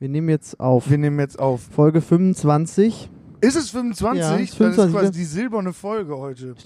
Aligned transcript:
Wir 0.00 0.08
nehmen 0.08 0.30
jetzt 0.30 0.58
auf. 0.58 0.88
Wir 0.88 0.96
nehmen 0.96 1.20
jetzt 1.20 1.38
auf. 1.38 1.60
Folge 1.60 2.00
25. 2.00 3.10
Ist 3.42 3.54
es 3.56 3.68
25? 3.68 4.18
Ja, 4.18 4.36
ist 4.36 4.52
Dann 4.58 4.72
25, 4.72 4.84
ist 4.86 4.92
quasi 4.92 5.04
ja. 5.04 5.10
die 5.10 5.24
silberne 5.24 5.72
Folge 5.74 6.16
heute. 6.16 6.54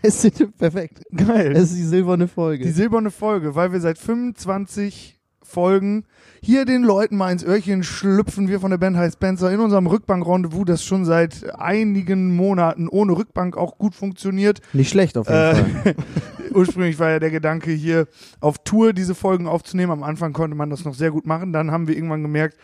Es 0.00 0.24
ist 0.24 0.56
perfekt. 0.58 1.02
Geil. 1.12 1.50
Es 1.56 1.70
ist 1.72 1.76
die 1.78 1.82
silberne 1.82 2.28
Folge. 2.28 2.62
die 2.64 2.70
silberne 2.70 3.10
Folge, 3.10 3.56
weil 3.56 3.72
wir 3.72 3.80
seit 3.80 3.98
25 3.98 5.18
Folgen 5.42 6.04
hier 6.40 6.66
den 6.66 6.84
Leuten 6.84 7.16
mal 7.16 7.32
ins 7.32 7.42
Öhrchen 7.42 7.82
schlüpfen. 7.82 8.46
Wir 8.46 8.60
von 8.60 8.70
der 8.70 8.78
Band 8.78 8.96
High 8.96 9.12
Spencer 9.12 9.50
in 9.50 9.58
unserem 9.58 9.88
Rückbank-Rendezvous, 9.88 10.64
das 10.66 10.84
schon 10.84 11.04
seit 11.04 11.52
einigen 11.58 12.36
Monaten 12.36 12.86
ohne 12.86 13.16
Rückbank 13.18 13.56
auch 13.56 13.76
gut 13.76 13.96
funktioniert. 13.96 14.60
Nicht 14.72 14.90
schlecht 14.90 15.18
auf 15.18 15.26
jeden 15.26 15.38
Äh, 15.40 15.54
Fall. 15.56 15.94
Ursprünglich 16.52 16.98
war 16.98 17.10
ja 17.10 17.18
der 17.18 17.30
Gedanke, 17.30 17.70
hier 17.70 18.06
auf 18.40 18.58
Tour 18.58 18.92
diese 18.92 19.14
Folgen 19.14 19.46
aufzunehmen. 19.46 19.92
Am 19.92 20.02
Anfang 20.02 20.32
konnte 20.32 20.56
man 20.56 20.70
das 20.70 20.84
noch 20.84 20.94
sehr 20.94 21.10
gut 21.10 21.26
machen. 21.26 21.52
Dann 21.52 21.70
haben 21.70 21.88
wir 21.88 21.94
irgendwann 21.96 22.22
gemerkt, 22.22 22.56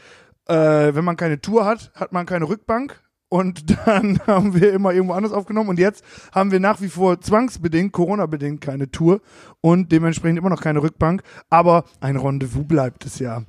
äh, 0.47 0.55
wenn 0.95 1.05
man 1.05 1.17
keine 1.17 1.41
Tour 1.41 1.65
hat, 1.65 1.93
hat 1.95 2.13
man 2.13 2.27
keine 2.27 2.49
Rückbank. 2.49 3.01
Und 3.31 3.65
dann 3.87 4.21
haben 4.27 4.55
wir 4.55 4.73
immer 4.73 4.93
irgendwo 4.93 5.15
anders 5.15 5.33
aufgenommen. 5.33 5.71
Und 5.71 5.79
jetzt 5.79 6.05
haben 6.33 6.53
wir 6.53 6.61
nach 6.61 6.81
wie 6.81 6.89
vor 6.89 7.21
zwangsbedingt, 7.21 7.93
Corona-bedingt 7.93 8.61
keine 8.61 8.91
Tour 8.91 9.21
und 9.61 9.91
dementsprechend 9.91 10.39
immer 10.39 10.51
noch 10.51 10.61
keine 10.61 10.83
Rückbank. 10.83 11.23
Aber 11.51 11.85
ein 12.01 12.17
Rendezvous 12.17 12.67
bleibt 12.67 13.07
es 13.07 13.19
ja. 13.19 13.43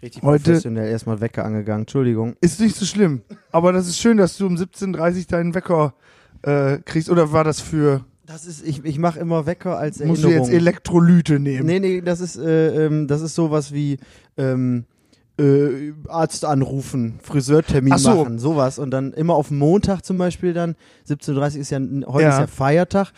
Richtig 0.00 0.22
heute- 0.22 0.44
professionell 0.44 0.90
erstmal 0.90 1.20
Wecker 1.20 1.44
angegangen. 1.44 1.82
Entschuldigung. 1.82 2.36
Ist 2.40 2.60
nicht 2.60 2.76
so 2.76 2.86
schlimm. 2.86 3.22
Aber 3.50 3.72
das 3.72 3.88
ist 3.88 3.98
schön, 3.98 4.16
dass 4.16 4.36
du 4.38 4.46
um 4.46 4.54
17.30 4.54 5.18
Uhr 5.18 5.24
deinen 5.28 5.54
Wecker 5.54 5.94
äh, 6.42 6.78
kriegst. 6.78 7.10
Oder 7.10 7.32
war 7.32 7.44
das 7.44 7.60
für, 7.60 8.04
Das 8.28 8.44
ist, 8.44 8.62
ich, 8.64 8.84
ich 8.84 8.98
mache 8.98 9.18
immer 9.18 9.46
Wecker 9.46 9.78
als 9.78 10.00
musst 10.00 10.22
du 10.22 10.28
Erinnerung. 10.28 10.50
jetzt 10.50 10.54
Elektrolyte 10.54 11.38
nehmen? 11.40 11.64
Nee, 11.66 11.80
nee, 11.80 12.00
das 12.02 12.20
ist, 12.20 12.36
äh, 12.36 12.84
ähm, 12.84 13.08
das 13.08 13.22
ist 13.22 13.34
sowas 13.34 13.72
wie 13.72 13.96
ähm, 14.36 14.84
äh, 15.40 15.92
Arzt 16.08 16.44
anrufen, 16.44 17.18
Friseurtermin 17.22 17.94
Ach 17.94 17.98
so. 17.98 18.10
machen, 18.24 18.38
sowas. 18.38 18.78
Und 18.78 18.90
dann 18.90 19.14
immer 19.14 19.34
auf 19.34 19.50
Montag 19.50 20.04
zum 20.04 20.18
Beispiel 20.18 20.52
dann, 20.52 20.76
17.30 21.08 21.36
Uhr 21.54 21.60
ist 21.60 21.70
ja, 21.70 21.80
heute 22.06 22.22
Ja. 22.24 22.30
ist 22.34 22.40
ja 22.40 22.46
Feiertag, 22.46 23.12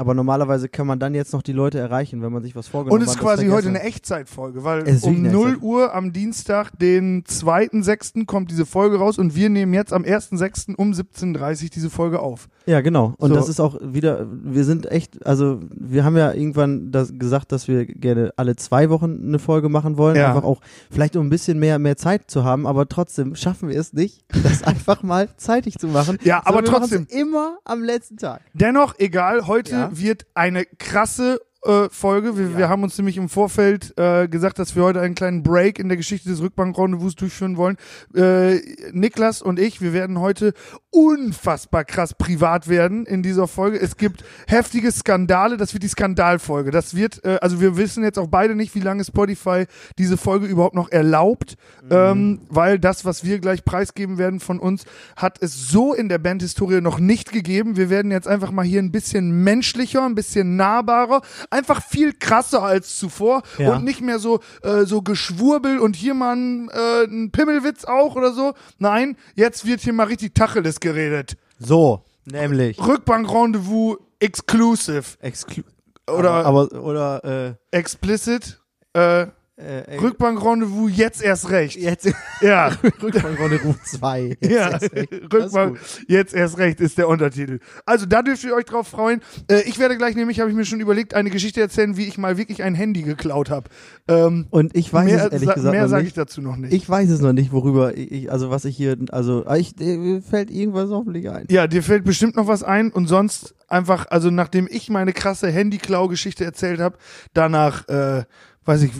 aber 0.00 0.14
normalerweise 0.14 0.70
kann 0.70 0.86
man 0.86 0.98
dann 0.98 1.14
jetzt 1.14 1.34
noch 1.34 1.42
die 1.42 1.52
Leute 1.52 1.78
erreichen, 1.78 2.22
wenn 2.22 2.32
man 2.32 2.42
sich 2.42 2.56
was 2.56 2.68
vorgenommen 2.68 3.02
Und 3.02 3.02
es 3.06 3.10
hat. 3.10 3.16
ist 3.16 3.22
quasi 3.22 3.48
heute 3.48 3.68
eine 3.68 3.82
Echtzeitfolge, 3.82 4.64
weil 4.64 4.80
um 4.80 4.86
wirklich 4.86 5.06
eine 5.18 5.30
0 5.30 5.48
Echtzeit. 5.48 5.62
Uhr 5.62 5.94
am 5.94 6.12
Dienstag, 6.14 6.70
den 6.78 7.22
2.6. 7.24 8.24
kommt 8.24 8.50
diese 8.50 8.64
Folge 8.64 8.96
raus 8.98 9.18
und 9.18 9.34
wir 9.36 9.50
nehmen 9.50 9.74
jetzt 9.74 9.92
am 9.92 10.02
1.6. 10.02 10.74
um 10.76 10.92
17.30 10.92 11.64
Uhr 11.64 11.70
diese 11.74 11.90
Folge 11.90 12.20
auf. 12.20 12.44
hat. 12.44 12.50
Ja, 12.66 12.80
genau. 12.80 13.12
Und 13.18 13.28
So. 13.30 13.34
das 13.34 13.50
ist 13.50 13.60
auch 13.60 13.78
wieder, 13.82 14.26
wir 14.30 14.64
sind 14.64 14.90
echt, 14.90 15.26
also 15.26 15.60
wir 15.70 16.02
haben 16.02 16.16
ja 16.16 16.32
irgendwann 16.32 16.90
das 16.92 17.12
gesagt, 17.18 17.52
dass 17.52 17.68
wir 17.68 17.84
gerne 17.84 18.32
alle 18.36 18.56
zwei 18.56 18.88
Wochen 18.88 19.20
eine 19.22 19.38
Folge 19.38 19.68
machen 19.68 19.98
wollen. 19.98 20.16
Ja. 20.16 20.28
Einfach 20.28 20.44
auch, 20.44 20.62
vielleicht 20.90 21.14
um 21.16 21.26
ein 21.26 21.30
bisschen 21.30 21.58
mehr, 21.58 21.78
mehr 21.78 21.98
Zeit 21.98 22.30
zu 22.30 22.42
haben, 22.42 22.66
aber 22.66 22.88
trotzdem 22.88 23.34
schaffen 23.34 23.68
wir 23.68 23.78
es 23.78 23.92
nicht, 23.92 24.24
das 24.44 24.62
einfach 24.62 25.02
mal 25.02 25.28
zeitig 25.36 25.78
zu 25.78 25.88
machen. 25.88 26.16
Ja, 26.22 26.40
aber 26.46 26.64
trotzdem. 26.64 27.06
immer 27.10 27.58
am 27.64 27.82
letzten 27.84 28.16
Tag. 28.16 28.40
Dennoch, 28.54 28.94
egal, 28.98 29.46
heute 29.46 29.72
Ja. 29.72 29.89
Wird 29.98 30.26
eine 30.34 30.64
krasse 30.64 31.40
äh, 31.64 31.88
Folge. 31.90 32.36
Wir, 32.36 32.56
wir 32.56 32.68
haben 32.68 32.82
uns 32.82 32.96
nämlich 32.96 33.16
im 33.16 33.28
Vorfeld 33.28 33.96
äh, 33.98 34.28
gesagt, 34.28 34.58
dass 34.58 34.76
wir 34.76 34.82
heute 34.82 35.00
einen 35.00 35.14
kleinen 35.14 35.42
Break 35.42 35.78
in 35.78 35.88
der 35.88 35.96
Geschichte 35.96 36.28
des 36.28 36.40
Rückbank-Rendezvous 36.40 37.14
durchführen 37.16 37.56
wollen. 37.56 37.76
Äh, 38.14 38.60
Niklas 38.92 39.42
und 39.42 39.58
ich, 39.58 39.80
wir 39.80 39.92
werden 39.92 40.20
heute 40.20 40.54
unfassbar 40.90 41.84
krass 41.84 42.14
privat 42.14 42.68
werden 42.68 43.06
in 43.06 43.22
dieser 43.22 43.46
Folge. 43.46 43.78
Es 43.80 43.96
gibt 43.96 44.24
heftige 44.46 44.90
Skandale, 44.90 45.56
das 45.56 45.72
wird 45.72 45.82
die 45.82 45.88
Skandalfolge. 45.88 46.70
Das 46.70 46.96
wird, 46.96 47.24
äh, 47.24 47.38
also 47.40 47.60
wir 47.60 47.76
wissen 47.76 48.02
jetzt 48.02 48.18
auch 48.18 48.28
beide 48.28 48.54
nicht, 48.54 48.74
wie 48.74 48.80
lange 48.80 49.04
Spotify 49.04 49.66
diese 49.98 50.16
Folge 50.16 50.46
überhaupt 50.46 50.74
noch 50.74 50.90
erlaubt, 50.90 51.56
ähm, 51.90 52.40
weil 52.48 52.78
das, 52.78 53.04
was 53.04 53.24
wir 53.24 53.38
gleich 53.38 53.64
preisgeben 53.64 54.18
werden 54.18 54.40
von 54.40 54.58
uns, 54.58 54.84
hat 55.16 55.42
es 55.42 55.68
so 55.68 55.94
in 55.94 56.08
der 56.08 56.18
Bandhistorie 56.18 56.80
noch 56.80 56.98
nicht 56.98 57.32
gegeben. 57.32 57.76
Wir 57.76 57.90
werden 57.90 58.10
jetzt 58.10 58.26
einfach 58.26 58.50
mal 58.50 58.64
hier 58.64 58.80
ein 58.80 58.92
bisschen 58.92 59.44
menschlicher, 59.44 60.04
ein 60.04 60.14
bisschen 60.14 60.56
nahbarer, 60.56 61.22
einfach 61.50 61.82
viel 61.84 62.12
krasser 62.12 62.62
als 62.62 62.96
zuvor 62.98 63.42
Ja. 63.58 63.74
und 63.74 63.84
nicht 63.84 64.00
mehr 64.00 64.18
so 64.18 64.40
äh, 64.62 64.84
so 64.84 65.02
Geschwurbel 65.02 65.78
und 65.80 65.96
hier 65.96 66.14
mal 66.14 66.36
ein, 66.36 66.68
äh, 66.70 67.04
ein 67.04 67.30
Pimmelwitz 67.32 67.84
auch 67.84 68.14
oder 68.16 68.32
so. 68.32 68.54
Nein, 68.78 69.16
jetzt 69.34 69.66
wird 69.66 69.80
hier 69.80 69.92
mal 69.92 70.06
richtig 70.06 70.34
Tacheles 70.34 70.80
geredet. 70.80 71.36
So, 71.58 72.04
nämlich. 72.24 72.78
Rückbank-Rendezvous 72.78 73.96
exclusive 74.20 75.02
Exklu 75.20 75.62
oder 76.08 76.30
aber, 76.46 76.68
aber 76.72 76.82
oder 76.82 77.56
äh, 77.72 77.76
explicit. 77.76 78.60
Äh, 78.92 79.26
äh, 79.60 79.96
Rückbank-Rendezvous 79.98 80.90
jetzt 80.96 81.22
erst 81.22 81.50
recht. 81.50 81.76
jetzt 81.76 82.10
Ja. 82.40 82.68
Rückbank-Rendezvous 83.02 83.76
2. 83.84 84.36
Jetzt 84.40 84.50
Ja, 84.50 84.70
erst 84.70 84.90
Rückbank, 85.32 85.78
jetzt 86.08 86.34
erst 86.34 86.58
recht 86.58 86.80
ist 86.80 86.98
der 86.98 87.08
Untertitel. 87.08 87.58
Also 87.84 88.06
da 88.06 88.22
dürft 88.22 88.42
ihr 88.44 88.54
euch 88.54 88.64
drauf 88.64 88.88
freuen. 88.88 89.20
Äh, 89.50 89.62
ich 89.62 89.78
werde 89.78 89.96
gleich 89.96 90.14
nämlich, 90.16 90.40
habe 90.40 90.50
ich 90.50 90.56
mir 90.56 90.64
schon 90.64 90.80
überlegt, 90.80 91.14
eine 91.14 91.30
Geschichte 91.30 91.60
erzählen, 91.60 91.96
wie 91.96 92.06
ich 92.06 92.18
mal 92.18 92.36
wirklich 92.38 92.62
ein 92.62 92.74
Handy 92.74 93.02
geklaut 93.02 93.50
habe. 93.50 93.68
Ähm, 94.08 94.46
Und 94.50 94.76
ich 94.76 94.92
weiß 94.92 95.04
mehr 95.04 95.26
es 95.26 95.32
ehrlich 95.32 95.48
sa- 95.48 95.54
gesagt 95.54 95.72
mehr 95.74 95.88
sage 95.88 96.06
ich 96.06 96.14
dazu 96.14 96.40
noch 96.40 96.56
nicht. 96.56 96.72
Ich 96.72 96.88
weiß 96.88 97.10
es 97.10 97.20
noch 97.20 97.32
nicht, 97.32 97.52
worüber 97.52 97.96
ich, 97.96 98.30
also 98.32 98.50
was 98.50 98.64
ich 98.64 98.76
hier, 98.76 98.96
also 99.10 99.44
ah, 99.46 99.56
ich, 99.56 99.78
äh, 99.80 100.20
fällt 100.20 100.50
irgendwas 100.50 100.90
hoffentlich 100.90 101.28
ein. 101.30 101.46
ja, 101.50 101.66
dir 101.66 101.82
fällt 101.82 102.04
bestimmt 102.04 102.36
noch 102.36 102.46
was 102.46 102.62
ein 102.62 102.90
und 102.90 103.06
sonst 103.06 103.54
einfach, 103.68 104.06
also 104.10 104.30
nachdem 104.30 104.66
ich 104.70 104.88
meine 104.90 105.12
krasse 105.12 105.48
Handyklau-Geschichte 105.50 106.44
erzählt 106.44 106.80
habe, 106.80 106.96
danach, 107.34 107.86
äh, 107.88 108.24
weiß 108.64 108.82
ich, 108.82 108.92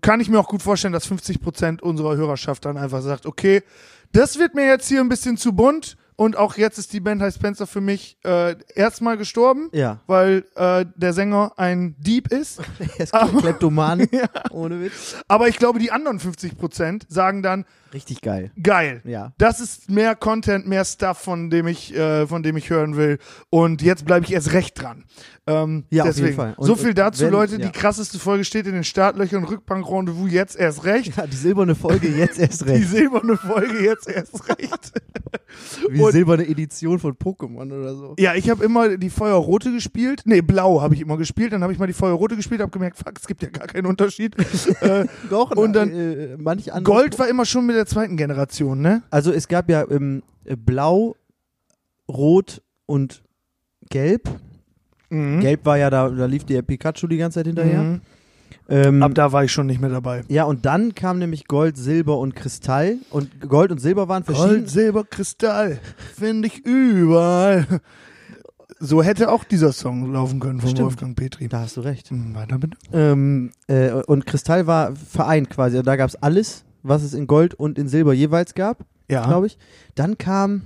kann 0.00 0.20
ich 0.20 0.28
mir 0.28 0.38
auch 0.38 0.48
gut 0.48 0.62
vorstellen, 0.62 0.92
dass 0.92 1.06
50 1.06 1.40
Prozent 1.40 1.82
unserer 1.82 2.16
Hörerschaft 2.16 2.64
dann 2.64 2.76
einfach 2.76 3.02
sagt, 3.02 3.26
okay, 3.26 3.62
das 4.12 4.38
wird 4.38 4.54
mir 4.54 4.66
jetzt 4.66 4.88
hier 4.88 5.00
ein 5.00 5.08
bisschen 5.08 5.36
zu 5.36 5.52
bunt 5.52 5.96
und 6.16 6.36
auch 6.36 6.56
jetzt 6.56 6.78
ist 6.78 6.92
die 6.92 7.00
Band 7.00 7.20
High 7.20 7.34
Spencer 7.34 7.66
für 7.66 7.80
mich 7.80 8.16
äh, 8.24 8.54
erstmal 8.74 9.16
gestorben. 9.16 9.68
Ja. 9.72 9.98
weil 10.06 10.44
äh, 10.54 10.86
der 10.94 11.12
Sänger 11.12 11.52
ein 11.56 11.96
Dieb 11.98 12.28
ist. 12.28 12.60
Er 12.98 13.04
ist 13.04 13.12
Kleptoman. 13.40 14.06
Ohne 14.50 14.80
Witz. 14.80 15.16
Aber 15.26 15.48
ich 15.48 15.58
glaube, 15.58 15.80
die 15.80 15.90
anderen 15.90 16.20
50% 16.20 17.02
sagen 17.08 17.42
dann, 17.42 17.64
Richtig 17.94 18.20
geil. 18.20 18.50
geil. 18.62 19.00
Ja. 19.04 19.32
Das 19.38 19.60
ist 19.60 19.88
mehr 19.90 20.14
Content, 20.16 20.66
mehr 20.66 20.84
Stuff, 20.84 21.18
von 21.18 21.48
dem 21.48 21.66
ich, 21.68 21.94
äh, 21.94 22.26
von 22.26 22.42
dem 22.42 22.56
ich 22.56 22.68
hören 22.68 22.96
will. 22.96 23.18
Und 23.50 23.80
jetzt 23.82 24.04
bleibe 24.04 24.26
ich 24.26 24.32
erst 24.32 24.52
recht 24.52 24.80
dran. 24.82 25.04
Ähm, 25.46 25.84
Ja, 25.90 26.02
auf 26.02 26.08
deswegen. 26.08 26.26
jeden 26.28 26.36
Fall. 26.36 26.54
Und- 26.56 26.66
so 26.66 26.74
viel 26.74 26.94
dazu, 26.94 27.24
wenn- 27.24 27.30
Leute. 27.32 27.52
ja. 27.52 27.66
Die 27.66 27.70
krasseste 27.72 28.18
Folge 28.18 28.44
steht 28.44 28.66
in 28.66 28.72
den 28.72 28.82
Startlöchern. 28.84 29.44
Rückbank-Rendezvous 29.44 30.32
jetzt 30.32 30.56
erst 30.56 30.84
recht. 30.84 31.16
Ja, 31.16 31.26
die 31.26 31.36
silberne 31.36 31.74
Folge 31.74 32.08
jetzt 32.08 32.38
erst 32.38 32.62
Die 32.62 32.70
recht. 32.70 32.88
silberne 32.88 33.36
Folge 33.36 33.78
jetzt 33.84 34.08
erst 34.08 34.48
recht. 34.48 34.92
Wie 35.90 36.00
und- 36.00 36.12
silberne 36.12 36.48
Edition 36.48 36.98
von 36.98 37.12
Pokémon 37.14 37.66
oder 37.72 37.94
so. 37.94 38.14
Ja, 38.18 38.34
ich 38.34 38.50
habe 38.50 38.64
immer 38.64 38.96
die 38.96 39.10
Feuerrote 39.10 39.70
gespielt. 39.70 40.22
Nee, 40.24 40.40
blau 40.40 40.80
habe 40.80 40.94
ich 40.94 41.00
immer 41.02 41.16
gespielt. 41.16 41.52
Dann 41.52 41.62
habe 41.62 41.72
ich 41.72 41.78
mal 41.78 41.86
die 41.86 41.92
Feuerrote 41.92 42.34
gespielt, 42.36 42.60
habe 42.60 42.72
gemerkt, 42.72 42.96
fuck, 42.98 43.12
es 43.20 43.26
gibt 43.26 43.42
ja 43.42 43.50
gar 43.50 43.66
keinen 43.68 43.86
Unterschied. 43.86 44.34
äh, 44.80 45.04
Doch, 45.30 45.50
Und 45.52 45.74
dann 45.74 45.92
äh, 45.92 46.36
manch 46.38 46.72
andere 46.72 46.84
Gold 46.94 47.18
war 47.18 47.28
immer 47.28 47.44
schon 47.44 47.66
mit 47.66 47.76
der 47.76 47.83
zweiten 47.86 48.16
Generation, 48.16 48.80
ne? 48.80 49.02
Also 49.10 49.32
es 49.32 49.48
gab 49.48 49.68
ja 49.70 49.84
ähm, 49.90 50.22
äh, 50.44 50.56
Blau, 50.56 51.16
Rot 52.08 52.62
und 52.86 53.22
Gelb. 53.90 54.28
Mhm. 55.10 55.40
Gelb 55.40 55.64
war 55.64 55.78
ja 55.78 55.90
da, 55.90 56.08
da 56.08 56.26
lief 56.26 56.44
der 56.44 56.62
Pikachu 56.62 57.06
die 57.06 57.16
ganze 57.18 57.40
Zeit 57.40 57.46
hinterher. 57.46 57.82
Mhm. 57.82 58.00
Ähm, 58.68 59.02
Ab 59.02 59.14
da 59.14 59.30
war 59.30 59.44
ich 59.44 59.52
schon 59.52 59.66
nicht 59.66 59.80
mehr 59.80 59.90
dabei. 59.90 60.22
ja, 60.28 60.44
und 60.44 60.64
dann 60.64 60.94
kam 60.94 61.18
nämlich 61.18 61.46
Gold, 61.46 61.76
Silber 61.76 62.18
und 62.18 62.34
Kristall. 62.34 62.96
Und 63.10 63.40
Gold 63.40 63.70
und 63.70 63.78
Silber 63.78 64.08
waren 64.08 64.24
verschieden. 64.24 64.48
Gold, 64.48 64.70
Silber, 64.70 65.04
Kristall, 65.04 65.80
finde 66.16 66.48
ich 66.48 66.64
überall. 66.64 67.66
So 68.80 69.02
hätte 69.02 69.30
auch 69.30 69.44
dieser 69.44 69.72
Song 69.72 70.12
laufen 70.12 70.40
können 70.40 70.60
von 70.60 70.70
Stimmt. 70.70 70.86
Wolfgang 70.86 71.16
Petri. 71.16 71.48
Da 71.48 71.60
hast 71.60 71.76
du 71.76 71.82
recht. 71.82 72.10
Hm, 72.10 72.34
Weiter 72.34 72.58
bitte. 72.58 72.76
Ähm, 72.92 73.52
äh, 73.66 73.92
und 73.92 74.26
Kristall 74.26 74.66
war 74.66 74.94
vereint 74.96 75.50
quasi. 75.50 75.76
Also 75.76 75.84
da 75.84 75.96
gab 75.96 76.08
es 76.08 76.16
alles, 76.16 76.63
was 76.84 77.02
es 77.02 77.14
in 77.14 77.26
Gold 77.26 77.54
und 77.54 77.78
in 77.78 77.88
Silber 77.88 78.12
jeweils 78.12 78.54
gab, 78.54 78.84
Ja, 79.10 79.26
glaube 79.26 79.48
ich. 79.48 79.58
Dann 79.96 80.18
kam 80.18 80.62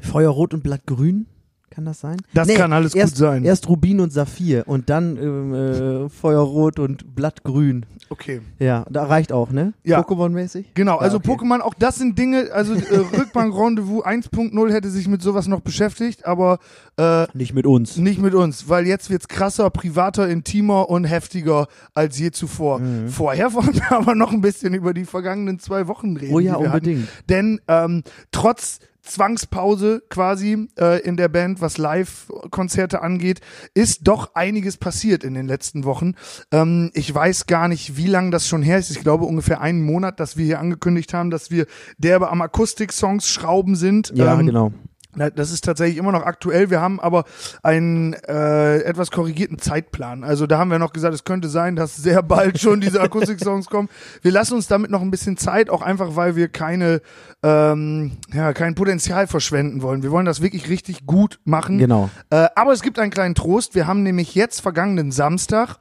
Feuerrot 0.00 0.54
und 0.54 0.62
Blattgrün. 0.62 1.26
Kann 1.74 1.84
das 1.86 2.00
sein? 2.00 2.16
das 2.34 2.46
Nee, 2.48 2.54
kann 2.54 2.72
alles 2.72 2.94
erst, 2.94 3.14
gut 3.14 3.18
sein. 3.18 3.44
Erst 3.44 3.68
Rubin 3.68 4.00
und 4.00 4.12
Saphir 4.12 4.64
und 4.66 4.90
dann 4.90 5.16
ähm, 5.16 5.54
äh, 5.54 6.08
Feuerrot 6.08 6.78
und 6.78 7.14
Blattgrün. 7.14 7.86
Okay. 8.10 8.42
Ja, 8.58 8.84
da 8.90 9.04
reicht 9.04 9.32
auch, 9.32 9.50
ne? 9.52 9.72
Ja. 9.84 10.00
Pokémon-mäßig? 10.02 10.66
Genau, 10.74 10.98
also 10.98 11.16
okay. 11.16 11.30
Pokémon, 11.30 11.60
auch 11.60 11.72
das 11.72 11.96
sind 11.96 12.18
Dinge, 12.18 12.50
also 12.52 12.74
äh, 12.74 12.78
Rückbank 13.18 13.54
Rendezvous 13.56 14.04
1.0 14.04 14.70
hätte 14.72 14.90
sich 14.90 15.08
mit 15.08 15.22
sowas 15.22 15.48
noch 15.48 15.60
beschäftigt, 15.62 16.26
aber 16.26 16.58
äh, 16.98 17.26
Nicht 17.32 17.54
mit 17.54 17.64
uns. 17.64 17.96
nicht 17.96 18.20
mit 18.20 18.34
uns, 18.34 18.68
weil 18.68 18.86
jetzt 18.86 19.08
wird's 19.08 19.28
krasser, 19.28 19.70
privater, 19.70 20.28
intimer 20.28 20.90
und 20.90 21.04
heftiger 21.04 21.68
als 21.94 22.18
je 22.18 22.30
zuvor. 22.32 22.80
Mhm. 22.80 23.08
Vorher 23.08 23.54
wollen 23.54 23.74
wir 23.74 23.92
aber 23.96 24.14
noch 24.14 24.32
ein 24.32 24.42
bisschen 24.42 24.74
über 24.74 24.92
die 24.92 25.06
vergangenen 25.06 25.58
zwei 25.58 25.88
Wochen 25.88 26.16
reden. 26.18 26.34
Oh 26.34 26.38
ja, 26.38 26.56
die 26.56 26.64
wir 26.64 26.68
hatten. 26.72 26.86
unbedingt. 26.86 27.08
Denn 27.30 27.60
ähm, 27.68 28.02
trotz 28.30 28.80
Zwangspause 29.02 30.02
quasi 30.08 30.68
äh, 30.78 31.00
in 31.02 31.16
der 31.16 31.28
Band, 31.28 31.60
was 31.60 31.76
Live-Konzerte 31.76 33.02
angeht, 33.02 33.40
ist 33.74 34.06
doch 34.06 34.34
einiges 34.34 34.76
passiert 34.76 35.24
in 35.24 35.34
den 35.34 35.46
letzten 35.46 35.84
Wochen. 35.84 36.14
Ähm, 36.52 36.90
ich 36.94 37.12
weiß 37.12 37.46
gar 37.46 37.68
nicht, 37.68 37.96
wie 37.96 38.06
lange 38.06 38.30
das 38.30 38.48
schon 38.48 38.62
her 38.62 38.78
ist. 38.78 38.90
Ich 38.90 39.00
glaube 39.00 39.24
ungefähr 39.24 39.60
einen 39.60 39.82
Monat, 39.82 40.20
dass 40.20 40.36
wir 40.36 40.44
hier 40.44 40.60
angekündigt 40.60 41.14
haben, 41.14 41.30
dass 41.30 41.50
wir 41.50 41.66
derbe 41.98 42.30
am 42.30 42.42
Akustik-Songs 42.42 43.28
schrauben 43.28 43.74
sind. 43.74 44.12
Ja, 44.14 44.38
ähm, 44.38 44.46
genau. 44.46 44.72
Das 45.14 45.52
ist 45.52 45.64
tatsächlich 45.64 45.98
immer 45.98 46.12
noch 46.12 46.24
aktuell. 46.24 46.70
Wir 46.70 46.80
haben 46.80 46.98
aber 46.98 47.24
einen 47.62 48.14
äh, 48.14 48.78
etwas 48.78 49.10
korrigierten 49.10 49.58
Zeitplan. 49.58 50.24
Also 50.24 50.46
da 50.46 50.58
haben 50.58 50.70
wir 50.70 50.78
noch 50.78 50.92
gesagt, 50.92 51.14
es 51.14 51.24
könnte 51.24 51.48
sein, 51.48 51.76
dass 51.76 51.96
sehr 51.96 52.22
bald 52.22 52.58
schon 52.58 52.80
diese 52.80 53.00
Akustik-Songs 53.02 53.66
kommen. 53.66 53.88
Wir 54.22 54.32
lassen 54.32 54.54
uns 54.54 54.68
damit 54.68 54.90
noch 54.90 55.02
ein 55.02 55.10
bisschen 55.10 55.36
Zeit, 55.36 55.68
auch 55.68 55.82
einfach, 55.82 56.16
weil 56.16 56.34
wir 56.34 56.48
keine, 56.48 57.02
ähm, 57.42 58.12
ja, 58.32 58.54
kein 58.54 58.74
Potenzial 58.74 59.26
verschwenden 59.26 59.82
wollen. 59.82 60.02
Wir 60.02 60.10
wollen 60.10 60.26
das 60.26 60.40
wirklich 60.40 60.70
richtig 60.70 61.06
gut 61.06 61.40
machen. 61.44 61.78
Genau. 61.78 62.08
Äh, 62.30 62.48
aber 62.54 62.72
es 62.72 62.80
gibt 62.82 62.98
einen 62.98 63.10
kleinen 63.10 63.34
Trost. 63.34 63.74
Wir 63.74 63.86
haben 63.86 64.02
nämlich 64.02 64.34
jetzt 64.34 64.60
vergangenen 64.60 65.12
Samstag 65.12 65.76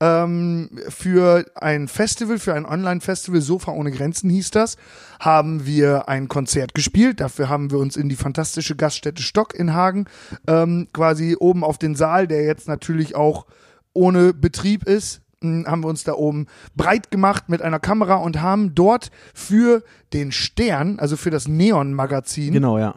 ähm, 0.00 0.70
für 0.88 1.44
ein 1.54 1.88
Festival, 1.88 2.38
für 2.38 2.54
ein 2.54 2.66
Online-Festival, 2.66 3.40
Sofa 3.40 3.72
ohne 3.72 3.90
Grenzen 3.90 4.28
hieß 4.30 4.50
das, 4.50 4.76
haben 5.20 5.66
wir 5.66 6.08
ein 6.08 6.28
Konzert 6.28 6.74
gespielt. 6.74 7.20
Dafür 7.20 7.48
haben 7.48 7.70
wir 7.70 7.78
uns 7.78 7.96
in 7.96 8.08
die 8.08 8.16
fantastische 8.16 8.76
Gaststätte 8.76 9.22
Stock 9.22 9.54
in 9.54 9.72
Hagen 9.74 10.06
ähm, 10.46 10.88
quasi 10.92 11.36
oben 11.38 11.64
auf 11.64 11.78
den 11.78 11.94
Saal, 11.94 12.26
der 12.26 12.44
jetzt 12.44 12.68
natürlich 12.68 13.14
auch 13.14 13.46
ohne 13.92 14.34
Betrieb 14.34 14.84
ist, 14.84 15.22
mh, 15.40 15.70
haben 15.70 15.84
wir 15.84 15.88
uns 15.88 16.04
da 16.04 16.14
oben 16.14 16.46
breit 16.74 17.10
gemacht 17.10 17.48
mit 17.48 17.62
einer 17.62 17.78
Kamera 17.80 18.16
und 18.16 18.40
haben 18.42 18.74
dort 18.74 19.10
für 19.32 19.84
den 20.12 20.32
Stern, 20.32 20.98
also 20.98 21.16
für 21.16 21.30
das 21.30 21.46
Neon-Magazin, 21.46 22.52
Genau, 22.52 22.78
ja. 22.78 22.94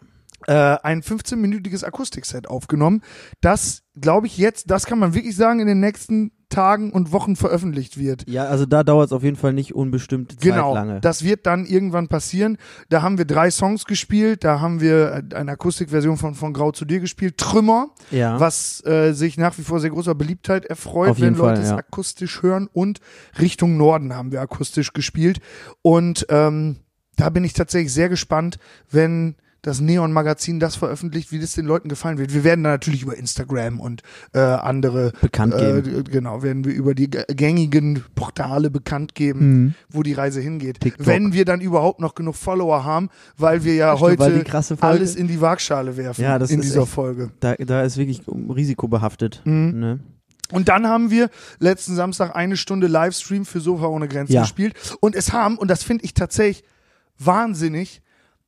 äh, 0.48 0.78
ein 0.82 1.04
15-minütiges 1.04 1.84
Akustikset 1.86 2.48
aufgenommen, 2.48 3.02
das, 3.42 3.84
glaube 4.00 4.26
ich, 4.28 4.38
jetzt, 4.40 4.72
das 4.72 4.86
kann 4.88 4.98
man 5.00 5.14
wirklich 5.14 5.36
sagen, 5.36 5.60
in 5.60 5.68
den 5.68 5.80
nächsten 5.80 6.32
Tagen 6.50 6.92
und 6.92 7.12
Wochen 7.12 7.36
veröffentlicht 7.36 7.98
wird. 7.98 8.28
Ja, 8.28 8.46
also 8.46 8.66
da 8.66 8.84
dauert 8.84 9.08
es 9.08 9.12
auf 9.12 9.24
jeden 9.24 9.36
Fall 9.36 9.54
nicht 9.54 9.76
unbestimmt 9.76 10.40
Genau, 10.40 10.74
lange. 10.74 11.02
das 11.02 11.24
wird 11.24 11.46
dann 11.46 11.66
irgendwann 11.66 12.08
passieren. 12.08 12.58
Da 12.90 13.02
haben 13.02 13.18
wir 13.18 13.26
drei 13.26 13.52
Songs 13.52 13.86
gespielt, 13.86 14.44
da 14.44 14.62
haben 14.62 14.80
wir 14.80 15.24
eine 15.34 15.52
Akustikversion 15.52 16.18
von 16.18 16.36
Von 16.36 16.54
Grau 16.54 16.72
zu 16.72 16.86
dir 16.86 17.00
gespielt, 17.00 17.38
Trümmer, 17.38 17.90
ja. 18.12 18.40
was 18.40 18.86
äh, 18.86 19.14
sich 19.14 19.38
nach 19.38 19.58
wie 19.58 19.64
vor 19.64 19.80
sehr 19.80 19.90
großer 19.90 20.16
Beliebtheit 20.16 20.66
erfreut, 20.66 21.18
wenn 21.18 21.24
jeden 21.24 21.36
Leute 21.38 21.56
Fall, 21.56 21.64
es 21.64 21.70
ja. 21.72 21.78
akustisch 21.78 22.42
hören 22.42 22.70
und 22.72 23.02
Richtung 23.40 23.78
Norden 23.78 24.16
haben 24.16 24.32
wir 24.32 24.42
akustisch 24.42 24.94
gespielt 24.94 25.40
und 25.82 26.26
ähm, 26.30 26.78
da 27.18 27.30
bin 27.30 27.44
ich 27.44 27.54
tatsächlich 27.54 27.92
sehr 27.92 28.10
gespannt, 28.10 28.60
wenn 28.90 29.36
das 29.64 29.82
Neon-Magazin 29.82 30.60
das 30.60 30.76
veröffentlicht, 30.76 31.32
wie 31.32 31.40
das 31.40 31.54
den 31.54 31.66
Leuten 31.66 31.90
gefallen 31.90 32.18
wird. 32.18 32.34
Wir 32.34 32.44
werden 32.44 32.64
da 32.64 32.70
natürlich 32.70 33.02
über 33.02 33.18
Instagram 33.18 33.80
und 33.80 34.02
äh, 34.34 34.40
andere 34.40 35.12
Bekannt 35.20 35.54
äh, 35.56 35.82
geben. 35.82 36.04
genau, 36.06 36.44
werden 36.44 36.64
wir 36.64 36.74
über 36.74 36.94
die 36.96 37.10
gängigen 37.10 38.04
Portale 38.16 38.70
bekannt 38.70 39.16
geben, 39.16 39.40
Mhm. 39.64 39.74
wo 39.90 40.04
die 40.04 40.14
Reise 40.14 40.40
hingeht. 40.42 40.80
TikTok. 40.80 41.06
Wenn 41.08 41.34
wir 41.34 41.44
dann 41.44 41.60
überhaupt 41.62 42.00
noch 42.00 42.16
genug 42.16 42.36
Follower 42.36 42.84
haben, 42.86 43.10
weil 43.38 43.64
wir 43.64 43.74
ja 43.76 43.98
stimmt, 43.98 44.20
heute 44.20 44.82
alles 44.82 45.16
in 45.16 45.28
die 45.28 45.42
Waagschale 45.42 45.98
werfen 45.98 46.22
Ja, 46.22 46.38
das 46.40 46.52
in 46.52 46.62
dieser 46.62 46.84
echt- 46.84 46.92
Folge. 46.92 47.32
Da, 47.40 47.56
da 47.56 47.82
ist 47.84 47.98
wirklich 47.98 48.22
risikobehaftet. 48.28 49.42
Mhm. 49.46 49.80
Ne? 49.80 50.00
Und 50.52 50.70
dann 50.70 50.88
haben 50.88 51.12
wir 51.12 51.30
letzten 51.60 51.96
Samstag 51.96 52.34
eine 52.36 52.56
Stunde 52.56 52.88
Livestream 52.88 53.44
für 53.46 53.60
Sofa 53.60 53.88
ohne 53.88 54.08
Grenzen 54.08 54.32
Ja. 54.34 54.42
gespielt. 54.44 54.76
Und 55.02 55.14
es 55.16 55.34
haben, 55.34 55.58
und 55.58 55.68
das 55.70 55.84
finde 55.84 56.06
ich 56.06 56.14
tatsächlich 56.14 56.64
wahnsinnig, 57.20 58.02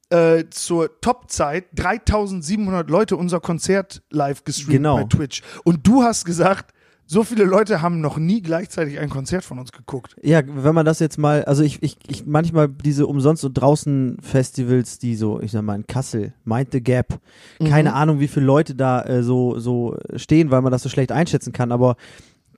äh, 0.10 0.46
zur 0.50 1.00
Topzeit 1.02 1.66
3700 1.76 2.90
Leute 2.90 3.16
unser 3.18 3.40
Konzert 3.40 4.02
live 4.10 4.44
gestreamt 4.44 4.72
Genau. 4.72 4.96
bei 4.98 5.04
Twitch. 5.06 5.42
Und 5.64 5.86
du 5.88 6.04
hast 6.04 6.26
gesagt, 6.26 6.74
so 7.06 7.24
viele 7.24 7.44
Leute 7.44 7.82
haben 7.82 8.02
noch 8.02 8.18
nie 8.20 8.42
gleichzeitig 8.42 9.00
ein 9.00 9.10
Konzert 9.10 9.44
von 9.44 9.58
uns 9.58 9.72
geguckt. 9.72 10.16
Ja, 10.22 10.42
wenn 10.46 10.76
man 10.76 10.86
das 10.86 11.00
jetzt 11.00 11.18
mal, 11.18 11.44
also 11.46 11.64
ich, 11.64 11.82
ich, 11.82 11.98
ich 12.08 12.28
manchmal 12.28 12.70
diese 12.70 13.08
umsonst 13.08 13.44
und 13.46 13.56
draußen 13.56 14.18
Festivals, 14.22 15.00
die 15.00 15.16
so, 15.16 15.42
ich 15.42 15.52
sag 15.52 15.64
mal 15.64 15.74
in 15.76 15.88
Kassel, 15.88 16.34
Mind 16.46 16.70
the 16.72 16.82
Gap, 16.84 17.20
keine 17.68 17.90
Mhm. 17.90 17.96
Ahnung, 17.96 18.20
wie 18.20 18.28
viele 18.28 18.46
Leute 18.46 18.76
da 18.76 19.02
äh, 19.04 19.24
so, 19.24 19.58
so 19.58 19.98
stehen, 20.18 20.52
weil 20.52 20.62
man 20.62 20.72
das 20.72 20.84
so 20.84 20.90
schlecht 20.90 21.12
einschätzen 21.12 21.52
kann, 21.52 21.72
aber 21.72 21.96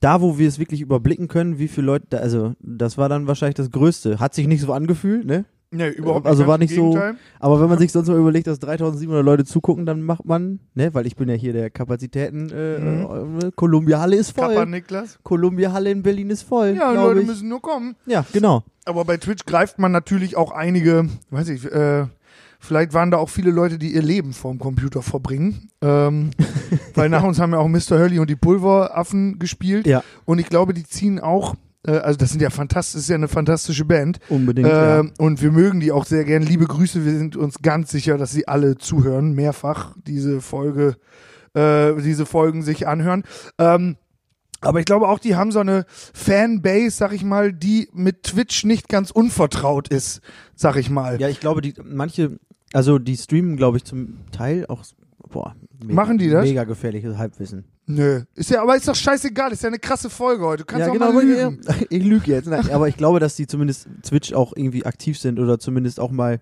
da, 0.02 0.20
wo 0.20 0.38
wir 0.38 0.48
es 0.50 0.60
wirklich 0.60 0.82
überblicken 0.82 1.28
können, 1.30 1.58
wie 1.58 1.70
viele 1.70 1.86
Leute, 1.88 2.08
da, 2.10 2.18
also 2.18 2.54
das 2.60 2.98
war 2.98 3.08
dann 3.08 3.28
wahrscheinlich 3.28 3.56
das 3.56 3.72
Größte. 3.72 4.20
Hat 4.20 4.34
sich 4.34 4.48
nicht 4.48 4.62
so 4.62 4.74
angefühlt, 4.74 5.26
ne? 5.26 5.46
Nee, 5.74 5.88
überhaupt 5.90 6.26
Also 6.28 6.40
ganz 6.44 6.50
war 6.50 6.58
nicht 6.58 6.76
so-. 6.76 7.00
Aber 7.40 7.62
wenn 7.62 7.70
man 7.70 7.78
sich 7.80 7.92
sonst 7.94 8.10
mal 8.10 8.18
überlegt, 8.18 8.46
dass 8.48 8.60
3700 8.60 9.24
Leute 9.24 9.46
zugucken, 9.46 9.86
dann 9.86 10.02
macht 10.02 10.26
man, 10.26 10.60
ne, 10.74 10.94
weil 10.94 11.08
ich 11.08 11.16
bin 11.16 11.30
ja 11.30 11.36
hier 11.36 11.54
der 11.54 11.70
Kapazitäten, 11.70 12.50
äh, 12.50 12.80
Mhm. 12.80 13.40
äh, 13.40 13.52
Columbia 13.56 14.00
Halle 14.02 14.18
ist 14.18 14.36
Kappa 14.36 14.54
voll. 14.54 14.66
Niklas. 14.66 15.18
Columbia 15.24 15.72
Halle 15.72 15.92
in 15.92 16.04
Berlin 16.04 16.30
ist 16.30 16.44
voll. 16.44 16.76
Ja, 16.78 16.92
Leute 16.92 17.22
ich. 17.22 17.28
müssen 17.28 17.48
nur 17.48 17.62
kommen. 17.62 17.96
Ja, 18.06 18.26
genau. 18.34 18.64
Aber 18.86 19.06
bei 19.06 19.16
Twitch 19.18 19.46
greift 19.46 19.80
man 19.80 19.92
natürlich 19.94 20.36
auch 20.36 20.52
einige, 20.52 21.08
weiß 21.30 21.48
ich, 21.50 21.66
äh, 21.72 22.06
vielleicht 22.60 22.94
waren 22.94 23.10
da 23.12 23.18
auch 23.18 23.30
viele 23.30 23.52
Leute, 23.52 23.78
die 23.78 23.94
ihr 23.94 24.02
Leben 24.02 24.34
vorm 24.34 24.60
Computer 24.60 25.02
verbringen. 25.02 25.70
Ähm, 25.82 26.32
weil 26.96 27.08
nach 27.10 27.24
uns 27.24 27.40
haben 27.40 27.54
ja 27.54 27.60
auch 27.60 27.68
Mr. 27.70 27.98
Hurley 27.98 28.20
und 28.20 28.30
die 28.30 28.36
Pulveraffen 28.36 29.40
gespielt. 29.40 29.88
Ja. 29.88 30.04
Und 30.26 30.40
ich 30.40 30.50
glaube, 30.50 30.74
die 30.74 30.84
ziehen 30.84 31.20
auch, 31.20 31.54
äh, 31.54 31.58
also 31.90 32.18
das 32.18 32.30
sind 32.30 32.42
ja 32.42 32.50
fantastisch, 32.50 33.02
ist 33.02 33.10
ja 33.10 33.16
eine 33.16 33.28
fantastische 33.28 33.86
Band. 33.86 34.20
Unbedingt. 34.30 34.68
ja. 34.68 35.00
Ähm, 35.00 35.14
Und 35.18 35.42
wir 35.42 35.52
mögen 35.52 35.80
die 35.80 35.92
auch 35.92 36.06
sehr 36.06 36.24
gern. 36.26 36.44
Liebe 36.44 36.66
Grüße, 36.66 37.04
wir 37.06 37.18
sind 37.18 37.36
uns 37.36 37.60
ganz 37.62 37.90
sicher, 37.92 38.18
dass 38.18 38.32
sie 38.32 38.48
alle 38.48 38.78
zuhören, 38.78 39.34
mehrfach 39.34 39.96
diese 40.06 40.42
Folge, 40.42 40.96
äh, 41.54 41.94
diese 42.02 42.26
Folgen 42.26 42.62
sich 42.64 42.88
anhören. 42.88 43.24
Ähm, 43.58 43.98
aber 44.64 44.80
ich 44.80 44.86
glaube 44.86 45.08
auch, 45.08 45.18
die 45.18 45.36
haben 45.36 45.52
so 45.52 45.60
eine 45.60 45.86
Fanbase, 46.14 46.92
sag 46.92 47.14
ich 47.14 47.24
mal, 47.24 47.52
die 47.52 47.90
mit 47.94 48.24
Twitch 48.24 48.64
nicht 48.64 48.90
ganz 48.90 49.10
unvertraut 49.10 49.88
ist, 49.88 50.22
sag 50.56 50.76
ich 50.76 50.92
mal. 50.92 51.20
Ja, 51.20 51.30
ich 51.30 51.40
glaube, 51.40 51.62
die 51.62 51.74
manche, 51.84 52.40
also 52.72 53.00
die 53.00 53.18
streamen, 53.18 53.58
glaube 53.58 53.78
ich, 53.78 53.86
zum 53.86 54.20
Teil 54.32 54.68
auch, 54.68 54.84
boah, 55.32 55.56
mega, 55.82 55.94
Machen 55.94 56.18
die 56.18 56.30
das? 56.30 56.46
Mega 56.46 56.64
gefährliches 56.64 57.18
Halbwissen. 57.18 57.66
Nö. 57.88 58.22
Ist 58.36 58.52
ja, 58.52 58.62
aber 58.62 58.76
ist 58.76 58.88
doch 58.88 58.96
scheißegal, 58.96 59.52
ist 59.52 59.64
ja 59.64 59.68
eine 59.68 59.80
krasse 59.80 60.10
Folge 60.10 60.46
heute. 60.46 60.64
Du 60.64 60.66
kannst 60.66 60.86
ja, 60.86 60.90
auch 60.90 60.94
genau, 60.94 61.12
mal 61.12 61.24
lügen. 61.24 61.62
ja, 61.68 61.76
ich 61.90 62.04
lüge 62.04 62.32
jetzt. 62.32 62.48
Nein, 62.48 62.70
aber 62.72 62.88
ich 62.88 62.98
glaube, 62.98 63.20
dass 63.20 63.36
die 63.36 63.48
zumindest 63.48 63.88
Twitch 64.04 64.34
auch 64.34 64.54
irgendwie 64.56 64.86
aktiv 64.86 65.18
sind 65.18 65.40
oder 65.40 65.60
zumindest 65.60 66.00
auch 66.00 66.12
mal 66.12 66.40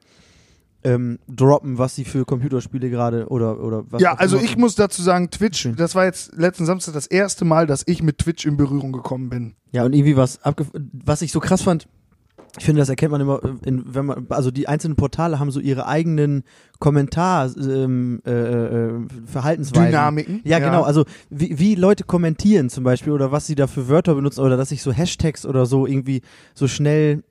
ähm, 0.84 1.20
droppen, 1.28 1.78
was 1.78 1.96
sie 1.96 2.06
für 2.06 2.26
Computerspiele 2.26 2.90
gerade 2.90 3.28
oder 3.28 3.62
oder 3.62 3.84
was. 3.90 4.02
Ja, 4.02 4.14
also 4.14 4.38
ich 4.38 4.58
muss 4.58 4.76
dazu 4.76 5.02
sagen, 5.02 5.30
Twitch, 5.30 5.68
das 5.76 5.96
war 5.96 6.06
jetzt 6.06 6.36
letzten 6.36 6.66
Samstag 6.66 6.94
das 6.94 7.08
erste 7.08 7.46
Mal, 7.46 7.68
dass 7.68 7.84
ich 7.86 8.02
mit 8.02 8.18
Twitch 8.20 8.46
in 8.46 8.58
Berührung 8.58 8.92
gekommen 8.92 9.30
bin. 9.30 9.56
Ja, 9.72 9.84
und 9.84 9.94
irgendwie 9.94 10.16
was 10.16 10.40
was 10.94 11.22
ich 11.22 11.32
so 11.32 11.40
krass 11.40 11.62
fand, 11.62 11.88
ich 12.58 12.66
finde, 12.66 12.80
das 12.80 12.90
erkennt 12.90 13.12
man 13.12 13.22
immer, 13.22 13.42
in, 13.64 13.84
wenn 13.94 14.06
man, 14.06 14.26
also 14.30 14.52
die 14.52 14.68
einzelnen 14.68 14.96
Portale 14.96 15.40
haben 15.40 15.52
so 15.52 15.60
ihre 15.60 15.86
eigenen 15.86 16.44
Kommentar, 16.80 17.50
ähm, 17.58 18.22
äh, 18.26 18.32
äh, 18.32 19.08
Verhaltensweisen. 19.26 19.88
Dynamiken. 19.88 20.42
Ja, 20.44 20.60
genau. 20.60 20.84
Also 20.84 21.06
wie, 21.30 21.60
wie 21.60 21.76
Leute 21.76 22.04
kommentieren 22.04 22.70
zum 22.70 22.84
Beispiel 22.84 23.14
oder 23.14 23.32
was 23.32 23.46
sie 23.46 23.56
da 23.56 23.68
für 23.68 23.88
Wörter 23.88 24.16
benutzen 24.16 24.42
oder 24.42 24.58
dass 24.58 24.70
sich 24.70 24.82
so 24.82 24.92
Hashtags 24.92 25.46
oder 25.46 25.66
so 25.66 25.86
irgendwie 25.86 26.22
so 26.54 26.68
schnell 26.68 27.24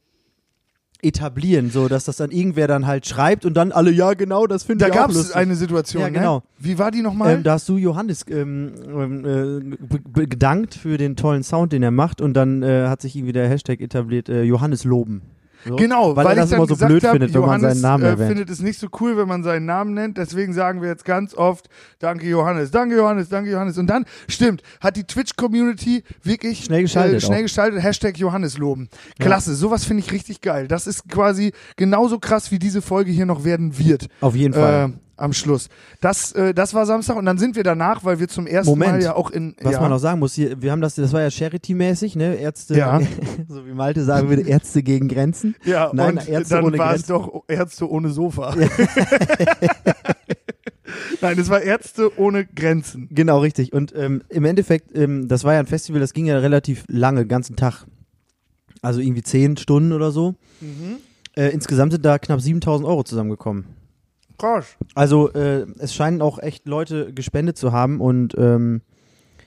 etablieren, 1.02 1.70
so 1.70 1.86
dass 1.88 2.04
das 2.04 2.16
dann 2.16 2.30
irgendwer 2.30 2.66
dann 2.66 2.86
halt 2.86 3.06
schreibt 3.06 3.44
und 3.44 3.54
dann 3.54 3.70
alle, 3.72 3.90
ja 3.92 4.14
genau, 4.14 4.46
das 4.46 4.64
finde 4.64 4.84
Da 4.84 4.88
ich 4.88 4.92
auch 4.94 5.02
gab 5.02 5.10
es 5.10 5.16
lustig. 5.16 5.36
eine 5.36 5.54
Situation, 5.54 6.02
Ja, 6.02 6.08
genau. 6.08 6.36
ne? 6.38 6.42
Wie 6.58 6.78
war 6.78 6.90
die 6.90 7.02
nochmal? 7.02 7.34
Ähm, 7.34 7.42
da 7.44 7.52
hast 7.52 7.68
du 7.68 7.76
Johannes 7.76 8.24
ähm, 8.28 8.72
ähm, 8.88 9.76
äh, 10.16 10.26
gedankt 10.26 10.74
für 10.74 10.96
den 10.98 11.14
tollen 11.14 11.42
Sound, 11.44 11.72
den 11.72 11.82
er 11.84 11.92
macht 11.92 12.20
und 12.20 12.34
dann 12.34 12.62
äh, 12.62 12.88
hat 12.88 13.00
sich 13.00 13.14
irgendwie 13.14 13.32
der 13.32 13.48
Hashtag 13.48 13.80
etabliert, 13.80 14.28
äh, 14.28 14.42
Johannes 14.42 14.84
loben. 14.84 15.22
So. 15.66 15.76
Genau, 15.76 16.14
weil, 16.16 16.24
weil, 16.24 16.36
das 16.36 16.46
ich 16.46 16.50
dann 16.50 16.58
immer 16.66 16.76
so 16.76 16.86
blöd 16.86 17.04
hab, 17.04 17.12
findet, 17.12 17.34
wenn 17.34 17.40
man 17.40 17.48
Johannes, 17.50 17.72
seinen 17.72 17.82
Namen 17.82 18.04
äh, 18.04 18.08
erwähnt. 18.08 18.28
findet 18.28 18.50
es 18.50 18.60
nicht 18.60 18.78
so 18.78 18.88
cool, 19.00 19.16
wenn 19.16 19.28
man 19.28 19.42
seinen 19.42 19.66
Namen 19.66 19.94
nennt. 19.94 20.18
Deswegen 20.18 20.52
sagen 20.52 20.82
wir 20.82 20.88
jetzt 20.88 21.04
ganz 21.04 21.34
oft, 21.34 21.68
danke 21.98 22.28
Johannes, 22.28 22.70
danke 22.70 22.96
Johannes, 22.96 23.28
danke 23.28 23.50
Johannes. 23.50 23.78
Und 23.78 23.88
dann, 23.88 24.04
stimmt, 24.28 24.62
hat 24.80 24.96
die 24.96 25.04
Twitch-Community 25.04 26.04
wirklich 26.22 26.64
Schnell 26.64 26.82
geschaltet 26.82 27.22
äh, 27.22 27.46
schnell 27.46 27.76
auch. 27.76 27.82
Hashtag 27.82 28.18
Johannes 28.18 28.58
loben. 28.58 28.88
Klasse, 29.18 29.54
sowas 29.54 29.84
finde 29.84 30.02
ich 30.04 30.12
richtig 30.12 30.40
geil. 30.40 30.68
Das 30.68 30.86
ist 30.86 31.08
quasi 31.08 31.52
genauso 31.76 32.18
krass, 32.18 32.50
wie 32.50 32.58
diese 32.58 32.82
Folge 32.82 33.10
hier 33.10 33.26
noch 33.26 33.44
werden 33.44 33.78
wird. 33.78 34.08
Auf 34.20 34.34
jeden 34.34 34.54
Fall. 34.54 34.90
Äh, 34.90 35.07
am 35.18 35.32
Schluss. 35.32 35.68
Das, 36.00 36.32
äh, 36.32 36.54
das 36.54 36.74
war 36.74 36.86
Samstag 36.86 37.16
und 37.16 37.26
dann 37.26 37.38
sind 37.38 37.56
wir 37.56 37.64
danach, 37.64 38.04
weil 38.04 38.20
wir 38.20 38.28
zum 38.28 38.46
ersten 38.46 38.70
Moment. 38.70 38.92
Mal 38.92 39.02
ja 39.02 39.14
auch 39.14 39.30
in. 39.30 39.54
Was 39.60 39.72
ja, 39.72 39.80
man 39.80 39.90
noch 39.90 39.98
sagen 39.98 40.20
muss, 40.20 40.34
hier, 40.34 40.62
wir 40.62 40.72
haben 40.72 40.80
das, 40.80 40.94
das 40.94 41.12
war 41.12 41.20
ja 41.20 41.30
Charity-mäßig, 41.30 42.16
ne? 42.16 42.36
Ärzte, 42.36 42.76
Ja. 42.76 43.00
so 43.48 43.66
wie 43.66 43.72
Malte 43.72 44.04
sagen 44.04 44.28
würde, 44.28 44.42
Ärzte 44.42 44.82
gegen 44.82 45.08
Grenzen. 45.08 45.56
Ja, 45.64 45.90
Nein, 45.92 46.18
und 46.18 46.28
Ärzte 46.28 46.54
dann 46.54 46.78
war 46.78 46.94
es 46.94 47.06
doch 47.06 47.44
Ärzte 47.48 47.90
ohne 47.90 48.10
Sofa. 48.10 48.54
Nein, 51.20 51.38
es 51.38 51.50
war 51.50 51.60
Ärzte 51.60 52.18
ohne 52.18 52.44
Grenzen. 52.46 53.08
Genau, 53.10 53.40
richtig. 53.40 53.72
Und 53.72 53.92
ähm, 53.96 54.22
im 54.28 54.44
Endeffekt, 54.44 54.96
ähm, 54.96 55.28
das 55.28 55.44
war 55.44 55.54
ja 55.54 55.60
ein 55.60 55.66
Festival, 55.66 56.00
das 56.00 56.12
ging 56.12 56.26
ja 56.26 56.38
relativ 56.38 56.84
lange, 56.88 57.26
ganzen 57.26 57.56
Tag. 57.56 57.86
Also 58.80 59.00
irgendwie 59.00 59.22
zehn 59.22 59.56
Stunden 59.56 59.92
oder 59.92 60.12
so. 60.12 60.36
Mhm. 60.60 60.98
Äh, 61.36 61.48
insgesamt 61.50 61.92
sind 61.92 62.04
da 62.04 62.18
knapp 62.18 62.40
7000 62.40 62.88
Euro 62.88 63.02
zusammengekommen. 63.02 63.64
Krass. 64.38 64.76
Also 64.94 65.32
äh, 65.32 65.66
es 65.78 65.94
scheinen 65.94 66.22
auch 66.22 66.38
echt 66.38 66.66
Leute 66.66 67.12
gespendet 67.12 67.56
zu 67.58 67.72
haben 67.72 68.00
und 68.00 68.34
ähm, 68.38 68.82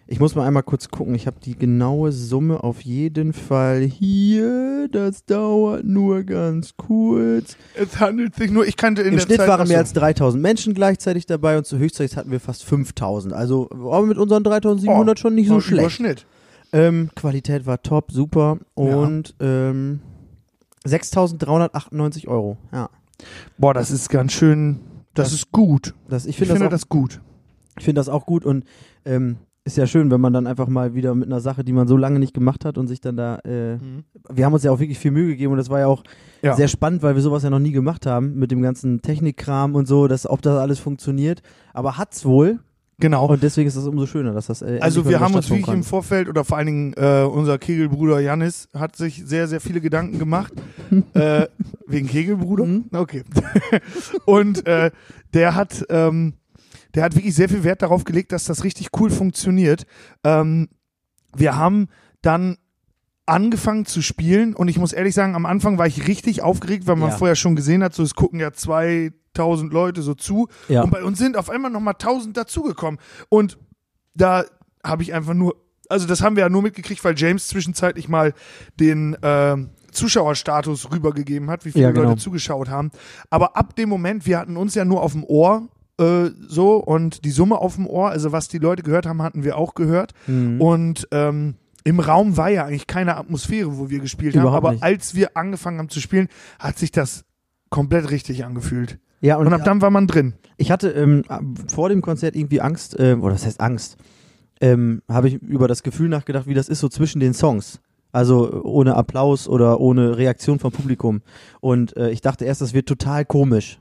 ich 0.08 0.20
muss 0.20 0.36
mal 0.36 0.46
einmal 0.46 0.64
kurz 0.64 0.90
gucken. 0.90 1.16
Ich 1.16 1.26
habe 1.26 1.38
die 1.42 1.56
genaue 1.58 2.12
Summe 2.12 2.64
auf 2.66 2.82
jeden 2.82 3.32
Fall 3.32 3.80
hier. 3.84 4.90
Das 4.92 5.24
dauert 5.24 5.86
nur 5.86 6.24
ganz 6.24 6.76
kurz. 6.76 7.56
Es 7.76 7.98
handelt 8.02 8.36
sich 8.36 8.52
nur, 8.52 8.68
ich 8.68 8.76
kannte 8.76 9.04
in 9.04 9.10
Im 9.10 9.14
der 9.16 9.22
Schnitt 9.22 9.38
Zeit 9.38 9.48
waren 9.48 9.68
mehr 9.70 9.78
als 9.78 9.94
3000 9.94 10.42
Menschen 10.44 10.74
gleichzeitig 10.74 11.28
dabei 11.28 11.58
und 11.58 11.66
zur 11.66 11.80
Höchstzeit 11.80 12.18
hatten 12.18 12.30
wir 12.32 12.42
fast 12.42 12.66
5000. 12.66 13.34
Also 13.34 13.70
aber 13.72 14.06
mit 14.06 14.18
unseren 14.18 14.44
3700 14.44 15.18
schon 15.18 15.36
nicht 15.36 15.48
so 15.48 15.56
Oh, 15.56 15.60
schlecht. 15.62 15.80
Überschnitt. 15.82 16.26
Ähm, 16.74 17.10
Qualität 17.16 17.66
war 17.66 17.82
top, 17.82 18.12
super. 18.12 18.58
Und 18.74 19.36
ähm, 19.40 20.02
6.398 20.86 22.28
Euro. 22.28 22.58
Ja. 22.74 22.90
Boah, 23.58 23.74
das 23.74 23.92
ist 23.92 24.10
ganz 24.10 24.32
schön, 24.34 24.80
das, 25.14 25.28
Das- 25.30 25.34
ist 25.34 25.52
gut. 25.52 25.94
Das, 26.10 26.26
ich 26.26 26.32
Ich 26.32 26.36
finde 26.38 26.54
finde 26.54 26.70
das, 26.70 26.82
das 26.82 26.90
gut. 26.90 27.20
auch- 27.22 27.78
ich 27.80 27.86
find 27.86 27.98
das 27.98 28.10
auch 28.10 28.26
gut 28.26 28.46
und 28.46 28.66
ähm, 29.06 29.38
ist 29.64 29.78
ja 29.78 29.86
schön, 29.86 30.10
wenn 30.10 30.20
man 30.20 30.34
dann 30.34 30.48
einfach 30.48 30.68
mal 30.68 30.96
wieder 30.96 31.14
mit 31.14 31.28
einer 31.28 31.40
Sache, 31.40 31.64
die 31.64 31.72
man 31.72 31.88
so 31.88 31.96
lange 31.96 32.18
nicht 32.20 32.34
gemacht 32.34 32.66
hat 32.66 32.78
und 32.80 32.88
sich 32.88 33.00
dann 33.00 33.16
da. 33.16 33.36
Äh, 33.46 33.78
wir 34.30 34.46
haben 34.46 34.54
uns 34.54 34.64
ja 34.64 34.72
auch 34.72 34.80
wirklich 34.80 34.98
viel 34.98 35.12
Mühe 35.12 35.28
gegeben 35.28 35.52
und 35.52 35.58
das 35.58 35.70
war 35.70 35.80
ja 35.80 35.88
auch 35.88 36.04
Ja. 36.42 36.56
sehr 36.56 36.68
spannend, 36.68 37.04
weil 37.04 37.14
wir 37.16 37.22
sowas 37.22 37.44
ja 37.44 37.50
noch 37.52 37.60
nie 37.60 37.72
gemacht 37.72 38.06
haben 38.08 38.36
mit 38.40 38.50
dem 38.52 38.62
ganzen 38.64 39.02
Technikkram 39.04 39.76
und 39.76 39.88
so, 39.88 40.08
dass, 40.08 40.28
ob 40.28 40.42
das 40.42 40.58
alles 40.60 40.80
funktioniert. 40.80 41.42
Aber 41.74 41.98
hat's 42.00 42.26
wohl 42.26 42.60
Genau. 43.02 43.28
und 43.28 43.44
deswegen 43.44 43.68
ist 43.68 43.76
es 43.76 43.86
umso 43.86 44.06
schöner, 44.06 44.32
dass 44.32 44.48
das. 44.48 44.62
Äh, 44.62 44.80
Also 44.82 45.08
wir 45.08 45.20
haben 45.20 45.36
uns 45.36 45.50
wirklich 45.50 45.68
im. 45.68 45.84
Vorfeld 45.84 46.30
oder 46.30 46.46
vor 46.46 46.58
allen 46.58 46.68
Dingen 46.68 46.94
äh, 46.94 47.24
unser 47.24 47.58
Kegelbruder 47.58 48.20
Janis 48.22 48.70
hat 48.74 48.96
sich 48.96 49.24
sehr, 49.26 49.48
sehr 49.50 49.60
viele 49.60 49.82
Gedanken 49.82 50.20
gemacht. 50.20 50.54
äh, 51.14 51.48
wegen 51.88 52.08
Kegelbruder? 52.08 52.66
Mhm. 52.66 52.86
Okay. 52.94 53.24
Und 54.26 54.66
äh, 54.66 54.92
der 55.34 55.56
hat, 55.56 55.86
ähm, 55.90 56.34
der 56.96 57.04
hat 57.04 57.16
wirklich 57.16 57.36
sehr 57.36 57.50
viel 57.50 57.64
Wert 57.64 57.82
darauf 57.82 58.04
gelegt, 58.06 58.32
dass 58.32 58.46
das 58.46 58.64
richtig 58.64 58.90
cool 59.00 59.10
funktioniert. 59.10 59.86
Ähm, 60.24 60.70
wir 61.36 61.58
haben 61.58 61.88
dann 62.22 62.58
angefangen 63.26 63.86
zu 63.86 64.02
spielen 64.02 64.54
und 64.56 64.68
ich 64.68 64.78
muss 64.78 64.92
ehrlich 64.94 65.14
sagen, 65.14 65.36
am 65.36 65.46
Anfang 65.46 65.78
war 65.78 65.88
ich 65.88 66.08
richtig 66.08 66.42
aufgeregt, 66.42 66.88
weil 66.88 66.96
man 66.98 67.12
Ja. 67.12 67.16
vorher 67.18 67.36
schon 67.36 67.56
gesehen 67.56 67.84
hat, 67.84 67.94
so 67.94 68.04
es 68.04 68.16
gucken 68.16 68.40
ja 68.40 68.52
2000 69.36 69.72
Leute 69.74 70.02
so 70.02 70.14
zu 70.14 70.48
Ja. 70.68 70.82
und 70.84 70.92
bei 70.92 71.04
uns 71.04 71.18
sind 71.18 71.38
auf 71.38 71.50
einmal 71.50 71.72
nochmal 71.72 71.96
1000 71.96 72.36
dazugekommen 72.36 73.00
und 73.30 73.58
da 74.14 74.44
habe 74.86 75.04
ich 75.04 75.14
einfach 75.14 75.34
nur, 75.34 75.56
also 75.90 76.08
das 76.08 76.22
haben 76.22 76.36
wir 76.36 76.44
ja 76.44 76.50
nur 76.50 76.62
mitgekriegt, 76.62 77.04
weil 77.04 77.18
James 77.18 77.48
zwischenzeitlich 77.48 78.10
mal 78.10 78.34
den 78.80 79.16
ähm, 79.22 79.70
Zuschauerstatus 79.92 80.92
rübergegeben 80.92 81.50
hat, 81.50 81.66
wie 81.66 81.72
viele 81.72 81.86
Ja, 81.86 81.92
genau. 81.92 82.10
Leute 82.10 82.22
zugeschaut 82.22 82.70
haben. 82.70 82.92
Aber 83.30 83.58
ab 83.58 83.76
dem 83.76 83.90
Moment, 83.90 84.26
wir 84.26 84.40
hatten 84.40 84.56
uns 84.58 84.74
ja 84.76 84.86
nur 84.86 85.02
auf 85.02 85.12
dem 85.12 85.24
Ohr 85.26 85.68
äh, 86.00 86.30
so 86.48 86.78
und 86.78 87.26
die 87.26 87.32
Summe 87.32 87.58
auf 87.58 87.76
dem 87.76 87.88
Ohr, 87.88 88.10
also 88.10 88.32
was 88.32 88.48
die 88.48 88.58
Leute 88.58 88.84
gehört 88.84 89.06
haben, 89.06 89.22
hatten 89.22 89.44
wir 89.44 89.58
auch 89.58 89.74
gehört. 89.76 90.14
Mhm. 90.28 90.62
Und 90.62 91.08
ähm, 91.12 91.56
im 91.84 92.00
Raum 92.00 92.38
war 92.38 92.50
ja 92.50 92.66
eigentlich 92.66 92.88
keine 92.88 93.18
Atmosphäre, 93.18 93.78
wo 93.78 93.90
wir 93.90 94.00
gespielt 94.00 94.34
Überhaupt 94.36 94.52
haben. 94.56 94.66
Aber 94.66 94.72
nicht. 94.74 94.84
als 94.84 95.14
wir 95.16 95.36
angefangen 95.38 95.78
haben 95.80 95.90
zu 95.90 96.00
spielen, 96.02 96.28
hat 96.60 96.78
sich 96.80 96.92
das 96.92 97.26
komplett 97.70 98.10
richtig 98.12 98.46
angefühlt. 98.46 98.98
Ja, 99.22 99.38
Und, 99.38 99.52
ab 99.54 99.64
dann 99.64 99.82
war 99.82 99.90
man 99.92 100.08
drin. 100.08 100.34
Ich 100.58 100.72
hatte 100.72 100.90
ähm, 100.90 101.24
vor 101.74 101.90
dem 101.90 102.02
Konzert 102.02 102.36
irgendwie 102.36 102.62
Angst, 102.62 102.96
ähm, 103.00 103.22
oder 103.24 103.34
das 103.34 103.46
heißt 103.46 103.60
Angst, 103.62 103.98
ähm, 104.60 105.02
habe 105.10 105.28
ich 105.28 105.36
über 105.42 105.68
das 105.68 105.82
Gefühl 105.84 106.10
nachgedacht, 106.10 106.48
wie 106.48 106.54
das 106.54 106.70
ist 106.70 106.80
so 106.80 106.90
zwischen 106.90 107.20
den 107.20 107.34
Songs. 107.34 107.80
Also 108.12 108.62
ohne 108.64 108.96
Applaus 108.96 109.48
oder 109.48 109.80
ohne 109.80 110.18
Reaktion 110.18 110.60
vom 110.60 110.72
Publikum. 110.72 111.22
Und 111.62 111.96
äh, 111.96 112.10
ich 112.12 112.20
dachte 112.22 112.44
erst, 112.46 112.60
das 112.62 112.74
wird 112.74 112.88
total 112.88 113.24
komisch. 113.26 113.80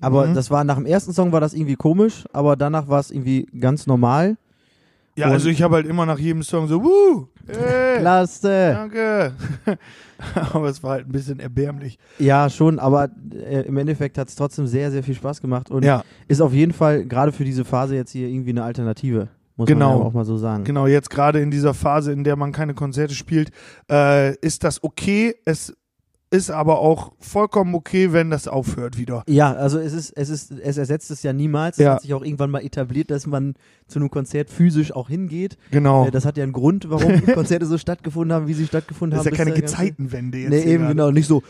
Aber 0.00 0.26
Mhm. 0.26 0.34
das 0.34 0.50
war 0.50 0.64
nach 0.64 0.76
dem 0.76 0.86
ersten 0.86 1.12
Song 1.12 1.30
war 1.32 1.40
das 1.40 1.52
irgendwie 1.52 1.76
komisch, 1.76 2.24
aber 2.32 2.56
danach 2.56 2.88
war 2.88 3.00
es 3.00 3.10
irgendwie 3.10 3.46
ganz 3.60 3.86
normal. 3.86 4.38
Ja, 5.20 5.26
Und- 5.26 5.32
also 5.34 5.48
ich 5.48 5.62
habe 5.62 5.76
halt 5.76 5.86
immer 5.86 6.06
nach 6.06 6.18
jedem 6.18 6.42
Song 6.42 6.66
so, 6.68 6.82
wuh, 6.82 7.26
hey, 7.46 7.98
Klasse. 8.00 8.72
danke. 8.74 9.32
Aber 10.52 10.68
es 10.68 10.82
war 10.82 10.92
halt 10.92 11.06
ein 11.08 11.12
bisschen 11.12 11.40
erbärmlich. 11.40 11.98
Ja, 12.18 12.50
schon, 12.50 12.78
aber 12.78 13.08
äh, 13.32 13.62
im 13.62 13.76
Endeffekt 13.78 14.18
hat 14.18 14.28
es 14.28 14.34
trotzdem 14.34 14.66
sehr, 14.66 14.90
sehr 14.90 15.02
viel 15.02 15.14
Spaß 15.14 15.40
gemacht 15.40 15.70
und 15.70 15.82
Ja, 15.82 16.02
ist 16.28 16.42
auf 16.42 16.52
jeden 16.52 16.72
Fall 16.72 17.06
gerade 17.06 17.32
für 17.32 17.44
diese 17.44 17.64
Phase 17.64 17.94
jetzt 17.96 18.10
hier 18.10 18.28
irgendwie 18.28 18.50
eine 18.50 18.62
Alternative. 18.62 19.28
Muss 19.56 19.66
Genau. 19.66 19.98
man 19.98 20.06
auch 20.06 20.12
mal 20.12 20.24
so 20.24 20.36
sagen. 20.36 20.64
genau, 20.64 20.86
jetzt 20.86 21.08
gerade 21.10 21.40
in 21.40 21.50
dieser 21.50 21.72
Phase, 21.74 22.12
in 22.12 22.24
der 22.24 22.36
man 22.36 22.52
keine 22.52 22.74
Konzerte 22.74 23.14
spielt, 23.14 23.50
äh, 23.90 24.34
ist 24.36 24.62
das 24.64 24.82
okay. 24.84 25.34
Es 25.46 25.74
ist 26.32 26.50
aber 26.50 26.78
auch 26.78 27.12
vollkommen 27.18 27.74
okay, 27.74 28.12
wenn 28.12 28.30
das 28.30 28.46
aufhört 28.46 28.96
wieder. 28.96 29.24
Ja, 29.28 29.52
also 29.52 29.78
es 29.80 29.92
ist, 29.92 30.10
es 30.16 30.28
ist, 30.28 30.52
es 30.52 30.76
ersetzt 30.78 31.10
es 31.10 31.22
ja 31.24 31.32
niemals. 31.32 31.76
Es 31.78 31.84
Ja. 31.84 31.94
hat 31.94 32.02
sich 32.02 32.14
auch 32.14 32.22
irgendwann 32.22 32.50
mal 32.50 32.64
etabliert, 32.64 33.10
dass 33.10 33.26
man 33.26 33.54
zu 33.88 33.98
einem 33.98 34.10
Konzert 34.10 34.48
physisch 34.48 34.92
auch 34.94 35.08
hingeht. 35.08 35.58
Genau. 35.72 36.06
Äh, 36.06 36.10
das 36.12 36.24
hat 36.24 36.36
ja 36.36 36.44
einen 36.44 36.52
Grund, 36.52 36.88
warum 36.88 37.24
Konzerte 37.34 37.66
so 37.66 37.78
stattgefunden 37.78 38.32
haben, 38.32 38.46
wie 38.46 38.54
sie 38.54 38.66
stattgefunden 38.66 39.16
das 39.18 39.26
ist 39.26 39.32
haben. 39.32 39.38
ja 39.38 39.44
keine 39.44 39.60
bis 39.60 39.70
der 39.72 39.78
ganze- 39.78 39.92
Gezeitenwende 39.92 40.38
jetzt. 40.38 40.50
Nee, 40.50 40.62
eben 40.62 40.82
gerade. 40.84 40.94
genau. 40.94 41.10
Nicht 41.10 41.26
so, 41.26 41.42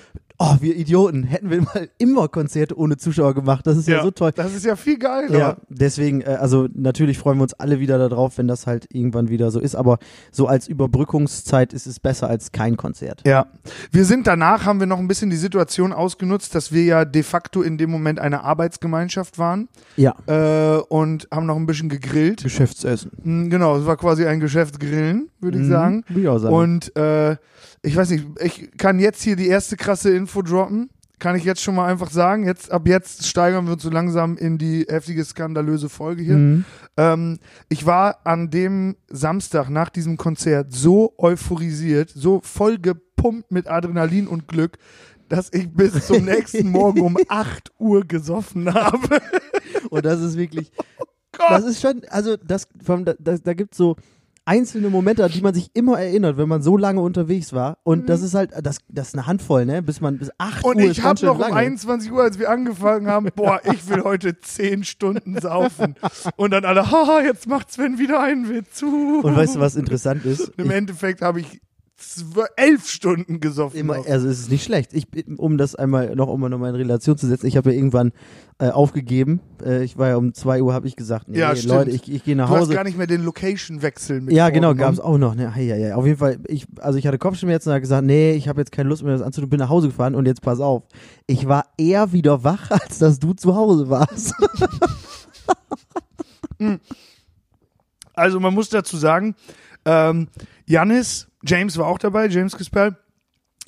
oh, 0.43 0.57
wir 0.61 0.75
Idioten, 0.75 1.23
hätten 1.25 1.51
wir 1.51 1.61
mal 1.61 1.89
immer 1.99 2.27
Konzerte 2.29 2.77
ohne 2.77 2.97
Zuschauer 2.97 3.35
gemacht. 3.35 3.67
Das 3.67 3.77
ist 3.77 3.87
ja, 3.87 3.99
Ja, 3.99 4.03
so 4.03 4.11
toll. 4.11 4.33
Das 4.35 4.55
ist 4.55 4.65
ja 4.65 4.75
viel 4.75 4.99
geiler. 4.99 5.39
Ja, 5.39 5.57
deswegen, 5.69 6.23
äh, 6.23 6.37
also 6.41 6.67
natürlich 6.75 7.19
freuen 7.19 7.39
wir 7.39 7.43
uns 7.43 7.53
alle 7.55 7.79
wieder 7.79 7.99
darauf, 7.99 8.39
wenn 8.39 8.49
das 8.49 8.67
halt 8.67 8.87
irgendwann 8.93 9.29
wieder 9.29 9.51
so 9.51 9.61
ist. 9.61 9.75
Aber 9.75 9.99
so 10.33 10.47
als 10.47 10.67
Überbrückungszeit 10.67 11.73
ist 11.75 11.87
es 11.87 12.01
besser 12.01 12.29
als 12.29 12.53
kein 12.53 12.77
Konzert. 12.79 13.23
Ja, 13.27 13.47
wir 13.93 14.05
sind 14.07 14.27
danach, 14.27 14.65
haben 14.65 14.81
wir 14.81 14.87
noch 14.87 14.99
ein 14.99 15.09
bisschen 15.09 15.29
die 15.31 15.37
Situation 15.37 15.93
ausgenutzt, 15.93 16.55
dass 16.55 16.73
wir 16.73 16.85
ja 16.85 17.05
de 17.05 17.23
facto 17.23 17.61
in 17.63 17.77
dem 17.79 17.91
Moment 17.91 18.19
eine 18.19 18.43
Arbeitsgemeinschaft 18.43 19.39
waren 19.39 19.69
Ja. 19.97 20.15
äh, 20.27 20.81
und 20.89 21.29
haben 21.31 21.47
noch 21.47 21.57
ein 21.57 21.67
bisschen 21.67 21.89
gegrillt. 21.91 22.43
Geschäftsessen. 22.43 23.11
Mm, 23.23 23.51
Genau, 23.51 23.77
es 23.77 23.85
war 23.85 23.97
quasi 23.99 24.25
ein 24.27 24.41
Geschäftsgrillen, 24.41 25.29
würde 25.41 25.61
ich 25.61 25.67
sagen. 25.69 26.05
Würde 26.09 26.21
ich 26.23 26.29
auch 26.29 26.39
sagen. 26.39 26.55
Und 26.55 26.97
äh, 26.97 27.37
ich 27.83 27.97
weiß 27.97 28.11
nicht, 28.11 28.27
ich 28.41 28.71
kann 28.77 28.99
jetzt 28.99 29.23
hier 29.23 29.37
die 29.37 29.49
erste 29.49 29.77
krasse 29.77 30.15
Info 30.15 30.43
droppen. 30.43 30.91
Kann 31.19 31.37
ich 31.37 31.45
jetzt 31.45 31.61
schon 31.63 31.75
mal 31.75 31.87
einfach 31.87 32.11
sagen. 32.11 32.47
Jetzt, 32.47 32.71
ab 32.73 32.89
jetzt 32.89 33.27
steigern 33.27 33.67
wir 33.67 33.75
uns 33.75 33.83
so 33.83 33.91
langsam 33.91 34.39
in 34.39 34.57
die 34.57 34.87
heftige, 34.89 35.23
skandalöse 35.23 35.91
Folge 35.91 36.23
hier. 36.23 36.37
Mhm. 36.37 36.65
Ähm, 36.97 37.39
ich 37.69 37.85
war 37.85 38.21
an 38.25 38.51
dem 38.51 38.97
Samstag 39.09 39.69
nach 39.69 39.91
diesem 39.91 40.17
Konzert 40.17 40.73
so 40.73 41.13
euphorisiert, 41.19 42.11
so 42.15 42.41
voll 42.43 42.79
gepumpt 42.79 43.51
mit 43.51 43.69
Adrenalin 43.69 44.29
und 44.29 44.49
Glück, 44.49 44.79
dass 45.29 45.53
ich 45.53 45.71
bis 45.71 46.07
zum 46.07 46.25
nächsten 46.25 46.69
Morgen 46.71 47.01
um 47.03 47.19
8 47.29 47.71
Uhr 47.79 48.07
gesoffen 48.07 48.73
habe. 48.73 49.21
Und 49.91 50.07
das 50.07 50.21
ist 50.21 50.39
wirklich, 50.39 50.73
Gott. 51.33 51.51
das 51.51 51.65
ist 51.65 51.83
schon, 51.83 52.03
also 52.09 52.37
das, 52.37 52.67
vom, 52.83 53.05
da, 53.05 53.15
da, 53.19 53.37
da 53.37 53.53
gibt 53.53 53.73
es 53.73 53.79
so 53.79 53.97
einzelne 54.50 54.90
Momente, 54.90 55.25
an 55.25 55.30
die 55.30 55.42
man 55.42 55.54
sich 55.54 55.71
immer 55.75 56.00
erinnert, 56.00 56.37
wenn 56.37 56.49
man 56.49 56.61
so 56.61 56.76
lange 56.76 57.00
unterwegs 57.00 57.52
war. 57.52 57.78
Und 57.85 58.09
das 58.09 58.21
ist 58.21 58.35
halt, 58.35 58.50
das, 58.62 58.78
das 58.88 59.09
ist 59.09 59.14
eine 59.14 59.28
Handvoll, 59.28 59.64
ne? 59.64 59.80
Bis 59.80 60.00
man 60.00 60.19
bis 60.19 60.30
8 60.38 60.64
Und 60.64 60.76
Uhr 60.76 60.83
ist 60.83 60.99
ich 60.99 61.04
habe 61.04 61.25
noch 61.25 61.37
um 61.37 61.40
lange. 61.40 61.54
21 61.54 62.11
Uhr, 62.11 62.23
als 62.23 62.38
wir 62.40 62.50
angefangen 62.50 63.07
haben, 63.07 63.28
boah, 63.37 63.61
ich 63.64 63.88
will 63.88 64.02
heute 64.02 64.40
10 64.40 64.83
Stunden 64.83 65.40
saufen. 65.40 65.95
Und 66.37 66.50
dann 66.50 66.64
alle, 66.64 66.90
haha, 66.90 67.21
jetzt 67.21 67.47
macht 67.47 67.71
Sven 67.71 67.99
wieder 67.99 68.21
einen 68.21 68.49
Witz 68.49 68.75
zu. 68.75 69.21
Und 69.23 69.37
weißt 69.37 69.54
du, 69.54 69.61
was 69.61 69.76
interessant 69.76 70.25
ist? 70.25 70.50
Im 70.57 70.66
Ich, 70.66 70.73
Endeffekt 70.73 71.23
habe 71.23 71.40
ich 71.40 71.61
elf 72.57 72.88
Stunden 72.88 73.40
gesoffen. 73.40 73.78
immer, 73.78 73.99
noch. 73.99 74.07
also 74.07 74.28
es 74.28 74.40
ist 74.40 74.50
nicht 74.50 74.64
schlecht. 74.64 74.92
Ich, 74.95 75.07
um 75.37 75.59
das 75.59 75.75
einmal 75.75 76.14
noch, 76.16 76.28
um 76.28 76.40
mal 76.40 76.49
noch 76.49 76.59
mal 76.59 76.71
in 76.71 76.75
Relation 76.75 77.16
zu 77.16 77.26
setzen, 77.26 77.47
ich 77.47 77.57
habe 77.57 77.71
ja 77.71 77.76
irgendwann 77.76 78.12
äh, 78.59 78.69
aufgegeben. 78.71 79.40
Äh, 79.64 79.85
ich 79.85 79.97
war 79.99 80.09
ja 80.09 80.16
um 80.16 80.33
2 80.35 80.62
Uhr, 80.62 80.73
habe 80.73 80.87
ich 80.87 80.97
gesagt, 80.97 81.28
nee, 81.28 81.38
Ja. 81.38 81.52
Leute, 81.64 81.90
ich, 81.90 82.11
ich 82.11 82.25
gehe 82.25 82.37
nach 82.37 82.49
du 82.49 82.54
hast 82.54 82.62
Hause. 82.62 82.75
gar 82.75 82.85
nicht 82.85 82.97
mehr 82.99 83.07
den 83.07 83.23
Location-Wechsel 83.23 84.21
mit 84.23 84.35
Ja, 84.35 84.50
genau, 84.50 84.75
gab 84.75 84.95
vorgenommen. 84.95 84.95
es 84.95 85.00
auch 85.00 85.19
noch. 85.19 85.35
Ne? 85.35 85.52
Ja, 85.64 85.76
ja, 85.76 85.95
auf 85.97 86.07
jeden 86.07 86.19
Fall, 86.19 86.38
ich, 86.47 86.66
also 86.80 86.99
ich 86.99 87.07
hatte 87.07 87.19
Kopfschmerzen 87.19 87.69
und 87.69 87.75
habe 87.75 87.80
gesagt, 87.83 88.07
nee, 88.07 88.33
ich 88.33 88.49
habe 88.49 88.61
jetzt 88.61 88.73
keine 88.73 88.88
Lust 88.88 89.02
mehr, 89.02 89.12
das 89.12 89.23
anzutun, 89.23 89.50
bin 89.50 89.59
nach 89.59 89.69
Hause 89.69 89.88
gefahren 89.88 90.14
und 90.14 90.26
jetzt 90.26 90.42
pass 90.42 90.61
auf. 90.61 90.83
Ich 91.26 91.47
war 91.49 91.66
eher 91.78 92.12
wieder 92.12 92.45
wach, 92.45 92.71
als 92.71 92.99
dass 92.99 93.19
du 93.19 93.33
zu 93.35 93.54
Hause 93.54 93.88
warst. 93.90 94.35
Also 98.14 98.38
man 98.38 98.52
muss 98.52 98.69
dazu 98.69 98.97
sagen, 98.99 99.35
ähm, 99.87 100.28
Janis, 100.71 101.27
James 101.43 101.77
war 101.79 101.89
auch 101.89 101.99
dabei, 101.99 102.29
James 102.29 102.57
Gispel. 102.57 102.97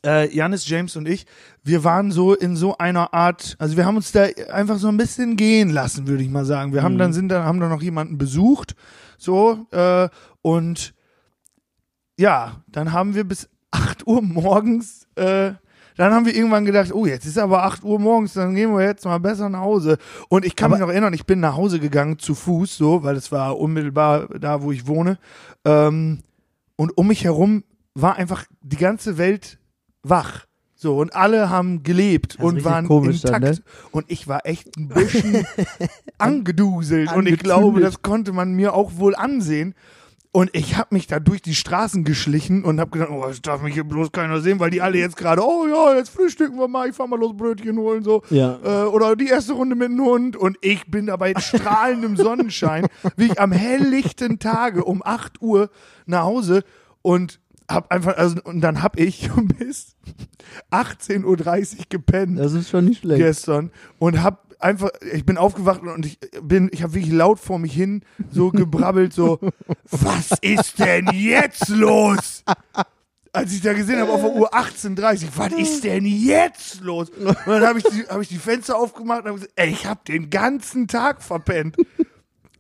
Äh, 0.07 0.33
Janis, 0.35 0.69
James 0.69 0.95
und 0.97 1.09
ich, 1.09 1.27
wir 1.65 1.83
waren 1.83 2.13
so 2.13 2.33
in 2.35 2.55
so 2.57 2.77
einer 2.79 3.13
Art, 3.13 3.57
also 3.59 3.77
wir 3.77 3.85
haben 3.87 3.97
uns 3.97 4.13
da 4.13 4.25
einfach 4.53 4.79
so 4.79 4.87
ein 4.89 4.97
bisschen 4.97 5.37
gehen 5.37 5.71
lassen, 5.71 6.07
würde 6.07 6.23
ich 6.23 6.29
mal 6.29 6.45
sagen. 6.45 6.73
Wir 6.73 6.83
haben 6.85 6.95
Mhm. 6.95 6.99
dann 6.99 7.13
sind 7.13 7.29
dann 7.29 7.45
haben 7.45 7.59
dann 7.61 7.71
noch 7.71 7.83
jemanden 7.83 8.19
besucht, 8.19 8.75
so 9.19 9.67
äh, 9.73 10.09
und 10.43 10.95
ja, 12.19 12.63
dann 12.69 12.93
haben 12.93 13.15
wir 13.17 13.25
bis 13.25 13.49
8 13.73 14.07
Uhr 14.07 14.23
morgens, 14.23 15.07
äh, 15.17 15.53
dann 15.97 16.13
haben 16.13 16.27
wir 16.27 16.35
irgendwann 16.37 16.65
gedacht, 16.65 16.93
oh, 16.93 17.07
jetzt 17.07 17.27
ist 17.27 17.39
aber 17.39 17.65
8 17.65 17.83
Uhr 17.85 17.99
morgens, 17.99 18.33
dann 18.35 18.55
gehen 18.55 18.73
wir 18.77 18.85
jetzt 18.85 19.05
mal 19.05 19.19
besser 19.19 19.49
nach 19.49 19.61
Hause. 19.61 19.99
Und 20.29 20.45
ich 20.45 20.55
kann 20.57 20.67
Aber- 20.67 20.77
mich 20.79 20.81
noch 20.87 20.91
erinnern, 20.93 21.15
ich 21.15 21.27
bin 21.27 21.41
nach 21.41 21.57
Hause 21.57 21.79
gegangen 21.81 22.19
zu 22.19 22.35
Fuß, 22.37 22.77
so, 22.77 23.03
weil 23.05 23.17
es 23.17 23.31
war 23.33 23.59
unmittelbar 23.59 24.27
da, 24.39 24.63
wo 24.63 24.71
ich 24.73 24.87
wohne. 24.87 25.19
Ähm, 25.65 26.21
und 26.83 26.99
um 26.99 27.07
mich 27.07 27.23
herum 27.23 27.63
war 27.95 28.17
einfach 28.17 28.45
die 28.61 28.77
ganze 28.77 29.17
Welt 29.17 29.61
wach. 30.03 30.47
So, 30.75 30.99
und 30.99 31.15
alle 31.15 31.49
haben 31.49 31.85
gelebt 31.85 32.35
ist 32.35 32.41
und 32.41 32.65
waren 32.65 32.87
intakt. 32.87 33.25
dann, 33.25 33.43
ne? 33.43 33.59
Und 33.93 34.11
ich 34.11 34.27
war 34.27 34.47
echt 34.47 34.77
ein 34.77 34.89
bisschen 34.89 35.47
angeduselt. 36.19 37.15
Und 37.15 37.29
ich 37.29 37.39
glaube, 37.39 37.81
das 37.81 38.03
konnte 38.03 38.33
man 38.33 38.55
mir 38.55 38.75
auch 38.75 38.97
wohl 38.97 39.15
ansehen. 39.15 39.77
Und 40.35 40.49
ich 40.55 40.79
habe 40.79 40.95
mich 40.95 41.07
da 41.07 41.21
durch 41.21 41.43
die 41.43 41.55
Straßen 41.55 42.05
geschlichen 42.05 42.65
und 42.65 42.81
habe 42.81 42.91
gedacht, 42.91 43.11
oh, 43.11 43.27
das 43.27 43.43
darf 43.43 43.61
mich 43.61 43.75
hier 43.75 43.85
bloß 43.85 44.13
keiner 44.13 44.41
sehen, 44.41 44.61
weil 44.61 44.71
die 44.71 44.81
alle 44.81 44.97
jetzt 44.97 45.19
gerade, 45.19 45.43
oh 45.45 45.67
ja, 45.67 45.95
jetzt 45.95 46.09
frühstücken 46.09 46.59
wir 46.59 46.69
mal, 46.69 46.89
ich 46.89 46.97
fahr 46.97 47.07
mal 47.07 47.21
los 47.21 47.37
Brötchen 47.37 47.77
holen, 47.77 48.03
so. 48.03 48.23
Ja. 48.31 48.59
Äh, 48.65 48.87
oder 48.87 49.15
die 49.15 49.29
erste 49.29 49.53
Runde 49.53 49.77
mit 49.77 49.91
dem 49.91 50.01
Hund. 50.01 50.35
Und 50.37 50.57
ich 50.63 50.91
bin 50.91 51.07
dabei 51.07 51.35
strahlendem 51.39 52.17
Sonnenschein, 52.17 52.87
wie 53.17 53.27
ich 53.27 53.39
am 53.39 53.53
helllichten 53.53 54.39
Tage 54.39 54.85
um 54.85 55.03
8 55.05 55.43
Uhr 55.43 55.69
nach 56.07 56.23
Hause 56.23 56.65
und 57.03 57.39
hab 57.71 57.93
einfach, 57.93 58.17
also, 58.17 58.37
und 58.45 58.63
dann 58.63 58.83
hab 58.83 58.99
ich 58.99 59.29
bis 59.59 59.97
18.30 60.71 61.25
Uhr 61.25 61.85
gepennt 61.91 62.39
Das 62.39 62.55
ist 62.55 62.71
schon 62.71 62.87
nicht 62.87 63.01
schlecht. 63.03 63.21
gestern 63.21 63.71
und 63.99 64.23
hab 64.23 64.52
einfach, 64.63 64.91
ich 65.13 65.25
bin 65.27 65.37
aufgewacht 65.39 65.83
und 65.83 66.07
ich 66.07 66.19
bin, 66.43 66.71
ich 66.73 66.83
habe 66.83 66.95
wirklich 66.95 67.13
laut 67.13 67.39
vor 67.41 67.59
mich 67.59 67.73
hin 67.75 68.03
so 68.31 68.51
gebrabbelt, 68.51 69.13
so, 69.13 69.39
was 69.91 70.31
ist 70.41 70.79
denn 70.79 71.09
jetzt 71.13 71.69
los? 71.69 72.45
Als 73.35 73.53
ich 73.53 73.63
da 73.63 73.73
gesehen 73.73 73.99
habe 73.99 74.13
auf 74.13 74.21
der 74.21 74.33
Uhr 74.35 74.53
18.30 74.55 75.29
was 75.37 75.53
ist 75.53 75.85
denn 75.85 76.05
jetzt 76.05 76.81
los? 76.83 77.09
Und 77.11 77.35
dann 77.47 77.67
habe 77.67 77.79
ich, 77.79 77.85
die- 77.85 78.05
hab 78.07 78.21
ich 78.21 78.29
die 78.29 78.37
Fenster 78.39 78.77
aufgemacht 78.77 79.21
und 79.23 79.29
habe 79.29 79.35
gesagt, 79.39 79.53
ey, 79.57 79.71
ich 79.71 79.87
habe 79.87 80.01
den 80.07 80.29
ganzen 80.29 80.87
Tag 80.87 81.23
verpennt. 81.23 81.77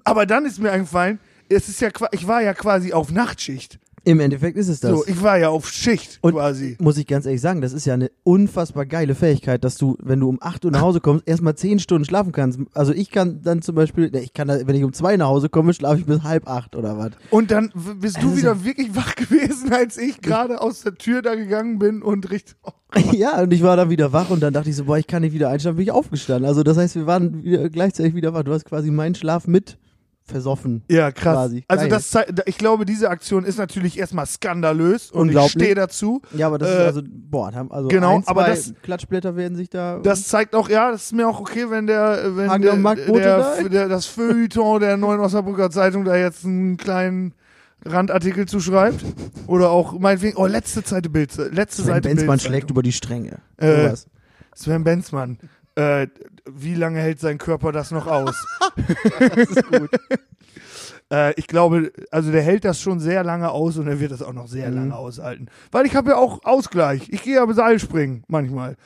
Aber 0.05 0.25
dann 0.27 0.47
ist 0.47 0.59
mir 0.59 0.73
eingefallen, 0.73 1.21
es 1.49 1.69
ist 1.69 1.81
ja, 1.83 1.91
ich 2.13 2.27
war 2.27 2.41
ja 2.43 2.55
quasi 2.55 2.93
auf 2.95 3.11
Nachtschicht. 3.11 3.79
Im 4.05 4.19
Endeffekt 4.21 4.57
ist 4.57 4.69
es 4.69 4.81
das. 4.81 4.91
So, 4.91 5.05
ich 5.07 5.23
war 5.23 5.39
ja 5.39 5.49
auf 5.51 5.69
Schicht 5.69 6.19
Und 6.23 6.33
quasi. 6.33 6.77
muss 6.81 6.97
ich 6.97 7.07
ganz 7.07 7.25
ehrlich 7.27 7.41
sagen, 7.41 7.61
das 7.61 7.73
ist 7.73 7.85
ja 7.85 7.95
eine 7.95 8.11
unfassbar 8.25 8.85
geile 8.87 9.15
Fähigkeit, 9.15 9.63
dass 9.63 9.77
du, 9.77 9.97
wenn 10.03 10.19
du 10.21 10.29
um 10.29 10.39
8 10.41 10.65
Uhr 10.65 10.71
nach 10.73 10.81
Hause 10.81 11.01
kommst, 11.01 11.27
erstmal 11.29 11.55
10 11.55 11.79
Stunden 11.79 12.05
schlafen 12.05 12.33
kannst. 12.33 12.59
Also 12.75 12.93
ich 12.93 13.11
kann 13.11 13.43
dann 13.43 13.63
zum 13.63 13.75
Beispiel, 13.77 14.11
ne, 14.11 14.21
ich 14.21 14.33
kann, 14.33 14.49
da, 14.49 14.59
wenn 14.67 14.75
ich 14.75 14.85
um 14.85 14.93
2 14.93 15.17
nach 15.19 15.29
Hause 15.29 15.49
komme, 15.49 15.73
schlafe 15.75 16.01
ich 16.01 16.07
bis 16.07 16.23
halb 16.23 16.49
8 16.49 16.75
oder 16.77 16.99
was. 16.99 17.11
Und 17.31 17.51
dann 17.51 17.73
bist 18.01 18.17
du 18.23 18.27
Also- 18.29 18.37
wieder 18.37 18.65
wirklich 18.65 18.95
wach 18.97 19.15
gewesen, 19.15 19.73
als 19.73 19.97
ich 19.99 20.21
gerade 20.21 20.61
aus 20.61 20.83
der 20.83 20.95
Tür 20.97 21.23
da 21.23 21.35
gegangen 21.35 21.79
bin 21.79 22.03
und 22.03 22.31
richtig. 22.31 22.57
Oh, 22.65 22.71
Ja, 23.13 23.41
und 23.43 23.53
ich 23.53 23.63
war 23.63 23.77
dann 23.77 23.89
wieder 23.91 24.13
wach 24.13 24.31
und 24.31 24.43
dann 24.43 24.53
dachte 24.53 24.69
ich 24.71 24.77
so, 24.77 24.85
boah, 24.87 24.99
ich 24.99 25.07
kann 25.07 25.23
nicht 25.23 25.33
wieder 25.33 25.49
einschlafen, 25.49 25.77
bin 25.77 25.85
ich 25.85 25.93
aufgestanden. 25.93 26.47
Also 26.49 26.63
das 26.63 26.77
heißt, 26.77 26.95
wir 26.97 27.07
waren 27.07 27.43
wieder, 27.45 27.71
gleichzeitig 27.71 28.15
wieder 28.15 28.35
wach. 28.35 28.43
Du 28.43 28.53
hast 28.53 28.65
quasi 28.65 28.91
meinen 28.91 29.15
Schlaf 29.15 29.47
mit 29.47 29.79
versoffen. 30.25 30.83
ja, 30.89 31.11
krass. 31.11 31.35
Quasi. 31.35 31.65
Also 31.69 31.89
Geil. 31.89 31.91
das 31.91 32.45
ich 32.47 32.59
glaube, 32.59 32.85
diese 32.85 33.11
Aktion 33.11 33.45
ist 33.45 33.59
natürlich 33.59 33.99
erstmal 33.99 34.27
skandalös 34.27 35.11
und 35.11 35.31
ich 35.31 35.51
stehe 35.51 35.75
dazu. 35.75 36.23
Ja, 36.33 36.47
aber 36.47 36.59
das 36.59 36.69
Äh, 36.69 36.73
ist 36.75 36.87
also, 36.87 37.03
boah, 37.07 37.53
also 37.71 37.89
genau, 37.89 38.17
ein, 38.17 38.23
aber 38.27 38.45
das- 38.47 38.73
Klatschblätter 38.83 39.37
werden 39.37 39.57
sich 39.57 39.69
da. 39.69 39.99
Das 39.99 40.29
zeigt 40.29 40.55
auch, 40.55 40.69
ja, 40.69 40.91
das 40.91 41.05
ist 41.07 41.13
mir 41.13 41.29
auch 41.29 41.41
okay, 41.41 41.71
wenn 41.71 41.87
der, 41.87 42.37
wenn 42.37 42.49
Hagen 42.51 42.63
der, 42.63 43.05
der, 43.07 43.69
der, 43.69 43.89
das 43.89 44.07
Feuilleton 44.07 44.81
der 44.81 44.97
Neuen 44.97 45.21
Osnabrücker 45.21 45.71
Zeitung 45.71 46.05
da 46.05 46.17
jetzt 46.17 46.45
einen 46.45 46.77
kleinen 46.77 47.35
Randartikel 47.85 48.47
zuschreibt. 48.47 49.05
Oder 49.49 49.71
auch 49.71 49.99
meinetwegen, 49.99 50.37
oh, 50.37 50.47
letzte 50.47 50.83
Seite 50.83 51.11
Bild, 51.11 51.37
letzte 51.53 51.83
Sven 51.83 51.95
Seite 51.95 52.09
Benzmann 52.09 52.27
Bild-Zeitung. 52.29 52.39
schlägt 52.53 52.71
über 52.71 52.83
die 52.83 52.93
Stränge. 52.93 53.39
Äh. 53.57 53.93
Sven 54.55 54.85
Benzmann, 54.85 55.39
äh, 55.77 56.07
wie 56.51 56.75
lange 56.75 57.01
hält 57.01 57.21
sein 57.21 57.39
Körper 57.39 57.73
das 57.73 57.91
noch 57.91 58.07
aus? 58.07 58.35
Das 59.19 59.37
ist 59.51 59.67
gut. 59.69 59.91
äh, 61.13 61.33
ich 61.39 61.47
glaube, 61.47 61.93
also 62.11 62.33
der 62.33 62.43
hält 62.43 62.65
das 62.65 62.81
schon 62.81 63.01
sehr 63.01 63.23
lange 63.25 63.51
aus 63.51 63.77
und 63.77 63.87
er 63.87 64.01
wird 64.01 64.13
das 64.13 64.23
auch 64.23 64.33
noch 64.33 64.49
sehr 64.49 64.71
Mhm. 64.71 64.77
lange 64.77 64.97
aushalten. 64.97 65.47
Weil 65.71 65.87
ich 65.87 65.95
habe 65.97 66.11
ja 66.11 66.17
auch 66.17 66.41
Ausgleich. 66.45 67.09
Ich 67.11 67.23
gehe 67.23 67.35
ja 67.37 67.53
Seilspringen 67.53 68.25
manchmal. 68.29 68.77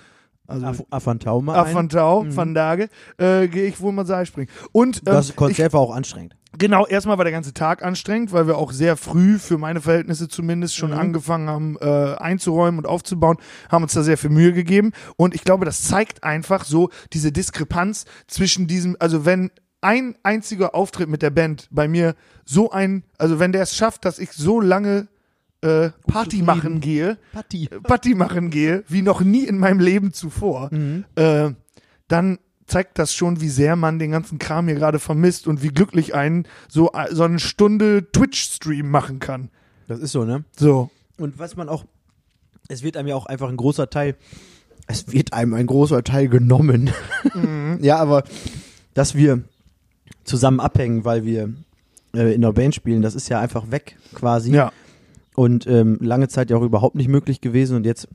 Also 0.48 0.66
Af 0.66 0.82
Afantau 0.90 1.40
mal 1.40 1.56
Af 1.58 1.68
ein. 1.68 1.74
van 1.74 1.88
Tau, 1.88 2.22
Mhm. 2.22 2.36
van 2.36 2.54
Dage, 2.54 2.88
äh, 3.18 3.48
gehe 3.48 3.66
ich 3.66 3.80
wohl 3.80 3.92
mal 3.92 4.06
Seilspringen. 4.06 4.48
Und 4.72 4.98
ähm, 4.98 5.02
Das 5.06 5.30
ich, 5.30 5.36
Konzert 5.36 5.72
war 5.72 5.80
auch 5.80 5.94
anstrengend. 5.94 6.36
Genau, 6.58 6.86
erstmal 6.86 7.18
war 7.18 7.24
der 7.24 7.32
ganze 7.32 7.52
Tag 7.54 7.82
anstrengend, 7.82 8.32
weil 8.32 8.46
wir 8.46 8.56
auch 8.58 8.72
sehr 8.72 8.96
früh, 8.96 9.38
für 9.38 9.58
meine 9.58 9.80
Verhältnisse 9.80 10.28
zumindest, 10.28 10.76
schon 10.76 10.90
Mhm. 10.90 10.98
angefangen 10.98 11.48
haben 11.48 11.76
äh, 11.80 12.14
einzuräumen 12.16 12.78
und 12.78 12.86
aufzubauen, 12.86 13.36
haben 13.70 13.82
uns 13.82 13.94
da 13.94 14.02
sehr 14.02 14.18
viel 14.18 14.30
Mühe 14.30 14.52
gegeben. 14.52 14.92
Und 15.16 15.34
ich 15.34 15.44
glaube, 15.44 15.64
das 15.64 15.82
zeigt 15.82 16.24
einfach 16.24 16.64
so 16.64 16.90
diese 17.12 17.32
Diskrepanz 17.32 18.04
zwischen 18.26 18.66
diesem, 18.66 18.96
also 18.98 19.24
wenn 19.24 19.50
ein 19.80 20.16
einziger 20.22 20.74
Auftritt 20.74 21.08
mit 21.08 21.22
der 21.22 21.30
Band 21.30 21.68
bei 21.70 21.86
mir 21.86 22.14
so 22.44 22.70
ein, 22.70 23.04
also 23.18 23.38
wenn 23.38 23.52
der 23.52 23.62
es 23.62 23.76
schafft, 23.76 24.04
dass 24.04 24.18
ich 24.18 24.32
so 24.32 24.60
lange 24.60 25.08
äh, 25.62 25.90
Party 26.06 26.42
machen 26.42 26.80
gehe, 26.80 27.18
Patti. 27.32 27.68
Party 27.82 28.14
machen 28.14 28.50
gehe, 28.50 28.84
wie 28.88 29.02
noch 29.02 29.20
nie 29.20 29.44
in 29.44 29.58
meinem 29.58 29.80
Leben 29.80 30.12
zuvor, 30.12 30.68
Mhm. 30.72 31.04
äh, 31.14 31.50
dann 32.08 32.38
zeigt 32.66 32.98
das 32.98 33.14
schon, 33.14 33.40
wie 33.40 33.48
sehr 33.48 33.76
man 33.76 33.98
den 33.98 34.10
ganzen 34.10 34.38
Kram 34.38 34.66
hier 34.66 34.76
gerade 34.76 34.98
vermisst 34.98 35.46
und 35.46 35.62
wie 35.62 35.68
glücklich 35.68 36.14
einen 36.14 36.46
so, 36.68 36.92
äh, 36.92 37.14
so 37.14 37.22
eine 37.22 37.38
Stunde 37.38 38.10
Twitch-Stream 38.12 38.90
machen 38.90 39.18
kann. 39.18 39.50
Das 39.86 40.00
ist 40.00 40.12
so, 40.12 40.24
ne? 40.24 40.44
So. 40.56 40.90
Und 41.18 41.38
was 41.38 41.56
man 41.56 41.68
auch, 41.68 41.84
es 42.68 42.82
wird 42.82 42.96
einem 42.96 43.08
ja 43.08 43.14
auch 43.14 43.26
einfach 43.26 43.48
ein 43.48 43.56
großer 43.56 43.88
Teil, 43.88 44.16
es 44.86 45.12
wird 45.12 45.32
einem 45.32 45.54
ein 45.54 45.66
großer 45.66 46.02
Teil 46.04 46.28
genommen. 46.28 46.90
Mhm. 47.34 47.78
ja, 47.82 47.98
aber 47.98 48.24
dass 48.94 49.14
wir 49.14 49.42
zusammen 50.24 50.60
abhängen, 50.60 51.04
weil 51.04 51.24
wir 51.24 51.52
äh, 52.14 52.34
in 52.34 52.42
der 52.42 52.52
Band 52.52 52.74
spielen, 52.74 53.02
das 53.02 53.14
ist 53.14 53.28
ja 53.28 53.40
einfach 53.40 53.70
weg 53.70 53.96
quasi. 54.14 54.52
Ja. 54.52 54.72
Und 55.34 55.66
ähm, 55.66 55.98
lange 56.00 56.28
Zeit 56.28 56.50
ja 56.50 56.56
auch 56.56 56.62
überhaupt 56.62 56.96
nicht 56.96 57.08
möglich 57.08 57.40
gewesen 57.40 57.76
und 57.76 57.84
jetzt 57.84 58.08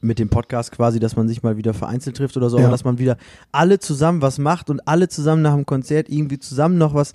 mit 0.00 0.18
dem 0.18 0.28
Podcast 0.30 0.72
quasi, 0.72 0.98
dass 0.98 1.16
man 1.16 1.28
sich 1.28 1.42
mal 1.42 1.56
wieder 1.56 1.74
vereinzelt 1.74 2.16
trifft 2.16 2.36
oder 2.36 2.48
so, 2.50 2.56
Ja. 2.58 2.64
aber 2.64 2.72
dass 2.72 2.84
man 2.84 2.98
wieder 2.98 3.16
alle 3.52 3.78
zusammen 3.78 4.22
was 4.22 4.38
macht 4.38 4.70
und 4.70 4.86
alle 4.88 5.08
zusammen 5.08 5.42
nach 5.42 5.54
dem 5.54 5.66
Konzert 5.66 6.08
irgendwie 6.08 6.38
zusammen 6.38 6.78
noch 6.78 6.94
was, 6.94 7.12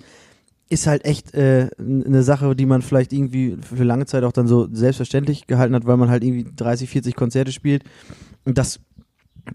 ist 0.68 0.86
halt 0.86 1.04
echt 1.04 1.34
äh, 1.34 1.68
eine 1.78 2.22
Sache, 2.22 2.56
die 2.56 2.66
man 2.66 2.82
vielleicht 2.82 3.12
irgendwie 3.12 3.56
für 3.60 3.84
lange 3.84 4.06
Zeit 4.06 4.24
auch 4.24 4.32
dann 4.32 4.48
so 4.48 4.68
selbstverständlich 4.72 5.46
gehalten 5.46 5.74
hat, 5.74 5.86
weil 5.86 5.96
man 5.96 6.10
halt 6.10 6.24
irgendwie 6.24 6.46
30, 6.56 6.90
40 6.90 7.14
Konzerte 7.14 7.52
spielt 7.52 7.84
und 8.44 8.58
das 8.58 8.80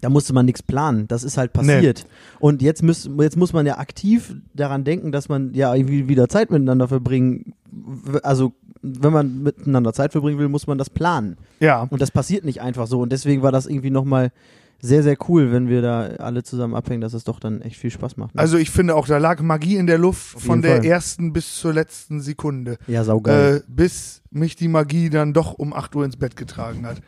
da 0.00 0.08
musste 0.08 0.32
man 0.32 0.46
nichts 0.46 0.62
planen. 0.62 1.06
Das 1.08 1.22
ist 1.24 1.36
halt 1.36 1.52
passiert. 1.52 2.06
Und 2.40 2.62
jetzt, 2.62 2.82
müß, 2.82 3.10
jetzt 3.20 3.36
muss 3.36 3.52
man 3.52 3.66
ja 3.66 3.78
aktiv 3.78 4.34
daran 4.54 4.84
denken, 4.84 5.12
dass 5.12 5.28
man 5.28 5.52
ja 5.54 5.74
irgendwie 5.74 6.08
wieder 6.08 6.28
Zeit 6.28 6.50
miteinander 6.50 6.88
verbringen. 6.88 7.54
Also, 8.22 8.52
wenn 8.80 9.12
man 9.12 9.42
miteinander 9.42 9.92
Zeit 9.92 10.12
verbringen 10.12 10.38
will, 10.38 10.48
muss 10.48 10.66
man 10.66 10.78
das 10.78 10.90
planen. 10.90 11.36
Ja. 11.60 11.86
Und 11.90 12.00
das 12.02 12.10
passiert 12.10 12.44
nicht 12.44 12.60
einfach 12.60 12.86
so. 12.86 13.00
Und 13.00 13.12
deswegen 13.12 13.42
war 13.42 13.52
das 13.52 13.66
irgendwie 13.66 13.90
nochmal 13.90 14.32
sehr, 14.84 15.04
sehr 15.04 15.16
cool, 15.28 15.52
wenn 15.52 15.68
wir 15.68 15.80
da 15.80 16.02
alle 16.18 16.42
zusammen 16.42 16.74
abhängen, 16.74 17.00
dass 17.00 17.14
es 17.14 17.22
doch 17.22 17.38
dann 17.38 17.62
echt 17.62 17.76
viel 17.76 17.92
Spaß 17.92 18.16
macht. 18.16 18.34
Ne? 18.34 18.40
Also 18.40 18.56
ich 18.56 18.70
finde 18.70 18.96
auch, 18.96 19.06
da 19.06 19.18
lag 19.18 19.40
Magie 19.40 19.76
in 19.76 19.86
der 19.86 19.96
Luft 19.96 20.34
Auf 20.34 20.42
von 20.42 20.60
der 20.60 20.78
Fall. 20.78 20.84
ersten 20.84 21.32
bis 21.32 21.54
zur 21.54 21.72
letzten 21.72 22.20
Sekunde. 22.20 22.78
ja, 22.88 23.04
saugeil. 23.04 23.58
Äh, 23.58 23.60
bis 23.68 24.22
mich 24.32 24.56
die 24.56 24.66
Magie 24.66 25.08
dann 25.08 25.32
doch 25.32 25.54
um 25.54 25.72
8 25.72 25.94
Uhr 25.94 26.04
ins 26.04 26.16
Bett 26.16 26.34
getragen 26.34 26.84
hat. 26.84 27.00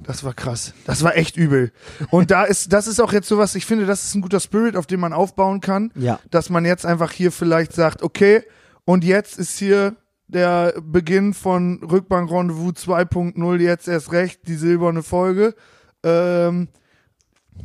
Das 0.00 0.24
war 0.24 0.34
krass. 0.34 0.74
Das 0.84 1.04
war 1.04 1.16
echt 1.16 1.36
übel. 1.36 1.70
Und 2.10 2.32
da 2.32 2.42
ist, 2.42 2.72
das 2.72 2.88
ist 2.88 3.00
auch 3.00 3.12
jetzt 3.12 3.28
sowas, 3.28 3.54
ich 3.54 3.66
finde, 3.66 3.86
das 3.86 4.04
ist 4.04 4.16
ein 4.16 4.20
guter 4.20 4.40
Spirit, 4.40 4.74
auf 4.74 4.88
den 4.88 4.98
man 4.98 5.12
aufbauen 5.12 5.60
kann. 5.60 5.92
ja. 5.94 6.18
dass 6.32 6.50
man 6.50 6.64
jetzt 6.64 6.84
einfach 6.84 7.12
hier 7.12 7.30
vielleicht 7.30 7.72
sagt, 7.72 8.02
okay, 8.02 8.42
und 8.84 9.04
jetzt 9.04 9.38
ist 9.38 9.56
hier 9.58 9.94
der 10.26 10.74
Beginn 10.82 11.34
von 11.34 11.84
Rückbank 11.84 12.32
Rendezvous 12.32 12.72
2.0, 12.72 13.60
jetzt 13.60 13.86
erst 13.86 14.10
recht, 14.10 14.48
die 14.48 14.56
silberne 14.56 15.04
Folge. 15.04 15.54
Ähm, 16.02 16.66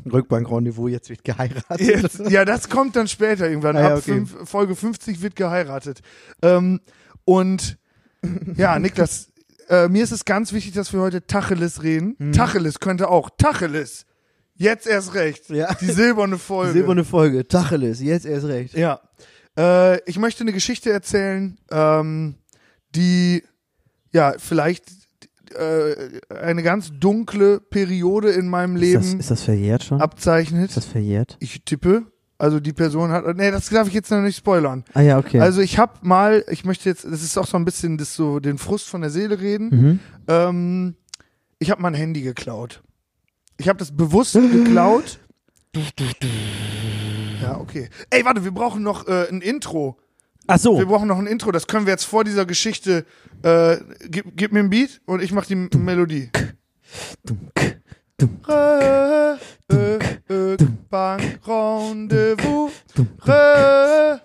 Rückbank-Rendezvous, 0.05 0.91
jetzt 0.91 1.09
wird 1.09 1.23
geheiratet. 1.23 1.79
jetzt, 1.79 2.19
ja, 2.29 2.45
das 2.45 2.69
kommt 2.69 2.95
dann 2.95 3.07
später 3.07 3.49
irgendwann. 3.49 3.75
Ah, 3.77 3.81
ja, 3.81 3.87
Ab 3.87 3.97
okay. 3.99 4.13
fünf, 4.13 4.49
Folge 4.49 4.75
50 4.75 5.21
wird 5.21 5.35
geheiratet. 5.35 6.01
Ähm, 6.41 6.81
und 7.25 7.77
ja, 8.55 8.79
Niklas, 8.79 9.31
äh, 9.69 9.87
mir 9.87 10.03
ist 10.03 10.11
es 10.11 10.25
ganz 10.25 10.53
wichtig, 10.53 10.73
dass 10.73 10.93
wir 10.93 11.01
heute 11.01 11.25
Tacheles 11.25 11.83
reden. 11.83 12.15
Mhm. 12.17 12.33
Tacheles 12.33 12.79
könnte 12.79 13.09
auch. 13.09 13.29
Tacheles. 13.37 14.05
Jetzt 14.55 14.87
erst 14.87 15.13
recht. 15.13 15.49
Ja. 15.49 15.73
Die 15.75 15.85
silberne 15.85 16.37
Folge. 16.37 16.73
Silberne 16.73 17.03
Folge, 17.03 17.47
Tacheles, 17.47 18.01
jetzt 18.01 18.25
erst 18.25 18.47
recht. 18.47 18.73
Ja. 18.73 19.01
Äh, 19.57 20.01
ich 20.09 20.17
möchte 20.17 20.41
eine 20.41 20.53
Geschichte 20.53 20.91
erzählen, 20.91 21.57
ähm, 21.69 22.35
die 22.95 23.43
ja 24.11 24.33
vielleicht 24.37 24.85
äh, 25.55 26.19
eine 26.33 26.63
ganz 26.63 26.91
dunkle 26.99 27.59
Periode 27.59 28.29
in 28.31 28.47
meinem 28.47 28.75
Ist 28.77 28.93
das, 28.95 29.05
Leben 29.07 29.19
ist 29.19 29.31
das 29.31 29.41
verjährt 29.43 29.83
schon? 29.83 30.01
abzeichnet. 30.01 30.69
Ist 30.69 30.77
das 30.77 30.85
verjährt? 30.85 31.37
Ich 31.39 31.63
tippe. 31.63 32.03
Also 32.39 32.59
die 32.59 32.73
Person 32.73 33.09
hat. 33.11 33.25
Nee, 33.35 33.49
das 33.49 33.67
darf 33.69 33.87
ich 33.87 33.95
jetzt 33.95 34.11
noch 34.11 34.21
nicht 34.21 34.37
spoilern. 34.37 34.83
Ah 34.93 35.01
ja, 35.01 35.17
okay. 35.17 35.39
Also 35.39 35.59
ich 35.61 35.79
habe 35.79 35.93
mal, 36.03 36.43
ich 36.51 36.65
möchte 36.65 36.87
jetzt, 36.87 37.03
das 37.03 37.23
ist 37.23 37.35
auch 37.37 37.47
so 37.47 37.57
ein 37.57 37.65
bisschen 37.65 37.97
das 37.97 38.15
so 38.15 38.39
den 38.39 38.59
Frust 38.59 38.87
von 38.89 39.01
der 39.01 39.09
Seele 39.09 39.39
reden. 39.39 39.69
mhm. 39.69 39.99
Ähm, 40.27 40.95
ich 41.59 41.71
habe 41.71 41.81
mein 41.81 41.95
Handy 41.95 42.21
geklaut. 42.21 42.83
Ich 43.57 43.67
habe 43.67 43.79
das 43.79 43.95
bewusst 43.95 44.33
geklaut. 44.33 45.19
Ja, 47.41 47.57
okay. 47.59 47.89
Ey, 48.09 48.25
warte, 48.25 48.43
wir 48.43 48.51
brauchen 48.51 48.81
noch 48.83 49.07
äh, 49.07 49.27
ein 49.29 49.41
Intro. 49.41 49.97
Ach 50.47 50.57
so. 50.59 50.77
Wir 50.77 50.85
brauchen 50.85 51.07
noch 51.07 51.17
ein 51.19 51.27
Intro. 51.27 51.51
Das 51.51 51.67
können 51.67 51.85
wir 51.85 51.91
jetzt 51.91 52.05
vor 52.05 52.23
dieser 52.23 52.45
Geschichte. 52.45 53.05
Äh, 53.43 53.77
gib, 54.09 54.25
gib 54.35 54.51
mir 54.53 54.59
ein 54.59 54.69
Beat 54.69 55.01
und 55.05 55.21
ich 55.21 55.31
mach 55.31 55.45
die 55.45 55.53
M- 55.53 55.69
Melodie. 55.77 56.29
Dunk, 57.25 58.47
Re, 58.47 59.37
Rendezvous. 61.45 62.71
Re, 63.25 64.21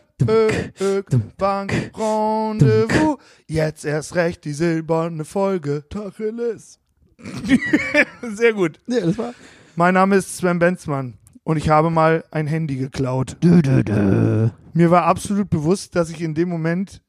Bank 1.36 1.72
Rendezvous. 1.98 3.18
Jetzt 3.48 3.84
erst 3.84 4.14
recht 4.14 4.44
die 4.44 4.52
silberne 4.52 5.24
Folge. 5.24 5.84
Tacheles. 5.90 6.78
Sehr 8.34 8.52
gut. 8.52 8.78
Ja, 8.86 9.00
das 9.00 9.18
war. 9.18 9.34
Mein 9.76 9.94
Name 9.94 10.16
ist 10.16 10.36
Sven 10.36 10.58
Benzmann 10.58 11.14
und 11.44 11.56
ich 11.56 11.68
habe 11.68 11.90
mal 11.90 12.24
ein 12.30 12.46
Handy 12.46 12.76
geklaut. 12.76 13.36
Dö, 13.42 13.62
dö, 13.62 13.82
dö. 13.82 14.48
Mir 14.72 14.90
war 14.90 15.04
absolut 15.04 15.50
bewusst, 15.50 15.96
dass 15.96 16.10
ich 16.10 16.20
in 16.22 16.34
dem 16.34 16.48
Moment 16.48 17.02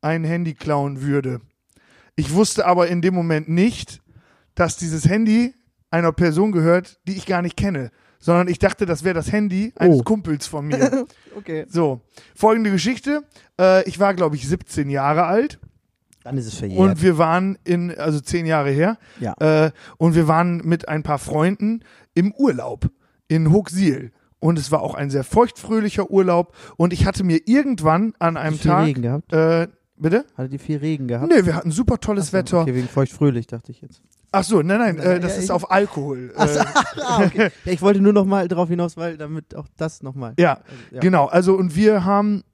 ein 0.00 0.24
Handy 0.24 0.54
klauen 0.54 1.02
würde. 1.02 1.40
Ich 2.16 2.32
wusste 2.34 2.66
aber 2.66 2.88
in 2.88 3.00
dem 3.02 3.14
Moment 3.14 3.48
nicht, 3.48 4.00
dass 4.54 4.76
dieses 4.76 5.08
Handy 5.08 5.54
einer 5.90 6.12
Person 6.12 6.52
gehört, 6.52 6.98
die 7.06 7.12
ich 7.16 7.26
gar 7.26 7.42
nicht 7.42 7.56
kenne, 7.56 7.90
sondern 8.18 8.48
ich 8.48 8.58
dachte, 8.58 8.84
das 8.84 9.04
wäre 9.04 9.14
das 9.14 9.30
Handy 9.32 9.72
eines 9.76 10.00
Oh. 10.00 10.02
Kumpels 10.02 10.46
von 10.46 10.66
mir. 10.66 11.06
Okay. 11.36 11.66
so, 11.68 12.00
folgende 12.34 12.72
Geschichte. 12.72 13.22
Äh, 13.60 13.88
ich 13.88 14.00
war, 14.00 14.12
glaube 14.14 14.34
ich, 14.34 14.48
17 14.48 14.90
Jahre 14.90 15.22
alt 15.26 15.60
Dann 16.24 16.36
ist 16.36 16.46
es 16.48 16.54
verjährt. 16.56 16.80
und 16.80 17.00
wir 17.00 17.16
waren 17.16 17.56
in, 17.62 17.96
also 17.96 18.18
10 18.18 18.44
Jahre 18.44 18.70
her, 18.70 18.98
ja. 19.20 19.34
äh, 19.38 19.70
und 19.98 20.16
wir 20.16 20.26
waren 20.26 20.56
mit 20.64 20.88
ein 20.88 21.04
paar 21.04 21.18
Freunden 21.20 21.84
im 22.14 22.32
Urlaub 22.32 22.90
in 23.28 23.52
Hochsiel. 23.52 24.12
Und 24.40 24.58
es 24.58 24.70
war 24.70 24.82
auch 24.82 24.94
ein 24.94 25.10
sehr 25.10 25.24
feuchtfröhlicher 25.24 26.10
Urlaub. 26.10 26.54
Und 26.76 26.92
ich 26.92 27.06
hatte 27.06 27.24
mir 27.24 27.40
irgendwann 27.46 28.14
an 28.18 28.36
einem 28.36 28.56
viel 28.56 28.70
Tag. 28.70 28.86
Regen 28.86 29.02
gehabt? 29.02 29.32
Äh, 29.32 29.68
bitte? 29.96 30.24
Hattet 30.36 30.52
ihr 30.52 30.60
viel 30.60 30.78
Regen 30.78 31.08
gehabt? 31.08 31.32
Nee, 31.32 31.44
wir 31.44 31.56
hatten 31.56 31.70
super 31.70 31.98
tolles 31.98 32.28
so, 32.28 32.32
Wetter. 32.34 32.60
Okay, 32.62 32.74
wegen 32.74 32.88
feucht-fröhlich, 32.88 33.46
dachte 33.46 33.72
ich 33.72 33.80
jetzt. 33.80 34.00
Ach 34.30 34.44
so, 34.44 34.60
nein, 34.60 34.78
nein, 34.78 34.98
äh, 34.98 35.20
das 35.20 35.36
ja, 35.36 35.42
ist 35.42 35.50
auf 35.50 35.70
Alkohol. 35.70 36.32
Ach 36.36 36.48
so, 36.48 36.60
Äh, 36.60 36.64
ah, 37.02 37.22
okay. 37.24 37.50
ja, 37.64 37.72
ich 37.72 37.82
wollte 37.82 38.00
nur 38.00 38.12
noch 38.12 38.26
mal 38.26 38.46
drauf 38.46 38.68
hinaus, 38.68 38.96
weil 38.96 39.16
damit 39.16 39.54
auch 39.54 39.66
das 39.76 40.02
nochmal. 40.02 40.34
ja, 40.38 40.54
Also, 40.54 40.66
ja. 40.92 41.00
genau. 41.00 41.26
Also, 41.26 41.54
und 41.54 41.74
wir 41.74 42.04
haben, 42.04 42.44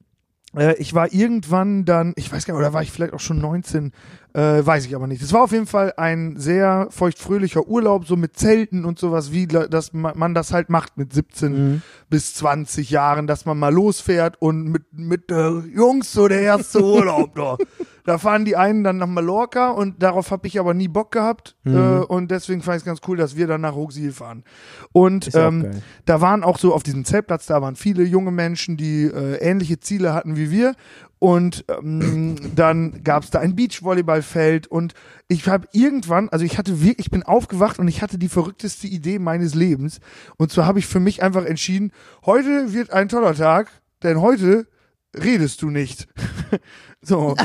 äh, 0.57 0.75
ich 0.77 0.93
war 0.93 1.13
irgendwann 1.13 1.83
dann, 1.85 2.13
ich 2.15 2.31
weiß 2.31 2.45
gar 2.45 2.53
nicht, 2.53 2.59
oder 2.59 2.73
war 2.73 2.81
ich 2.81 2.91
vielleicht 2.91 3.13
auch 3.13 3.19
schon 3.19 3.39
19, 3.39 3.91
äh, 4.35 4.65
weiß 4.65 4.85
ich 4.85 4.95
aber 4.95 5.07
nicht. 5.07 5.21
Es 5.21 5.31
war 5.31 5.43
auf 5.43 5.51
jeden 5.53 5.65
Fall 5.65 5.93
ein 5.95 6.35
sehr 6.37 6.87
feuchtfröhlicher 6.89 7.67
Urlaub, 7.67 8.05
so 8.05 8.15
mit 8.17 8.37
Zelten 8.37 8.83
und 8.83 8.99
sowas, 8.99 9.31
wie 9.31 9.47
dass 9.47 9.93
ma- 9.93 10.13
man 10.15 10.33
das 10.33 10.51
halt 10.51 10.69
macht 10.69 10.97
mit 10.97 11.13
17 11.13 11.53
Mhm. 11.53 11.81
bis 12.09 12.33
20 12.35 12.89
Jahren, 12.89 13.27
dass 13.27 13.45
man 13.45 13.57
mal 13.57 13.73
losfährt 13.73 14.35
und 14.41 14.65
mit, 14.65 14.83
mit 14.91 15.31
äh, 15.31 15.59
Jungs 15.73 16.11
so 16.11 16.27
der 16.27 16.41
erste 16.41 16.83
Urlaub 16.83 17.33
da. 17.35 17.57
Da 18.03 18.17
fahren 18.19 18.45
die 18.45 18.55
einen 18.55 18.83
dann 18.83 18.97
nach 18.97 19.07
Mallorca 19.07 19.69
und 19.71 20.03
darauf 20.03 20.29
habe 20.29 20.45
ich 20.47 20.59
aber 20.59 20.73
nie 20.75 20.87
Bock 20.89 21.11
gehabt. 21.11 21.55
Mhm. 21.63 21.75
Äh, 21.77 21.79
und 22.01 22.29
deswegen 22.29 22.61
fand 22.61 22.75
ich 22.77 22.81
es 22.81 22.85
ganz 22.85 22.99
cool, 23.07 23.17
dass 23.17 23.35
wir 23.35 23.47
dann 23.47 23.61
nach 23.61 23.73
Hochsiel 23.73 24.11
fahren. 24.11 24.43
Und 24.91 25.33
ähm, 25.33 25.71
da 26.05 26.21
waren 26.21 26.43
auch 26.43 26.59
so 26.59 26.73
auf 26.73 26.83
diesem 26.83 27.03
Zeltplatz, 27.05 27.45
da 27.47 27.61
waren 27.61 27.75
viele 27.75 28.03
junge 28.03 28.31
Menschen, 28.31 28.77
die 28.77 29.05
äh, 29.05 29.37
ähnliche 29.37 29.79
Ziele 29.79 30.13
hatten 30.13 30.35
wie 30.35 30.51
wir. 30.51 30.75
Und 31.19 31.65
ähm, 31.69 32.35
dann 32.55 33.03
gab 33.03 33.23
es 33.23 33.29
da 33.29 33.39
ein 33.39 33.55
Beachvolleyballfeld 33.55 34.67
und 34.67 34.93
ich 35.27 35.47
habe 35.47 35.67
irgendwann, 35.71 36.29
also 36.29 36.43
ich 36.43 36.57
hatte 36.57 36.81
wirklich, 36.81 37.07
ich 37.07 37.11
bin 37.11 37.23
aufgewacht 37.23 37.79
und 37.79 37.87
ich 37.87 38.01
hatte 38.01 38.17
die 38.17 38.29
verrückteste 38.29 38.87
Idee 38.87 39.17
meines 39.17 39.55
Lebens. 39.55 39.99
Und 40.37 40.51
zwar 40.51 40.65
habe 40.65 40.79
ich 40.79 40.87
für 40.87 40.99
mich 40.99 41.23
einfach 41.23 41.45
entschieden, 41.45 41.91
heute 42.25 42.73
wird 42.73 42.91
ein 42.91 43.07
toller 43.09 43.33
Tag, 43.33 43.69
denn 44.03 44.19
heute 44.21 44.67
redest 45.15 45.61
du 45.61 45.69
nicht. 45.69 46.07
so. 47.01 47.35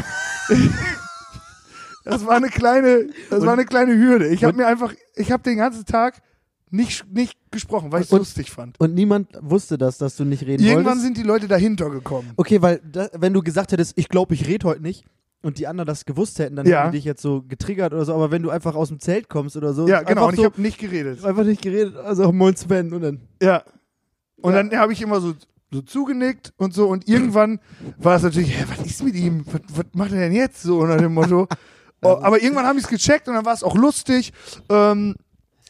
das 2.05 2.27
war 2.27 2.37
eine 2.37 2.49
kleine, 2.49 3.09
das 3.31 3.45
war 3.47 3.53
eine 3.53 3.67
kleine 3.67 3.97
Hürde. 3.97 4.29
Ich 4.29 4.45
habe 4.45 4.57
mir 4.57 4.67
einfach, 4.67 4.93
ich 5.15 5.31
habe 5.31 5.43
den 5.45 5.59
ganzen 5.59 5.85
Tag 5.87 6.21
nicht, 6.71 7.05
nicht 7.13 7.37
gesprochen, 7.51 7.91
weil 7.93 8.03
ich 8.03 8.13
es 8.13 8.17
lustig 8.17 8.51
fand. 8.51 8.79
Und 8.81 8.95
niemand 8.95 9.29
wusste 9.41 9.77
das, 9.79 9.99
dass 9.99 10.17
du 10.17 10.25
nicht 10.25 10.43
reden 10.43 10.63
Irgendwann 10.65 10.85
wolltest? 10.87 11.05
sind 11.05 11.17
die 11.17 11.23
Leute 11.23 11.49
dahinter 11.49 11.91
gekommen. 11.91 12.33
Okay, 12.37 12.63
weil 12.63 12.81
da, 12.91 13.09
wenn 13.19 13.33
du 13.33 13.43
gesagt 13.43 13.73
hättest, 13.73 13.99
ich 13.99 14.09
glaube, 14.09 14.35
ich 14.35 14.47
rede 14.47 14.67
heute 14.69 14.83
nicht 14.83 15.05
und 15.43 15.59
die 15.59 15.67
anderen 15.67 15.87
das 15.87 16.05
gewusst 16.05 16.39
hätten, 16.39 16.57
dann 16.57 16.67
Ja. 16.67 16.83
hätten 16.83 16.93
die 16.93 16.99
dich 16.99 17.05
jetzt 17.05 17.23
so 17.23 17.43
getriggert 17.43 17.93
oder 17.93 18.05
so. 18.05 18.15
Aber 18.15 18.31
wenn 18.31 18.43
du 18.43 18.51
einfach 18.51 18.75
aus 18.75 18.89
dem 18.89 19.01
Zelt 19.01 19.29
kommst 19.29 19.57
oder 19.57 19.73
so, 19.73 19.89
Ja, 19.89 20.03
genau. 20.03 20.27
Und 20.29 20.35
ich 20.35 20.41
so, 20.41 20.45
habe 20.45 20.61
nicht 20.61 20.79
geredet. 20.79 21.25
einfach 21.25 21.45
nicht 21.45 21.63
geredet, 21.63 21.97
also 21.97 22.31
moin 22.33 22.55
Sven 22.57 22.93
und 22.93 23.01
dann. 23.03 23.21
Ja. 23.43 23.63
Und 24.37 24.53
Ja. 24.53 24.63
dann 24.63 24.79
habe 24.79 24.93
ich 24.93 25.03
immer 25.03 25.21
so, 25.21 25.35
so 25.73 25.83
zugenickt 25.83 26.53
und 26.57 26.73
so. 26.75 26.89
Und 26.89 27.09
irgendwann 27.09 27.59
war 27.99 28.17
es 28.17 28.23
natürlich, 28.23 28.57
hä, 28.59 28.65
was 28.69 28.85
ist 28.87 29.03
mit 29.03 29.15
ihm? 29.15 29.45
Was, 29.47 29.61
was 29.75 29.87
macht 29.95 30.13
er 30.13 30.19
denn 30.19 30.33
jetzt? 30.33 30.63
So 30.63 30.79
unter 30.81 30.99
dem 30.99 31.15
Motto. 31.15 31.47
oh, 32.03 32.19
aber 32.23 32.43
irgendwann 32.43 32.67
habe 32.67 32.79
ich 32.79 32.85
es 32.85 32.91
gecheckt 32.91 33.29
und 33.29 33.35
dann 33.35 33.45
war 33.45 33.55
es 33.55 33.63
auch 33.65 33.75
lustig. 33.77 34.33
Ähm, 34.69 35.15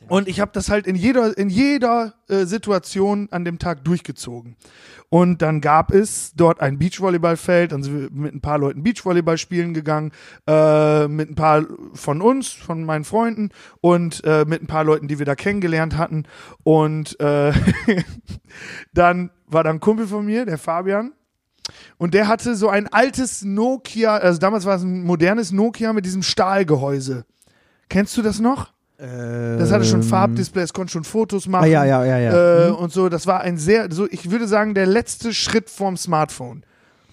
und 0.09 0.29
ich 0.29 0.41
habe 0.41 0.51
das 0.53 0.71
halt 0.71 0.87
in 0.87 0.97
jeder, 0.97 1.37
in 1.37 1.49
jeder 1.49 2.15
äh, 2.29 2.45
Situation 2.45 3.29
an 3.31 3.45
dem 3.45 3.59
Tag 3.59 3.85
durchgezogen. 3.85 4.57
Und 5.09 5.43
dann 5.43 5.61
gab 5.61 5.93
es 5.93 6.33
dort 6.35 6.61
ein 6.61 6.79
Beachvolleyballfeld, 6.79 7.73
dann 7.73 7.83
sind 7.83 8.01
wir 8.01 8.11
mit 8.11 8.33
ein 8.33 8.41
paar 8.41 8.59
Leuten 8.59 8.83
Beachvolleyball 8.83 9.39
spielen 9.39 9.75
gegangen, 9.75 10.13
äh, 10.47 11.09
mit 11.09 11.31
ein 11.31 11.35
paar 11.35 11.67
von 11.95 12.23
uns, 12.23 12.49
von 12.49 12.85
meinen 12.85 13.05
Freunden 13.05 13.51
und 13.81 14.23
äh, 14.25 14.45
mit 14.47 14.63
ein 14.63 14.69
paar 14.69 14.85
Leuten, 14.85 15.09
die 15.09 15.19
wir 15.19 15.27
da 15.27 15.35
kennengelernt 15.35 15.97
hatten. 15.97 16.25
Und 16.63 17.19
äh, 17.21 17.53
dann 18.95 19.31
war 19.47 19.65
da 19.65 19.71
ein 19.71 19.81
Kumpel 19.81 20.07
von 20.07 20.25
mir, 20.25 20.47
der 20.47 20.59
Fabian, 20.59 21.13
und 21.99 22.15
der 22.15 22.29
hatte 22.29 22.57
so 22.57 22.69
ein 22.69 22.89
altes 22.89 23.43
Nokia, 23.43 24.17
also 24.17 24.39
damals 24.39 24.65
war 24.65 24.77
es 24.77 24.83
ein 24.83 25.05
modernes 25.05 25.53
Nokia 25.53 25.93
mit 25.93 26.05
diesem 26.05 26.23
Stahlgehäuse. 26.23 27.27
Kennst 27.89 28.17
du 28.17 28.23
das 28.23 28.41
noch? 28.41 28.73
Das 29.59 29.73
hatte 29.73 29.85
schon 29.85 30.03
Farbdisplays, 30.03 30.73
konnte 30.73 30.93
schon 30.93 31.05
Fotos 31.05 31.47
machen. 31.49 31.65
Ähm. 31.65 31.77
Ah, 31.77 31.85
ja, 31.85 32.05
ja, 32.05 32.05
ja, 32.05 32.19
ja. 32.19 32.67
Äh, 32.67 32.71
Mhm. 32.71 32.77
Und 32.77 32.93
so, 32.93 33.09
das 33.09 33.27
war 33.27 33.41
ein 33.41 33.57
sehr, 33.57 33.89
so 33.91 34.07
ich 34.11 34.31
würde 34.31 34.47
sagen, 34.47 34.75
der 34.75 34.87
letzte 34.87 35.33
Schritt 35.33 35.71
vorm 35.71 35.97
Smartphone 35.97 36.63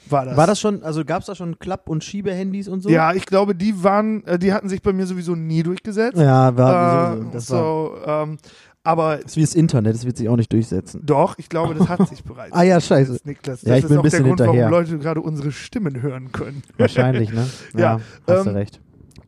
war 0.10 0.26
das. 0.26 0.38
War 0.38 0.47
das 0.47 0.60
schon, 0.60 0.84
also 0.84 1.04
gab 1.04 1.19
es 1.21 1.26
da 1.28 1.36
schon 1.36 1.60
Klapp- 1.60 1.89
und 1.89 2.04
Schiebehandys 2.04 2.67
und 2.69 2.82
so? 2.82 2.89
Ja, 2.89 3.13
ich 3.13 3.26
glaube, 3.26 3.56
die 3.56 3.84
waren, 3.84 4.23
äh, 4.26 4.39
die 4.39 4.54
hatten 4.54 4.69
sich 4.69 4.82
bei 4.82 4.93
mir 4.93 5.06
sowieso 5.06 5.36
nie 5.36 5.63
durchgesetzt. 5.63 6.17
Ja, 6.17 6.56
war, 6.58 7.13
Äh, 7.13 7.17
so, 7.17 7.23
das 7.32 7.52
war. 7.52 7.58
so, 7.60 7.95
ähm, 8.06 8.38
aber 8.84 9.17
Das 9.17 9.26
ist 9.32 9.38
wie 9.38 9.41
das 9.41 9.54
Internet, 9.56 9.95
das 9.95 10.06
wird 10.06 10.15
sich 10.15 10.30
auch 10.30 10.38
nicht 10.38 10.52
durchsetzen. 10.54 11.02
doch, 11.06 11.38
ich 11.38 11.50
glaube, 11.50 11.76
das 11.76 11.89
hat 11.89 12.08
sich 12.08 12.23
bereits. 12.23 12.52
Ah 12.56 12.63
ja, 12.63 12.80
scheiße. 12.80 13.19
Niklas, 13.26 13.60
das 13.62 13.69
Ja, 13.69 13.76
ich 13.76 13.84
ist 13.84 13.89
bin 13.89 13.97
ein 13.97 14.00
auch 14.00 14.04
der 14.04 14.10
bisschen 14.10 14.23
Grund, 14.26 14.39
hinterher. 14.39 14.71
warum 14.71 14.86
Leute 14.86 14.97
gerade 14.97 15.19
unsere 15.21 15.52
Stimmen 15.52 16.02
hören 16.02 16.32
können. 16.32 16.63
Wahrscheinlich, 16.78 17.34
ne? 17.34 17.45
Ja, 17.78 18.00
hast 18.28 18.45
du 18.45 18.50
ähm, 18.52 18.56
recht. 18.56 18.80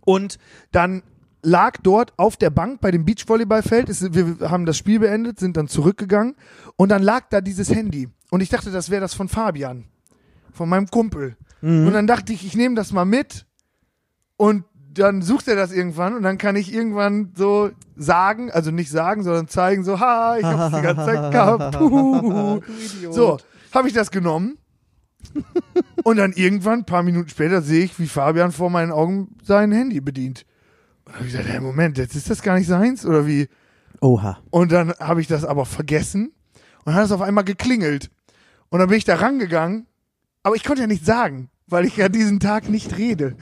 Und 0.06 0.38
dann 0.72 1.04
lag 1.42 1.78
dort 1.84 2.14
auf 2.18 2.36
der 2.38 2.50
Bank 2.50 2.82
bei 2.82 2.92
dem 2.92 3.06
Beachvolleyballfeld, 3.06 3.90
es- 3.90 4.14
wir 4.14 4.50
haben 4.50 4.66
das 4.66 4.78
Spiel 4.78 5.00
beendet, 5.00 5.40
sind 5.40 5.56
dann 5.58 5.68
zurückgegangen 5.68 6.36
und 6.76 6.90
dann 6.90 7.02
lag 7.04 7.26
da 7.30 7.42
dieses 7.42 7.70
Handy. 7.74 8.10
Und 8.30 8.42
ich 8.42 8.50
dachte, 8.50 8.72
das 8.72 8.90
wäre 8.90 9.02
das 9.02 9.14
von 9.14 9.28
Fabian, 9.30 9.86
von 10.52 10.68
meinem 10.70 10.88
Kumpel. 10.88 11.36
Mhm. 11.62 11.88
Und 11.88 11.94
dann 11.94 12.08
dachte 12.08 12.34
ich, 12.34 12.46
ich 12.46 12.56
nehme 12.56 12.76
das 12.76 12.92
mal 12.92 13.06
mit 13.06 13.46
und 14.38 14.66
dann 14.94 15.22
sucht 15.22 15.48
er 15.48 15.56
das 15.56 15.72
irgendwann 15.72 16.16
und 16.16 16.24
dann 16.24 16.38
kann 16.38 16.56
ich 16.56 16.74
irgendwann 16.74 17.32
so 17.36 17.70
sagen, 17.96 18.52
also 18.52 18.72
nicht 18.72 18.90
sagen, 18.90 19.24
sondern 19.24 19.48
zeigen, 19.48 19.84
so, 19.84 20.00
ha, 20.00 20.38
ich 20.38 20.44
hab's 20.44 20.76
die 20.76 20.82
ganze 20.82 21.06
Zeit 21.06 21.32
gehabt. 21.32 21.78
Puh. 21.78 22.60
So, 23.12 23.38
habe 23.74 23.88
ich 23.88 23.94
das 23.94 24.12
genommen. 24.12 24.58
und 26.04 26.18
dann 26.18 26.34
irgendwann, 26.34 26.80
ein 26.80 26.86
paar 26.86 27.04
Minuten 27.04 27.30
später, 27.30 27.62
sehe 27.62 27.84
ich, 27.86 28.00
wie 28.00 28.08
Fabian 28.08 28.52
vor 28.52 28.70
meinen 28.70 28.92
Augen 28.92 29.36
sein 29.44 29.72
Handy 29.72 30.02
bedient. 30.02 30.46
Und 31.10 31.16
habe 31.16 31.26
ich 31.26 31.32
gesagt, 31.32 31.50
hey, 31.50 31.60
Moment, 31.60 31.98
jetzt 31.98 32.16
ist 32.16 32.30
das 32.30 32.44
gar 32.44 32.56
nicht 32.56 32.68
seins 32.68 33.04
oder 33.04 33.26
wie? 33.26 33.48
Oha. 34.00 34.38
Und 34.52 34.72
dann 34.72 34.94
habe 35.00 35.22
ich 35.22 35.28
das 35.28 35.44
aber 35.44 35.66
vergessen 35.66 36.32
und 36.86 36.94
hat 36.94 37.06
es 37.06 37.12
auf 37.12 37.22
einmal 37.22 37.44
geklingelt. 37.44 38.12
Und 38.70 38.78
dann 38.78 38.90
bin 38.90 39.00
ich 39.00 39.06
da 39.06 39.16
rangegangen, 39.16 39.88
aber 40.44 40.56
ich 40.56 40.64
konnte 40.64 40.82
ja 40.82 40.88
nichts 40.88 41.08
sagen, 41.08 41.50
weil 41.66 41.86
ich 41.86 41.98
ja 41.98 42.10
diesen 42.10 42.40
Tag 42.40 42.70
nicht 42.70 42.96
rede. 43.00 43.36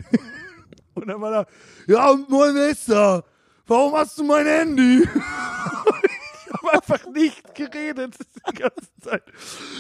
und 0.94 1.08
dann 1.08 1.20
war 1.20 1.32
da, 1.32 1.46
ja, 1.88 2.16
moin, 2.30 2.56
da? 2.88 3.24
Warum 3.66 3.94
hast 3.96 4.18
du 4.18 4.24
mein 4.24 4.46
Handy? 4.46 5.04
ich 5.04 6.54
habe 6.54 6.72
einfach 6.72 7.06
nicht 7.08 7.54
geredet 7.54 8.16
die 8.50 8.54
ganze 8.54 8.88
Zeit. 9.02 9.24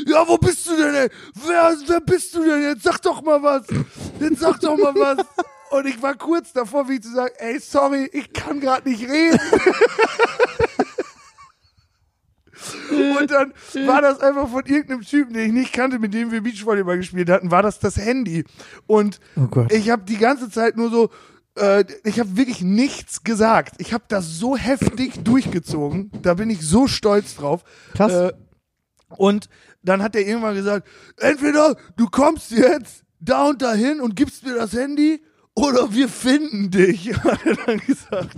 Ja, 0.05 0.27
wo 0.27 0.37
bist 0.37 0.67
du 0.67 0.75
denn, 0.75 0.93
ey? 0.93 1.09
Wer, 1.45 1.73
wer 1.87 2.01
bist 2.01 2.35
du 2.35 2.43
denn? 2.43 2.63
Jetzt 2.63 2.83
sag 2.83 3.01
doch 3.01 3.21
mal 3.21 3.41
was. 3.41 3.65
Jetzt 4.19 4.41
sag 4.41 4.59
doch 4.59 4.75
mal 4.75 4.93
was. 4.93 5.25
Und 5.71 5.85
ich 5.85 6.01
war 6.01 6.15
kurz 6.15 6.53
davor, 6.53 6.87
wie 6.89 6.99
zu 6.99 7.11
sagen, 7.13 7.33
ey, 7.37 7.59
sorry, 7.59 8.09
ich 8.13 8.33
kann 8.33 8.59
gerade 8.59 8.89
nicht 8.89 9.07
reden. 9.07 9.39
Und 12.89 13.31
dann 13.31 13.53
war 13.85 14.01
das 14.01 14.19
einfach 14.19 14.49
von 14.49 14.65
irgendeinem 14.65 15.01
Typen, 15.01 15.33
den 15.33 15.47
ich 15.47 15.53
nicht 15.53 15.73
kannte, 15.73 15.99
mit 15.99 16.13
dem 16.13 16.31
wir 16.31 16.41
Beachvolleyball 16.41 16.97
gespielt 16.97 17.29
hatten, 17.29 17.51
war 17.51 17.61
das 17.61 17.79
das 17.79 17.97
Handy. 17.97 18.45
Und 18.87 19.19
Oh 19.35 19.65
ich 19.69 19.89
habe 19.89 20.03
die 20.03 20.17
ganze 20.17 20.49
Zeit 20.49 20.77
nur 20.77 20.89
so, 20.89 21.09
äh, 21.55 21.85
ich 22.03 22.19
habe 22.19 22.35
wirklich 22.37 22.61
nichts 22.61 23.23
gesagt. 23.23 23.75
Ich 23.79 23.93
habe 23.93 24.05
das 24.07 24.39
so 24.39 24.57
heftig 24.57 25.23
durchgezogen. 25.23 26.11
Da 26.21 26.33
bin 26.35 26.49
ich 26.49 26.61
so 26.61 26.87
stolz 26.87 27.35
drauf. 27.35 27.63
Krass. 27.93 28.11
Äh, 28.11 28.33
und 29.09 29.49
dann 29.83 30.01
hat 30.01 30.15
er 30.15 30.25
irgendwann 30.25 30.55
gesagt, 30.55 30.87
entweder 31.17 31.75
du 31.95 32.07
kommst 32.07 32.51
jetzt 32.51 33.03
da 33.19 33.47
und 33.47 33.61
dahin 33.61 34.01
und 34.01 34.15
gibst 34.15 34.45
mir 34.45 34.55
das 34.55 34.73
Handy 34.73 35.21
oder 35.57 35.91
wir 35.91 36.07
finden 36.07 36.69
dich, 36.69 37.11
hat 37.23 37.45
er 37.45 37.55
dann 37.65 37.79
gesagt. 37.79 38.37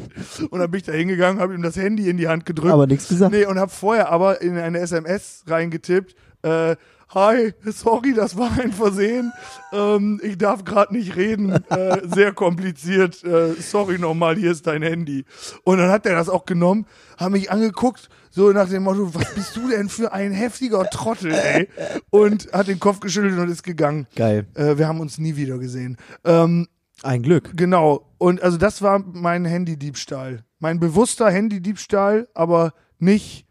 Und 0.50 0.60
dann 0.60 0.72
bin 0.72 0.80
ich 0.80 0.86
da 0.86 0.94
hingegangen, 0.94 1.42
habe 1.42 1.54
ihm 1.54 1.62
das 1.62 1.76
Handy 1.76 2.10
in 2.10 2.16
die 2.16 2.30
Hand 2.30 2.46
gedrückt. 2.46 2.72
Aber 2.72 2.88
nichts 2.88 3.10
gesagt. 3.10 3.34
Nee, 3.34 3.46
und 3.46 3.60
habe 3.60 3.72
vorher 3.72 4.10
aber 4.10 4.42
in 4.42 4.58
eine 4.58 4.80
SMS 4.80 5.44
reingetippt, 5.46 6.16
äh, 6.44 6.78
Hi, 7.12 7.54
sorry, 7.66 8.14
das 8.14 8.38
war 8.38 8.52
ein 8.60 8.72
Versehen. 8.72 9.34
Ähm, 9.74 10.22
ich 10.24 10.38
darf 10.38 10.64
gerade 10.64 10.94
nicht 10.94 11.16
reden. 11.16 11.64
Äh, 11.70 12.02
sehr 12.08 12.34
kompliziert. 12.34 13.24
Äh, 13.24 13.54
sorry 13.60 14.00
nochmal, 14.00 14.36
hier 14.36 14.52
ist 14.52 14.66
dein 14.66 14.82
Handy. 14.82 15.26
Und 15.64 15.78
dann 15.78 15.90
hat 15.90 16.06
er 16.06 16.16
das 16.16 16.30
auch 16.30 16.46
genommen, 16.46 16.86
hat 17.18 17.32
mich 17.32 17.52
angeguckt, 17.52 18.10
so 18.30 18.52
nach 18.52 18.70
dem 18.70 18.84
Motto, 18.84 19.14
was 19.14 19.34
bist 19.34 19.56
du 19.56 19.70
denn 19.70 19.90
für 19.90 20.14
ein 20.14 20.32
heftiger 20.32 20.90
Trottel, 20.90 21.34
ey? 21.34 21.68
Und 22.10 22.52
hat 22.54 22.68
den 22.68 22.80
Kopf 22.80 23.00
geschüttelt 23.00 23.38
und 23.38 23.50
ist 23.50 23.64
gegangen. 23.64 24.08
Geil. 24.16 24.46
Äh, 24.56 24.78
wir 24.78 24.88
haben 24.88 25.00
uns 25.00 25.18
nie 25.20 25.36
wieder 25.36 25.58
gesehen. 25.58 25.98
Ähm, 26.24 26.68
Ein 27.04 27.24
Glück. 27.24 27.52
Genau. 27.56 28.14
Und 28.18 28.42
also 28.42 28.58
das 28.58 28.82
war 28.82 29.00
mein 29.00 29.46
Handydiebstahl. 29.46 30.44
Mein 30.60 30.80
bewusster 30.80 31.30
Handydiebstahl, 31.30 32.28
aber 32.34 32.74
nicht 32.98 33.48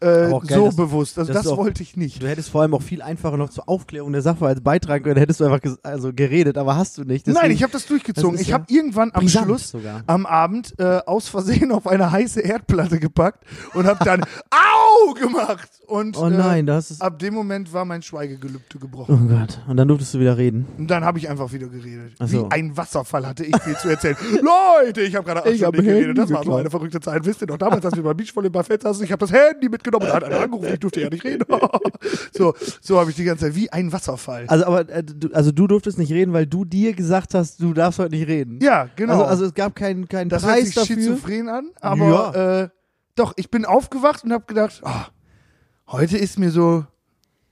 äh, 0.00 0.06
geil, 0.06 0.40
so 0.48 0.66
dass- 0.66 0.76
bewusst. 0.76 1.18
Also 1.18 1.32
das 1.32 1.46
auch- 1.46 1.56
wollte 1.58 1.82
ich 1.82 1.96
nicht. 1.96 2.22
Du 2.22 2.28
hättest 2.28 2.50
vor 2.50 2.62
allem 2.62 2.74
auch 2.74 2.82
viel 2.82 3.02
einfacher 3.02 3.36
noch 3.36 3.50
zur 3.50 3.68
Aufklärung 3.68 4.12
der 4.12 4.22
Sachverhalte 4.22 4.60
beitragen 4.60 5.04
können. 5.04 5.18
Hättest 5.18 5.40
du 5.40 5.44
einfach 5.44 5.60
also 5.82 6.12
geredet, 6.12 6.56
aber 6.58 6.76
hast 6.76 6.98
du 6.98 7.04
nicht. 7.04 7.26
Nein, 7.26 7.34
Deswegen- 7.36 7.54
ich 7.54 7.62
habe 7.62 7.72
das 7.72 7.86
durchgezogen. 7.86 8.32
das 8.32 8.42
ich 8.42 8.48
ja 8.48 8.54
habe 8.54 8.64
irgendwann 8.68 9.10
am 9.12 9.28
Schluss 9.28 9.70
sogar. 9.70 10.02
am 10.06 10.26
Abend 10.26 10.74
äh, 10.78 11.00
aus 11.06 11.28
Versehen 11.28 11.72
auf 11.72 11.86
eine 11.86 12.10
heiße 12.12 12.40
Erdplatte 12.40 12.98
gepackt 12.98 13.44
und 13.74 13.86
habe 13.86 14.04
dann 14.04 14.22
Au 14.50 15.12
gemacht. 15.14 15.68
Und 15.86 16.16
Oh 16.18 16.28
nein, 16.28 16.66
das 16.66 16.90
ist. 16.90 17.00
äh, 17.00 17.04
ab 17.04 17.18
dem 17.18 17.34
Moment 17.34 17.72
war 17.72 17.84
mein 17.84 18.02
Schweigegelübde 18.02 18.78
gebrochen. 18.78 19.28
Oh 19.30 19.34
Gott. 19.34 19.60
Und 19.68 19.76
dann 19.78 19.88
durftest 19.88 20.14
du 20.14 20.20
wieder 20.20 20.36
reden. 20.36 20.66
Und 20.76 20.88
dann 20.90 21.04
habe 21.04 21.18
ich 21.18 21.28
einfach 21.28 21.52
wieder 21.52 21.66
geredet. 21.68 22.12
Ach 22.18 22.28
so. 22.28 22.46
Wie 22.46 22.52
ein 22.52 22.76
Wasserfall 22.76 23.26
hatte 23.26 23.44
ich 23.44 23.56
viel 23.62 23.76
zu 23.76 23.88
erzählen. 23.88 24.16
Leute, 24.82 25.00
ich 25.02 25.14
habe 25.16 25.24
gerade 25.24 25.40
acht 25.40 25.48
hab 25.48 25.56
Stunden 25.56 25.84
geredet. 25.84 26.18
Das 26.18 26.30
war 26.30 26.44
so 26.44 26.54
eine 26.56 26.70
verrückte 26.70 27.00
Zeit. 27.00 27.24
Wisst 27.24 27.40
ihr 27.42 27.46
noch, 27.48 27.56
damals, 27.58 27.84
als 27.86 27.96
wir 27.96 28.02
beim 28.02 28.16
Beachvolleyball-Fest 28.16 28.82
saßen, 28.82 29.04
ich 29.04 29.12
habe 29.12 29.20
das 29.20 29.32
Handy 29.32 29.68
mitgenommen 29.90 30.10
und 30.10 30.14
hat 30.14 30.24
einer 30.24 30.40
angerufen, 30.44 30.72
ich 30.72 30.80
durfte 30.80 31.00
ja 31.00 31.08
nicht 31.10 31.24
reden. 31.24 31.44
so 32.32 32.54
so 32.80 32.98
habe 32.98 33.10
ich 33.10 33.16
die 33.16 33.24
ganze 33.24 33.46
Zeit, 33.46 33.54
wie 33.54 33.70
ein 33.72 33.92
Wasserfall. 33.92 34.44
Also, 34.48 34.66
aber, 34.66 34.88
äh, 34.88 35.02
du, 35.02 35.32
also 35.32 35.52
du 35.52 35.66
durftest 35.66 35.98
nicht 35.98 36.12
reden, 36.12 36.32
weil 36.32 36.46
du 36.46 36.64
dir 36.64 36.92
gesagt 36.94 37.34
hast, 37.34 37.60
du 37.60 37.72
darfst 37.74 37.98
heute 37.98 38.14
nicht 38.14 38.28
reden. 38.28 38.58
ja, 38.62 38.88
genau. 38.96 39.14
Also, 39.14 39.24
also 39.24 39.44
es 39.46 39.54
gab 39.54 39.74
keinen 39.74 40.08
keinen 40.08 40.28
das 40.28 40.44
hört 40.44 40.54
Preis 40.54 40.66
sich 40.66 40.74
dafür. 40.74 40.96
schizophren 40.96 41.48
an, 41.48 41.70
aber 41.80 42.62
äh, 42.64 42.68
doch, 43.14 43.32
ich 43.36 43.50
bin 43.50 43.64
aufgewacht 43.64 44.24
und 44.24 44.32
habe 44.32 44.44
gedacht, 44.46 44.80
ah, 44.84 45.06
heute 45.88 46.16
ist 46.18 46.38
mir 46.38 46.50
so 46.50 46.84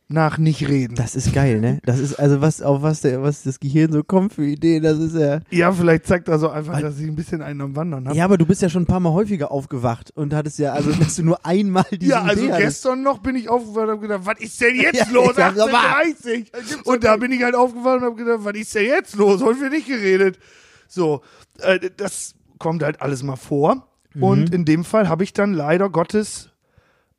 nach 0.09 0.39
nicht 0.39 0.69
reden. 0.69 0.95
Das 0.95 1.17
ist 1.17 1.33
geil, 1.35 1.61
ne? 1.61 1.81
Das 1.85 1.99
ist 1.99 2.15
also 2.15 2.41
was 2.41 2.63
auf 2.63 2.81
was 2.83 3.01
der 3.01 3.23
was 3.23 3.43
das 3.43 3.59
Gehirn 3.59 3.91
so 3.93 4.05
kommt 4.05 4.35
für 4.35 4.45
Ideen, 4.47 4.85
das 4.85 4.99
ist 4.99 5.17
ja. 5.17 5.41
ja, 5.51 5.73
vielleicht 5.73 6.07
zeigt 6.07 6.29
er 6.29 6.39
so 6.39 6.49
einfach, 6.49 6.75
Weil- 6.75 6.83
dass 6.83 7.01
ich 7.01 7.09
ein 7.09 7.17
bisschen 7.17 7.43
einen 7.43 7.61
am 7.61 7.75
Wandern 7.75 8.07
habe. 8.07 8.17
Ja, 8.17 8.25
aber 8.25 8.39
du 8.39 8.47
bist 8.47 8.63
ja 8.63 8.69
schon 8.69 8.83
ein 8.85 8.87
paar 8.87 9.01
Mal 9.01 9.13
häufiger 9.13 9.51
aufgewacht 9.51 10.13
und 10.15 10.33
hattest 10.33 10.61
ja 10.61 10.73
also 10.75 10.93
dass 10.93 11.17
du 11.17 11.25
nur 11.25 11.45
einmal 11.45 11.85
diese 11.91 12.13
Ja, 12.13 12.23
also 12.23 12.45
Idee 12.45 12.57
gestern 12.59 13.03
noch 13.03 13.19
bin 13.19 13.35
ich 13.35 13.49
aufgewacht 13.49 13.85
und 13.85 13.91
habe 13.91 14.01
gedacht, 14.01 14.21
was 14.25 14.39
ist 14.41 14.61
denn 14.61 14.77
jetzt 14.81 14.95
Ja, 14.97 15.07
los? 15.13 15.37
ja, 15.37 15.53
sag 15.53 15.73
mal. 15.73 16.03
18.30 16.05 16.85
Und 16.85 17.03
da 17.03 17.17
bin 17.17 17.33
ich 17.33 17.43
halt 17.43 17.57
aufgewacht 17.57 17.97
und 17.99 18.05
habe 18.05 18.15
gedacht, 18.17 18.41
was 18.43 18.55
ist 18.55 18.75
denn 18.77 18.87
jetzt 18.87 19.17
los? 19.17 19.43
Heute 19.43 19.61
wird 19.63 19.73
nicht 19.73 19.89
geredet. 19.89 20.39
So, 20.87 21.23
äh, 21.59 21.81
das 21.97 22.37
kommt 22.59 22.85
halt 22.85 23.01
alles 23.01 23.25
mal 23.25 23.35
vor. 23.35 23.89
Mhm. 24.15 24.23
Und 24.23 24.55
in 24.55 24.65
dem 24.65 24.85
Fall 24.85 25.09
habe 25.09 25.25
ich 25.25 25.33
dann 25.33 25.53
leider 25.53 25.91
Gottes, 25.91 26.51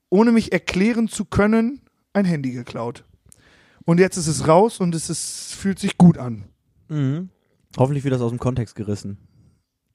ohne 0.10 0.32
mich 0.32 0.54
erklären 0.54 1.10
zu 1.10 1.26
können, 1.26 1.82
ein 2.18 2.26
Handy 2.26 2.52
geklaut. 2.52 3.06
Und 3.86 4.00
jetzt 4.00 4.18
ist 4.18 4.28
es 4.28 4.48
raus 4.48 4.80
und 4.80 4.94
es 4.96 5.10
ist, 5.10 5.54
fühlt 5.54 5.80
sich 5.80 5.98
gut 5.98 6.18
an. 6.18 6.46
Mhm. 6.90 7.30
Hoffentlich 7.78 8.04
wird 8.04 8.14
das 8.14 8.22
aus 8.22 8.32
dem 8.32 8.40
Kontext 8.40 8.76
gerissen. 8.76 9.18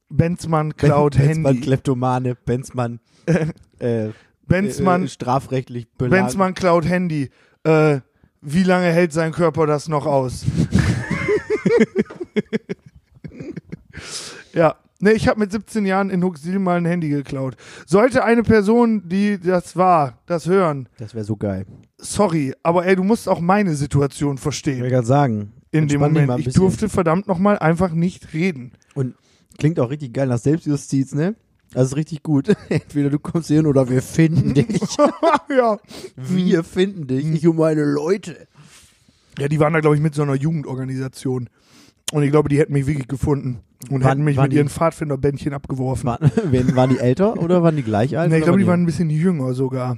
Benzmann 0.08 0.76
klaut 0.76 1.16
Benzmann 1.16 1.54
Handy. 1.54 1.61
Kleptomane, 1.61 2.35
Benzmann 2.35 3.00
äh, 3.78 4.11
Benzmann, 4.46 5.04
äh, 5.04 5.08
strafrechtlich 5.08 5.90
belagert. 5.92 6.26
Benzmann 6.26 6.54
klaut 6.54 6.85
Handy. 6.87 7.30
Äh, 7.64 8.00
wie 8.40 8.62
lange 8.62 8.87
hält 8.87 9.12
sein 9.12 9.32
Körper 9.32 9.66
das 9.66 9.88
noch 9.88 10.06
aus? 10.06 10.44
ja. 14.52 14.76
Ne, 15.00 15.12
ich 15.12 15.26
habe 15.26 15.40
mit 15.40 15.50
17 15.50 15.85
Jahren 15.85 16.11
in 16.11 16.22
Huxil 16.22 16.61
mal 16.61 16.76
ein 16.76 16.85
Handy 16.85 17.08
geklaut. 17.08 17.56
Sollte 17.87 18.22
eine 18.24 18.44
Person, 18.44 19.08
die 19.08 19.40
das 19.40 19.76
war, 19.76 20.20
das 20.26 20.46
hören, 20.46 20.88
Das 20.96 21.12
wäre 21.14 21.24
so 21.24 21.35
geil. 21.37 21.66
Sorry, 22.02 22.54
aber 22.62 22.86
ey, 22.86 22.96
du 22.96 23.04
musst 23.04 23.28
auch 23.28 23.40
meine 23.40 23.74
Situation 23.74 24.34
Ich 24.36 24.40
verstehen. 24.40 24.82
will 24.82 24.90
gerade 24.90 25.06
sagen. 25.06 25.52
In 25.70 25.88
dem 25.88 26.00
Moment. 26.00 26.38
Ich 26.46 26.52
durfte 26.52 26.88
verdammt 26.88 27.26
nochmal 27.28 27.58
einfach 27.58 27.92
nicht 27.92 28.34
reden. 28.34 28.72
Und 28.94 29.14
klingt 29.58 29.80
auch 29.80 29.88
richtig 29.90 30.12
geil 30.12 30.26
nach 30.26 30.38
Selbstjustiz, 30.38 31.14
ne? 31.14 31.34
Das 31.72 31.86
ist 31.88 31.96
richtig 31.96 32.22
gut. 32.22 32.54
Entweder 32.68 33.08
du 33.08 33.18
kommst 33.18 33.48
hin 33.48 33.64
oder 33.66 33.88
wir 33.88 34.02
finden 34.02 34.52
dich. 34.54 34.66
ja. 35.48 35.78
Wir 36.16 36.62
finden 36.64 37.06
dich. 37.06 37.24
Ich 37.26 37.46
und 37.48 37.56
meine 37.56 37.84
Leute. 37.84 38.36
Ja, 39.38 39.48
die 39.48 39.58
waren 39.60 39.72
da, 39.72 39.80
glaube 39.80 39.96
ich, 39.96 40.02
mit 40.02 40.14
so 40.14 40.22
einer 40.22 40.34
Jugendorganisation. 40.34 41.48
Und 42.12 42.22
ich 42.22 42.30
glaube, 42.30 42.50
die 42.50 42.58
hätten 42.58 42.74
mich 42.74 42.86
wirklich 42.86 43.08
gefunden. 43.08 43.60
Und 43.90 44.02
Waren- 44.04 44.10
hätten 44.10 44.24
mich 44.24 44.36
mit 44.36 44.52
die- 44.52 44.56
ihren 44.56 44.68
Pfadfinderbändchen 44.68 45.54
abgeworfen. 45.54 46.04
Waren, 46.08 46.76
waren 46.76 46.90
die 46.90 46.98
älter 46.98 47.38
oder 47.42 47.62
waren 47.62 47.74
die 47.76 47.82
gleich 47.82 48.18
alt? 48.18 48.30
Nee, 48.30 48.38
ich 48.38 48.44
glaube, 48.44 48.58
die 48.58 48.66
waren 48.66 48.82
ein 48.82 48.86
bisschen 48.86 49.08
jünger 49.08 49.54
sogar. 49.54 49.96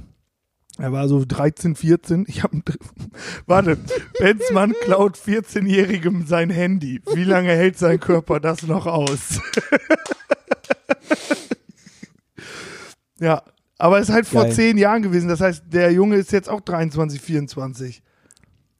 Er 0.78 0.92
war 0.92 1.08
so 1.08 1.24
13, 1.24 1.76
14. 1.76 2.24
Ich 2.26 2.42
habe 2.42 2.60
Warte, 3.46 3.78
Benzmann 4.18 4.74
klaut 4.82 5.16
14-Jährigem 5.16 6.26
sein 6.26 6.50
Handy. 6.50 7.00
Wie 7.14 7.24
lange 7.24 7.50
hält 7.50 7.78
sein 7.78 8.00
Körper 8.00 8.40
das 8.40 8.64
noch 8.64 8.86
aus? 8.86 9.40
ja, 13.20 13.42
aber 13.78 13.98
es 14.00 14.08
ist 14.08 14.14
halt 14.14 14.26
vor 14.26 14.44
Geil. 14.44 14.52
zehn 14.52 14.78
Jahren 14.78 15.02
gewesen. 15.02 15.28
Das 15.28 15.40
heißt, 15.40 15.64
der 15.72 15.92
Junge 15.92 16.16
ist 16.16 16.32
jetzt 16.32 16.48
auch 16.48 16.60
23, 16.60 17.20
24. 17.20 18.02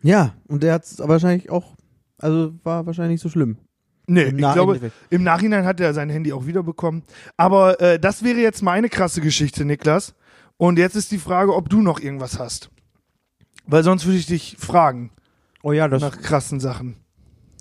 Ja, 0.02 0.34
und 0.48 0.62
der 0.62 0.74
hat 0.74 0.84
es 0.84 0.98
wahrscheinlich 0.98 1.50
auch, 1.50 1.74
also 2.18 2.52
war 2.64 2.86
wahrscheinlich 2.86 3.14
nicht 3.14 3.22
so 3.22 3.28
schlimm. 3.28 3.58
Nee, 4.06 4.24
Im 4.24 4.38
ich 4.38 4.52
glaube, 4.52 4.74
Endeffekt. 4.74 4.94
im 5.10 5.22
Nachhinein 5.22 5.64
hat 5.64 5.80
er 5.80 5.94
sein 5.94 6.10
Handy 6.10 6.32
auch 6.32 6.46
wiederbekommen. 6.46 7.04
Aber 7.36 7.80
äh, 7.80 7.98
das 7.98 8.22
wäre 8.22 8.38
jetzt 8.38 8.62
meine 8.62 8.90
krasse 8.90 9.20
Geschichte, 9.20 9.64
Niklas. 9.64 10.14
Und 10.56 10.78
jetzt 10.78 10.96
ist 10.96 11.10
die 11.10 11.18
Frage, 11.18 11.54
ob 11.54 11.68
du 11.68 11.82
noch 11.82 12.00
irgendwas 12.00 12.38
hast. 12.38 12.70
Weil 13.66 13.82
sonst 13.82 14.04
würde 14.04 14.18
ich 14.18 14.26
dich 14.26 14.56
fragen 14.58 15.10
Oh 15.62 15.72
ja, 15.72 15.88
das. 15.88 16.02
nach 16.02 16.20
krassen 16.20 16.60
Sachen. 16.60 16.96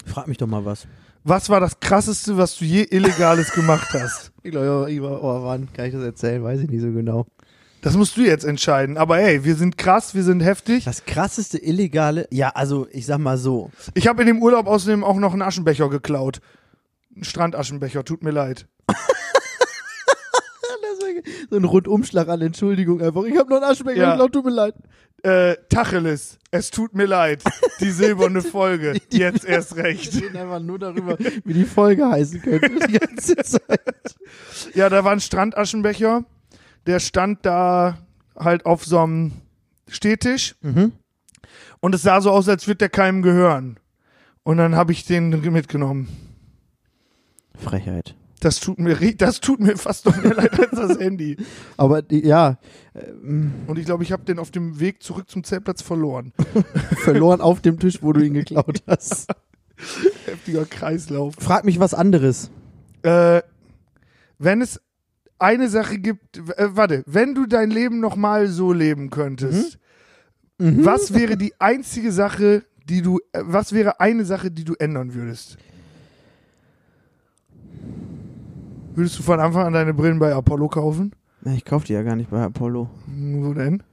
Frag 0.05 0.27
mich 0.27 0.37
doch 0.37 0.47
mal 0.47 0.65
was. 0.65 0.85
Was 1.23 1.49
war 1.49 1.61
das 1.61 1.79
krasseste, 1.79 2.37
was 2.37 2.57
du 2.57 2.65
je 2.65 2.83
Illegales 2.83 3.51
gemacht 3.53 3.89
hast? 3.93 4.31
Ich 4.45 4.51
glaube, 4.51 4.91
oh, 5.01 5.43
wann 5.45 5.71
kann 5.71 5.85
ich 5.85 5.93
das 5.93 6.03
erzählen? 6.03 6.43
Weiß 6.43 6.59
ich 6.59 6.69
nicht 6.69 6.81
so 6.81 6.91
genau. 6.91 7.25
Das 7.81 7.95
musst 7.95 8.17
du 8.17 8.21
jetzt 8.21 8.43
entscheiden. 8.43 8.97
Aber 8.97 9.15
hey, 9.15 9.45
wir 9.45 9.55
sind 9.55 9.77
krass, 9.77 10.13
wir 10.13 10.23
sind 10.23 10.41
heftig. 10.41 10.83
Das 10.83 11.05
krasseste 11.05 11.57
Illegale, 11.57 12.27
ja, 12.29 12.49
also 12.49 12.85
ich 12.91 13.05
sag 13.05 13.19
mal 13.19 13.37
so. 13.37 13.71
Ich 13.93 14.07
habe 14.07 14.21
in 14.23 14.27
dem 14.27 14.41
Urlaub 14.41 14.67
außerdem 14.67 15.05
auch 15.05 15.15
noch 15.15 15.31
einen 15.31 15.41
Aschenbecher 15.43 15.87
geklaut. 15.89 16.41
Einen 17.15 17.23
Strandaschenbecher, 17.23 18.03
tut 18.03 18.21
mir 18.21 18.31
leid. 18.31 18.67
So 21.53 21.59
ein 21.59 21.65
Rundumschlag 21.65 22.29
an 22.29 22.41
Entschuldigung 22.41 22.99
einfach. 22.99 23.25
Ich 23.25 23.37
habe 23.37 23.47
noch 23.51 23.57
einen 23.61 23.71
Aschenbecher, 23.71 24.01
Ja. 24.01 24.11
geklaut, 24.13 24.33
tut 24.33 24.45
mir 24.45 24.49
leid. 24.51 24.73
Äh, 25.21 25.55
Tacheles, 25.69 26.39
es 26.49 26.71
tut 26.71 26.95
mir 26.95 27.05
leid. 27.05 27.43
Die 27.79 27.91
silberne 27.91 28.41
Folge, 28.41 28.99
jetzt 29.11 29.45
erst 29.45 29.75
Wir 29.75 29.83
recht. 29.83 30.15
reden 30.15 30.35
einfach 30.35 30.59
nur 30.59 30.79
darüber, 30.79 31.15
wie 31.45 31.53
die 31.53 31.65
Folge 31.65 32.09
heißen 32.09 32.41
könnte 32.41 32.87
die 32.87 32.93
ganze 32.97 33.35
Zeit. 33.43 34.15
Ja, 34.73 34.89
da 34.89 35.03
war 35.03 35.11
ein 35.11 35.19
Strandaschenbecher. 35.19 36.25
Der 36.87 36.99
stand 36.99 37.45
da 37.45 37.99
halt 38.35 38.65
auf 38.65 38.83
so 38.83 38.97
einem 38.97 39.33
Stehtisch. 39.87 40.55
Mhm. 40.61 40.93
Und 41.81 41.93
es 41.93 42.01
sah 42.01 42.19
so 42.19 42.31
aus, 42.31 42.49
als 42.49 42.65
würde 42.65 42.79
der 42.79 42.89
keinem 42.89 43.21
gehören. 43.21 43.77
Und 44.41 44.57
dann 44.57 44.75
habe 44.75 44.91
ich 44.91 45.05
den 45.05 45.29
mitgenommen. 45.51 46.07
Frechheit. 47.55 48.15
Das 48.43 48.59
tut 48.59 48.77
mir, 48.79 48.95
das 49.15 49.39
tut 49.39 49.59
mir 49.59 49.77
fast 49.77 50.05
noch 50.05 50.21
mehr 50.21 50.33
leid 50.33 50.59
als 50.59 50.71
das 50.71 50.99
Handy. 50.99 51.37
Aber 51.77 52.03
ja, 52.11 52.57
ähm, 52.93 53.53
Und 53.67 53.79
ich 53.79 53.85
glaube, 53.85 54.03
ich 54.03 54.11
habe 54.11 54.23
den 54.25 54.37
auf 54.39 54.51
dem 54.51 54.79
Weg 54.79 55.01
zurück 55.01 55.29
zum 55.29 55.43
Zeltplatz 55.43 55.81
verloren. 55.81 56.33
verloren 57.03 57.39
auf 57.41 57.61
dem 57.61 57.79
Tisch, 57.79 57.99
wo 58.01 58.11
du 58.11 58.21
ihn 58.21 58.33
geklaut 58.33 58.83
hast. 58.87 59.27
Heftiger 60.25 60.65
Kreislauf. 60.65 61.35
Frag 61.39 61.63
mich 61.65 61.79
was 61.79 61.93
anderes. 61.93 62.51
Äh, 63.03 63.41
wenn 64.39 64.61
es 64.61 64.81
eine 65.39 65.69
Sache 65.69 65.97
gibt, 65.99 66.37
äh, 66.37 66.75
warte, 66.75 67.03
wenn 67.05 67.35
du 67.35 67.45
dein 67.45 67.69
Leben 67.69 67.99
nochmal 67.99 68.47
so 68.47 68.73
leben 68.73 69.09
könntest, 69.09 69.79
Mhm. 70.59 70.85
was 70.85 71.15
wäre 71.15 71.35
die 71.35 71.53
einzige 71.59 72.11
Sache, 72.11 72.63
die 72.87 73.01
du, 73.01 73.17
äh, 73.31 73.41
was 73.41 73.73
wäre 73.73 73.99
eine 73.99 74.23
Sache, 74.23 74.51
die 74.51 74.63
du 74.63 74.75
ändern 74.75 75.15
würdest? 75.15 75.57
Würdest 78.95 79.19
du 79.19 79.23
von 79.23 79.39
Anfang 79.39 79.65
an 79.67 79.73
deine 79.73 79.93
Brillen 79.93 80.19
bei 80.19 80.33
Apollo 80.33 80.67
kaufen? 80.69 81.11
Ich 81.55 81.65
kauf 81.65 81.83
die 81.83 81.93
ja 81.93 82.03
gar 82.03 82.15
nicht 82.15 82.29
bei 82.29 82.41
Apollo. 82.41 82.89
Hm, 83.07 83.43
Wo 83.43 83.53
denn? 83.53 83.83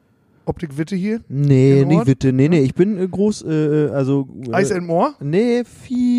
Optik 0.44 0.76
Witte 0.78 0.96
hier? 0.96 1.20
Nee, 1.28 1.84
nicht 1.84 1.98
Ort? 1.98 2.06
bitte. 2.06 2.32
Nee, 2.32 2.48
nee, 2.48 2.60
ich 2.60 2.74
bin 2.74 2.98
äh, 2.98 3.06
groß, 3.08 3.44
äh, 3.44 3.88
also. 3.92 4.28
Äh, 4.52 4.62
Ice 4.62 4.74
and 4.74 4.86
More? 4.86 5.14
Nee, 5.20 5.64
viel 5.64 6.10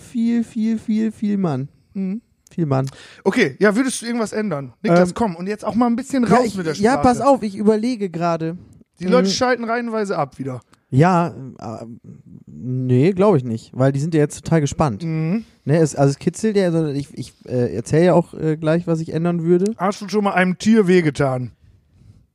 viel, 0.00 0.44
viel, 0.44 0.78
viel, 0.78 1.12
viel 1.12 1.36
Mann. 1.38 1.68
Mhm. 1.94 2.20
Viel 2.50 2.66
Mann. 2.66 2.86
Okay, 3.24 3.56
ja, 3.58 3.74
würdest 3.74 4.00
du 4.02 4.06
irgendwas 4.06 4.32
ändern? 4.32 4.72
Niklas, 4.82 5.10
Ähm, 5.10 5.14
komm, 5.14 5.36
und 5.36 5.46
jetzt 5.46 5.64
auch 5.64 5.74
mal 5.74 5.86
ein 5.86 5.96
bisschen 5.96 6.24
raus 6.24 6.38
ja, 6.40 6.44
ich, 6.46 6.56
mit 6.56 6.66
der 6.66 6.74
Sprache. 6.74 6.84
ja, 6.84 6.96
pass 6.98 7.20
auf, 7.20 7.42
ich 7.42 7.56
überlege 7.56 8.08
gerade. 8.08 8.56
Die 9.00 9.06
Leute 9.06 9.28
Mhm. 9.28 9.32
schalten 9.32 9.64
reihenweise 9.64 10.16
ab 10.16 10.38
wieder. 10.38 10.60
Ja, 10.90 11.28
äh, 11.28 11.84
nee, 12.56 13.12
glaube 13.12 13.36
ich 13.36 13.44
nicht, 13.44 13.70
weil 13.74 13.92
die 13.92 14.00
sind 14.00 14.14
ja 14.14 14.20
jetzt 14.20 14.42
total 14.42 14.60
gespannt. 14.60 15.04
Mhm. 15.04 15.44
Ne, 15.64 15.78
es, 15.78 15.94
also 15.96 16.10
es 16.10 16.18
kitzelt 16.18 16.56
ja, 16.56 16.70
sondern 16.70 16.94
ich, 16.94 17.08
ich 17.14 17.32
äh, 17.46 17.74
erzähle 17.74 18.06
ja 18.06 18.14
auch 18.14 18.34
äh, 18.34 18.56
gleich, 18.56 18.86
was 18.86 19.00
ich 19.00 19.12
ändern 19.12 19.42
würde. 19.42 19.74
Hast 19.76 20.00
du 20.00 20.08
schon 20.08 20.24
mal 20.24 20.32
einem 20.32 20.58
Tier 20.58 20.86
wehgetan? 20.86 21.52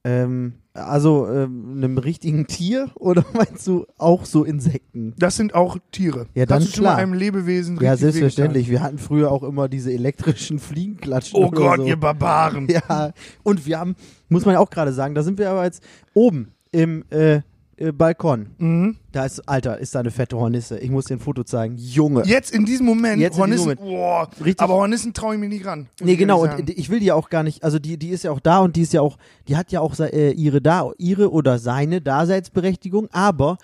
Ähm, 0.03 0.53
also 0.73 1.27
ähm, 1.27 1.73
einem 1.77 1.97
richtigen 1.97 2.47
Tier 2.47 2.89
oder 2.95 3.25
meinst 3.33 3.67
du 3.67 3.85
auch 3.97 4.25
so 4.25 4.43
Insekten? 4.43 5.13
Das 5.17 5.35
sind 5.35 5.53
auch 5.53 5.77
Tiere. 5.91 6.27
Ja, 6.33 6.45
dann 6.45 6.61
Hast 6.61 6.69
du 6.69 6.75
schon 6.75 6.83
mal 6.85 6.91
klar. 6.91 6.99
einem 6.99 7.13
Lebewesen 7.13 7.75
Ja, 7.81 7.91
richtig 7.91 8.01
selbstverständlich. 8.01 8.69
Wir 8.69 8.81
hatten 8.81 8.97
früher 8.97 9.31
auch 9.31 9.43
immer 9.43 9.67
diese 9.67 9.91
elektrischen 9.91 10.59
Fliegenklatschen. 10.59 11.39
wehgetan? 11.39 11.57
Oh 11.57 11.67
Gott, 11.67 11.79
so. 11.79 11.85
ihr 11.85 11.97
Barbaren. 11.97 12.67
Ja, 12.71 13.11
und 13.43 13.65
wir 13.65 13.79
haben, 13.79 13.95
muss 14.29 14.45
man 14.45 14.53
ja 14.53 14.59
auch 14.59 14.69
gerade 14.69 14.93
sagen, 14.93 15.13
da 15.13 15.23
sind 15.23 15.37
wir 15.39 15.49
aber 15.49 15.65
jetzt 15.65 15.83
oben 16.13 16.53
im 16.71 17.03
äh, 17.09 17.41
äh, 17.81 17.91
Balkon. 17.91 18.51
Mhm. 18.57 18.97
Da 19.11 19.25
ist, 19.25 19.47
Alter, 19.47 19.77
ist 19.79 19.95
da 19.95 19.99
eine 19.99 20.11
fette 20.11 20.37
Hornisse. 20.37 20.79
Ich 20.79 20.89
muss 20.89 21.05
dir 21.05 21.15
ein 21.15 21.19
Foto 21.19 21.43
zeigen. 21.43 21.75
Junge. 21.77 22.23
Jetzt 22.25 22.51
in 22.51 22.65
diesem 22.65 22.85
Moment, 22.85 23.19
Jetzt 23.19 23.37
in 23.37 23.51
diesem 23.51 23.65
Hornissen, 23.67 23.85
boah, 23.85 24.29
aber 24.57 24.73
Hornissen 24.75 25.13
traue 25.13 25.35
ich 25.35 25.39
mir 25.39 25.49
nicht 25.49 25.65
ran. 25.65 25.87
Nee, 25.99 26.13
ich 26.13 26.17
genau, 26.17 26.45
ehrlich 26.45 26.59
und 26.59 26.69
ich 26.69 26.89
will 26.89 26.99
die 26.99 27.07
ja 27.07 27.15
auch 27.15 27.29
gar 27.29 27.43
nicht, 27.43 27.63
also 27.63 27.79
die, 27.79 27.97
die 27.97 28.09
ist 28.09 28.23
ja 28.23 28.31
auch 28.31 28.39
da 28.39 28.59
und 28.59 28.75
die 28.75 28.81
ist 28.81 28.93
ja 28.93 29.01
auch, 29.01 29.17
die 29.47 29.57
hat 29.57 29.71
ja 29.71 29.81
auch 29.81 29.99
äh, 29.99 30.31
ihre 30.31 30.61
da, 30.61 30.91
ihre 30.97 31.31
oder 31.31 31.59
seine 31.59 32.01
Daseinsberechtigung, 32.01 33.09
aber 33.11 33.57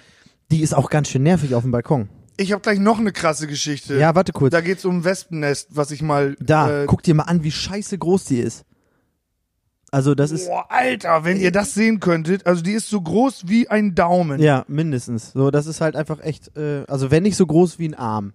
die 0.52 0.62
ist 0.62 0.74
auch 0.74 0.90
ganz 0.90 1.10
schön 1.10 1.24
nervig 1.24 1.56
auf 1.56 1.64
dem 1.64 1.72
Balkon. 1.72 2.10
Ich 2.40 2.52
habe 2.52 2.62
gleich 2.62 2.80
noch 2.80 3.00
eine 3.00 3.12
krasse 3.12 3.48
Geschichte. 3.48 3.98
Ja, 3.98 4.14
warte 4.14 4.32
kurz. 4.32 4.52
Da 4.52 4.62
geht's 4.62 4.86
um 4.86 4.98
ein 4.98 5.04
Wespennest, 5.04 5.70
was 5.76 5.90
ich 5.90 6.04
mal. 6.04 6.36
Da, 6.40 6.84
äh, 6.84 6.86
guck 6.86 7.02
dir 7.02 7.16
mal 7.16 7.24
an, 7.24 7.44
wie 7.44 7.52
scheiße 7.52 7.98
groß 7.98 8.26
die 8.26 8.38
ist. 8.38 8.64
Also 9.92 10.16
das 10.16 10.32
ist, 10.32 10.48
Boah, 10.48 10.66
Alter, 10.70 11.24
wenn 11.24 11.38
ihr 11.38 11.52
das 11.52 11.74
sehen 11.74 12.00
könntet, 12.02 12.46
also 12.46 12.62
die 12.62 12.74
ist 12.74 12.90
so 12.90 13.00
groß 13.00 13.44
wie 13.48 13.70
ein 13.70 13.96
Daumen. 13.96 14.40
ja, 14.42 14.66
mindestens. 14.68 15.32
So, 15.32 15.50
das 15.50 15.66
ist 15.66 15.80
halt 15.80 15.96
einfach 15.96 16.20
echt, 16.22 16.56
äh, 16.58 16.84
also 16.88 17.10
wenn 17.10 17.24
nicht 17.24 17.38
so 17.38 17.46
groß 17.46 17.80
wie 17.80 17.88
ein 17.88 17.96
Arm. 17.96 18.34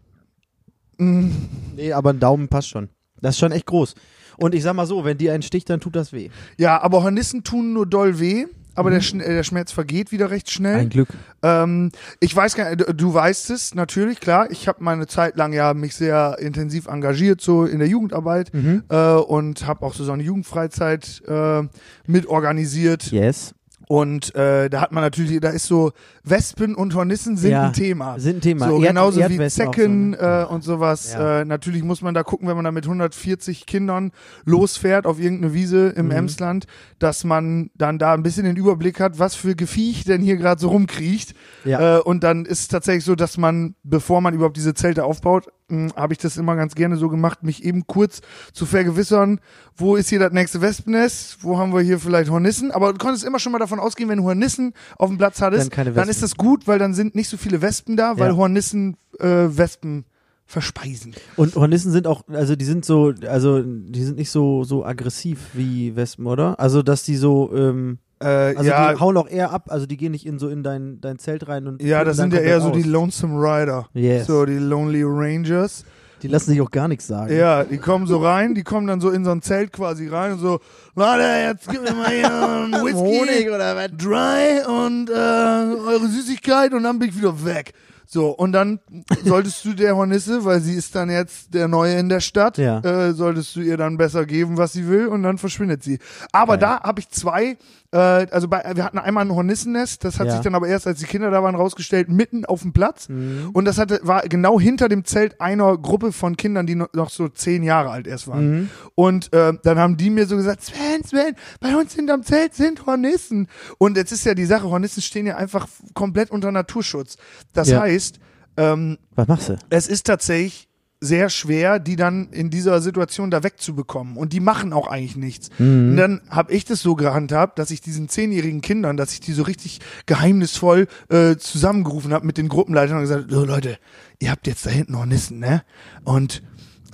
Mhm. 0.99 1.49
Nee, 1.77 1.93
aber 1.93 2.11
ein 2.11 2.21
Daumen 2.21 2.49
passt 2.49 2.69
schon. 2.69 2.88
Das 3.21 3.35
ist 3.35 3.38
schon 3.38 3.53
echt 3.53 3.67
groß. 3.67 3.95
Und 4.38 4.55
ich 4.55 4.62
sag 4.62 4.75
mal 4.75 4.87
so, 4.87 5.05
wenn 5.05 5.19
die 5.19 5.31
einen 5.31 5.43
sticht, 5.43 5.69
dann 5.69 5.81
tut 5.81 5.95
das 5.95 6.12
weh. 6.12 6.31
Ja, 6.57 6.81
aber 6.81 7.03
Hornissen 7.03 7.45
tun 7.45 7.75
nur 7.75 7.87
doll 7.87 8.19
weh, 8.19 8.47
aber 8.75 8.91
der, 8.91 9.01
Schn 9.01 9.21
äh, 9.21 9.29
der 9.35 9.43
Schmerz 9.43 9.73
vergeht 9.73 10.13
wieder 10.13 10.31
recht 10.31 10.51
schnell. 10.51 10.75
Mhm. 10.75 10.81
Ein 10.81 10.89
Glück. 10.91 11.09
Ähm, 11.43 11.93
ich 12.21 12.35
weiß 12.35 12.55
gar 12.55 12.75
nicht, 12.75 12.85
du, 12.97 13.15
weißt 13.15 13.51
es 13.51 13.75
natürlich, 13.75 14.21
klar. 14.21 14.51
Ich 14.51 14.69
habe 14.69 14.83
meine 14.83 15.07
Zeit 15.07 15.37
lang 15.37 15.53
ja 15.53 15.75
mich 15.75 15.95
sehr 15.95 16.37
intensiv 16.39 16.87
engagiert, 16.87 17.41
so 17.41 17.65
in 17.65 17.79
der 17.79 17.89
Jugendarbeit 17.89 18.53
Mhm. 18.55 18.85
äh, 18.89 19.15
und 19.15 19.67
habe 19.67 19.85
auch 19.85 19.95
so, 19.95 20.05
so 20.05 20.13
eine 20.13 20.23
Jugendfreizeit 20.23 21.23
äh, 21.27 21.63
mitorganisiert. 22.07 23.11
Yes. 23.11 23.55
Und 23.88 24.35
äh, 24.35 24.71
da 24.71 24.81
hat 24.81 24.92
man 24.92 25.03
natürlich, 25.03 25.38
da 25.40 25.51
ist 25.51 25.66
so 25.66 25.92
Wespen 26.25 26.75
und 26.75 26.95
Hornissen 26.95 27.37
sind 27.37 27.51
Ja, 27.51 27.66
ein 27.66 27.73
Thema. 27.73 28.18
Sind 28.18 28.37
ein 28.38 28.40
Thema. 28.40 28.68
So, 28.68 28.77
Erd- 28.79 28.88
genauso 28.88 29.21
wie 29.29 29.49
Zecken 29.49 30.14
so, 30.18 30.23
ne? 30.25 30.47
äh, 30.49 30.53
und 30.53 30.62
sowas. 30.64 31.12
Ja. 31.12 31.40
Äh, 31.40 31.45
natürlich 31.45 31.83
muss 31.83 32.01
man 32.03 32.14
da 32.14 32.23
gucken, 32.23 32.49
wenn 32.49 32.57
man 32.57 32.64
da 32.64 32.73
mit 32.73 32.85
140 32.85 33.66
Kindern 33.66 34.12
losfährt 34.45 35.07
auf 35.07 35.18
irgendeine 35.21 35.55
Wiese 35.55 35.88
im 35.90 36.07
Mhm. 36.07 36.12
Emsland, 36.12 36.66
dass 36.99 37.25
man 37.25 37.71
dann 37.75 37.99
da 37.99 38.14
ein 38.14 38.23
bisschen 38.23 38.45
den 38.45 38.57
Überblick 38.57 39.01
hat, 39.01 39.18
was 39.18 39.35
für 39.35 39.55
Gefiech 39.55 40.05
denn 40.05 40.23
hier 40.23 40.37
gerade 40.37 40.61
so 40.61 40.68
rumkriecht. 40.68 41.35
Ja. 41.64 41.99
Äh, 41.99 42.01
und 42.01 42.25
dann 42.25 42.45
ist 42.45 42.61
es 42.61 42.68
tatsächlich 42.68 43.05
so, 43.05 43.14
dass 43.14 43.37
man, 43.38 43.75
bevor 43.83 44.21
man 44.21 44.35
überhaupt 44.35 44.57
diese 44.57 44.75
Zelte 44.75 45.05
aufbaut, 45.05 45.49
habe 45.97 46.13
ich 46.13 46.19
das 46.19 46.37
immer 46.37 46.57
ganz 46.57 46.75
gerne 46.75 46.97
so 46.97 47.09
gemacht, 47.09 47.43
mich 47.43 47.65
eben 47.65 47.87
kurz 47.87 48.21
zu 48.53 48.67
vergewissern, 48.67 49.41
wo 49.77 49.97
ist 49.97 50.09
hier 50.09 50.19
das 50.19 50.33
nächste 50.33 50.61
Wespennest, 50.61 51.39
wo 51.43 51.59
haben 51.59 51.73
wir 51.73 51.81
hier 51.81 51.99
vielleicht 51.99 52.31
Hornissen, 52.31 52.71
aber 52.71 52.93
du 52.93 52.99
konntest 52.99 53.25
immer 53.25 53.39
schon 53.39 53.53
mal 53.53 53.59
davon 53.59 53.81
ausgehen, 53.81 54.09
wenn 54.09 54.19
du 54.19 54.25
Hornissen 54.25 54.75
auf 54.99 55.09
dem 55.09 55.19
Platz 55.19 55.41
hattest, 55.41 55.77
Dann 55.77 55.95
dann 55.95 56.09
ist 56.09 56.23
das 56.23 56.37
gut, 56.37 56.67
weil 56.67 56.79
dann 56.79 56.95
sind 56.95 57.15
nicht 57.15 57.29
so 57.29 57.37
viele 57.37 57.61
Wespen 57.63 57.97
da, 57.97 58.19
weil 58.19 58.31
Ja. 58.31 58.37
Hornissen 58.37 58.97
äh, 59.19 59.27
Wespen 59.27 60.05
verspeisen. 60.47 61.15
Und 61.37 61.55
Hornissen 61.55 61.93
sind 61.93 62.07
auch, 62.07 62.25
also 62.29 62.57
die 62.57 62.65
sind 62.65 62.85
so, 62.85 63.13
also 63.27 63.63
die 63.63 64.05
sind 64.05 64.19
nicht 64.19 64.31
so 64.31 64.65
so 64.65 64.85
aggressiv 64.85 65.39
wie 65.55 65.97
Wespen, 65.97 66.27
oder? 66.27 66.61
Also 66.61 66.83
dass 66.83 67.05
die 67.05 67.17
so, 67.17 67.51
ähm, 67.55 67.99
Äh, 68.23 68.55
also 68.57 68.71
ja, 68.71 68.93
die 68.95 69.01
hauen 69.01 69.17
auch 69.17 69.29
eher 69.29 69.51
ab, 69.53 69.67
also 69.69 69.87
die 69.87 69.97
gehen 69.97 70.13
nicht 70.13 70.27
in 70.27 70.39
so 70.39 70.49
in 70.49 70.63
dein 70.63 71.01
dein 71.01 71.19
Zelt 71.19 71.49
rein 71.49 71.67
und 71.67 71.83
ja, 71.83 72.05
das 72.05 72.17
sind 72.17 72.33
ja 72.33 72.41
eher 72.41 72.61
so 72.61 72.71
die. 72.71 72.83
Lonesome 72.83 73.35
Rider. 73.41 73.89
Yes. 73.95 74.27
So, 74.27 74.45
die 74.47 74.59
Lonely 74.59 75.03
Rangers. 75.05 75.85
Die 76.23 76.29
lassen 76.29 76.51
sich 76.51 76.61
auch 76.61 76.71
gar 76.71 76.87
nichts 76.87 77.09
sagen. 77.09 77.35
Ja, 77.37 77.65
die 77.65 77.79
kommen 77.79 78.07
so 78.07 78.19
rein, 78.19 78.55
die 78.55 78.63
kommen 78.63 78.87
dann 78.87 79.01
so 79.01 79.11
in 79.11 79.25
so 79.25 79.33
ein 79.33 79.43
Zelt 79.43 79.73
quasi 79.73 80.07
rein 80.07 80.35
und 80.35 80.39
so, 80.39 80.61
warte, 80.95 81.25
jetzt 81.49 81.69
gib 81.69 81.83
mir 81.83 81.93
mal 81.97 82.11
hier 82.11 82.33
einen 82.33 82.81
Honig 82.81 83.29
Whisky, 83.29 83.51
oder 83.51 83.75
was? 83.75 83.89
dry 83.97 84.65
und 84.67 85.11
äh, 85.11 85.13
eure 85.13 86.07
Süßigkeit 86.07 86.75
und 86.75 86.85
dann 86.85 87.01
bin 87.01 87.09
ich 87.09 87.17
wieder 87.19 87.45
weg. 87.45 87.73
So, 88.07 88.29
und 88.29 88.53
dann 88.53 88.79
solltest 89.25 89.65
du 89.65 89.73
der 89.73 89.97
Hornisse, 89.97 90.45
weil 90.45 90.61
sie 90.61 90.75
ist 90.75 90.95
dann 90.95 91.09
jetzt 91.11 91.55
der 91.55 91.67
Neue 91.67 91.95
in 91.95 92.09
der 92.11 92.21
Stadt, 92.21 92.59
Ja. 92.59 92.79
äh, 92.81 93.15
solltest 93.15 93.57
du 93.57 93.61
ihr 93.61 93.77
dann 93.79 93.97
besser 93.97 94.27
geben, 94.27 94.59
was 94.59 94.75
sie 94.75 94.87
will 94.87 95.07
und 95.07 95.23
dann 95.23 95.39
verschwindet 95.39 95.83
sie. 95.83 95.99
Aber 96.31 96.59
Geil. 96.59 96.79
da 96.79 96.83
habe 96.87 97.01
ich 97.01 97.09
zwei, 97.09 97.57
äh, 97.93 97.97
also 98.31 98.49
bei, 98.49 98.63
wir 98.75 98.85
hatten 98.85 98.99
einmal 98.99 99.25
ein 99.25 99.31
Hornissennest, 99.35 100.03
das 100.05 100.19
hat 100.19 100.27
Ja. 100.27 100.33
sich 100.33 100.41
dann 100.41 100.55
aber 100.55 100.67
erst, 100.67 100.87
als 100.87 100.99
die 100.99 101.05
Kinder 101.07 101.31
da 101.31 101.43
waren, 101.43 101.55
rausgestellt, 101.55 102.09
mitten 102.09 102.45
auf 102.45 102.63
dem 102.63 102.73
Platz. 102.73 103.09
Mhm. 103.09 103.51
Und 103.53 103.65
das 103.67 103.79
hatte, 103.79 104.01
war 104.03 104.23
genau 104.23 104.59
hinter 104.59 104.89
dem 104.89 105.05
Zelt 105.05 105.41
einer 105.41 105.77
Gruppe 105.79 106.13
von 106.13 106.37
Kindern, 106.37 106.67
die 106.67 106.75
noch, 106.75 106.89
noch 106.95 107.11
so 107.11 107.29
zehn 107.29 107.63
Jahre 107.63 107.91
alt 107.91 108.07
erst 108.07 108.29
waren. 108.29 108.51
Mhm. 108.51 108.71
Und 108.95 109.33
äh, 109.33 109.53
dann 109.63 109.79
haben 109.79 109.97
die 109.97 110.11
mir 110.11 110.27
so 110.27 110.37
gesagt, 110.37 110.63
Sven, 110.63 111.05
Sven, 111.05 111.35
bei 111.61 111.77
uns 111.77 111.95
hinterm 111.95 112.23
Zelt 112.23 112.55
sind 112.55 112.87
Hornissen. 112.87 113.49
Und 113.79 113.97
jetzt 113.97 114.13
ist 114.13 114.25
ja 114.25 114.35
die 114.35 114.47
Sache, 114.47 114.65
Hornissen 114.71 115.03
stehen 115.03 115.27
ja 115.27 115.37
einfach 115.37 115.69
komplett 115.95 116.31
unter 116.31 116.51
Naturschutz. 116.51 117.17
Das 117.53 117.69
Ja. 117.69 117.81
heißt, 117.83 118.19
ähm, 118.57 118.99
Was 119.15 119.29
machst 119.29 119.49
du? 119.51 119.59
es 119.71 119.87
ist 119.87 120.07
tatsächlich 120.07 120.69
sehr 121.05 121.29
schwer, 121.31 121.81
die 121.81 121.97
dann 121.97 122.29
in 122.31 122.49
dieser 122.49 122.81
Situation 122.81 123.31
da 123.31 123.43
wegzubekommen. 123.43 124.17
Und 124.17 124.33
die 124.33 124.38
machen 124.41 124.73
auch 124.73 124.87
eigentlich 124.87 125.17
nichts. 125.17 125.51
Mhm. 125.59 125.91
Und 125.91 125.97
dann 125.97 126.21
habe 126.31 126.53
ich 126.53 126.65
das 126.65 126.81
so 126.81 126.95
gehandhabt, 126.95 127.59
dass 127.59 127.71
ich 127.73 127.81
diesen 127.81 128.09
zehnjährigen 128.09 128.61
Kindern, 128.61 128.97
dass 128.97 129.12
ich 129.12 129.19
die 129.21 129.33
so 129.33 129.43
richtig 129.43 129.81
geheimnisvoll 130.07 130.87
äh, 131.11 131.37
zusammengerufen 131.37 132.12
habe 132.12 132.25
mit 132.27 132.38
den 132.38 132.49
Gruppenleitern 132.49 132.97
und 132.99 133.03
gesagt, 133.03 133.31
so 133.31 133.45
Leute, 133.45 133.79
ihr 134.21 134.31
habt 134.31 134.47
jetzt 134.47 134.65
da 134.65 134.71
hinten 134.71 134.97
Hornissen, 134.97 135.41
ne? 135.41 135.62
Und 136.05 136.43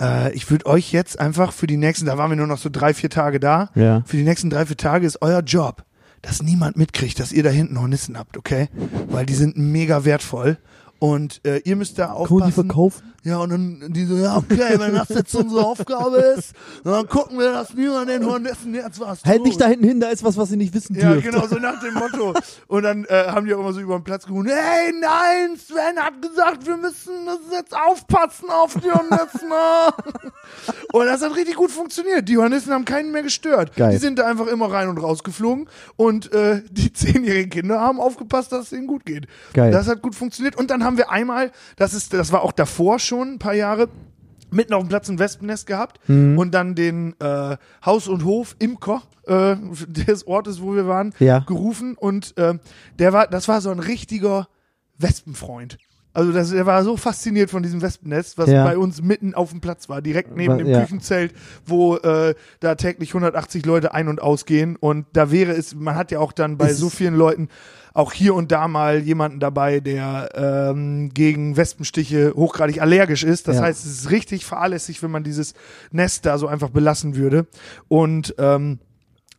äh, 0.01 0.33
ich 0.33 0.49
würde 0.49 0.65
euch 0.65 0.91
jetzt 0.91 1.19
einfach 1.19 1.53
für 1.53 1.67
die 1.67 1.77
nächsten, 1.77 2.07
da 2.07 2.17
waren 2.17 2.31
wir 2.31 2.37
nur 2.37 2.47
noch 2.47 2.57
so 2.57 2.69
drei, 2.71 2.95
vier 2.95 3.11
Tage 3.11 3.39
da, 3.39 3.69
Ja. 3.75 4.01
für 4.07 4.17
die 4.17 4.23
nächsten 4.23 4.49
drei, 4.49 4.65
vier 4.65 4.77
Tage 4.77 5.05
ist 5.05 5.21
euer 5.21 5.41
Job, 5.41 5.83
dass 6.23 6.41
niemand 6.41 6.77
mitkriegt, 6.77 7.19
dass 7.19 7.31
ihr 7.31 7.43
da 7.43 7.49
hinten 7.49 7.79
Hornissen 7.79 8.17
habt, 8.17 8.37
okay? 8.37 8.69
Weil 9.09 9.25
die 9.27 9.35
sind 9.35 9.55
mega 9.57 10.03
wertvoll. 10.03 10.57
Und 10.99 11.39
äh, 11.45 11.59
ihr 11.63 11.75
müsst 11.77 11.97
da 11.97 12.11
aufpassen. 12.11 12.51
verkaufen? 12.51 13.13
Ja, 13.23 13.37
und 13.39 13.49
dann 13.51 13.83
die 13.93 14.05
so, 14.05 14.15
ja, 14.15 14.37
okay, 14.37 14.75
wenn 14.79 14.93
das 14.95 15.09
jetzt 15.09 15.33
unsere 15.35 15.65
Aufgabe 15.65 16.17
ist, 16.37 16.53
dann 16.85 17.07
gucken 17.07 17.37
wir, 17.37 17.51
dass 17.51 17.73
niemand 17.73 18.09
den 18.09 18.25
Hornissen 18.25 18.73
jetzt 18.73 18.99
was 18.99 19.23
Halt 19.25 19.37
tut. 19.37 19.47
nicht 19.47 19.59
da 19.61 19.67
hinten 19.67 19.85
hin, 19.85 19.99
da 19.99 20.07
ist 20.09 20.23
was, 20.23 20.37
was 20.37 20.49
sie 20.49 20.55
nicht 20.57 20.73
wissen 20.73 20.95
Ja, 20.95 21.11
dürft. 21.13 21.25
genau, 21.29 21.45
so 21.47 21.55
nach 21.57 21.79
dem 21.81 21.93
Motto. 21.95 22.33
Und 22.67 22.83
dann 22.83 23.03
äh, 23.05 23.25
haben 23.27 23.45
die 23.45 23.53
auch 23.53 23.59
immer 23.59 23.73
so 23.73 23.81
über 23.81 23.97
den 23.99 24.03
Platz 24.05 24.25
gerufen, 24.25 24.47
hey, 24.49 24.93
nein, 24.99 25.57
Sven 25.57 25.97
hat 26.01 26.21
gesagt, 26.21 26.65
wir 26.65 26.77
müssen 26.77 27.11
das 27.25 27.39
jetzt 27.51 27.75
aufpassen 27.75 28.49
auf 28.49 28.73
die 28.75 28.89
Hornissen. 28.89 29.51
und 30.93 31.05
das 31.05 31.21
hat 31.21 31.35
richtig 31.35 31.55
gut 31.55 31.71
funktioniert. 31.71 32.27
Die 32.27 32.37
Hornissen 32.37 32.73
haben 32.73 32.85
keinen 32.85 33.11
mehr 33.11 33.23
gestört. 33.23 33.75
Geil. 33.75 33.91
Die 33.91 33.97
sind 33.97 34.17
da 34.19 34.25
einfach 34.27 34.47
immer 34.47 34.71
rein 34.71 34.87
und 34.89 34.97
raus 34.97 35.23
geflogen 35.23 35.67
und 35.97 36.31
äh, 36.33 36.61
die 36.71 36.91
zehnjährigen 36.93 37.49
Kinder 37.49 37.79
haben 37.79 37.99
aufgepasst, 37.99 38.51
dass 38.51 38.67
es 38.67 38.71
ihnen 38.73 38.87
gut 38.87 39.05
geht. 39.05 39.27
Geil. 39.53 39.71
Das 39.71 39.87
hat 39.87 40.01
gut 40.01 40.15
funktioniert. 40.15 40.55
Und 40.55 40.71
dann 40.71 40.83
haben 40.83 40.88
wir 40.97 41.09
einmal, 41.11 41.51
das 41.77 41.93
ist, 41.93 42.13
das 42.13 42.31
war 42.31 42.41
auch 42.43 42.51
davor 42.51 42.99
schon 42.99 43.33
ein 43.33 43.39
paar 43.39 43.53
Jahre, 43.53 43.89
mitten 44.51 44.73
auf 44.73 44.81
dem 44.83 44.89
Platz 44.89 45.07
ein 45.09 45.19
Wespennest 45.19 45.67
gehabt 45.67 45.99
Mhm. 46.09 46.37
und 46.37 46.51
dann 46.51 46.73
den 46.75 47.13
äh, 47.19 47.57
Haus- 47.85 48.07
und 48.07 48.23
Hof-Imker 48.25 49.03
äh, 49.27 49.55
des 49.87 50.25
Ortes, 50.25 50.61
wo 50.61 50.73
wir 50.75 50.87
waren, 50.87 51.13
Ja. 51.19 51.39
gerufen 51.39 51.95
und 51.95 52.35
äh, 52.37 52.57
der 52.97 53.13
war, 53.13 53.27
das 53.27 53.47
war 53.47 53.61
so 53.61 53.69
ein 53.69 53.79
richtiger 53.79 54.47
Wespenfreund. 54.97 55.77
Also 56.13 56.31
das, 56.31 56.49
der 56.49 56.65
war 56.65 56.83
so 56.83 56.97
fasziniert 56.97 57.51
von 57.51 57.61
diesem 57.61 57.81
Wespennest, 57.81 58.37
was 58.37 58.49
Ja. 58.49 58.63
bei 58.65 58.77
uns 58.77 59.01
mitten 59.01 59.35
auf 59.35 59.51
dem 59.51 59.61
Platz 59.61 59.89
war, 59.89 60.01
direkt 60.01 60.35
neben 60.35 60.57
dem 60.57 60.67
ja. 60.67 60.81
Küchenzelt, 60.81 61.33
wo 61.65 61.97
äh, 61.97 62.33
da 62.59 62.75
täglich 62.75 63.09
180 63.13 63.65
Leute 63.65 63.93
ein- 63.93 64.07
und 64.07 64.19
ausgehen. 64.21 64.75
Und 64.75 65.05
da 65.13 65.29
wäre 65.31 65.51
es, 65.51 65.75
man 65.75 65.95
hat 65.95 66.11
ja 66.11 66.19
auch 66.19 66.31
dann 66.31 66.57
bei 66.57 66.69
Ist 66.71 66.79
so 66.79 66.89
vielen 66.89 67.15
Leuten 67.15 67.47
auch 67.93 68.11
hier 68.11 68.33
und 68.33 68.51
da 68.51 68.67
mal 68.67 68.99
jemanden 68.99 69.39
dabei, 69.39 69.79
der 69.81 70.29
ähm, 70.35 71.09
gegen 71.13 71.57
Wespenstiche 71.57 72.33
hochgradig 72.35 72.81
allergisch 72.81 73.23
ist. 73.23 73.47
Das 73.47 73.57
Ja. 73.57 73.63
heißt, 73.63 73.85
es 73.85 73.91
ist 74.01 74.11
richtig 74.11 74.45
fahrlässig, 74.45 75.03
wenn 75.03 75.11
man 75.11 75.23
dieses 75.23 75.53
Nest 75.91 76.25
da 76.25 76.37
so 76.37 76.47
einfach 76.47 76.69
belassen 76.69 77.15
würde. 77.15 77.45
Und 77.87 78.33
ähm, 78.39 78.79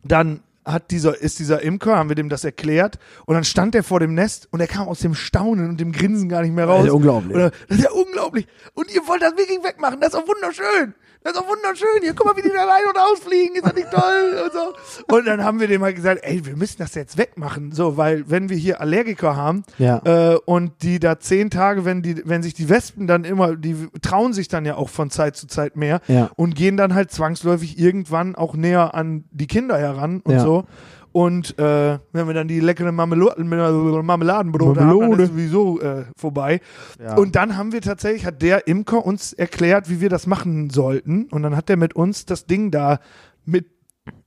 dann 0.03 0.41
hat 0.65 0.91
dieser, 0.91 1.19
ist 1.19 1.39
dieser 1.39 1.61
Imker, 1.61 1.97
haben 1.97 2.09
wir 2.09 2.15
dem 2.15 2.29
das 2.29 2.43
erklärt 2.43 2.99
und 3.25 3.35
dann 3.35 3.43
stand 3.43 3.75
er 3.75 3.83
vor 3.83 3.99
dem 3.99 4.13
Nest 4.13 4.47
und 4.51 4.59
er 4.59 4.67
kam 4.67 4.87
aus 4.87 4.99
dem 4.99 5.15
Staunen 5.15 5.69
und 5.69 5.79
dem 5.79 5.91
Grinsen 5.91 6.29
gar 6.29 6.41
nicht 6.41 6.53
mehr 6.53 6.65
raus. 6.65 6.81
Alter, 6.81 6.95
unglaublich. 6.95 7.35
Oder, 7.35 7.51
das 7.67 7.77
ist 7.77 7.83
ja 7.83 7.91
unglaublich. 8.31 8.47
Und 8.73 8.93
ihr 8.93 9.07
wollt 9.07 9.21
das 9.21 9.31
wirklich 9.37 9.63
wegmachen. 9.63 9.99
Das 9.99 10.13
ist 10.13 10.19
doch 10.19 10.27
wunderschön. 10.27 10.93
Das 11.23 11.33
ist 11.33 11.39
doch 11.39 11.47
wunderschön. 11.47 12.01
Hier, 12.01 12.15
guck 12.15 12.25
mal, 12.25 12.35
wie 12.37 12.41
die 12.41 12.49
da 12.49 12.63
rein 12.65 12.81
und 12.89 12.97
ausfliegen. 12.97 13.55
Ist 13.55 13.63
das 13.65 13.75
nicht 13.75 13.91
toll? 13.91 14.41
Und, 14.43 14.53
so. 14.53 15.15
und 15.15 15.27
dann 15.27 15.43
haben 15.43 15.59
wir 15.59 15.67
dem 15.67 15.81
mal 15.81 15.93
gesagt, 15.93 16.21
ey, 16.23 16.43
wir 16.45 16.55
müssen 16.55 16.77
das 16.79 16.95
jetzt 16.95 17.15
wegmachen. 17.17 17.71
So, 17.73 17.95
weil 17.95 18.27
wenn 18.29 18.49
wir 18.49 18.57
hier 18.57 18.81
Allergiker 18.81 19.35
haben 19.35 19.63
Ja. 19.77 20.01
äh, 20.03 20.37
und 20.45 20.81
die 20.81 20.99
da 20.99 21.19
zehn 21.19 21.51
Tage, 21.51 21.85
wenn 21.85 22.01
die, 22.01 22.23
wenn 22.25 22.41
sich 22.41 22.55
die 22.55 22.69
Wespen 22.69 23.05
dann 23.05 23.23
immer, 23.23 23.55
die 23.55 23.87
trauen 24.01 24.33
sich 24.33 24.47
dann 24.47 24.65
ja 24.65 24.75
auch 24.75 24.89
von 24.89 25.11
Zeit 25.11 25.35
zu 25.35 25.45
Zeit 25.45 25.75
mehr 25.75 26.01
Ja. 26.07 26.31
und 26.37 26.55
gehen 26.55 26.75
dann 26.75 26.95
halt 26.95 27.11
zwangsläufig 27.11 27.77
irgendwann 27.77 28.33
auch 28.35 28.55
näher 28.55 28.95
an 28.95 29.25
die 29.29 29.47
Kinder 29.47 29.77
heran 29.77 30.21
und 30.23 30.33
Ja. 30.33 30.39
so. 30.39 30.65
Und 31.11 31.59
äh, 31.59 31.99
wenn 32.13 32.27
wir 32.27 32.33
dann 32.33 32.47
die 32.47 32.59
leckeren 32.59 32.95
Marmelo 32.95 33.31
Marmeladenbrote 33.37 34.79
haben, 34.79 35.11
dann 35.11 35.19
ist 35.19 35.29
sowieso 35.29 35.81
äh, 35.81 36.05
vorbei. 36.17 36.61
Ja. 37.01 37.17
Und 37.17 37.35
dann 37.35 37.57
haben 37.57 37.73
wir 37.73 37.81
tatsächlich, 37.81 38.25
hat 38.25 38.41
der 38.41 38.67
Imker 38.67 39.05
uns 39.05 39.33
erklärt, 39.33 39.89
wie 39.89 39.99
wir 39.99 40.09
das 40.09 40.25
machen 40.25 40.69
sollten. 40.69 41.25
Und 41.25 41.43
dann 41.43 41.55
hat 41.55 41.67
der 41.67 41.77
mit 41.77 41.95
uns 41.95 42.25
das 42.25 42.45
Ding 42.45 42.71
da 42.71 42.99
mit 43.45 43.67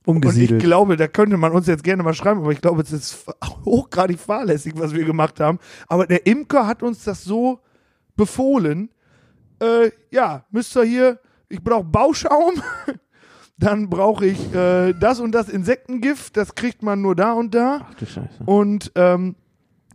und 0.05 0.23
ich 0.23 0.31
Umgesiedelt. 0.31 0.61
glaube, 0.61 0.97
da 0.97 1.07
könnte 1.07 1.35
man 1.37 1.51
uns 1.51 1.67
jetzt 1.67 1.83
gerne 1.83 2.03
mal 2.03 2.13
schreiben, 2.13 2.41
aber 2.41 2.51
ich 2.51 2.61
glaube, 2.61 2.81
es 2.81 2.91
ist 2.93 3.25
hochgradig 3.65 4.19
fahrlässig, 4.19 4.73
was 4.77 4.93
wir 4.93 5.03
gemacht 5.03 5.39
haben. 5.39 5.59
Aber 5.87 6.05
der 6.05 6.25
Imker 6.25 6.67
hat 6.67 6.83
uns 6.83 7.03
das 7.03 7.23
so 7.23 7.59
befohlen. 8.15 8.89
Äh, 9.59 9.91
ja, 10.11 10.45
müsst 10.51 10.75
ihr 10.77 10.83
hier, 10.83 11.19
ich 11.49 11.61
brauche 11.61 11.83
Bauschaum, 11.83 12.61
dann 13.57 13.89
brauche 13.89 14.25
ich 14.25 14.53
äh, 14.53 14.93
das 14.93 15.19
und 15.19 15.31
das 15.31 15.49
Insektengift, 15.49 16.35
das 16.35 16.55
kriegt 16.55 16.83
man 16.83 17.01
nur 17.01 17.15
da 17.15 17.33
und 17.33 17.55
da. 17.55 17.87
Ach 17.89 17.93
du 17.95 18.05
Scheiße. 18.05 18.43
Und 18.45 18.91
ähm, 18.95 19.35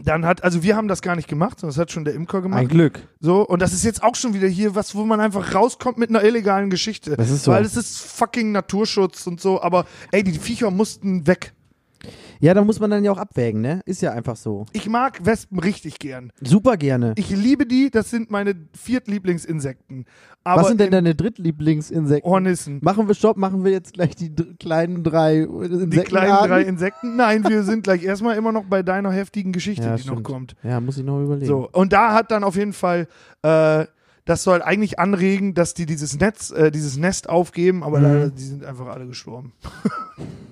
dann 0.04 0.24
hat, 0.24 0.42
also 0.44 0.62
wir 0.62 0.76
haben 0.76 0.88
das 0.88 1.02
gar 1.02 1.16
nicht 1.16 1.28
gemacht, 1.28 1.60
sondern 1.60 1.74
das 1.74 1.80
hat 1.80 1.90
schon 1.90 2.04
der 2.04 2.14
Imker 2.14 2.40
gemacht. 2.40 2.60
Ein 2.60 2.68
Glück. 2.68 3.00
So, 3.20 3.46
und 3.46 3.60
das 3.60 3.72
ist 3.72 3.84
jetzt 3.84 4.02
auch 4.02 4.14
schon 4.14 4.34
wieder 4.34 4.48
hier 4.48 4.74
was, 4.74 4.94
wo 4.94 5.04
man 5.04 5.20
einfach 5.20 5.54
rauskommt 5.54 5.98
mit 5.98 6.10
einer 6.10 6.24
illegalen 6.24 6.70
Geschichte. 6.70 7.16
Das 7.16 7.30
ist 7.30 7.44
so. 7.44 7.52
Weil 7.52 7.64
es 7.64 7.76
ist 7.76 8.00
fucking 8.00 8.52
Naturschutz 8.52 9.26
und 9.26 9.40
so, 9.40 9.60
aber 9.60 9.84
ey, 10.10 10.22
die 10.24 10.32
Viecher 10.32 10.70
mussten 10.70 11.26
weg. 11.26 11.52
Ja, 12.40 12.54
da 12.54 12.64
muss 12.64 12.80
man 12.80 12.90
dann 12.90 13.04
ja 13.04 13.12
auch 13.12 13.18
abwägen, 13.18 13.60
ne? 13.60 13.82
Ist 13.84 14.00
ja 14.00 14.12
einfach 14.12 14.34
so. 14.36 14.64
Ich 14.72 14.88
mag 14.88 15.24
Wespen 15.26 15.58
richtig 15.58 15.98
gern. 15.98 16.32
Super 16.40 16.76
gerne. 16.78 17.12
Ich 17.16 17.28
liebe 17.30 17.66
die, 17.66 17.90
das 17.90 18.08
sind 18.10 18.30
meine 18.30 18.54
Viertlieblingsinsekten. 18.74 20.06
Aber 20.42 20.62
Was 20.62 20.68
sind 20.68 20.78
denn 20.80 20.86
in 20.86 20.92
deine 20.92 21.14
Drittlieblingsinsekten? 21.14 22.30
Hornissen? 22.30 22.78
Machen 22.82 23.08
wir 23.08 23.14
Stopp, 23.14 23.36
machen 23.36 23.62
wir 23.64 23.72
jetzt 23.72 23.92
gleich 23.92 24.16
die 24.16 24.34
dr- 24.34 24.48
kleinen 24.58 25.04
drei 25.04 25.40
Insekten. 25.40 25.90
Die 25.90 25.98
kleinen 25.98 26.48
drei 26.48 26.62
Insekten? 26.62 27.16
Nein, 27.16 27.46
wir 27.46 27.62
sind 27.62 27.82
gleich 27.82 28.02
erstmal 28.02 28.36
immer 28.36 28.52
noch 28.52 28.64
bei 28.64 28.82
deiner 28.82 29.12
heftigen 29.12 29.52
Geschichte, 29.52 29.84
ja, 29.84 29.96
die 29.96 30.02
noch 30.06 30.12
stimmt. 30.14 30.24
kommt. 30.24 30.56
Ja, 30.62 30.80
muss 30.80 30.96
ich 30.96 31.04
noch 31.04 31.22
überlegen. 31.22 31.46
So, 31.46 31.68
und 31.70 31.92
da 31.92 32.14
hat 32.14 32.30
dann 32.30 32.42
auf 32.42 32.56
jeden 32.56 32.72
Fall, 32.72 33.06
äh, 33.42 33.84
das 34.24 34.42
soll 34.44 34.62
eigentlich 34.62 34.98
anregen, 34.98 35.52
dass 35.52 35.74
die 35.74 35.84
dieses 35.84 36.18
Netz, 36.18 36.50
äh, 36.52 36.70
dieses 36.70 36.96
Nest 36.96 37.28
aufgeben, 37.28 37.82
aber 37.82 37.98
Mhm. 37.98 38.04
leider, 38.04 38.30
die 38.30 38.42
sind 38.44 38.64
einfach 38.64 38.86
alle 38.86 39.06
gestorben. 39.06 39.52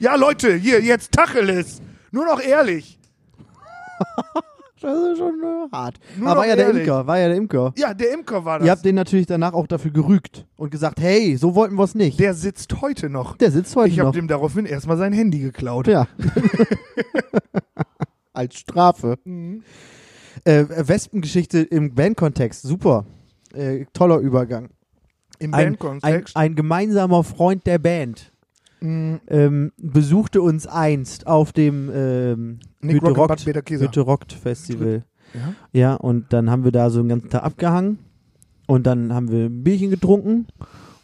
ja, 0.00 0.14
Leute, 0.16 0.54
hier, 0.54 0.80
jetzt 0.82 1.12
Tacheles. 1.12 1.80
Nur 2.10 2.26
noch 2.26 2.40
ehrlich. 2.40 2.98
Das 4.80 4.98
ist 5.12 5.16
schon 5.16 5.40
äh, 5.42 5.72
hart. 5.74 5.98
Nur 6.18 6.28
Aber 6.28 6.40
war 6.40 6.44
noch 6.44 6.50
ja 6.50 6.56
der 6.56 6.66
ehrlich. 6.66 6.82
Imker, 6.82 7.06
war 7.06 7.18
ja 7.18 7.28
der 7.28 7.36
Imker. 7.38 7.72
Ja, 7.78 7.94
der 7.94 8.12
Imker 8.12 8.44
war 8.44 8.58
das. 8.58 8.66
Ihr 8.66 8.70
habt 8.72 8.84
den 8.84 8.94
natürlich 8.96 9.24
danach 9.24 9.54
auch 9.54 9.66
dafür 9.66 9.92
gerügt 9.92 10.44
und 10.58 10.70
gesagt, 10.70 11.00
hey, 11.00 11.38
so 11.38 11.54
wollten 11.54 11.76
wir 11.76 11.84
es 11.84 11.94
nicht. 11.94 12.20
der 12.20 12.34
sitzt 12.34 12.82
heute 12.82 13.08
noch. 13.08 13.38
Der 13.38 13.50
sitzt 13.50 13.74
heute 13.76 13.88
Ich 13.88 13.98
habe 13.98 14.08
noch. 14.08 14.14
dem 14.14 14.28
daraufhin 14.28 14.66
erstmal 14.66 14.98
sein 14.98 15.14
Handy 15.14 15.38
geklaut. 15.38 15.86
Ja. 15.86 16.06
Als 18.34 18.56
Strafe. 18.58 19.16
Mhm. 19.24 19.62
Äh, 20.44 20.64
Wespengeschichte 20.68 21.60
im 21.60 21.94
Bandkontext, 21.94 22.60
super. 22.62 23.06
Äh, 23.54 23.86
toller 23.94 24.18
Übergang. 24.18 24.68
Im 25.38 25.54
Ein, 25.54 25.60
ein, 25.60 25.66
Bandkontext. 25.78 26.36
ein 26.36 26.54
gemeinsamer 26.56 27.24
Freund 27.24 27.66
der 27.66 27.78
Band. 27.78 28.32
Ähm, 28.84 29.72
besuchte 29.78 30.42
uns 30.42 30.66
einst 30.66 31.26
auf 31.26 31.52
dem 31.52 31.90
ähm, 31.94 32.58
Rock 32.82 34.32
Festival. 34.32 35.04
Ja? 35.32 35.54
Ja, 35.72 35.94
und 35.94 36.32
dann 36.32 36.50
haben 36.50 36.64
wir 36.64 36.72
da 36.72 36.90
so 36.90 37.00
den 37.00 37.08
ganzen 37.08 37.30
Tag 37.30 37.42
abgehangen 37.42 37.98
und 38.66 38.86
dann 38.86 39.12
haben 39.12 39.30
wir 39.30 39.46
ein 39.46 39.64
Bierchen 39.64 39.90
getrunken 39.90 40.46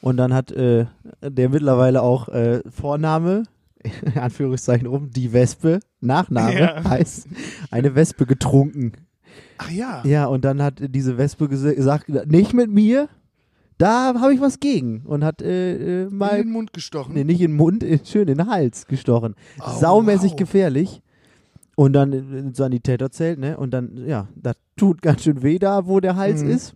und 0.03 0.17
dann 0.17 0.33
hat 0.33 0.53
äh, 0.53 0.87
der 1.23 1.49
mittlerweile 1.49 2.03
auch 2.03 2.29
äh, 2.29 2.61
Vorname, 2.71 3.45
in 4.15 4.19
Anführungszeichen 4.21 4.87
rum, 4.87 5.11
die 5.11 5.33
Wespe, 5.33 5.81
Nachname 6.01 6.61
Ja. 6.61 6.85
heißt, 6.85 7.29
eine 7.71 7.95
Wespe 7.95 8.27
getrunken. 8.27 8.93
Ach 9.59 9.71
ja. 9.71 10.03
Ja, 10.05 10.27
und 10.27 10.45
dann 10.45 10.63
hat 10.63 10.75
diese 10.81 11.19
Wespe 11.19 11.49
gesagt, 11.49 12.09
nicht 12.27 12.55
mit 12.55 12.71
mir, 12.71 13.09
da 13.81 14.15
habe 14.21 14.35
ich 14.35 14.41
was 14.41 14.61
gegen 14.61 15.03
und 15.07 15.25
hat 15.25 15.43
äh, 15.43 16.03
äh, 16.05 16.07
In 16.09 16.17
mal, 16.17 16.37
den 16.43 16.51
Mund 16.53 16.73
gestochen. 16.73 17.15
nee, 17.15 17.25
nicht 17.25 17.41
in 17.41 17.53
den 17.53 17.57
Mund, 17.57 17.83
äh, 17.83 17.99
schön 18.05 18.29
in 18.29 18.39
den 18.39 18.47
Hals 18.49 18.87
gestochen. 18.87 19.35
Oh, 19.61 19.71
Saumäßig 19.79 20.33
wow. 20.33 20.39
gefährlich. 20.39 21.03
Und 21.77 21.95
dann 21.95 22.13
ins 22.13 22.59
Sanitäterzelt, 22.59 23.39
ne? 23.39 23.57
Und 23.57 23.71
dann, 23.73 23.97
ja, 24.07 24.29
das 24.37 24.57
tut 24.77 25.01
ganz 25.01 25.23
schön 25.23 25.43
weh 25.43 25.59
da, 25.59 25.87
wo 25.87 26.01
der 26.01 26.17
Hals 26.17 26.43
Mhm. 26.43 26.51
ist. 26.51 26.75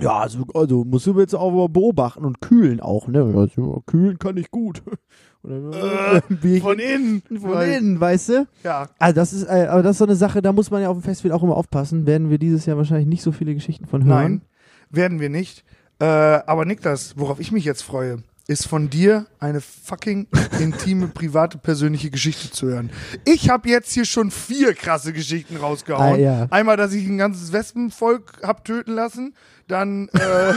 Ja, 0.00 0.18
also, 0.18 0.44
also 0.54 0.84
musst 0.84 1.06
du 1.06 1.16
jetzt 1.20 1.36
auch 1.36 1.52
mal 1.52 1.68
beobachten 1.68 2.24
und 2.24 2.40
kühlen 2.40 2.80
auch, 2.80 3.06
ne? 3.06 3.32
Also, 3.36 3.84
kühlen 3.86 4.18
kann 4.18 4.36
ich 4.36 4.50
gut. 4.50 4.82
Dann, 5.44 5.72
Äh, 5.72 6.20
Bierchen 6.42 6.62
Von 6.62 6.78
innen. 6.80 7.22
von 7.38 7.60
innen, 7.62 8.00
weißt 8.00 8.28
du? 8.30 8.46
Ja. 8.64 8.88
Also 8.98 9.14
das 9.14 9.32
ist, 9.34 9.44
äh, 9.44 9.66
aber 9.70 9.82
das 9.84 9.92
ist 9.92 9.98
so 9.98 10.04
eine 10.06 10.16
Sache, 10.16 10.42
da 10.42 10.52
muss 10.52 10.70
man 10.72 10.82
ja 10.82 10.88
auf 10.88 10.96
dem 10.98 11.02
Festival 11.02 11.36
auch 11.36 11.42
immer 11.44 11.56
aufpassen. 11.56 12.06
Werden 12.06 12.28
wir 12.30 12.38
dieses 12.38 12.66
Jahr 12.66 12.76
wahrscheinlich 12.76 13.06
nicht 13.06 13.22
so 13.22 13.30
viele 13.30 13.54
Geschichten 13.54 13.84
von 13.86 14.04
hören. 14.04 14.16
Nein, 14.22 14.42
werden 14.90 15.20
wir 15.20 15.28
nicht. 15.28 15.64
Äh, 16.00 16.04
aber 16.04 16.64
Niklas, 16.64 17.14
worauf 17.16 17.40
ich 17.40 17.52
mich 17.52 17.64
jetzt 17.64 17.82
freue, 17.82 18.22
ist 18.46 18.66
von 18.66 18.90
dir 18.90 19.26
eine 19.38 19.60
fucking 19.60 20.26
intime, 20.60 21.08
private, 21.14 21.56
persönliche 21.58 22.10
Geschichte 22.10 22.50
zu 22.50 22.66
hören. 22.66 22.90
Ich 23.24 23.48
habe 23.48 23.68
jetzt 23.68 23.92
hier 23.92 24.04
schon 24.04 24.30
vier 24.30 24.74
krasse 24.74 25.12
Geschichten 25.12 25.56
rausgehauen. 25.56 26.14
Ah, 26.14 26.18
ja. 26.18 26.46
Einmal, 26.50 26.76
dass 26.76 26.92
ich 26.92 27.06
ein 27.06 27.16
ganzes 27.16 27.52
Wespenvolk 27.52 28.42
hab 28.42 28.64
töten 28.64 28.92
lassen, 28.92 29.34
dann, 29.66 30.08
äh, 30.08 30.52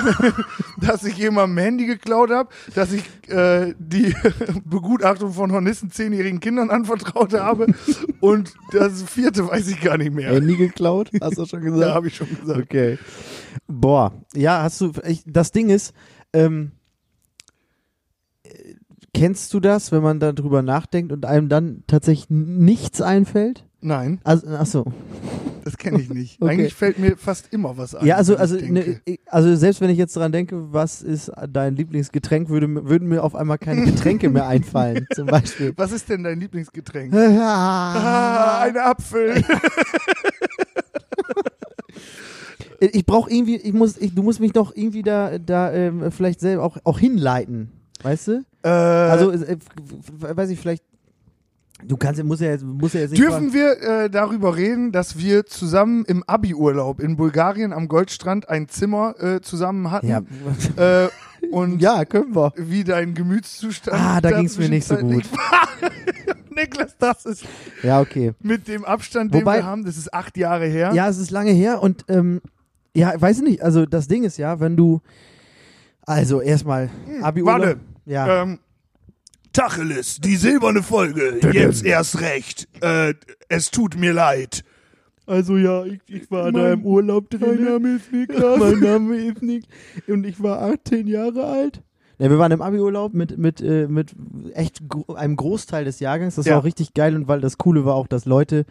dass 0.81 1.05
ich 1.05 1.17
jemandem 1.17 1.57
Handy 1.59 1.85
geklaut 1.85 2.29
habe, 2.29 2.49
dass 2.75 2.91
ich 2.91 3.03
äh, 3.29 3.73
die 3.79 4.13
Begutachtung 4.65 5.31
von 5.31 5.53
Hornissen 5.53 5.89
zehnjährigen 5.89 6.41
Kindern 6.41 6.69
anvertraut 6.69 7.33
habe 7.33 7.67
und 8.19 8.53
das 8.73 9.03
vierte 9.03 9.47
weiß 9.47 9.67
ich 9.69 9.79
gar 9.79 9.97
nicht 9.97 10.13
mehr. 10.13 10.33
Handy 10.33 10.57
geklaut, 10.57 11.09
hast 11.21 11.38
du 11.38 11.45
schon 11.45 11.61
gesagt? 11.61 11.81
Ja, 11.81 11.93
habe 11.93 12.07
ich 12.07 12.15
schon 12.17 12.27
gesagt. 12.38 12.59
Okay. 12.59 12.97
Boah, 13.67 14.11
ja, 14.33 14.63
hast 14.63 14.81
du, 14.81 14.91
ich, 15.05 15.23
das 15.25 15.51
Ding 15.51 15.69
ist, 15.69 15.93
ähm, 16.33 16.71
äh, 16.73 16.76
kennst 19.18 19.53
du 19.53 19.59
das, 19.59 19.91
wenn 19.91 20.03
man 20.03 20.20
darüber 20.20 20.61
nachdenkt 20.61 21.11
und 21.11 21.26
einem 21.26 21.49
dann 21.49 21.84
tatsächlich 21.88 22.30
nichts 22.30 23.01
einfällt? 23.01 23.65
Nein. 23.82 24.20
Also, 24.24 24.47
ach 24.47 24.65
so. 24.65 24.86
Das 25.63 25.78
kenne 25.78 25.99
ich 25.99 26.09
nicht. 26.09 26.38
Okay. 26.41 26.51
Eigentlich 26.51 26.74
fällt 26.76 26.99
mir 26.99 27.18
fast 27.18 27.51
immer 27.51 27.78
was 27.78 27.95
ein. 27.95 28.05
Ja, 28.05 28.15
also, 28.15 28.38
also, 28.38 28.55
ne, 28.55 29.01
also 29.26 29.55
selbst 29.55 29.82
wenn 29.82 29.89
ich 29.89 29.97
jetzt 29.97 30.15
daran 30.15 30.32
denke, 30.32 30.72
was 30.72 31.01
ist 31.01 31.32
dein 31.49 31.76
Lieblingsgetränk, 31.76 32.47
würde, 32.49 32.68
würden 32.88 33.07
mir 33.07 33.24
auf 33.24 33.36
einmal 33.36 33.57
keine 33.57 33.86
Getränke 33.91 34.30
mehr 34.30 34.47
einfallen, 34.47 35.07
zum 35.13 35.28
Beispiel. 35.28 35.74
Was 35.76 35.91
ist 35.91 36.09
denn 36.09 36.24
dein 36.24 36.39
Lieblingsgetränk? 36.39 37.13
Ah, 37.13 37.18
ah, 37.95 38.61
ein 38.61 38.78
Apfel. 38.78 39.43
ich 42.80 43.05
brauche 43.05 43.32
irgendwie, 43.32 43.57
ich 43.57 43.74
muss, 43.74 43.97
ich, 43.97 44.13
du 44.13 44.24
musst 44.24 44.39
mich 44.39 44.53
doch 44.53 44.76
irgendwie 44.76 45.01
da, 45.01 45.39
da 45.39 45.74
ähm, 45.74 46.11
vielleicht 46.11 46.39
selber 46.39 46.63
auch, 46.63 46.78
auch 46.84 46.99
hinleiten, 46.99 47.72
weißt 48.04 48.28
du? 48.28 48.43
äh, 48.64 48.68
Also, 48.68 49.32
äh, 49.32 49.58
weiß 50.20 50.50
ich, 50.50 50.60
vielleicht, 50.60 50.84
du 51.86 51.98
kannst, 51.98 52.24
muss 52.24 52.39
ja 52.39 52.50
jetzt, 52.50 52.64
muss 52.66 52.93
ja 52.93 53.02
jetzt 53.02 53.12
nicht 53.12 53.22
dürfen 53.24 53.54
wir 53.54 53.82
äh, 53.82 54.10
darüber 54.10 54.56
reden, 54.56 54.91
dass 54.91 55.18
wir 55.18 55.45
zusammen 55.45 56.06
im 56.06 56.24
Abi-Urlaub 56.26 57.00
in 57.00 57.16
Bulgarien 57.18 57.74
am 57.74 57.88
Goldstrand 57.88 58.50
ein 58.50 58.68
Zimmer 58.68 59.16
äh, 59.20 59.41
zusammen 59.41 59.91
hatten? 59.91 60.08
Ja, 60.08 60.22
Äh, 60.78 61.10
und 61.52 61.82
ja, 61.82 62.04
können 62.06 62.36
wir. 62.36 62.52
wie 62.58 62.84
dein 62.84 63.14
Gemütszustand. 63.14 63.95
Ah, 64.00 64.20
da 64.22 64.32
ging's 64.32 64.58
mir 64.58 64.70
nicht 64.70 64.88
so 64.88 64.95
war. 64.95 65.02
Niklas, 66.56 66.95
das 66.98 67.26
ist 67.26 67.45
Ja, 67.84 68.02
okay. 68.02 68.34
mit 68.41 68.68
dem 68.68 68.84
Abstand, 68.84 69.34
den 69.34 69.41
Wobei- 69.41 69.58
wir 69.58 69.66
haben, 69.66 69.86
das 69.86 69.98
ist 69.98 70.12
acht 70.14 70.36
Jahre 70.38 70.66
her. 70.66 70.91
Ja, 70.93 71.08
es 71.08 71.18
ist 71.20 71.30
lange 71.30 71.52
her 71.52 71.84
und 71.84 72.04
ähm, 72.08 72.41
ja, 72.95 73.14
weiß 73.22 73.38
ich 73.38 73.43
nicht. 73.43 73.62
Also 73.62 73.86
das 73.86 74.08
Ding 74.08 74.24
ist 74.24 74.38
ja, 74.38 74.60
wenn 74.60 74.76
du 74.76 75.02
also 76.08 76.41
erstmal 76.41 76.89
Abi 77.22 77.45
warte. 77.45 77.80
Ja. 78.05 78.41
Ähm, 78.43 78.60
Tacheles, 79.53 80.20
die 80.20 80.36
silberne 80.36 80.82
Folge. 80.84 81.39
Jetzt 81.51 81.84
erst 81.84 82.22
recht. 82.22 82.68
Äh, 82.82 83.14
es 83.49 83.72
tut 83.72 83.97
mir 83.97 84.14
leid. 84.14 84.64
Also 85.26 85.58
ja, 85.58 85.84
ich, 85.84 85.99
ich 86.08 86.32
war 86.32 86.51
da 86.51 86.72
im 86.74 86.86
Urlaub 86.86 87.30
drin. 87.30 87.41
Mein 87.41 87.64
Name 87.64 87.95
ist 87.95 88.12
Niklas. 88.12 88.60
mein 88.60 88.80
Name 88.80 89.16
ist 89.18 89.41
Nick 89.41 89.66
und 90.08 90.26
ich 90.26 90.41
war 90.41 90.62
18 90.62 91.08
Jahre 91.08 91.45
alt. 91.45 91.82
Ja, 92.20 92.30
wir 92.30 92.39
waren 92.39 92.51
im 92.51 92.62
Abi-Urlaub 92.62 93.14
mit, 93.14 93.38
mit, 93.38 93.62
äh, 93.62 93.88
mit 93.88 94.16
echt 94.53 94.88
gro 94.89 95.14
einem 95.14 95.36
Großteil 95.36 95.86
des 95.86 95.99
Jahrgangs. 95.99 96.36
Das 96.36 96.45
Ja. 96.45 96.53
war 96.53 96.60
auch 96.62 96.66
richtig 96.66 96.93
geil 96.93 97.16
und 97.16 97.28
weil 97.28 97.41
das 97.41 97.58
Coole 97.58 97.84
war 97.86 97.95
auch, 97.95 98.08
dass 98.08 98.26
Leute 98.26 98.66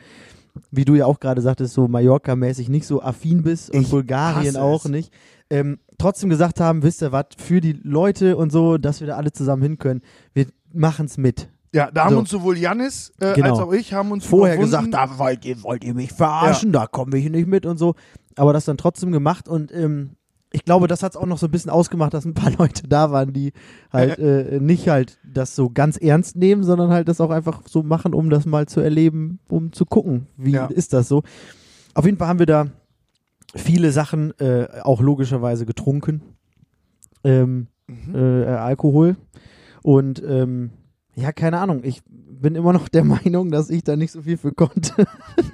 wie 0.70 0.84
du 0.84 0.94
ja 0.94 1.06
auch 1.06 1.20
gerade 1.20 1.42
sagtest, 1.42 1.74
so 1.74 1.86
Mallorca-mäßig 1.88 2.68
nicht 2.68 2.86
so 2.86 3.02
affin 3.02 3.42
bist 3.42 3.70
und 3.74 3.82
Ich 3.82 3.90
Bulgarien 3.90 4.56
auch 4.56 4.84
es. 4.86 4.90
nicht, 4.90 5.12
ähm, 5.50 5.78
trotzdem 5.98 6.30
gesagt 6.30 6.60
haben, 6.60 6.82
wisst 6.82 7.02
ihr 7.02 7.12
was, 7.12 7.26
für 7.38 7.60
die 7.60 7.72
Leute 7.82 8.36
und 8.36 8.50
so, 8.52 8.78
dass 8.78 9.00
wir 9.00 9.06
da 9.06 9.16
alle 9.16 9.32
zusammen 9.32 9.62
hin 9.62 9.78
können, 9.78 10.02
wir 10.34 10.46
machen's 10.72 11.16
mit. 11.18 11.48
Ja, 11.72 11.90
da 11.90 12.04
haben 12.04 12.12
So. 12.14 12.18
uns 12.20 12.30
sowohl 12.30 12.56
Janis 12.56 13.12
äh, 13.20 13.34
Genau. 13.34 13.50
als 13.50 13.58
auch 13.60 13.72
ich 13.72 13.92
haben 13.92 14.10
uns 14.12 14.24
Vorher 14.24 14.56
gesagt, 14.56 14.92
da 14.94 15.18
wollt 15.18 15.44
ihr, 15.44 15.62
wollt 15.62 15.84
ihr 15.84 15.94
mich 15.94 16.12
verarschen, 16.12 16.72
da 16.72 16.86
komme 16.86 17.18
ich 17.18 17.28
nicht 17.28 17.46
mit 17.48 17.66
und 17.66 17.76
so, 17.78 17.94
aber 18.36 18.52
das 18.52 18.64
dann 18.64 18.76
trotzdem 18.78 19.12
gemacht 19.12 19.48
und 19.48 19.72
ähm, 19.74 20.10
ich 20.52 20.64
glaube, 20.64 20.86
das 20.86 21.02
hat's 21.02 21.16
auch 21.16 21.26
noch 21.26 21.36
so 21.38 21.48
ein 21.48 21.50
bisschen 21.50 21.70
ausgemacht, 21.70 22.14
dass 22.14 22.24
ein 22.24 22.32
paar 22.32 22.50
Leute 22.58 22.88
da 22.88 23.10
waren, 23.10 23.32
die 23.32 23.52
halt 23.92 24.18
äh, 24.18 24.58
nicht 24.60 24.88
halt 24.88 25.18
das 25.24 25.54
so 25.54 25.68
ganz 25.68 25.98
ernst 25.98 26.36
nehmen, 26.36 26.62
sondern 26.62 26.90
halt 26.90 27.08
das 27.08 27.20
auch 27.20 27.30
einfach 27.30 27.62
so 27.66 27.82
machen, 27.82 28.14
um 28.14 28.30
das 28.30 28.46
mal 28.46 28.66
zu 28.66 28.80
erleben, 28.80 29.38
um 29.48 29.72
zu 29.72 29.84
gucken, 29.84 30.28
wie 30.36 30.52
Ja. 30.52 30.66
ist 30.66 30.92
das 30.94 31.08
so. 31.08 31.24
Auf 31.94 32.06
jeden 32.06 32.16
Fall 32.16 32.28
haben 32.28 32.38
wir 32.38 32.46
da 32.46 32.68
viele 33.54 33.92
Sachen 33.92 34.38
äh, 34.38 34.68
auch 34.82 35.00
logischerweise 35.00 35.66
getrunken, 35.66 36.22
ähm, 37.24 37.68
Mhm. 37.88 38.14
äh, 38.16 38.44
Alkohol 38.46 39.16
und 39.82 40.20
ähm, 40.26 40.70
ja, 41.14 41.32
keine 41.32 41.60
Ahnung, 41.60 41.84
ich 41.84 42.02
bin 42.06 42.56
immer 42.56 42.72
noch 42.72 42.88
der 42.88 43.04
Meinung, 43.04 43.50
dass 43.50 43.70
ich 43.70 43.84
da 43.84 43.96
nicht 43.96 44.12
so 44.12 44.22
viel 44.22 44.36
für 44.36 44.52
konnte. 44.52 45.06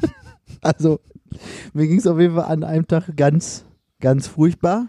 also, 0.62 1.00
mir 1.74 1.86
ging 1.86 1.98
es 1.98 2.06
auf 2.06 2.18
jeden 2.18 2.34
Fall 2.34 2.46
an 2.46 2.64
einem 2.64 2.86
Tag 2.88 3.14
ganz, 3.16 3.66
ganz 4.00 4.26
furchtbar. 4.26 4.88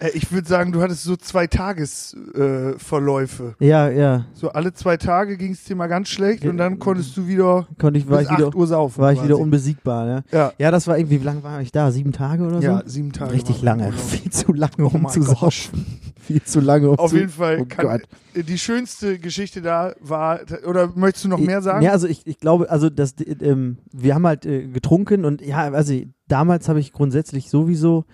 Äh, 0.00 0.10
ich 0.14 0.30
würde 0.32 0.48
sagen, 0.48 0.72
du 0.72 0.80
hattest 0.82 1.04
so 1.04 1.16
zwei 1.16 1.46
Tagesverläufe. 1.46 3.54
Äh. 3.60 3.66
Ja, 3.66 3.88
ja, 3.90 4.26
so 4.32 4.50
alle 4.50 4.72
zwei 4.72 4.96
Tage 4.96 5.36
ging 5.36 5.52
es 5.52 5.64
dir 5.64 5.76
mal 5.76 5.86
ganz 5.86 6.08
schlecht 6.08 6.44
und 6.44 6.56
dann 6.58 6.78
konntest 6.78 7.16
du 7.16 7.26
wieder 7.26 7.66
konnte 7.78 7.98
ich, 7.98 8.08
war 8.08 8.22
ich 8.22 8.30
wieder, 8.30 8.48
8 8.48 8.54
Uhr 8.54 8.66
saufen. 8.66 9.00
war 9.00 9.12
ich 9.12 9.22
wieder 9.22 9.38
unbesiegbar, 9.38 10.06
ne? 10.06 10.24
Ja, 10.32 10.52
Ja, 10.58 10.70
das 10.70 10.86
war 10.86 10.98
irgendwie, 10.98 11.20
wie 11.20 11.24
lange 11.24 11.42
war 11.42 11.60
ich 11.60 11.72
da? 11.72 11.90
Sieben 11.90 12.12
Tage 12.12 12.44
oder 12.44 12.60
so? 12.60 12.66
ja, 12.66 12.82
sieben 12.86 13.12
Tage. 13.12 13.32
Richtig 13.32 13.62
lange, 13.62 13.92
viel 13.92 14.30
zu 14.30 14.52
lange, 14.52 14.86
um 14.86 15.02
mein 15.02 15.12
zu 15.12 15.22
saufen. 15.22 15.86
Viel 16.28 16.42
zu 16.42 16.60
lange, 16.60 16.90
um 16.90 16.98
Auf 16.98 17.12
zu 17.12 17.16
jeden 17.16 17.30
Fall, 17.30 17.58
Oh 17.62 17.66
kann, 17.66 17.86
Gott. 17.86 18.02
die 18.34 18.58
schönste 18.58 19.18
Geschichte 19.18 19.62
da 19.62 19.94
war, 19.98 20.40
oder 20.66 20.92
möchtest 20.94 21.24
du 21.24 21.30
noch 21.30 21.38
mehr 21.38 21.62
sagen? 21.62 21.82
Ja, 21.82 21.92
also 21.92 22.06
ich, 22.06 22.26
ich 22.26 22.38
glaube, 22.38 22.70
also 22.70 22.90
das, 22.90 23.14
ähm, 23.40 23.78
wir 23.94 24.14
haben 24.14 24.26
halt 24.26 24.44
äh, 24.44 24.68
getrunken 24.68 25.24
und 25.24 25.40
ja, 25.40 25.72
also 25.72 25.94
damals 26.26 26.68
habe 26.68 26.80
ich 26.80 26.92
grundsätzlich 26.92 27.48
sowieso 27.48 28.04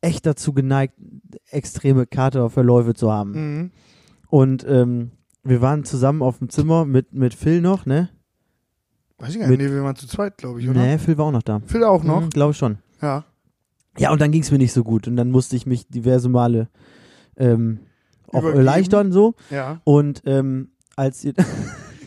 echt 0.00 0.24
dazu 0.24 0.54
geneigt, 0.54 0.94
extreme 1.50 2.06
Katerverläufe 2.06 2.94
zu 2.94 3.10
haben. 3.12 3.32
Mhm. 3.32 3.70
Und 4.28 4.66
ähm, 4.68 5.12
wir 5.44 5.60
waren 5.62 5.84
zusammen 5.84 6.22
auf 6.22 6.38
dem 6.38 6.48
Zimmer 6.50 6.84
mit, 6.84 7.12
mit 7.12 7.34
Phil 7.34 7.60
noch, 7.60 7.86
ne? 7.86 8.10
Weiß 9.18 9.30
ich 9.34 9.40
gar 9.40 9.48
nicht, 9.48 9.58
Mit- 9.58 9.68
nee, 9.68 9.74
wir 9.74 9.82
waren 9.82 9.96
zu 9.96 10.06
zweit, 10.06 10.36
glaube 10.38 10.60
ich, 10.60 10.68
oder? 10.68 10.80
Nee, 10.80 10.98
Phil 10.98 11.16
war 11.18 11.26
auch 11.26 11.32
noch 11.32 11.42
da. 11.42 11.60
Phil 11.66 11.82
auch 11.84 12.04
noch? 12.04 12.20
Mhm, 12.22 12.30
glaube 12.30 12.54
schon. 12.54 12.78
Ja. 13.02 13.24
Ja, 13.98 14.12
und 14.12 14.20
dann 14.20 14.30
ging 14.30 14.42
es 14.42 14.50
mir 14.52 14.58
nicht 14.58 14.72
so 14.72 14.84
gut 14.84 15.08
und 15.08 15.16
dann 15.16 15.30
musste 15.30 15.56
ich 15.56 15.66
mich 15.66 15.88
diverse 15.88 16.28
Male 16.28 16.68
ähm, 17.36 17.80
auch 18.28 18.40
Übergeben. 18.42 18.58
erleichtern 18.58 19.10
so. 19.12 19.34
Ja. 19.50 19.80
Und 19.84 20.22
ähm, 20.26 20.70
als 20.94 21.24
ihr 21.24 21.34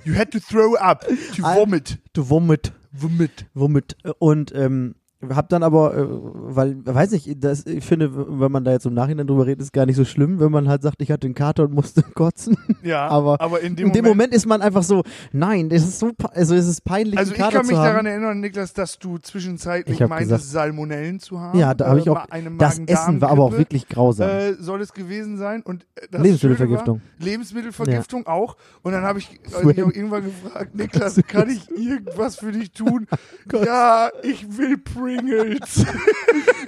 You 0.05 0.15
had 0.15 0.31
to 0.31 0.39
throw 0.39 0.75
up, 0.79 1.05
to 1.35 1.43
vomit. 1.43 1.99
womit 2.15 2.71
Vomit. 2.93 3.45
womit 3.53 3.95
und 4.19 4.53
ähm, 4.55 4.95
hab 5.29 5.49
dann 5.49 5.63
aber, 5.63 5.95
äh, 5.97 6.05
weil, 6.09 6.77
weiß 6.85 7.11
nicht, 7.11 7.43
das, 7.43 7.65
ich 7.65 7.85
finde, 7.85 8.11
wenn 8.39 8.51
man 8.51 8.63
da 8.63 8.71
jetzt 8.71 8.85
im 8.85 8.93
Nachhinein 8.93 9.27
drüber 9.27 9.45
redet, 9.45 9.61
ist 9.61 9.73
gar 9.73 9.85
nicht 9.85 9.95
so 9.95 10.05
schlimm, 10.05 10.39
wenn 10.39 10.51
man 10.51 10.67
halt 10.67 10.81
sagt, 10.81 11.01
ich 11.01 11.11
hatte 11.11 11.27
einen 11.27 11.35
Kater 11.35 11.63
und 11.63 11.73
musste 11.73 12.01
kotzen. 12.15 12.57
Ja, 12.83 13.07
Aber 13.07 13.59
in 13.61 13.75
dem, 13.75 13.87
In 13.87 13.93
dem 13.93 14.03
Moment, 14.05 14.17
Moment 14.17 14.33
ist 14.33 14.45
man 14.45 14.61
einfach 14.61 14.83
so, 14.83 15.03
nein, 15.31 15.69
das 15.69 15.83
ist 15.83 15.99
so, 15.99 16.11
also 16.33 16.55
es 16.55 16.67
ist 16.67 16.83
peinlich, 16.83 17.17
Also 17.17 17.31
ich 17.33 17.37
Kater 17.37 17.57
kann 17.59 17.67
mich 17.67 17.75
daran 17.75 18.05
erinnern, 18.05 18.39
Niklas, 18.39 18.73
dass 18.73 18.97
du 18.99 19.17
zwischenzeitlich 19.17 19.99
Ich 20.01 20.07
meintest, 20.07 20.29
gesagt- 20.29 20.43
Salmonellen 20.43 21.19
zu 21.19 21.39
haben. 21.39 21.57
Ja, 21.57 21.73
da 21.73 21.87
habe 21.89 21.99
ich 21.99 22.09
auch, 22.09 22.25
das 22.57 22.79
Essen 22.79 23.21
war 23.21 23.29
aber 23.31 23.43
auch 23.43 23.57
wirklich 23.57 23.87
grausam. 23.87 24.29
Äh, 24.29 24.53
soll 24.55 24.81
es 24.81 24.93
gewesen 24.93 25.37
sein 25.37 25.61
und 25.61 25.85
äh, 25.95 26.07
das 26.11 26.21
Lebensmittelvergiftung. 26.21 27.01
War, 27.01 27.25
Lebensmittelvergiftung 27.25 28.27
auch. 28.27 28.57
Und 28.81 28.91
dann 28.93 29.03
habe 29.03 29.19
ich 29.19 29.29
dich 29.43 29.55
auch 29.55 29.91
irgendwann 29.91 30.23
gefragt, 30.23 30.75
Niklas, 30.75 31.19
kann 31.27 31.49
ich 31.49 31.69
irgendwas 31.71 32.35
für 32.37 32.51
dich 32.51 32.71
tun? 32.71 33.07
ja, 33.65 34.09
ich 34.23 34.57
will 34.57 34.77
Pringles. 35.17 35.85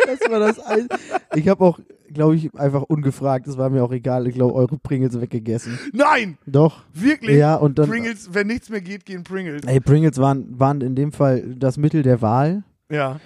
Das 0.05 0.29
war 0.29 0.39
das 0.39 0.59
ein 0.59 0.87
Ich 1.35 1.47
habe 1.47 1.63
auch, 1.63 1.79
glaube 2.11 2.35
ich, 2.35 2.53
einfach 2.55 2.83
ungefragt, 2.83 3.47
es 3.47 3.57
war 3.57 3.69
mir 3.69 3.83
auch 3.83 3.91
egal, 3.91 4.27
ich 4.27 4.35
glaube, 4.35 4.53
eure 4.53 4.77
Pringles 4.77 5.19
weggegessen. 5.19 5.79
Nein, 5.93 6.37
Doch. 6.45 6.83
wirklich. 6.93 7.37
Ja, 7.37 7.55
und 7.55 7.79
dann, 7.79 7.89
Pringles, 7.89 8.33
wenn 8.33 8.47
nichts 8.47 8.69
mehr 8.69 8.81
geht, 8.81 9.05
gehen 9.05 9.23
Pringles. 9.23 9.63
ey, 9.65 9.79
Pringles 9.79 10.17
waren, 10.17 10.59
waren 10.59 10.81
in 10.81 10.95
dem 10.95 11.11
Fall 11.13 11.55
das 11.57 11.77
Mittel 11.77 12.03
der 12.03 12.21
Wahl. 12.21 12.63
Ja. 12.91 13.19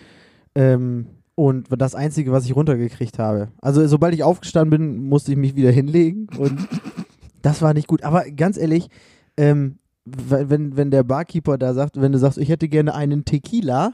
Ähm, 0.55 1.07
und 1.36 1.68
das 1.70 1.95
Einzige, 1.95 2.32
was 2.32 2.45
ich 2.45 2.55
runtergekriegt 2.55 3.18
habe. 3.20 3.49
Also, 3.61 3.86
sobald 3.88 4.13
ich 4.13 4.24
aufgestanden 4.24 4.70
bin, 4.70 5.09
musste 5.09 5.32
ich 5.32 5.38
mich 5.38 5.55
wieder 5.55 5.72
hinlegen. 5.72 6.28
Und 6.38 6.68
das 7.41 7.61
war 7.61 7.74
nicht 7.74 7.88
gut. 7.88 8.03
Aber 8.03 8.24
ganz 8.32 8.57
ehrlich, 8.57 8.89
ähm, 9.36 9.80
wenn, 10.05 10.78
wenn 10.78 10.91
der 10.91 11.03
Barkeeper 11.03 11.57
da 11.57 11.74
sagt, 11.74 11.99
wenn 11.99 12.11
du 12.11 12.20
sagst, 12.20 12.38
ich 12.38 12.49
hätte 12.49 12.70
gerne 12.70 12.95
einen 12.95 13.26
Tequila 13.26 13.93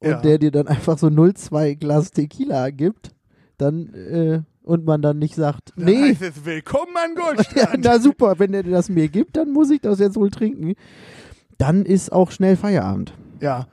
und 0.00 0.10
Ja. 0.10 0.20
der 0.20 0.38
dir 0.38 0.50
dann 0.50 0.66
einfach 0.68 0.98
so 0.98 1.08
0,2 1.08 1.74
Glas 1.76 2.10
Tequila 2.10 2.70
gibt, 2.70 3.10
dann, 3.58 3.92
äh, 3.94 4.40
und 4.62 4.84
man 4.84 5.02
dann 5.02 5.18
nicht 5.18 5.34
sagt, 5.34 5.72
Dann 5.76 5.84
nee, 5.86 6.10
heißt 6.10 6.22
es 6.22 6.44
Willkommen 6.44 6.96
an 6.96 7.14
ja, 7.16 7.22
Goldstrand. 7.22 7.84
na 7.84 7.98
super, 7.98 8.34
wenn 8.38 8.52
der 8.52 8.62
das 8.62 8.88
mir 8.88 9.08
gibt, 9.08 9.36
dann 9.36 9.52
muss 9.52 9.70
ich 9.70 9.80
das 9.80 9.98
jetzt 9.98 10.16
wohl 10.16 10.30
trinken. 10.30 10.74
Dann 11.58 11.84
ist 11.84 12.12
auch 12.12 12.30
schnell 12.30 12.56
Feierabend. 12.56 13.14
Ja. 13.40 13.66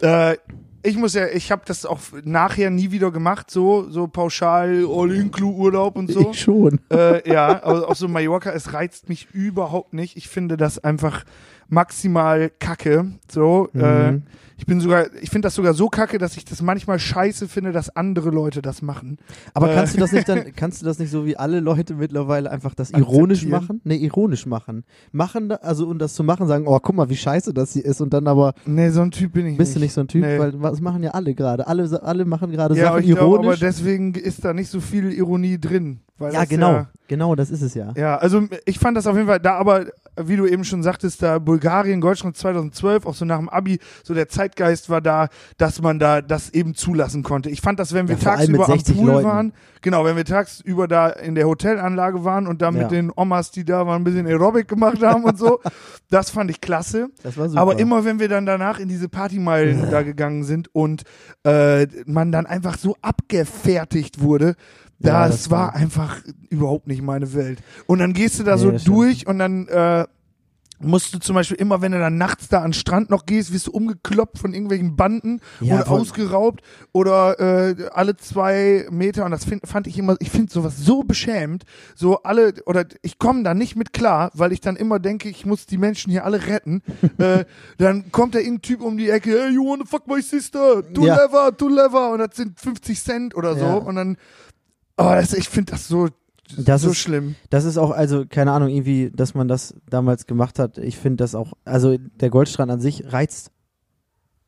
Äh, 0.00 0.36
ich 0.84 0.96
muss 0.96 1.14
ja, 1.14 1.28
ich 1.28 1.52
habe 1.52 1.62
das 1.64 1.86
auch 1.86 2.00
nachher 2.24 2.68
nie 2.70 2.90
wieder 2.90 3.12
gemacht, 3.12 3.50
so, 3.52 3.88
so 3.88 4.08
pauschal 4.08 4.84
All-Inclu-Urlaub 4.84 5.96
und 5.96 6.10
so. 6.10 6.32
Ich 6.32 6.40
schon. 6.40 6.80
äh, 6.90 7.26
ja, 7.32 7.62
aber 7.62 7.88
auch 7.88 7.94
so 7.94 8.08
Mallorca, 8.08 8.50
es 8.50 8.72
reizt 8.72 9.08
mich 9.08 9.28
überhaupt 9.32 9.94
nicht. 9.94 10.16
Ich 10.16 10.28
finde 10.28 10.56
das 10.56 10.82
einfach 10.82 11.24
maximal 11.68 12.50
kacke. 12.58 13.12
So, 13.30 13.68
äh, 13.74 14.10
Mhm. 14.12 14.22
Ich 14.56 14.66
bin 14.66 14.80
sogar, 14.80 15.06
ich 15.20 15.30
finde 15.30 15.46
das 15.46 15.54
sogar 15.54 15.74
so 15.74 15.88
kacke, 15.88 16.18
dass 16.18 16.36
ich 16.36 16.44
das 16.44 16.62
manchmal 16.62 16.98
scheiße 16.98 17.48
finde, 17.48 17.72
dass 17.72 17.94
andere 17.94 18.30
Leute 18.30 18.62
das 18.62 18.82
machen. 18.82 19.18
Aber 19.54 19.70
Äh. 19.70 19.74
kannst 19.74 19.94
du 19.94 19.98
das 20.00 20.12
nicht 20.12 20.28
dann, 20.28 20.52
kannst 20.56 20.80
du 20.82 20.86
das 20.86 20.98
nicht 20.98 21.10
so 21.10 21.26
wie 21.26 21.36
alle 21.36 21.60
Leute 21.60 21.94
mittlerweile 21.94 22.50
einfach 22.50 22.74
das 22.74 22.90
ironisch 22.90 23.46
machen? 23.46 23.80
Nee, 23.84 23.96
ironisch 23.96 24.46
machen. 24.46 24.84
Machen, 25.12 25.50
also 25.52 25.88
um 25.88 25.98
das 25.98 26.14
zu 26.14 26.24
machen, 26.24 26.46
sagen, 26.46 26.64
oh, 26.66 26.78
guck 26.80 26.94
mal, 26.94 27.08
wie 27.08 27.16
scheiße 27.16 27.52
das 27.54 27.72
hier 27.72 27.84
ist 27.84 28.00
und 28.00 28.12
dann 28.12 28.26
aber 28.26 28.54
Nee, 28.66 28.90
so 28.90 29.02
ein 29.02 29.10
Typ 29.10 29.32
bin 29.32 29.46
ich 29.46 29.56
bist 29.56 29.74
du 29.74 29.78
nicht. 29.78 29.86
nicht 29.86 29.92
so 29.94 30.00
ein 30.02 30.08
Typ, 30.08 30.22
Nee. 30.22 30.38
weil 30.38 30.52
das 30.52 30.80
machen 30.80 31.02
ja 31.02 31.10
alle 31.12 31.34
gerade. 31.34 31.66
Alle, 31.66 32.02
alle 32.02 32.24
machen 32.24 32.50
gerade 32.50 32.74
Ja, 32.76 32.88
aber 32.88 32.98
Sachen 32.98 33.08
ich 33.10 33.16
glaube, 33.16 33.34
aber 33.36 33.44
ironisch. 33.44 33.60
deswegen 33.60 34.14
ist 34.14 34.44
da 34.44 34.52
nicht 34.52 34.68
so 34.70 34.80
viel 34.80 35.12
Ironie 35.12 35.58
drin. 35.58 36.00
Ja, 36.20 36.44
genau, 36.44 36.70
Ja, 36.72 36.90
genau, 37.08 37.34
das 37.34 37.50
ist 37.50 37.62
es 37.62 37.74
ja. 37.74 37.92
Ja, 37.96 38.16
also 38.16 38.46
ich 38.64 38.78
fand 38.78 38.96
das 38.96 39.08
auf 39.08 39.16
jeden 39.16 39.26
Fall 39.26 39.40
da, 39.40 39.54
aber 39.56 39.86
wie 40.22 40.36
du 40.36 40.46
eben 40.46 40.62
schon 40.62 40.82
sagtest, 40.84 41.20
da 41.20 41.40
Bulgarien, 41.40 42.00
Deutschland 42.00 42.36
2012, 42.36 43.06
auch 43.06 43.14
so 43.14 43.24
nach 43.24 43.38
dem 43.38 43.48
Abi, 43.48 43.80
so 44.04 44.14
der 44.14 44.28
Zeitgeist 44.42 44.90
war 44.90 45.00
da, 45.00 45.28
dass 45.56 45.80
man 45.80 45.98
da 46.00 46.20
das 46.20 46.50
eben 46.50 46.74
zulassen 46.74 47.22
konnte. 47.22 47.48
Ich 47.48 47.60
fand 47.60 47.78
das, 47.78 47.92
wenn 47.94 48.08
wir 48.08 48.16
Ja, 48.16 48.22
tagsüber 48.36 48.64
am 48.68 48.72
60 48.72 48.96
Pool 48.96 49.06
Leuten. 49.06 49.24
waren, 49.28 49.52
genau, 49.82 50.04
wenn 50.04 50.16
wir 50.16 50.24
tagsüber 50.24 50.88
da 50.88 51.08
in 51.10 51.34
der 51.36 51.46
Hotelanlage 51.46 52.24
waren 52.24 52.46
und 52.48 52.60
da 52.60 52.66
Ja. 52.66 52.70
mit 52.72 52.90
den 52.90 53.12
Omas, 53.14 53.52
die 53.52 53.64
da 53.64 53.86
waren, 53.86 54.02
ein 54.02 54.04
bisschen 54.04 54.26
Aerobic 54.26 54.66
gemacht 54.66 55.00
haben 55.02 55.22
und 55.24 55.38
so, 55.38 55.60
das 56.10 56.30
fand 56.30 56.50
ich 56.50 56.60
klasse. 56.60 57.08
Das 57.22 57.36
war 57.36 57.48
super. 57.48 57.60
Aber 57.60 57.78
immer, 57.78 58.04
wenn 58.04 58.18
wir 58.18 58.28
dann 58.28 58.44
danach 58.44 58.80
in 58.80 58.88
diese 58.88 59.08
Partymeilen 59.08 59.90
da 59.90 60.02
gegangen 60.02 60.42
sind 60.42 60.74
und 60.74 61.02
äh, 61.44 61.86
man 62.06 62.32
dann 62.32 62.46
einfach 62.46 62.78
so 62.78 62.96
abgefertigt 63.00 64.20
wurde, 64.20 64.56
Ja, 64.98 65.26
das, 65.28 65.36
das 65.42 65.50
war 65.50 65.68
war- 65.68 65.74
einfach 65.76 66.20
überhaupt 66.50 66.86
nicht 66.88 67.02
meine 67.02 67.32
Welt. 67.34 67.60
Und 67.86 67.98
dann 68.00 68.12
gehst 68.12 68.38
du 68.40 68.44
da 68.44 68.56
Nee, 68.56 68.60
so 68.62 68.70
das 68.72 68.82
stimmt. 68.82 68.96
durch 68.96 69.26
und 69.26 69.38
dann 69.38 69.68
äh, 69.68 70.04
musst 70.82 71.14
du 71.14 71.18
zum 71.18 71.34
Beispiel 71.34 71.56
immer, 71.56 71.80
wenn 71.80 71.92
du 71.92 71.98
dann 71.98 72.16
nachts 72.18 72.48
da 72.48 72.58
an 72.58 72.68
den 72.68 72.72
Strand 72.74 73.10
noch 73.10 73.26
gehst, 73.26 73.52
wirst 73.52 73.68
du 73.68 73.70
umgekloppt 73.72 74.38
von 74.38 74.52
irgendwelchen 74.54 74.96
Banden 74.96 75.40
Ja, 75.60 75.76
oder 75.76 75.86
voll. 75.86 76.00
ausgeraubt 76.00 76.62
oder 76.92 77.38
äh, 77.40 77.88
alle 77.92 78.16
zwei 78.16 78.86
Meter 78.90 79.24
und 79.24 79.30
das 79.30 79.44
find, 79.44 79.66
fand 79.66 79.86
ich 79.86 79.98
immer, 79.98 80.16
ich 80.20 80.30
finde 80.30 80.52
sowas 80.52 80.76
so 80.78 81.02
beschämend, 81.02 81.64
so 81.94 82.22
alle 82.22 82.54
oder 82.66 82.84
ich 83.02 83.18
komme 83.18 83.42
da 83.42 83.54
nicht 83.54 83.76
mit 83.76 83.92
klar, 83.92 84.30
weil 84.34 84.52
ich 84.52 84.60
dann 84.60 84.76
immer 84.76 84.98
denke, 84.98 85.28
ich 85.28 85.46
muss 85.46 85.66
die 85.66 85.78
Menschen 85.78 86.10
hier 86.10 86.24
alle 86.24 86.46
retten. 86.46 86.82
äh, 87.18 87.44
dann 87.78 88.12
kommt 88.12 88.34
da 88.34 88.38
irgendein 88.38 88.62
Typ 88.62 88.80
um 88.82 88.96
die 88.98 89.10
Ecke, 89.10 89.30
hey, 89.30 89.50
you 89.52 89.64
wanna 89.64 89.84
fuck 89.84 90.06
my 90.06 90.20
sister, 90.20 90.82
two 90.92 91.06
Ja. 91.06 91.16
lever, 91.24 91.56
two 91.56 91.68
lever 91.68 92.10
und 92.12 92.18
das 92.18 92.36
sind 92.36 92.58
50 92.60 93.00
Cent 93.02 93.34
oder 93.34 93.54
so 93.56 93.64
Ja. 93.64 93.74
und 93.74 93.94
dann, 93.96 94.16
oh, 94.96 95.04
das, 95.14 95.32
ich 95.34 95.48
finde 95.48 95.72
das 95.72 95.88
so 95.88 96.08
Das 96.58 96.82
so 96.82 96.90
ist- 96.90 96.98
schlimm. 96.98 97.34
Das 97.50 97.64
ist 97.64 97.78
auch, 97.78 97.90
also, 97.90 98.24
keine 98.28 98.52
Ahnung, 98.52 98.68
irgendwie, 98.68 99.10
dass 99.14 99.34
man 99.34 99.48
das 99.48 99.74
damals 99.88 100.26
gemacht 100.26 100.58
hat. 100.58 100.78
Ich 100.78 100.96
finde 100.98 101.16
das 101.16 101.34
auch, 101.34 101.52
also 101.64 101.96
der 102.20 102.30
Goldstrand 102.30 102.70
an 102.70 102.80
sich 102.80 103.12
reizt 103.12 103.50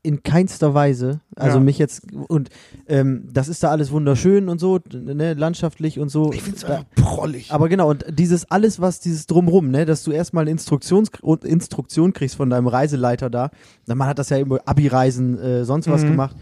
in 0.06 0.22
keinster 0.22 0.74
Weise. 0.74 1.20
Also 1.34 1.56
Ja. 1.56 1.64
mich 1.64 1.78
jetzt, 1.78 2.02
und 2.28 2.50
ähm, 2.88 3.26
das 3.32 3.48
ist 3.48 3.62
da 3.62 3.70
alles 3.70 3.90
wunderschön 3.90 4.50
und 4.50 4.58
so, 4.58 4.78
ne, 4.92 5.32
landschaftlich 5.32 5.98
und 5.98 6.10
so. 6.10 6.30
Ich 6.30 6.42
finde 6.42 6.58
es 6.58 6.64
einfach 6.64 6.84
prollig. 6.94 7.50
aber 7.50 7.70
genau, 7.70 7.88
und 7.88 8.04
dieses 8.10 8.50
alles, 8.50 8.80
was 8.82 9.00
dieses 9.00 9.26
drumrum, 9.26 9.70
ne, 9.70 9.86
dass 9.86 10.04
du 10.04 10.10
erstmal 10.12 10.42
eine 10.42 10.50
Instruktions 10.50 11.08
Instruktion 11.44 12.12
kriegst 12.12 12.36
von 12.36 12.50
deinem 12.50 12.66
Reiseleiter 12.66 13.30
da. 13.30 13.50
Man 13.86 14.06
hat 14.06 14.18
das 14.18 14.28
ja 14.28 14.36
immer 14.36 14.58
Abi-Reisen, 14.66 15.38
äh, 15.38 15.64
sonst 15.64 15.88
was 15.88 16.02
Mhm. 16.02 16.08
gemacht. 16.10 16.36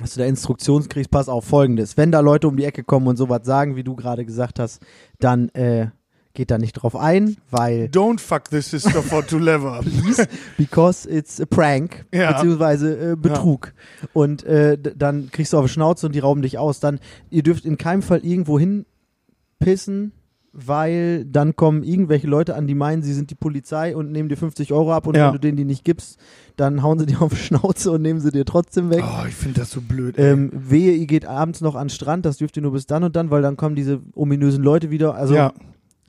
Dass 0.00 0.14
du 0.14 0.20
da 0.20 0.26
Instruktionen 0.26 0.88
kriegst, 0.88 1.10
pass 1.10 1.28
auf, 1.28 1.44
folgendes. 1.44 1.96
Wenn 1.96 2.10
da 2.10 2.20
Leute 2.20 2.48
um 2.48 2.56
die 2.56 2.64
Ecke 2.64 2.82
kommen 2.84 3.06
und 3.06 3.16
sowas 3.16 3.40
sagen, 3.44 3.76
wie 3.76 3.84
du 3.84 3.94
gerade 3.96 4.24
gesagt 4.24 4.58
hast, 4.58 4.80
dann 5.18 5.50
äh, 5.50 5.88
geht 6.32 6.50
da 6.50 6.58
nicht 6.58 6.72
drauf 6.74 6.96
ein, 6.96 7.36
weil 7.50 7.90
Don't 7.92 8.18
fuck 8.20 8.44
the 8.50 8.60
sister 8.60 9.02
for 9.02 9.26
to 9.26 9.36
lever. 9.36 9.80
please, 9.82 10.26
because 10.56 11.08
it's 11.08 11.40
a 11.40 11.44
prank, 11.44 12.06
Ja. 12.14 12.32
beziehungsweise 12.32 13.12
äh, 13.12 13.16
Betrug. 13.16 13.74
Und 14.12 14.44
äh, 14.44 14.78
dann 14.78 15.30
kriegst 15.30 15.52
du 15.52 15.58
auf 15.58 15.66
die 15.66 15.72
Schnauze 15.72 16.06
und 16.06 16.14
die 16.14 16.20
rauben 16.20 16.40
dich 16.42 16.56
aus. 16.56 16.80
Dann, 16.80 16.98
ihr 17.30 17.42
dürft 17.42 17.64
in 17.66 17.76
keinem 17.78 18.02
Fall 18.02 18.20
irgendwo 18.24 18.58
hinpissen, 18.58 20.12
weil 20.52 21.24
dann 21.24 21.54
kommen 21.56 21.82
irgendwelche 21.82 22.26
Leute 22.26 22.54
an, 22.56 22.66
die 22.66 22.74
meinen, 22.74 23.02
sie 23.02 23.12
sind 23.14 23.30
die 23.30 23.34
Polizei 23.36 23.94
und 23.96 24.10
nehmen 24.10 24.28
dir 24.28 24.36
50 24.36 24.72
Euro 24.72 24.92
ab 24.92 25.06
und 25.06 25.16
Ja. 25.16 25.26
wenn 25.26 25.32
du 25.34 25.38
denen 25.40 25.56
die 25.56 25.64
nicht 25.64 25.84
gibst, 25.84 26.18
dann 26.56 26.82
hauen 26.82 26.98
sie 26.98 27.06
dir 27.06 27.22
auf 27.22 27.30
die 27.32 27.36
Schnauze 27.38 27.90
und 27.92 28.02
nehmen 28.02 28.20
sie 28.20 28.30
dir 28.32 28.44
trotzdem 28.44 28.90
weg. 28.90 29.04
Oh, 29.04 29.24
ich 29.28 29.34
finde 29.34 29.60
das 29.60 29.70
so 29.70 29.80
blöd. 29.80 30.18
ey. 30.18 30.32
Ähm, 30.32 30.50
wehe, 30.52 30.92
ihr 30.92 31.06
geht 31.06 31.24
abends 31.24 31.60
noch 31.60 31.74
an 31.76 31.86
den 31.86 31.90
Strand, 31.90 32.26
das 32.26 32.38
dürft 32.38 32.56
ihr 32.56 32.62
nur 32.62 32.72
bis 32.72 32.86
dann 32.86 33.04
und 33.04 33.14
dann, 33.16 33.30
weil 33.30 33.42
dann 33.42 33.56
kommen 33.56 33.76
diese 33.76 34.00
ominösen 34.14 34.62
Leute 34.64 34.90
wieder. 34.90 35.14
Also 35.14 35.34
ja. 35.34 35.52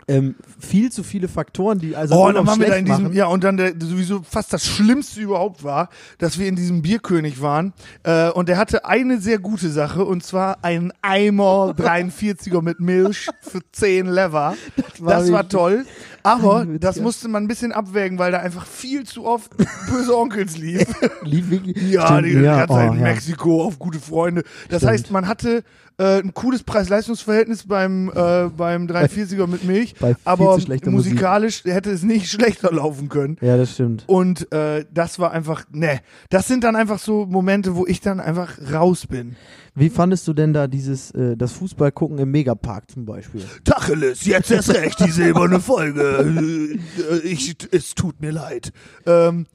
Ähm, 0.07 0.35
viel 0.59 0.91
zu 0.91 1.03
viele 1.03 1.27
Faktoren, 1.27 1.79
die 1.79 1.95
also 1.95 2.15
oh, 2.15 2.31
dann 2.31 2.45
waren 2.47 2.59
wir 2.59 2.67
da 2.67 2.75
in 2.75 2.85
diesem, 2.85 3.03
machen. 3.03 3.15
ja, 3.15 3.27
und 3.27 3.43
dann 3.43 3.57
der, 3.57 3.73
sowieso 3.79 4.21
fast 4.27 4.53
das 4.53 4.65
Schlimmste 4.65 5.21
überhaupt 5.21 5.63
war, 5.63 5.89
dass 6.17 6.37
wir 6.39 6.47
in 6.47 6.55
diesem 6.55 6.81
Bierkönig 6.81 7.41
waren. 7.41 7.73
Äh, 8.03 8.29
und 8.31 8.49
der 8.49 8.57
hatte 8.57 8.85
eine 8.85 9.19
sehr 9.19 9.39
gute 9.39 9.69
Sache, 9.69 10.05
und 10.05 10.23
zwar 10.23 10.63
einen 10.63 10.91
Eimer 11.01 11.73
43er 11.77 12.61
mit 12.61 12.79
Milch 12.79 13.27
für 13.41 13.61
10 13.71 14.07
Lever. 14.07 14.55
war 14.99 15.19
Das 15.19 15.31
war 15.31 15.47
toll. 15.47 15.85
Aber 16.23 16.65
das 16.65 16.97
ja. 16.97 17.03
musste 17.03 17.27
man 17.27 17.43
ein 17.43 17.47
bisschen 17.47 17.71
abwägen, 17.71 18.19
weil 18.19 18.31
da 18.31 18.39
einfach 18.39 18.65
viel 18.65 19.05
zu 19.05 19.25
oft 19.25 19.51
böse 19.89 20.15
Onkels 20.15 20.57
lief. 20.57 20.85
Lief 21.23 21.49
wirklich. 21.49 21.77
Ja, 21.91 22.07
Stimmt, 22.07 22.25
die 22.27 22.33
ganze 22.33 22.73
Zeit 22.73 22.89
oh, 22.89 22.93
in 22.93 22.99
ja. 22.99 23.03
Mexiko 23.03 23.63
auf 23.63 23.79
gute 23.79 23.99
Freunde. 23.99 24.43
Das 24.69 24.81
Stimmt. 24.81 24.91
heißt, 24.91 25.11
man 25.11 25.27
hatte 25.27 25.63
äh, 26.01 26.19
ein 26.19 26.33
cooles 26.33 26.63
Preis-Leistungs-Verhältnis 26.63 27.67
beim, 27.67 28.09
äh, 28.09 28.49
beim 28.49 28.87
43er 28.87 29.45
mit 29.45 29.63
Milch, 29.63 29.93
aber 30.25 30.59
schlechter 30.59 30.89
Musik. 30.89 31.13
musikalisch 31.13 31.63
hätte 31.63 31.91
es 31.91 32.01
nicht 32.01 32.27
schlechter 32.31 32.71
laufen 32.71 33.07
können. 33.07 33.37
Ja, 33.41 33.55
das 33.55 33.73
stimmt. 33.73 34.05
Und 34.07 34.51
äh, 34.51 34.85
das 34.91 35.19
war 35.19 35.31
einfach, 35.31 35.65
ne, 35.71 36.01
das 36.29 36.47
sind 36.47 36.63
dann 36.63 36.75
einfach 36.75 36.97
so 36.97 37.25
Momente, 37.25 37.75
wo 37.75 37.85
ich 37.85 38.01
dann 38.01 38.19
einfach 38.19 38.57
raus 38.73 39.05
bin. 39.05 39.35
Wie 39.75 39.89
fandest 39.89 40.27
du 40.27 40.33
denn 40.33 40.53
da 40.53 40.67
dieses, 40.67 41.11
äh, 41.11 41.37
das 41.37 41.53
Fußballgucken 41.53 42.17
im 42.17 42.31
Megapark 42.31 42.89
zum 42.89 43.05
Beispiel? 43.05 43.43
Tacheles, 43.63 44.25
jetzt 44.25 44.51
erst 44.51 44.73
recht, 44.73 44.99
die 44.99 45.11
silberne 45.11 45.59
Folge. 45.59 46.79
Ich, 47.23 47.55
es 47.71 47.93
tut 47.95 48.21
mir 48.21 48.31
leid. 48.31 48.71
Ähm, 49.05 49.45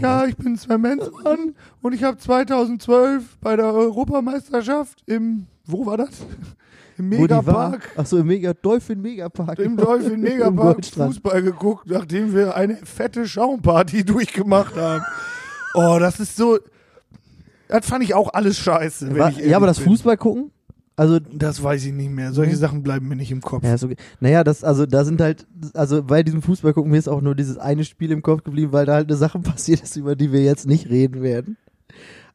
ja, 0.00 0.26
ich 0.26 0.36
bin 0.36 0.56
Sven 0.56 0.80
Menzmann 0.80 1.54
und 1.80 1.92
ich 1.94 2.02
habe 2.02 2.18
2012 2.18 3.38
bei 3.40 3.56
der 3.56 3.72
Europameisterschaft 3.72 5.02
im, 5.06 5.46
wo 5.66 5.86
war 5.86 5.96
das? 5.96 6.10
Im? 6.98 7.08
Megapark. 7.10 7.90
Achso, 7.96 8.18
im 8.18 8.26
Mega 8.26 8.54
Dolphin 8.54 9.02
Megapark. 9.02 9.58
Im 9.58 9.76
Dolphin 9.76 10.20
Megapark. 10.20 10.84
Fußball 10.94 11.42
geguckt, 11.42 11.88
nachdem 11.90 12.34
wir 12.34 12.56
eine 12.56 12.76
fette 12.76 13.26
Schaumparty 13.26 14.04
durchgemacht 14.06 14.76
haben. 14.76 15.04
Oh, 15.74 15.98
das 16.00 16.20
ist 16.20 16.36
so. 16.36 16.58
Das 17.68 17.84
fand 17.84 18.04
ich 18.04 18.14
auch 18.14 18.32
alles 18.32 18.56
scheiße. 18.58 19.08
Wenn 19.08 19.18
War, 19.18 19.30
ja, 19.32 19.56
aber 19.56 19.66
das 19.66 19.78
bin. 19.78 19.88
Fußballgucken? 19.88 20.52
Also, 20.98 21.18
Das 21.20 21.62
weiß 21.62 21.84
ich 21.84 21.92
nicht 21.92 22.10
mehr. 22.10 22.32
Solche. 22.32 22.56
Sachen 22.56 22.82
bleiben 22.82 23.06
mir 23.08 23.16
nicht 23.16 23.30
im 23.30 23.42
Kopf. 23.42 23.62
ja, 23.62 23.74
ist 23.74 23.84
okay. 23.84 23.96
Naja, 24.20 24.42
das, 24.44 24.64
also, 24.64 24.86
da 24.86 25.04
sind 25.04 25.20
halt, 25.20 25.46
also, 25.74 26.02
bei 26.02 26.22
diesem 26.22 26.40
Fußballgucken, 26.40 26.90
mir 26.90 26.96
ist 26.96 27.08
auch 27.08 27.20
nur 27.20 27.34
dieses 27.34 27.58
eine 27.58 27.84
Spiel 27.84 28.10
im 28.12 28.22
Kopf 28.22 28.44
geblieben, 28.44 28.72
weil 28.72 28.86
da 28.86 28.94
halt 28.94 29.08
eine 29.10 29.16
Sache 29.18 29.38
passiert 29.40 29.82
ist, 29.82 29.96
über 29.96 30.16
die 30.16 30.32
wir 30.32 30.42
jetzt 30.42 30.66
nicht 30.66 30.88
reden 30.88 31.22
werden. 31.22 31.58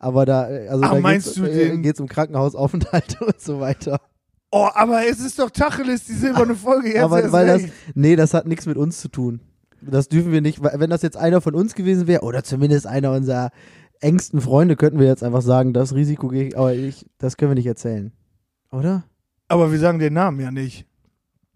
Aber 0.01 0.25
da, 0.25 0.49
äh, 0.49 0.67
also, 0.67 0.83
Ach, 0.83 0.93
da 0.93 0.99
meinst 0.99 1.35
geht's, 1.35 1.47
äh, 1.47 1.77
geht's 1.77 1.99
um 1.99 2.07
Krankenhausaufenthalte 2.07 3.19
und 3.25 3.39
so 3.39 3.59
weiter. 3.59 4.01
Oh, 4.49 4.67
aber 4.73 5.05
es 5.07 5.19
ist 5.19 5.37
doch 5.37 5.51
Tacheles, 5.51 6.05
die 6.05 6.13
silberne 6.13 6.55
Folge 6.55 6.89
jetzt 6.89 7.03
aber 7.03 7.21
erst 7.21 7.31
weil 7.31 7.45
das, 7.45 7.61
nee, 7.93 8.15
das 8.15 8.33
hat 8.33 8.47
nichts 8.47 8.65
mit 8.65 8.77
uns 8.77 8.99
zu 8.99 9.09
tun. 9.09 9.41
Das 9.79 10.09
dürfen 10.09 10.31
wir 10.31 10.41
nicht, 10.41 10.63
weil 10.63 10.79
wenn 10.79 10.89
das 10.89 11.03
jetzt 11.03 11.17
einer 11.17 11.39
von 11.39 11.53
uns 11.53 11.75
gewesen 11.75 12.07
wäre, 12.07 12.23
oder 12.23 12.43
zumindest 12.43 12.87
einer 12.87 13.11
unserer 13.11 13.51
engsten 13.99 14.41
Freunde, 14.41 14.75
könnten 14.75 14.99
wir 14.99 15.05
jetzt 15.05 15.23
einfach 15.23 15.43
sagen, 15.43 15.71
das 15.71 15.93
Risiko 15.93 16.29
gehe 16.29 16.47
ich, 16.47 16.57
aber 16.57 16.73
ich, 16.73 17.05
das 17.19 17.37
können 17.37 17.51
wir 17.51 17.55
nicht 17.55 17.67
erzählen. 17.67 18.11
Oder? 18.71 19.03
Aber 19.49 19.71
wir 19.71 19.77
sagen 19.77 19.99
den 19.99 20.13
Namen 20.13 20.39
ja 20.39 20.49
nicht. 20.49 20.87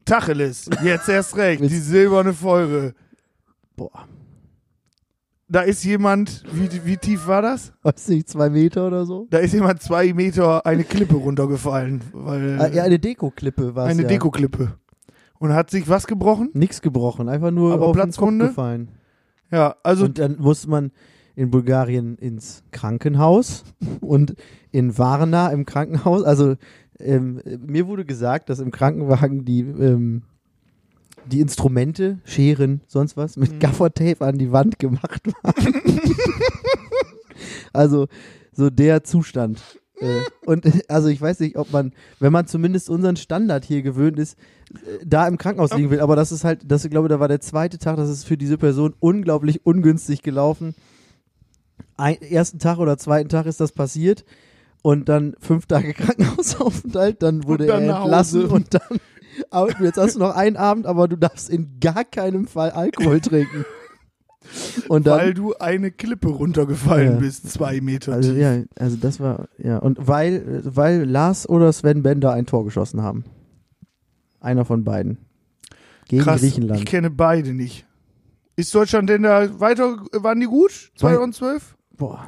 Tacheles, 0.06 0.70
jetzt 0.84 1.10
erst 1.10 1.36
recht, 1.36 1.64
die 1.64 1.68
silberne 1.68 2.34
Folge. 2.34 2.94
Boah, 3.76 4.08
Da 5.48 5.62
ist 5.62 5.84
jemand, 5.84 6.44
wie, 6.52 6.70
wie 6.86 6.98
tief 6.98 7.28
war 7.28 7.42
das? 7.44 7.72
weiß 7.84 8.08
nicht, 8.10 8.28
zwei 8.30 8.50
Meter 8.50 8.88
oder 8.88 9.06
so? 9.06 9.28
Da 9.30 9.38
ist 9.38 9.54
jemand 9.54 9.82
zwei 9.82 10.12
Meter 10.14 10.66
eine 10.66 10.84
Klippe 10.84 11.16
runtergefallen. 11.16 12.02
Weil, 12.14 12.60
Ah, 12.60 12.68
ja, 12.68 12.84
eine 12.84 12.98
Dekoklippe 12.98 13.76
war 13.76 13.86
es 13.86 13.92
eine 13.92 14.02
ja. 14.04 14.08
Dekoklippe. 14.08 14.74
Und 15.38 15.54
hat 15.54 15.70
sich 15.70 15.88
was 15.88 16.08
gebrochen? 16.08 16.50
Nix 16.54 16.82
gebrochen, 16.82 17.30
einfach 17.30 17.52
nur 17.52 17.74
Aber 17.74 17.88
auf 17.88 17.94
Platzwunde? 17.96 18.48
gefallen. 18.48 18.90
Ja, 19.52 19.76
also 19.84 20.06
und 20.06 20.18
dann 20.18 20.38
muss 20.40 20.66
man 20.66 20.92
in 21.36 21.52
Bulgarien 21.52 22.18
ins 22.18 22.64
Krankenhaus 22.72 23.64
und 24.02 24.36
in 24.72 24.98
Varna 24.98 25.50
im 25.50 25.66
Krankenhaus. 25.66 26.24
Also 26.24 26.56
ähm, 27.00 27.42
mir 27.60 27.86
wurde 27.88 28.06
gesagt, 28.06 28.50
dass 28.50 28.60
im 28.60 28.72
Krankenwagen 28.72 29.46
die, 29.46 29.60
ähm, 29.60 30.24
die 31.32 31.40
Instrumente, 31.40 32.20
Scheren, 32.24 32.82
sonst 32.88 33.18
was, 33.18 33.38
mit 33.38 33.54
Mhm. 33.54 33.60
Gaffertape 33.60 34.26
an 34.26 34.38
die 34.38 34.52
Wand 34.52 34.80
gemacht 34.80 35.22
waren. 35.42 35.74
also 37.74 38.08
so 38.52 38.70
der 38.70 39.04
Zustand. 39.04 39.62
Äh, 40.00 40.22
und 40.46 40.66
also 40.90 41.08
ich 41.08 41.22
weiß 41.22 41.40
nicht, 41.40 41.58
ob 41.58 41.72
man, 41.72 41.94
wenn 42.20 42.34
man 42.34 42.48
zumindest 42.48 42.90
unseren 42.90 43.16
Standard 43.16 43.64
hier 43.64 43.82
gewöhnt 43.82 44.20
ist, 44.20 44.38
äh, 44.74 45.06
da 45.06 45.28
im 45.28 45.38
Krankenhaus 45.38 45.74
liegen 45.74 45.90
will. 45.90 46.02
Aber 46.02 46.16
das 46.16 46.32
ist 46.32 46.44
halt, 46.44 46.62
das 46.66 46.84
ich 46.86 46.92
glaube, 46.92 47.08
da 47.08 47.20
war 47.20 47.28
der 47.28 47.42
zweite 47.42 47.78
Tag, 47.78 47.98
das 47.98 48.10
ist 48.10 48.26
für 48.26 48.38
diese 48.38 48.58
Person 48.58 48.94
unglaublich 49.00 49.66
ungünstig 49.66 50.22
gelaufen. 50.22 50.76
Ein, 51.98 52.22
ersten 52.22 52.60
Tag 52.60 52.80
oder 52.80 52.98
zweiten 52.98 53.30
Tag 53.30 53.46
ist 53.46 53.62
das 53.62 53.72
passiert 53.72 54.26
und 54.82 55.08
dann 55.10 55.36
fünf 55.40 55.66
Tage 55.66 55.94
Krankenhausaufenthalt, 55.96 57.24
dann 57.24 57.46
wurde 57.46 57.66
dann 57.66 57.84
er 57.84 58.02
entlassen 58.02 58.46
und 58.46 58.74
dann, 58.74 59.00
jetzt 59.82 59.98
hast 59.98 60.16
du 60.16 60.20
noch 60.20 60.36
einen 60.36 60.58
Abend, 60.58 60.86
aber 60.86 61.08
du 61.08 61.16
darfst 61.16 61.50
in 61.50 61.80
gar 61.80 62.04
keinem 62.04 62.48
Fall 62.48 62.72
Alkohol 62.72 63.20
trinken. 63.22 63.66
Dann, 64.90 65.06
weil 65.06 65.34
du 65.34 65.56
eine 65.56 65.90
Klippe 65.92 66.28
runtergefallen 66.30 67.14
Ja. 67.14 67.20
bist, 67.20 67.50
zwei 67.52 67.82
Meter 67.82 68.14
also 68.14 68.32
tief. 68.32 68.40
ja, 68.42 68.62
also 68.78 68.96
das 68.98 69.20
war, 69.20 69.48
ja, 69.58 69.80
und 69.80 70.08
weil, 70.08 70.62
weil 70.64 71.04
Lars 71.04 71.50
oder 71.50 71.74
Sven 71.74 72.04
Bender 72.04 72.32
ein 72.32 72.46
Tor 72.46 72.64
geschossen 72.64 73.02
haben. 73.02 73.26
Einer 74.40 74.64
von 74.64 74.84
beiden. 74.84 75.18
Gegen 76.08 76.22
Krass, 76.22 76.42
Griechenland. 76.42 76.80
ich 76.80 76.86
kenne 76.86 77.10
beide 77.10 77.54
nicht. 77.56 77.88
Ist 78.56 78.74
Deutschland 78.76 79.10
denn 79.10 79.24
da 79.24 79.60
weiter, 79.60 79.98
waren 80.14 80.40
die 80.40 80.46
gut? 80.46 80.92
2012? 80.98 81.76
Boah. 81.98 82.28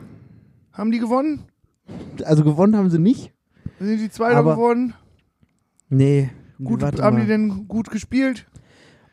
Haben 0.73 0.91
die 0.91 0.99
gewonnen? 0.99 1.43
Also 2.25 2.43
gewonnen 2.43 2.75
haben 2.75 2.89
sie 2.89 2.99
nicht. 2.99 3.31
Sind 3.79 3.99
die 3.99 4.09
Zweiter 4.09 4.43
geworden? 4.43 4.95
Nee. 5.89 6.31
Gut, 6.63 6.81
warte 6.81 7.03
haben 7.03 7.15
mal. 7.17 7.21
die 7.21 7.27
denn 7.27 7.67
gut 7.67 7.89
gespielt? 7.89 8.45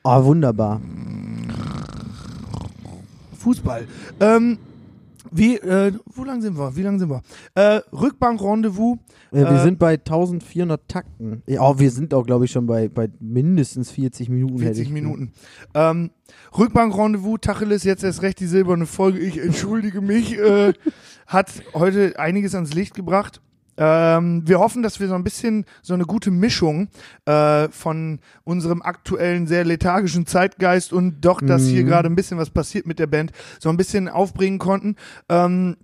Oh, 0.02 0.24
wunderbar. 0.24 0.80
Fußball. 3.38 3.86
Ähm, 4.20 4.58
wie, 5.30 5.56
äh, 5.56 5.92
wo 6.14 6.24
lang 6.24 6.40
sind 6.42 6.56
wir? 6.56 6.76
Wie 6.76 6.82
lang 6.82 6.98
sind 6.98 7.10
wir? 7.10 7.22
Äh, 7.54 7.80
Rückbank-Rendezvous. 7.92 8.98
Äh, 9.32 9.38
wir 9.50 9.60
sind 9.62 9.78
bei 9.78 9.94
1400 9.94 10.86
Takten. 10.86 11.42
Ja, 11.46 11.62
oh, 11.62 11.78
wir 11.78 11.90
sind 11.90 12.14
auch, 12.14 12.24
glaube 12.24 12.44
ich, 12.44 12.52
schon 12.52 12.66
bei, 12.66 12.88
bei 12.88 13.08
mindestens 13.20 13.90
40 13.90 14.28
Minuten. 14.28 14.58
hätte 14.58 14.66
40 14.76 14.86
ich- 14.86 14.92
Minuten. 14.92 15.32
Ähm, 15.74 16.10
Rückbank-Rendezvous, 16.56 17.38
Tacheles, 17.40 17.84
jetzt 17.84 18.04
erst 18.04 18.22
recht 18.22 18.38
die 18.40 18.46
silberne 18.46 18.86
Folge. 18.86 19.18
Ich 19.18 19.38
entschuldige 19.38 20.00
mich. 20.00 20.38
Äh, 20.38 20.72
hat 21.26 21.50
heute 21.74 22.18
einiges 22.18 22.54
ans 22.54 22.74
Licht 22.74 22.94
gebracht. 22.94 23.40
Ähm, 23.76 24.42
wir 24.46 24.58
hoffen, 24.60 24.82
dass 24.82 25.00
wir 25.00 25.08
so 25.08 25.14
ein 25.14 25.24
bisschen 25.24 25.64
so 25.82 25.94
eine 25.94 26.04
gute 26.04 26.30
Mischung 26.30 26.88
äh, 27.26 27.68
von 27.70 28.20
unserem 28.44 28.82
aktuellen, 28.82 29.46
sehr 29.46 29.64
lethargischen 29.64 30.26
Zeitgeist 30.26 30.92
und 30.92 31.20
doch, 31.24 31.40
dass 31.40 31.64
hier 31.66 31.82
Mhm. 31.82 31.88
gerade 31.88 32.08
ein 32.08 32.14
bisschen 32.16 32.38
was 32.38 32.50
passiert 32.50 32.86
mit 32.86 32.98
der 32.98 33.06
Band, 33.08 33.32
so 33.60 33.68
ein 33.68 33.76
bisschen 33.76 34.08
aufbringen 34.08 34.58
konnten. 34.58 34.96
Ähm, 35.28 35.76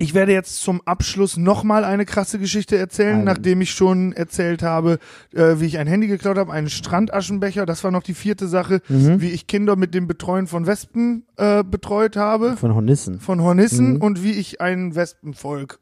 Ich 0.00 0.14
werde 0.14 0.30
jetzt 0.32 0.60
zum 0.62 0.80
Abschluss 0.84 1.36
nochmal 1.36 1.82
eine 1.82 2.04
krasse 2.04 2.38
Geschichte 2.38 2.78
erzählen, 2.78 3.24
nachdem 3.24 3.60
ich 3.62 3.72
schon 3.72 4.12
erzählt 4.12 4.62
habe, 4.62 5.00
äh, 5.34 5.56
wie 5.58 5.64
ich 5.66 5.76
ein 5.78 5.88
Handy 5.88 6.06
geklaut 6.06 6.38
habe, 6.38 6.52
einen 6.52 6.68
Strandaschenbecher, 6.70 7.66
das 7.66 7.82
war 7.82 7.90
noch 7.90 8.04
die 8.04 8.14
vierte 8.14 8.46
Sache, 8.46 8.80
Mhm. 8.88 9.20
wie 9.20 9.30
ich 9.30 9.48
Kinder 9.48 9.74
mit 9.74 9.94
dem 9.94 10.06
Betreuen 10.06 10.46
von 10.46 10.68
Wespen 10.68 11.24
äh, 11.36 11.64
betreut 11.64 12.14
habe, 12.16 12.56
Von 12.56 12.74
Hornissen. 12.76 13.18
von 13.18 13.42
Hornissen 13.42 13.94
Mhm. 13.94 14.00
und 14.02 14.22
wie 14.22 14.30
ich 14.34 14.60
ein 14.60 14.94
Wespenvolk 14.94 15.80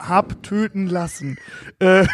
hab 0.00 0.42
töten 0.42 0.86
lassen. 0.88 1.36
Äh, 1.78 2.06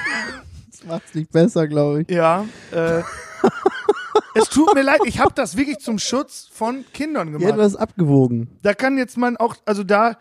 Das 0.70 0.84
macht's 0.87 1.14
nicht 1.14 1.32
besser, 1.32 1.66
glaube 1.68 2.03
ich. 2.03 2.11
ja, 2.11 2.45
äh, 2.72 3.01
es 4.34 4.49
tut 4.51 4.74
mir 4.74 4.82
leid, 4.82 5.01
ich 5.07 5.18
habe 5.20 5.32
das 5.34 5.57
wirklich 5.57 5.78
zum 5.78 5.99
Schutz 5.99 6.49
von 6.53 6.84
Kindern 6.93 7.32
gemacht. 7.32 7.51
etwas 7.51 7.76
abgewogen. 7.76 8.49
Da 8.62 8.74
kann 8.74 8.99
jetzt 8.99 9.16
man 9.16 9.37
auch, 9.37 9.57
also 9.64 9.82
da 9.84 10.16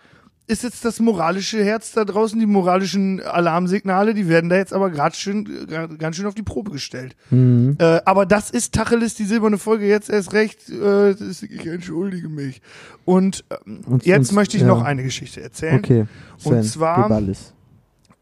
ist 0.48 0.62
jetzt 0.62 0.86
das 0.86 1.00
moralische 1.00 1.64
Herz 1.64 1.92
da 1.94 2.06
draußen, 2.06 2.40
die 2.40 2.46
moralischen 2.46 3.20
Alarmsignale, 3.20 4.14
die 4.14 4.30
werden 4.30 4.48
da 4.52 4.56
jetzt 4.58 4.74
aber 4.74 4.92
gerade 4.92 5.16
schön, 5.16 5.68
ganz 5.98 6.18
schön 6.18 6.28
auf 6.28 6.36
die 6.36 6.44
Probe 6.44 6.70
gestellt. 6.70 7.16
Mhm. 7.32 7.78
Äh, 7.80 8.02
aber 8.06 8.28
das 8.28 8.52
ist 8.52 8.72
Tacheles, 8.76 9.16
die 9.16 9.24
silberne 9.26 9.58
Folge, 9.58 9.88
jetzt 9.88 10.08
erst 10.08 10.34
recht, 10.34 10.70
äh, 10.70 11.14
ist, 11.14 11.42
ich 11.42 11.66
entschuldige 11.66 12.30
mich. 12.30 12.62
Und 13.06 13.44
ähm, 13.66 13.82
Und- 13.88 14.06
jetzt 14.06 14.30
und- 14.30 14.36
möchte 14.36 14.56
ich 14.56 14.62
ja. 14.62 14.68
noch 14.68 14.84
eine 14.84 15.02
Geschichte 15.02 15.42
erzählen. 15.42 15.80
Okay. 15.80 16.06
Sven, 16.38 16.54
Und 16.58 16.64
zwar- 16.64 17.04
gib 17.08 17.12
alles. 17.12 17.54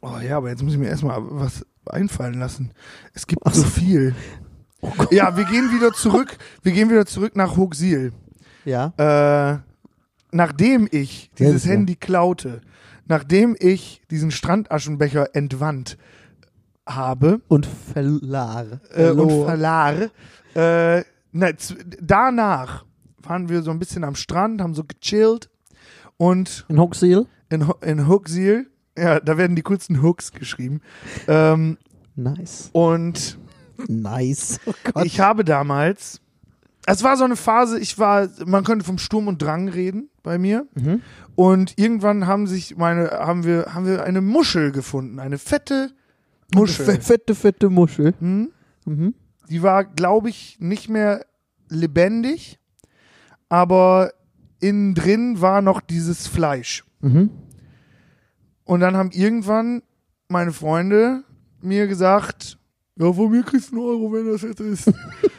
Oh 0.05 0.17
ja, 0.19 0.35
aber 0.37 0.49
jetzt 0.49 0.61
muss 0.61 0.73
ich 0.73 0.79
mir 0.79 0.89
erstmal 0.89 1.17
was 1.21 1.65
einfallen 1.85 2.33
lassen. 2.39 2.71
Es 3.13 3.25
gibt 3.25 3.41
Ach 3.45 3.53
so 3.53 3.63
viel. 3.63 4.13
Oh. 4.81 4.91
Ja, 5.11 5.37
wir 5.37 5.45
gehen 5.45 5.71
wieder 5.73 5.93
zurück, 5.93 6.37
wir 6.61 6.73
gehen 6.73 6.89
wieder 6.89 7.05
zurück 7.05 7.37
nach 7.37 7.55
Hochsiel. 7.55 8.11
Ja. 8.65 8.93
Äh, 8.97 9.59
nachdem 10.31 10.87
ich 10.91 11.31
dieses. 11.39 11.65
Handy 11.65 11.95
klaute, 11.95 12.59
nachdem 13.05 13.55
ich 13.59 14.01
diesen 14.11 14.31
Strandaschenbecher 14.31 15.33
entwandt 15.35 15.97
habe 16.85 17.39
Und 17.47 17.65
Verlar. 17.65 18.81
äh, 18.93 19.09
und 19.11 19.31
verlar, 19.45 19.93
äh, 20.53 21.03
na, 21.31 21.47
danach 22.01 22.83
waren 23.19 23.47
wir 23.47 23.61
so 23.63 23.71
ein 23.71 23.79
bisschen 23.79 24.03
am 24.03 24.15
Strand, 24.15 24.59
haben 24.61 24.73
so 24.75 24.83
gechillt 24.83 25.49
und 26.17 26.65
In 26.67 26.77
Hoxil? 26.77 27.25
in, 27.49 27.67
Ho- 27.69 27.77
in 27.81 28.05
Hooksil, 28.07 28.67
ja, 28.97 29.19
da 29.19 29.37
werden 29.37 29.55
die 29.55 29.61
kurzen 29.61 30.01
Hooks 30.01 30.31
geschrieben, 30.31 30.81
ähm, 31.27 31.77
Nice. 32.15 32.69
und 32.73 33.37
Nice. 33.87 34.59
Oh 34.93 35.01
ich 35.03 35.19
habe 35.19 35.43
damals, 35.43 36.21
es 36.85 37.03
war 37.03 37.17
so 37.17 37.23
eine 37.23 37.35
Phase, 37.35 37.79
ich 37.79 37.97
war, 37.97 38.29
man 38.45 38.63
könnte 38.63 38.85
vom 38.85 38.97
Sturm 38.99 39.27
und 39.27 39.41
Drang 39.41 39.67
reden 39.67 40.09
bei 40.21 40.37
mir. 40.37 40.67
mhm. 40.75 41.01
Und 41.35 41.73
irgendwann 41.79 42.27
haben 42.27 42.45
sich 42.45 42.77
meine, 42.77 43.09
haben 43.09 43.43
wir, 43.43 43.73
haben 43.73 43.87
wir 43.87 44.03
eine 44.03 44.21
Muschel 44.21 44.71
gefunden, 44.71 45.19
eine 45.19 45.39
fette 45.39 45.89
Muschel. 46.53 46.85
Fe- 46.85 47.01
Fette, 47.01 47.33
fette 47.33 47.69
Muschel. 47.71 48.13
Hm? 48.19 48.51
Mhm. 48.85 49.15
Die 49.49 49.63
war, 49.63 49.83
glaube 49.83 50.29
ich, 50.29 50.57
nicht 50.59 50.89
mehr 50.89 51.25
lebendig, 51.69 52.59
aber 53.49 54.13
innen 54.59 54.93
drin 54.93 55.41
war 55.41 55.61
noch 55.63 55.81
dieses 55.81 56.27
Fleisch. 56.27 56.83
Mhm. 57.01 57.31
Und 58.66 58.80
dann 58.80 58.95
haben 58.95 59.11
irgendwann 59.11 59.84
meine 60.30 60.53
Freunde 60.53 61.24
mir 61.61 61.88
gesagt, 61.88 62.57
ja, 62.97 63.11
von 63.11 63.32
mir 63.32 63.43
kriegst 63.43 63.72
du 63.72 63.76
einen 63.76 63.86
Euro, 63.86 64.14
wenn 64.14 64.32
das 64.32 64.41
jetzt 64.41 64.59
ist. 64.59 64.91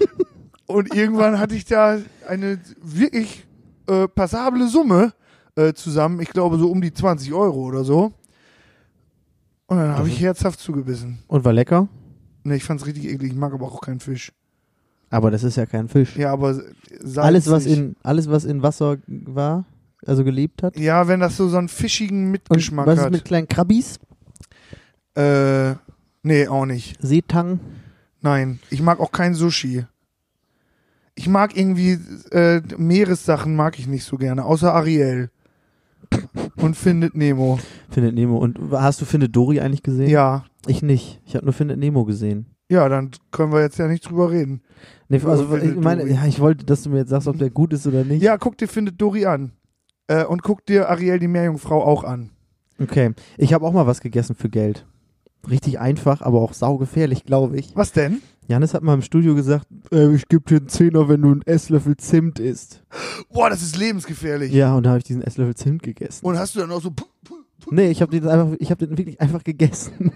Und 0.66 0.94
irgendwann 0.94 1.38
hatte 1.38 1.54
ich 1.54 1.64
da 1.66 1.98
eine 2.26 2.58
wirklich 2.82 3.46
äh, 3.86 4.08
passable 4.08 4.66
Summe 4.66 5.12
äh, 5.56 5.72
zusammen. 5.74 6.20
Ich 6.20 6.30
glaube 6.30 6.58
so 6.58 6.70
um 6.70 6.80
die 6.80 6.92
20 6.92 7.32
Euro 7.32 7.60
oder 7.64 7.84
so. 7.84 8.12
Und 9.66 9.78
dann 9.78 9.96
habe 9.96 10.08
ich 10.08 10.20
herzhaft 10.20 10.60
zugebissen. 10.60 11.18
Und 11.26 11.44
war 11.44 11.52
lecker? 11.52 11.88
Ne, 12.44 12.56
ich 12.56 12.64
fand's 12.64 12.86
richtig 12.86 13.06
eklig. 13.06 13.32
Ich 13.32 13.38
mag 13.38 13.52
aber 13.52 13.66
auch 13.66 13.80
keinen 13.80 14.00
Fisch. 14.00 14.32
Aber 15.10 15.30
das 15.30 15.44
ist 15.44 15.56
ja 15.56 15.66
kein 15.66 15.88
Fisch. 15.88 16.16
Ja, 16.16 16.32
aber 16.32 16.54
salzig. 16.54 17.18
alles, 17.18 17.50
was 17.50 17.66
in, 17.66 17.96
alles, 18.02 18.28
was 18.28 18.44
in 18.44 18.62
Wasser 18.62 18.98
war, 19.06 19.64
also 20.06 20.24
gelebt 20.24 20.62
hat. 20.62 20.76
Ja, 20.78 21.08
wenn 21.08 21.20
das 21.20 21.36
so, 21.36 21.48
so 21.48 21.56
einen 21.56 21.68
fischigen 21.68 22.26
Und 22.26 22.30
Mitgeschmack 22.32 22.86
was 22.86 22.98
ist 22.98 23.04
hat. 23.04 23.12
mit 23.12 23.24
kleinen 23.24 23.48
Krabbis? 23.48 23.98
äh, 25.16 25.74
nee, 26.22 26.48
auch 26.48 26.66
nicht. 26.66 26.96
Seetang? 27.00 27.60
Nein, 28.20 28.58
ich 28.70 28.82
mag 28.82 29.00
auch 29.00 29.12
kein 29.12 29.34
Sushi. 29.34 29.84
Ich 31.14 31.28
mag 31.28 31.56
irgendwie 31.56 31.98
äh, 32.32 32.60
Meeressachen 32.76 33.54
mag 33.54 33.78
ich 33.78 33.86
nicht 33.86 34.04
so 34.04 34.16
gerne, 34.16 34.44
außer 34.44 34.74
Ariel. 34.74 35.30
Und 36.56 36.76
Findet 36.76 37.14
Nemo. 37.14 37.58
Findet 37.90 38.14
Nemo. 38.14 38.38
Und 38.38 38.58
hast 38.72 39.00
du 39.00 39.04
Findet 39.04 39.34
Dory 39.34 39.60
eigentlich 39.60 39.82
gesehen? 39.82 40.08
Ja. 40.08 40.44
Ich 40.66 40.82
nicht. 40.82 41.20
Ich 41.26 41.34
habe 41.36 41.44
nur 41.44 41.52
Findet 41.52 41.78
Nemo 41.78 42.04
gesehen. 42.04 42.46
Ja, 42.68 42.88
dann 42.88 43.10
können 43.30 43.52
wir 43.52 43.60
jetzt 43.60 43.78
ja 43.78 43.86
nicht 43.88 44.08
drüber 44.08 44.30
reden. 44.30 44.62
Nee, 45.08 45.20
also 45.24 45.54
ich 45.56 45.76
meine, 45.76 46.08
ja, 46.08 46.24
ich 46.26 46.40
wollte, 46.40 46.64
dass 46.64 46.82
du 46.82 46.90
mir 46.90 46.98
jetzt 46.98 47.10
sagst, 47.10 47.28
ob 47.28 47.38
der 47.38 47.50
gut 47.50 47.72
ist 47.72 47.86
oder 47.86 48.04
nicht. 48.04 48.22
Ja, 48.22 48.38
guck 48.38 48.56
dir 48.56 48.68
Findet 48.68 49.00
Dory 49.00 49.26
an. 49.26 49.52
Äh, 50.06 50.24
und 50.24 50.42
guck 50.42 50.66
dir 50.66 50.88
Ariel 50.88 51.18
die 51.18 51.28
Meerjungfrau 51.28 51.82
auch 51.82 52.04
an. 52.04 52.30
Okay. 52.80 53.12
Ich 53.38 53.52
habe 53.54 53.64
auch 53.66 53.72
mal 53.72 53.86
was 53.86 54.00
gegessen 54.00 54.34
für 54.34 54.48
Geld. 54.48 54.86
Richtig 55.48 55.78
einfach, 55.78 56.22
aber 56.22 56.40
auch 56.40 56.54
saugefährlich, 56.54 57.24
glaube 57.24 57.58
ich. 57.58 57.76
Was 57.76 57.92
denn? 57.92 58.22
Janis 58.48 58.74
hat 58.74 58.82
mal 58.82 58.94
im 58.94 59.02
Studio 59.02 59.34
gesagt, 59.34 59.66
äh, 59.90 60.14
ich 60.14 60.28
gebe 60.28 60.44
dir 60.44 60.56
einen 60.56 60.68
Zehner, 60.68 61.08
wenn 61.08 61.22
du 61.22 61.30
einen 61.30 61.42
Esslöffel 61.42 61.96
Zimt 61.96 62.38
isst. 62.38 62.82
Boah, 63.30 63.48
das 63.48 63.62
ist 63.62 63.76
lebensgefährlich. 63.76 64.52
Ja, 64.52 64.74
und 64.74 64.84
da 64.84 64.90
habe 64.90 64.98
ich 64.98 65.04
diesen 65.04 65.22
Esslöffel 65.22 65.54
Zimt 65.54 65.82
gegessen. 65.82 66.24
Und 66.26 66.38
hast 66.38 66.54
du 66.54 66.60
dann 66.60 66.70
auch 66.70 66.82
so. 66.82 66.90
puh, 66.90 67.06
puh, 67.24 67.36
puh. 67.60 67.74
Nee, 67.74 67.90
ich 67.90 68.02
habe 68.02 68.10
den 68.10 68.28
einfach, 68.28 68.56
ich 68.58 68.70
habe 68.70 68.86
den 68.86 68.98
wirklich 68.98 69.20
einfach 69.20 69.44
gegessen. 69.44 70.12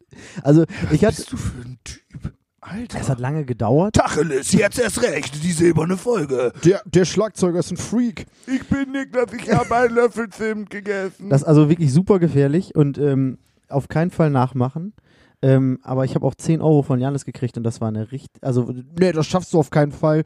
also, 0.42 0.62
ich 0.90 1.02
Was 1.02 1.08
hatte, 1.08 1.16
bist 1.16 1.32
du 1.32 1.36
für 1.36 1.62
ein 1.62 1.78
Typ? 1.82 2.32
Alter. 2.62 3.00
es 3.00 3.08
hat 3.08 3.18
lange 3.18 3.44
gedauert. 3.44 3.94
Tacheles, 3.94 4.52
jetzt 4.52 4.78
erst 4.78 5.02
recht, 5.02 5.42
die 5.42 5.50
silberne 5.52 5.96
Folge. 5.96 6.52
Der, 6.64 6.80
der 6.84 7.04
Schlagzeuger 7.04 7.58
ist 7.58 7.72
ein 7.72 7.76
Freak. 7.76 8.26
Ich 8.46 8.66
bin 8.68 8.92
Niklas, 8.92 9.32
ich 9.32 9.52
habe 9.52 9.74
einen 9.74 9.94
Löffel 9.96 10.28
Zimt 10.30 10.70
gegessen. 10.70 11.28
Das 11.28 11.42
ist 11.42 11.48
also 11.48 11.68
wirklich 11.68 11.92
super 11.92 12.20
gefährlich 12.20 12.74
und 12.74 12.98
ähm, 12.98 13.38
auf 13.68 13.88
keinen 13.88 14.12
Fall 14.12 14.30
nachmachen. 14.30 14.94
Ähm, 15.42 15.80
aber 15.82 16.04
ich 16.04 16.14
habe 16.14 16.24
auch 16.24 16.36
10 16.36 16.60
Euro 16.60 16.82
von 16.82 17.00
Janis 17.00 17.24
gekriegt 17.24 17.56
und 17.56 17.64
das 17.64 17.80
war 17.80 17.88
eine 17.88 18.12
richtig. 18.12 18.42
Also, 18.42 18.72
nee, 18.98 19.10
das 19.10 19.26
schaffst 19.26 19.52
du 19.52 19.58
auf 19.58 19.70
keinen 19.70 19.90
Fall. 19.90 20.22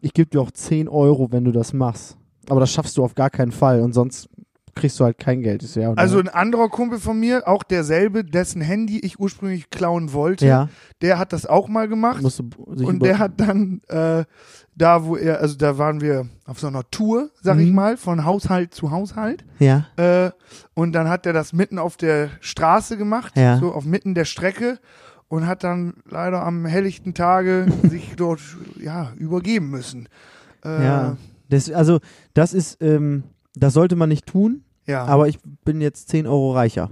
Ich 0.00 0.12
gebe 0.12 0.28
dir 0.28 0.42
auch 0.42 0.50
10 0.50 0.88
Euro, 0.88 1.32
wenn 1.32 1.44
du 1.44 1.52
das 1.52 1.72
machst. 1.72 2.18
Aber 2.50 2.60
das 2.60 2.70
schaffst 2.70 2.96
du 2.98 3.04
auf 3.04 3.14
gar 3.14 3.30
keinen 3.30 3.52
Fall 3.52 3.80
und 3.80 3.94
sonst 3.94 4.28
kriegst 4.78 4.98
du 5.00 5.04
halt 5.04 5.18
kein 5.18 5.42
Geld. 5.42 5.62
Ist 5.62 5.76
ja, 5.76 5.92
Also 5.94 6.18
ein 6.18 6.28
anderer 6.28 6.68
Kumpel 6.68 6.98
von 6.98 7.18
mir, 7.20 7.46
auch 7.46 7.62
derselbe, 7.62 8.24
dessen 8.24 8.60
Handy 8.62 8.98
ich 9.00 9.18
ursprünglich 9.20 9.70
klauen 9.70 10.12
wollte, 10.12 10.46
ja, 10.46 10.68
der 11.02 11.18
hat 11.18 11.32
das 11.32 11.44
auch 11.46 11.68
mal 11.68 11.88
gemacht. 11.88 12.22
und 12.58 13.02
der 13.02 13.18
hat 13.18 13.32
dann 13.40 13.80
äh, 13.88 14.24
da, 14.76 15.04
wo 15.04 15.16
er, 15.16 15.40
also 15.40 15.56
da 15.56 15.76
waren 15.78 16.00
wir 16.00 16.26
auf 16.46 16.60
so 16.60 16.68
einer 16.68 16.88
Tour, 16.90 17.30
sag 17.42 17.58
ich 17.58 17.68
Mhm. 17.68 17.74
mal, 17.74 17.96
von 17.96 18.24
Haushalt 18.24 18.72
zu 18.74 18.90
Haushalt. 18.90 19.44
Ja, 19.58 19.86
Äh, 19.96 20.30
und 20.74 20.92
dann 20.92 21.08
hat 21.08 21.26
er 21.26 21.32
das 21.32 21.52
mitten 21.52 21.78
auf 21.78 21.96
der 21.96 22.30
Straße 22.40 22.96
gemacht, 22.96 23.36
Ja. 23.36 23.58
so 23.58 23.72
auf 23.72 23.84
mitten 23.84 24.14
der 24.14 24.24
Strecke 24.24 24.78
und 25.26 25.46
hat 25.46 25.64
dann 25.64 25.94
leider 26.08 26.44
am 26.46 26.64
helllichten 26.64 27.12
Tage 27.12 27.66
sich 27.82 28.14
dort 28.16 28.40
ja 28.80 29.12
übergeben 29.16 29.68
müssen. 29.70 30.08
Äh, 30.64 30.84
ja. 30.84 31.16
Das, 31.50 31.70
also, 31.72 31.98
das 32.34 32.52
ist, 32.54 32.80
ähm, 32.82 33.24
das 33.56 33.72
sollte 33.72 33.96
man 33.96 34.08
nicht 34.10 34.26
tun, 34.26 34.62
ja. 34.88 35.04
aber 35.04 35.28
ich 35.28 35.38
bin 35.64 35.80
jetzt 35.80 36.08
10 36.08 36.26
Euro 36.26 36.52
reicher. 36.54 36.90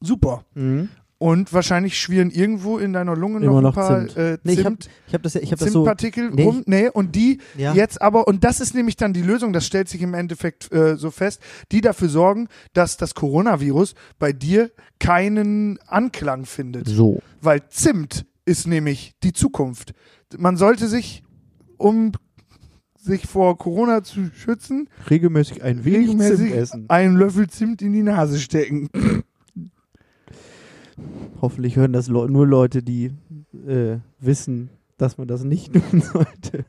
super. 0.00 0.44
Mhm. 0.54 0.88
Und 1.18 1.52
wahrscheinlich 1.52 2.00
schwirren 2.00 2.30
irgendwo 2.32 2.78
in 2.78 2.92
deiner 2.92 3.14
Lunge 3.14 3.38
noch 3.38 3.46
Immer 3.46 3.58
ein 3.58 3.62
noch 3.62 3.74
paar 3.76 4.00
Zimt. 4.08 4.16
Äh, 4.16 4.38
Nee, 4.42 4.54
ich 4.54 4.64
hab- 4.64 4.82
Zimt, 4.82 5.24
das, 5.24 5.34
ja- 5.34 5.40
ich 5.40 5.52
hab 5.52 5.60
das 5.60 5.68
so. 5.70 5.74
Zimtpartikel 5.84 6.30
Nee, 6.32 6.42
rum. 6.42 6.64
Nee, 6.66 6.88
und 6.88 7.14
die 7.14 7.38
Ja. 7.56 7.74
jetzt 7.74 8.02
aber, 8.02 8.26
und 8.26 8.42
das 8.42 8.58
ist 8.60 8.74
nämlich 8.74 8.96
dann 8.96 9.12
die 9.12 9.22
Lösung, 9.22 9.52
das 9.52 9.64
stellt 9.64 9.88
sich 9.88 10.02
im 10.02 10.14
Endeffekt 10.14 10.72
äh, 10.72 10.96
so 10.96 11.12
fest, 11.12 11.40
die 11.70 11.80
dafür 11.80 12.08
sorgen, 12.08 12.48
dass 12.72 12.96
das 12.96 13.14
Coronavirus 13.14 13.94
bei 14.18 14.32
dir 14.32 14.72
keinen 14.98 15.78
Anklang 15.86 16.44
findet. 16.44 16.88
So. 16.88 17.20
Weil 17.40 17.68
Zimt 17.68 18.26
ist 18.44 18.66
nämlich 18.66 19.12
die 19.22 19.32
Zukunft. 19.32 19.92
Man 20.36 20.56
sollte 20.56 20.88
sich, 20.88 21.22
um 21.76 22.10
sich 23.02 23.26
vor 23.26 23.58
Corona 23.58 24.02
zu 24.04 24.30
schützen, 24.32 24.88
Regelmäßig 25.10 25.62
ein 25.62 25.84
wenig 25.84 26.10
regelmäßig 26.10 26.36
Zimt 26.50 26.52
essen. 26.54 26.84
einen 26.88 27.16
Löffel 27.16 27.48
Zimt 27.48 27.82
in 27.82 27.92
die 27.92 28.02
Nase 28.02 28.38
stecken. 28.38 28.88
Hoffentlich 31.40 31.76
hören 31.76 31.92
das 31.92 32.08
nur 32.08 32.46
Leute, 32.46 32.82
die 32.82 33.10
äh, 33.66 33.96
wissen, 34.20 34.70
dass 34.98 35.18
man 35.18 35.26
das 35.26 35.42
nicht 35.44 35.72
tun 35.90 36.00
sollte. 36.00 36.64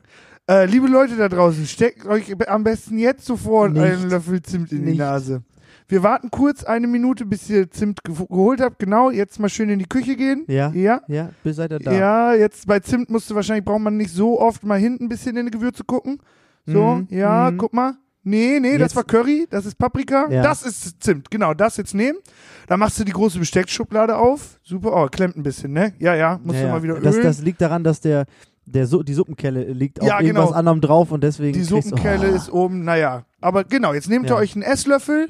Äh, 0.48 0.66
liebe 0.66 0.88
Leute 0.88 1.16
da 1.16 1.28
draußen, 1.28 1.66
steckt 1.66 2.04
euch 2.06 2.34
am 2.48 2.64
besten 2.64 2.98
jetzt 2.98 3.24
sofort 3.24 3.72
Nicht. 3.72 3.82
einen 3.82 4.10
Löffel 4.10 4.42
Zimt 4.42 4.72
in 4.72 4.78
die 4.82 4.90
Nicht. 4.90 4.98
Nase. 4.98 5.42
Wir 5.86 6.02
warten 6.02 6.30
kurz 6.30 6.64
eine 6.64 6.86
Minute, 6.86 7.26
bis 7.26 7.48
ihr 7.50 7.70
Zimt 7.70 8.02
ge 8.04 8.14
geholt 8.14 8.60
habt. 8.60 8.78
Genau, 8.78 9.10
jetzt 9.10 9.38
mal 9.38 9.48
schön 9.50 9.68
in 9.68 9.78
die 9.78 9.84
Küche 9.88 10.16
gehen. 10.16 10.44
Ja? 10.48 10.70
Ja. 10.72 11.02
Ja, 11.08 11.30
bis 11.42 11.56
seid 11.56 11.72
ihr 11.72 11.78
da. 11.78 11.92
Ja, 11.92 12.34
jetzt 12.34 12.66
bei 12.66 12.80
Zimt 12.80 13.10
musst 13.10 13.30
du 13.30 13.34
wahrscheinlich, 13.34 13.64
braucht 13.64 13.80
man 13.82 13.96
nicht 13.96 14.10
so 14.10 14.40
oft 14.40 14.64
mal 14.64 14.78
hinten 14.78 15.04
ein 15.04 15.08
bisschen 15.08 15.36
in 15.36 15.46
die 15.46 15.52
Gewürze 15.52 15.84
gucken. 15.84 16.18
So, 16.66 16.94
Mhm, 16.96 17.08
ja, 17.10 17.50
mhm. 17.50 17.58
guck 17.58 17.74
mal. 17.74 17.94
Nee, 18.26 18.58
nee, 18.58 18.78
das 18.78 18.92
Jetzt- 18.92 18.96
war 18.96 19.04
Curry, 19.04 19.46
das 19.50 19.66
ist 19.66 19.76
Paprika, 19.76 20.28
Ja. 20.30 20.42
das 20.42 20.62
ist 20.62 21.02
Zimt. 21.02 21.30
Genau, 21.30 21.52
das 21.52 21.76
jetzt 21.76 21.94
nehmen. 21.94 22.18
Da 22.66 22.78
machst 22.78 22.98
du 22.98 23.04
die 23.04 23.12
große 23.12 23.38
Besteckschublade 23.38 24.16
auf. 24.16 24.58
Super, 24.62 24.92
oh, 24.96 25.06
klemmt 25.08 25.36
ein 25.36 25.42
bisschen, 25.42 25.74
ne? 25.74 25.92
Ja, 25.98 26.14
ja, 26.14 26.40
musst 26.42 26.58
Ja, 26.58 26.64
du 26.64 26.72
mal 26.72 26.82
wieder 26.82 26.98
das, 27.00 27.16
ölen. 27.16 27.24
das 27.24 27.42
liegt 27.42 27.60
daran, 27.60 27.84
dass 27.84 28.00
der, 28.00 28.24
der 28.64 28.86
Su 28.86 29.02
die 29.02 29.12
Suppenkelle 29.12 29.64
liegt 29.64 30.00
auf 30.00 30.08
Ja, 30.08 30.20
irgendwas 30.22 30.46
genau. 30.46 30.56
anderem 30.58 30.80
drauf 30.80 31.12
und 31.12 31.22
deswegen. 31.22 31.52
die 31.52 31.64
Suppenkelle 31.64 32.32
oh. 32.32 32.34
ist 32.34 32.50
oben, 32.50 32.82
naja. 32.84 33.26
Aber 33.42 33.64
genau, 33.64 33.92
jetzt 33.92 34.08
nehmt 34.08 34.30
ihr 34.30 34.36
euch 34.36 34.54
einen 34.54 34.62
Esslöffel, 34.62 35.28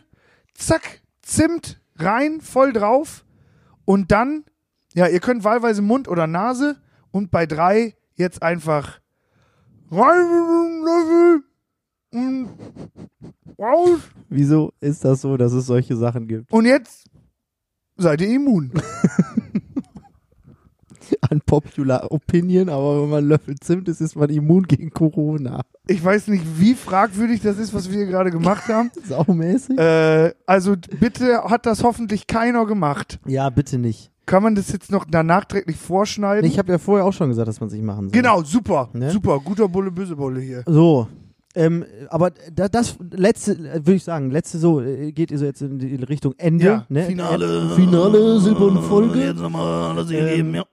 zack, 0.55 1.03
Zimt 1.23 1.81
rein, 1.97 2.41
voll 2.41 2.73
drauf. 2.73 3.25
Und 3.85 4.13
dann, 4.13 4.45
ja, 4.95 5.09
ihr 5.09 5.21
könnt 5.21 5.45
wahlweise 5.45 5.83
Mund 5.83 6.09
oder 6.09 6.27
Nase. 6.27 6.77
Und 7.11 7.31
bei 7.31 7.47
drei 7.47 7.95
jetzt 8.15 8.43
einfach 8.43 9.01
rein 9.91 10.85
und 12.13 12.49
raus. 13.59 14.01
Wieso 14.29 14.73
ist 14.81 15.05
das 15.05 15.21
so, 15.21 15.37
dass 15.37 15.53
es 15.53 15.67
solche 15.67 15.97
Sachen 15.97 16.29
gibt? 16.29 16.53
Und 16.53 16.67
jetzt 16.67 17.09
seid 17.97 18.21
ihr 18.21 18.29
immun. 18.29 18.73
Unpopular 21.31 22.11
Opinion, 22.11 22.69
aber 22.69 23.03
wenn 23.03 23.11
man 23.11 23.29
Löffel 23.29 23.55
Zimt 23.61 23.89
ist, 23.89 24.01
ist 24.01 24.17
man 24.17 24.31
immun 24.31 24.65
gegen 24.65 24.91
Corona. 24.91 25.63
Ich 25.87 26.03
weiß 26.03 26.29
nicht, 26.29 26.45
wie 26.59 26.75
fragwürdig 26.75 27.41
das 27.43 27.59
ist, 27.59 27.75
was 27.75 27.91
wir 27.91 27.97
hier 27.99 28.07
gerade 28.07 28.31
gemacht 28.31 28.69
haben. 28.69 28.91
Saumäßig? 29.09 29.79
Äh, 29.79 30.33
also 30.47 30.75
bitte 31.01 31.45
hat 31.45 31.67
das 31.67 31.83
hoffentlich 31.85 32.27
keiner 32.27 32.67
gemacht. 32.67 33.19
ja, 33.27 33.51
bitte 33.51 33.79
nicht. 33.79 34.11
Kann 34.27 34.43
man 34.43 34.55
das 34.55 34.73
jetzt 34.73 34.91
noch 34.91 35.05
nachträglich 35.07 35.77
vorschneiden? 35.77 36.47
Ich 36.51 36.59
habe 36.59 36.73
ja 36.73 36.79
vorher 36.79 37.05
auch 37.05 37.13
schon 37.13 37.29
gesagt, 37.29 37.47
dass 37.47 37.61
man 37.61 37.69
sich 37.69 37.83
machen 37.83 38.09
soll. 38.09 38.13
genau, 38.13 38.43
super, 38.43 38.89
Ne? 38.95 39.11
super, 39.11 39.39
guter 39.39 39.69
Bulle, 39.69 39.91
böse 39.91 40.17
Bulle 40.17 40.41
hier. 40.41 40.63
So. 40.67 41.09
Ähm, 41.57 41.85
aber 42.09 42.31
da, 42.53 42.69
das 42.69 42.97
letzte, 43.13 43.57
würde 43.63 43.95
ich 43.95 44.03
sagen, 44.03 44.31
letzte 44.31 44.59
so, 44.59 44.81
äh, 44.81 45.13
geht 45.13 45.31
ihr 45.31 45.39
so 45.39 45.45
jetzt 45.45 45.61
in 45.63 45.79
die 45.79 45.95
Richtung 45.97 46.35
Ende. 46.39 46.65
Ja, 46.65 46.87
ne? 46.89 47.05
Finale. 47.05 47.71
Finale, 47.77 48.41
silberne 48.41 48.81
Folge. 48.83 49.21
Jetzt 49.27 49.41
nochmal 49.41 49.91
alles 49.97 50.11
Ähm, 50.11 50.19
gegeben, 50.27 50.55
ja. 50.55 50.65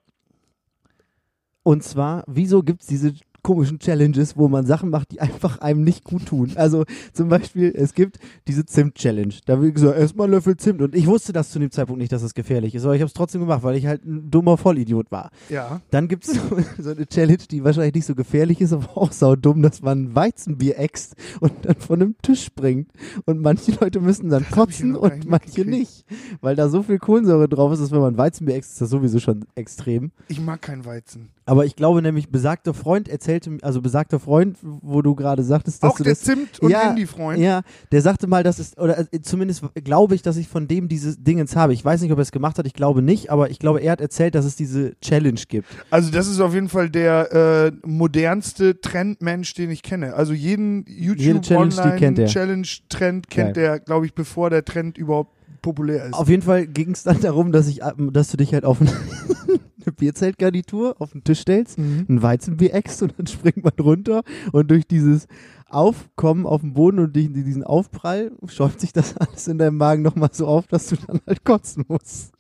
Und 1.64 1.84
zwar, 1.84 2.24
wieso 2.28 2.64
gibt 2.64 2.82
es 2.82 2.88
diese 2.88 3.14
komischen 3.44 3.80
Challenges, 3.80 4.38
wo 4.38 4.48
man 4.48 4.66
Sachen 4.66 4.90
macht, 4.90 5.12
die 5.12 5.20
einfach 5.20 5.60
einem 5.60 5.84
nicht 5.84 6.04
gut 6.04 6.26
tun. 6.28 6.52
Also 6.56 6.86
zum 7.14 7.30
Beispiel, 7.30 7.74
es 7.76 7.94
gibt 7.94 8.20
diese 8.48 8.66
Zimt-Challenge. 8.66 9.34
Da 9.46 9.62
wird 9.62 9.76
gesagt, 9.76 9.98
erstmal 9.98 10.30
Löffel 10.30 10.58
Zimt. 10.58 10.82
Und 10.82 10.96
ich 10.96 11.08
wusste 11.08 11.34
das 11.34 11.50
zu 11.50 11.60
dem 11.60 11.72
Zeitpunkt 11.72 12.00
nicht, 12.00 12.12
dass 12.12 12.22
das 12.22 12.34
gefährlich 12.34 12.76
ist, 12.76 12.86
aber 12.86 12.96
ich 12.96 13.02
habe 13.02 13.08
es 13.08 13.14
trotzdem 13.14 13.42
gemacht, 13.42 13.64
weil 13.64 13.76
ich 13.76 13.88
halt 13.88 14.06
ein 14.06 14.30
dummer 14.30 14.58
Vollidiot 14.58 15.12
war. 15.12 15.32
Ja. 15.50 15.82
Dann 15.90 16.08
gibt 16.08 16.26
es 16.26 16.34
so, 16.50 16.58
so 16.78 16.92
eine 16.92 17.08
Challenge, 17.08 17.44
die 17.50 17.64
wahrscheinlich 17.64 17.96
nicht 17.96 18.06
so 18.06 18.16
gefährlich 18.16 18.62
ist, 18.62 18.74
aber 18.74 18.98
auch 18.98 19.12
saudumm, 19.12 19.62
dass 19.62 19.82
man 19.82 20.16
Weizenbier 20.16 20.80
äxt 20.80 21.16
und 21.40 21.54
dann 21.64 21.76
von 21.76 22.02
einem 22.02 22.16
Tisch 22.22 22.44
springt. 22.44 22.92
Und 23.26 23.42
manche 23.42 23.72
Leute 23.80 24.00
müssen 24.00 24.30
dann 24.30 24.44
ich 24.44 24.52
kotzen 24.52 24.96
und 24.96 25.28
manche 25.28 25.66
nicht. 25.66 26.06
Weil 26.42 26.56
da 26.56 26.70
so 26.70 26.84
viel 26.84 27.00
Kohlensäure 27.00 27.50
drauf 27.50 27.74
ist, 27.74 27.82
dass 27.82 27.92
wenn 27.92 28.02
man 28.02 28.18
Weizenbier 28.18 28.56
äxt, 28.56 28.74
ist 28.74 28.82
das 28.82 28.90
sowieso 28.90 29.20
schon 29.20 29.46
extrem. 29.56 30.12
Ich 30.28 30.40
mag 30.40 30.62
keinen 30.62 30.86
Weizen. 30.86 31.30
Aber 31.46 31.66
ich 31.66 31.76
glaube 31.76 32.02
nämlich, 32.02 32.30
besagter 32.30 32.74
Freund 32.74 33.10
erzählte, 33.32 33.58
also 33.66 33.82
besagter 33.82 34.20
Freund, 34.20 34.58
wo 34.62 35.02
du 35.02 35.16
gerade 35.16 35.44
sagtest, 35.44 35.84
dass 35.84 35.92
Auch 35.92 35.98
du 35.98 36.04
der 36.04 36.14
das, 36.14 36.24
Zimt- 36.24 36.60
und 36.60 36.70
Ja, 36.70 36.88
Handy-Freund. 36.90 37.40
ja, 37.40 37.62
der 37.92 38.02
sagte 38.02 38.28
mal, 38.28 38.44
dass 38.44 38.60
es, 38.60 38.78
oder 38.78 39.00
äh, 39.00 39.22
zumindest 39.22 39.64
glaube 39.84 40.16
ich, 40.16 40.22
dass 40.22 40.38
ich 40.38 40.48
von 40.48 40.68
dem 40.68 40.88
dieses 40.88 41.24
Dingens 41.24 41.56
habe. 41.56 41.74
Ich 41.74 41.84
weiß 41.84 42.02
nicht, 42.02 42.12
ob 42.12 42.18
er 42.20 42.24
es 42.24 42.32
gemacht 42.32 42.58
hat, 42.58 42.66
ich 42.66 42.74
glaube 42.74 43.02
nicht, 43.02 43.30
aber 43.30 43.50
ich 43.50 43.60
glaube, 43.60 43.80
er 43.82 43.94
hat 43.94 44.02
erzählt, 44.02 44.36
dass 44.36 44.46
es 44.46 44.56
diese 44.56 44.94
Challenge 45.02 45.40
gibt. 45.48 45.68
Also 45.90 46.12
das 46.12 46.28
ist 46.28 46.40
auf 46.40 46.54
jeden 46.54 46.70
Fall 46.70 46.90
der 46.90 47.32
äh, 47.34 47.72
modernste 47.88 48.80
Trendmensch, 48.82 49.54
den 49.54 49.72
ich 49.72 49.84
kenne. 49.84 50.14
Also 50.14 50.34
jeden 50.34 50.86
YouTube 50.88 51.44
Challenge, 51.44 51.70
die 51.70 51.80
Online 51.80 51.96
kennt 51.98 52.20
er. 52.20 52.28
Challenge 52.28 52.68
Trend 52.90 53.30
kennt 53.30 53.56
Geil. 53.56 53.64
er, 53.64 53.80
glaube 53.80 54.06
ich, 54.06 54.14
bevor 54.14 54.50
der 54.50 54.66
Trend 54.66 54.98
überhaupt 54.98 55.36
populär 55.62 56.06
ist. 56.06 56.14
Auf 56.14 56.28
jeden 56.30 56.42
Fall 56.42 56.66
ging 56.68 56.92
es 56.92 57.04
dann 57.04 57.22
darum, 57.22 57.52
dass 57.52 57.68
ich, 57.68 57.82
ähm, 57.84 58.12
dass 58.14 58.30
du 58.30 58.38
dich 58.38 58.54
halt 58.54 58.66
auf 58.66 58.78
eine 59.86 59.94
Bierzeltgarnitur 59.94 60.96
auf 61.00 61.12
den 61.12 61.24
Tisch 61.24 61.40
stellst, 61.42 61.78
Mhm. 61.78 62.06
ein 62.10 62.22
Weizenbier 62.22 62.74
äxt 62.74 63.02
und 63.04 63.14
dann 63.18 63.28
springt 63.28 63.64
man 63.64 63.74
runter 63.80 64.24
und 64.52 64.70
durch 64.72 64.88
dieses 64.88 65.28
Aufkommen 65.70 66.46
auf 66.46 66.62
dem 66.62 66.74
Boden 66.74 67.00
und 67.00 67.16
durch 67.16 67.32
diesen 67.32 67.64
Aufprall 67.64 68.32
schäumt 68.48 68.80
sich 68.80 68.92
das 68.94 69.16
alles 69.18 69.48
in 69.48 69.58
deinem 69.58 69.78
Magen 69.78 70.02
nochmal 70.02 70.30
so 70.32 70.48
auf, 70.48 70.68
dass 70.68 70.88
du 70.88 70.96
dann 71.08 71.22
halt 71.26 71.44
kotzen 71.46 71.86
musst. 71.88 72.34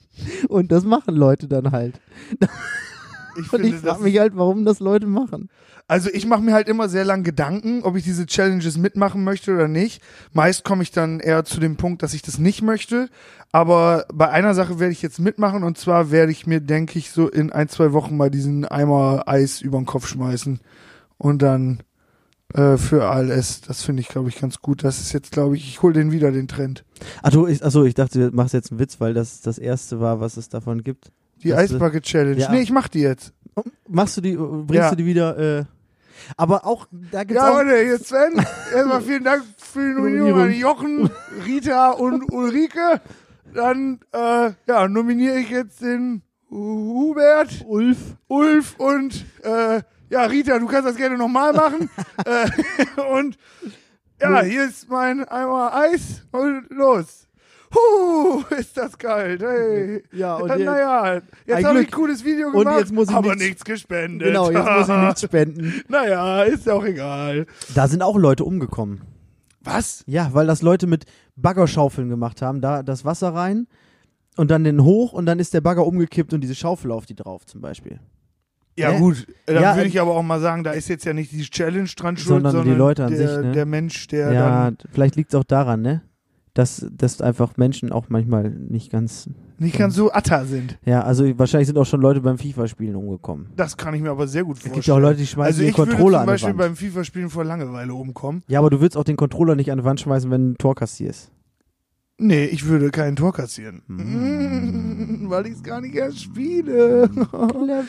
Und 0.50 0.72
das 0.72 0.84
machen 0.84 1.16
Leute 1.16 1.48
dann 1.48 1.72
halt. 1.72 2.00
ich 3.36 3.52
Und 3.54 3.64
ich 3.66 3.72
finde, 3.72 3.72
das 3.72 3.82
frage 3.82 4.04
mich 4.04 4.20
halt, 4.20 4.36
warum 4.36 4.66
das 4.66 4.80
Leute 4.80 5.08
machen. 5.08 5.50
Also 5.88 6.10
ich 6.12 6.26
mache 6.26 6.42
mir 6.42 6.54
halt 6.54 6.70
immer 6.70 6.88
sehr 6.88 7.04
lang 7.04 7.24
Gedanken, 7.24 7.84
ob 7.84 7.96
ich 7.96 8.04
diese 8.04 8.26
Challenges 8.26 8.78
mitmachen 8.78 9.24
möchte 9.24 9.54
oder 9.54 9.68
nicht. 9.68 10.02
Meist 10.32 10.64
komme 10.64 10.84
ich 10.84 10.92
dann 10.92 11.20
eher 11.20 11.44
zu 11.44 11.60
dem 11.60 11.76
Punkt, 11.76 12.02
dass 12.04 12.14
ich 12.14 12.22
das 12.22 12.38
nicht 12.38 12.62
möchte. 12.62 13.10
Aber 13.52 14.06
bei 14.14 14.30
einer 14.30 14.54
Sache 14.54 14.80
werde 14.80 14.94
ich 14.94 15.02
jetzt 15.02 15.20
mitmachen 15.20 15.64
und 15.64 15.78
zwar 15.78 16.12
werde 16.12 16.32
ich 16.32 16.48
mir, 16.48 16.62
denke 16.62 16.98
ich, 16.98 17.12
so 17.12 17.28
in 17.28 17.52
ein, 17.52 17.68
zwei 17.68 17.92
Wochen 17.92 18.16
mal 18.16 18.32
diesen 18.32 18.66
Eimer 18.66 19.24
Eis 19.28 19.62
über 19.62 19.78
den 19.78 19.86
Kopf 19.86 20.08
schmeißen. 20.08 20.62
Und 21.18 21.42
dann 21.42 21.84
äh, 22.54 22.78
für 22.78 23.08
ALS. 23.08 23.62
Das 23.62 23.84
finde 23.84 24.02
ich, 24.02 24.08
glaube 24.08 24.30
ich, 24.30 24.40
ganz 24.40 24.60
gut. 24.60 24.84
Das 24.84 25.00
ist 25.00 25.14
jetzt, 25.14 25.32
glaube 25.32 25.56
ich, 25.56 25.68
ich 25.68 25.82
hole 25.82 25.94
den 25.94 26.12
wieder, 26.12 26.32
den 26.32 26.48
Trend. 26.48 26.84
Ach 27.22 27.32
du, 27.32 27.48
ich, 27.48 27.64
achso, 27.64 27.84
ich 27.84 27.94
dachte, 27.94 28.30
du 28.30 28.36
machst 28.36 28.54
jetzt 28.54 28.72
einen 28.72 28.80
Witz, 28.80 29.00
weil 29.00 29.14
das 29.14 29.42
das 29.42 29.58
erste 29.58 30.00
war, 30.00 30.20
was 30.20 30.38
es 30.38 30.50
davon 30.50 30.84
gibt. 30.84 31.12
Die 31.44 31.54
Eisbucket 31.54 32.04
Challenge. 32.04 32.38
ja. 32.38 32.52
Nee, 32.52 32.62
ich 32.62 32.72
mach 32.72 32.88
die 32.88 33.02
jetzt. 33.02 33.34
Machst 33.88 34.18
du 34.18 34.22
die, 34.22 34.36
bringst 34.36 34.74
Ja. 34.74 34.90
du 34.92 34.96
die 34.98 35.06
wieder, 35.06 35.38
äh, 35.60 35.66
aber 36.38 36.66
auch, 36.66 36.88
da 37.12 37.24
gibt's 37.24 37.42
Ja, 37.44 37.50
auch, 37.52 37.56
warte, 37.56 37.72
jetzt 37.76 38.08
Sven. 38.08 38.34
Erstmal 38.74 39.02
vielen 39.02 39.24
Dank 39.24 39.44
für 39.58 39.80
die 39.80 39.94
Nominierung 39.96 40.40
an 40.42 40.54
Jochen, 40.54 41.10
Rita 41.46 41.92
und 41.92 42.32
Ulrike. 42.32 43.02
Dann 43.54 44.00
äh, 44.14 44.52
ja, 44.68 44.88
nominiere 44.88 45.40
ich 45.40 45.50
jetzt 45.50 45.82
den 45.82 46.22
Hubert, 46.50 47.66
Ulf. 47.68 47.98
Ulf 48.28 48.76
und 48.78 49.26
äh, 49.44 49.82
ja, 50.10 50.24
Rita, 50.26 50.60
du 50.60 50.68
kannst 50.68 50.88
das 50.88 50.96
gerne 50.96 51.18
nochmal 51.18 51.54
machen. 51.54 51.90
äh, 52.26 53.02
und 53.18 53.38
ja, 54.22 54.42
hier 54.44 54.66
ist 54.66 54.90
mein 54.90 55.26
Eimer 55.28 55.74
Eis 55.74 56.24
und 56.32 56.68
los. 56.70 57.28
Huh, 57.74 58.44
ist 58.58 58.76
das 58.78 58.98
kalt. 58.98 59.42
Hey. 59.42 60.04
Ja, 60.12 60.36
und 60.36 60.50
Ja, 60.50 60.58
naja, 60.58 61.22
jetzt 61.46 61.64
habe 61.66 61.82
ich 61.82 61.88
ein 61.88 61.92
cooles 61.92 62.24
Video 62.26 62.48
Und 62.48 62.60
gemacht, 62.60 62.80
jetzt 62.80 62.92
muss 62.94 63.10
ich 63.10 63.16
aber 63.16 63.30
nichts- 63.30 63.44
nichts 63.46 63.64
gespendet. 63.66 64.28
Genau, 64.28 64.52
jetzt 64.52 64.66
muss 64.70 64.90
ich 64.90 64.96
nichts 65.06 65.22
spenden. 65.26 65.82
naja, 65.88 66.44
ist 66.44 66.70
auch 66.70 66.84
egal. 66.84 67.46
Da 67.74 67.88
sind 67.88 68.04
auch 68.04 68.18
Leute 68.18 68.44
umgekommen. 68.44 69.02
Was? 69.64 70.04
Ja, 70.08 70.30
weil 70.34 70.48
das 70.48 70.62
Leute 70.62 70.88
mit 70.88 71.06
Baggerschaufeln 71.36 72.10
gemacht 72.10 72.42
haben, 72.42 72.62
da 72.62 72.84
das 72.84 73.06
Wasser 73.06 73.34
rein 73.34 73.68
und 74.38 74.50
dann 74.52 74.64
den 74.64 74.84
hoch 74.84 75.14
und 75.14 75.26
dann 75.26 75.40
ist 75.40 75.54
der 75.54 75.62
Bagger 75.62 75.86
umgekippt 75.86 76.34
und 76.34 76.42
diese 76.42 76.56
Schaufel 76.56 76.92
auf 76.92 77.06
die 77.06 77.16
drauf 77.16 77.46
zum 77.46 77.62
Beispiel. 77.62 78.00
Ja, 78.78 78.92
Hä? 78.92 79.00
gut. 79.00 79.28
Dann 79.46 79.56
Ja, 79.62 79.76
würde 79.76 79.86
äh, 79.86 79.90
ich 79.90 80.00
aber 80.02 80.16
auch 80.16 80.24
mal 80.24 80.40
sagen, 80.40 80.64
da 80.64 80.72
ist 80.72 80.88
jetzt 80.88 81.06
ja 81.06 81.14
nicht 81.14 81.32
die 81.32 81.44
Challenge 81.44 81.90
dran 81.96 82.18
schuld, 82.18 82.28
Sondern 82.28 82.52
sondern, 82.54 82.74
die 82.74 82.78
Leute 82.78 83.06
an 83.06 83.12
der, 83.16 83.28
sich, 83.28 83.46
ne? 83.46 83.52
der 83.52 83.66
Mensch, 83.66 84.08
der 84.08 84.32
ja, 84.34 84.72
vielleicht 84.92 85.16
liegt 85.16 85.34
es 85.34 85.40
auch 85.40 85.44
daran, 85.44 85.82
ne? 85.82 86.02
Dass, 86.54 86.86
dass 86.92 87.22
einfach 87.22 87.56
Menschen 87.56 87.94
auch 87.94 88.08
manchmal 88.10 88.50
nicht 88.50 88.92
ganz. 88.92 89.30
nicht 89.58 89.78
ganz 89.78 89.96
so 89.96 90.12
atta 90.12 90.44
sind. 90.44 90.78
Ja, 90.84 91.02
also 91.04 91.24
wahrscheinlich 91.40 91.68
sind 91.68 91.78
auch 91.78 91.86
schon 91.86 92.02
Leute 92.02 92.20
beim 92.20 92.38
FIFA-Spielen 92.38 92.96
umgekommen. 92.98 93.48
Das 93.56 93.78
kann 93.78 93.94
ich 93.94 94.02
mir 94.02 94.10
aber 94.10 94.28
sehr 94.28 94.44
gut 94.44 94.58
Es 94.58 94.64
vorstellen. 94.64 94.74
gibt 94.76 94.88
ja 94.88 94.94
auch 94.96 95.00
Leute, 95.00 95.20
die 95.20 95.28
schmeißen 95.28 95.48
also 95.48 95.62
den 95.62 95.70
ich 95.70 95.78
würde 95.78 95.92
Controller 95.92 96.18
zum 96.18 96.20
an 96.20 96.26
die 96.26 96.32
Beispiel 96.32 96.50
Wand. 96.50 96.58
beim 96.58 96.76
FIFA-Spielen 96.76 97.30
vor 97.30 97.46
Langeweile 97.46 97.94
umkommen. 97.94 98.44
Ja, 98.50 98.60
aber 98.60 98.70
du 98.70 98.82
würdest 98.82 98.98
auch 98.98 99.06
den 99.06 99.16
Controller 99.16 99.56
nicht 99.56 99.72
an 99.72 99.78
die 99.78 99.86
Wand 99.86 100.02
schmeißen, 100.02 100.30
wenn 100.30 100.42
du 100.42 100.52
ein 100.52 100.58
Tor 100.58 100.76
kassierst. 100.76 101.32
Nee, 102.18 102.46
ich 102.46 102.66
würde 102.66 102.92
kein 102.92 103.16
Tor 103.16 103.34
kassieren. 103.34 103.82
Mm. 103.88 105.26
Weil 105.30 105.48
ich 105.48 105.54
es 105.54 105.64
gar 105.64 105.80
nicht 105.82 105.96
erst 105.96 106.22
spiele. 106.22 107.10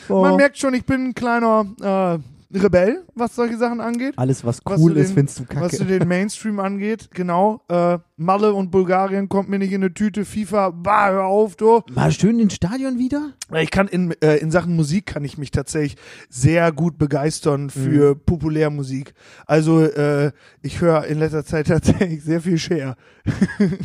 Man 0.09 0.37
merkt 0.37 0.57
schon, 0.57 0.73
ich 0.73 0.85
bin 0.85 1.09
ein 1.09 1.13
kleiner 1.13 1.65
äh, 1.81 2.19
Rebell, 2.53 3.03
was 3.15 3.35
solche 3.35 3.57
Sachen 3.57 3.79
angeht. 3.81 4.13
Alles, 4.17 4.43
was 4.45 4.59
Was 4.65 4.79
cool 4.79 4.95
ist, 4.97 5.09
den- 5.09 5.15
findest 5.15 5.39
du 5.39 5.45
kacke. 5.45 5.61
Was 5.61 5.77
du 5.77 5.85
den 5.85 6.07
Mainstream 6.07 6.59
angeht, 6.59 7.09
genau. 7.13 7.61
Äh, 7.69 7.97
Malle 8.15 8.53
und 8.53 8.69
Bulgarien 8.71 9.27
kommt 9.27 9.49
mir 9.49 9.57
nicht 9.59 9.71
in 9.73 9.83
eine 9.83 9.93
Tüte. 9.93 10.23
FIFA, 10.23 10.69
bah, 10.69 11.09
hör 11.11 11.25
auf, 11.25 11.55
du. 11.55 11.81
War 11.91 12.11
schön 12.11 12.39
ins 12.39 12.53
Stadion 12.53 12.97
wieder? 12.99 13.31
Ich 13.59 13.71
kann 13.71 13.87
in, 13.87 14.11
äh, 14.21 14.37
in 14.37 14.51
Sachen 14.51 14.75
Musik 14.75 15.07
kann 15.07 15.23
ich 15.25 15.37
mich 15.37 15.51
tatsächlich 15.51 15.95
sehr 16.29 16.71
gut 16.71 16.97
begeistern 16.97 17.69
für 17.69 18.15
Populärmusik. 18.15 19.13
Also 19.47 19.81
äh, 19.81 20.31
ich 20.61 20.79
höre 20.79 21.05
in 21.05 21.19
letzter 21.19 21.43
Zeit 21.43 21.67
tatsächlich 21.67 22.23
sehr 22.23 22.39
viel 22.41 22.57
Cher. 22.57 22.95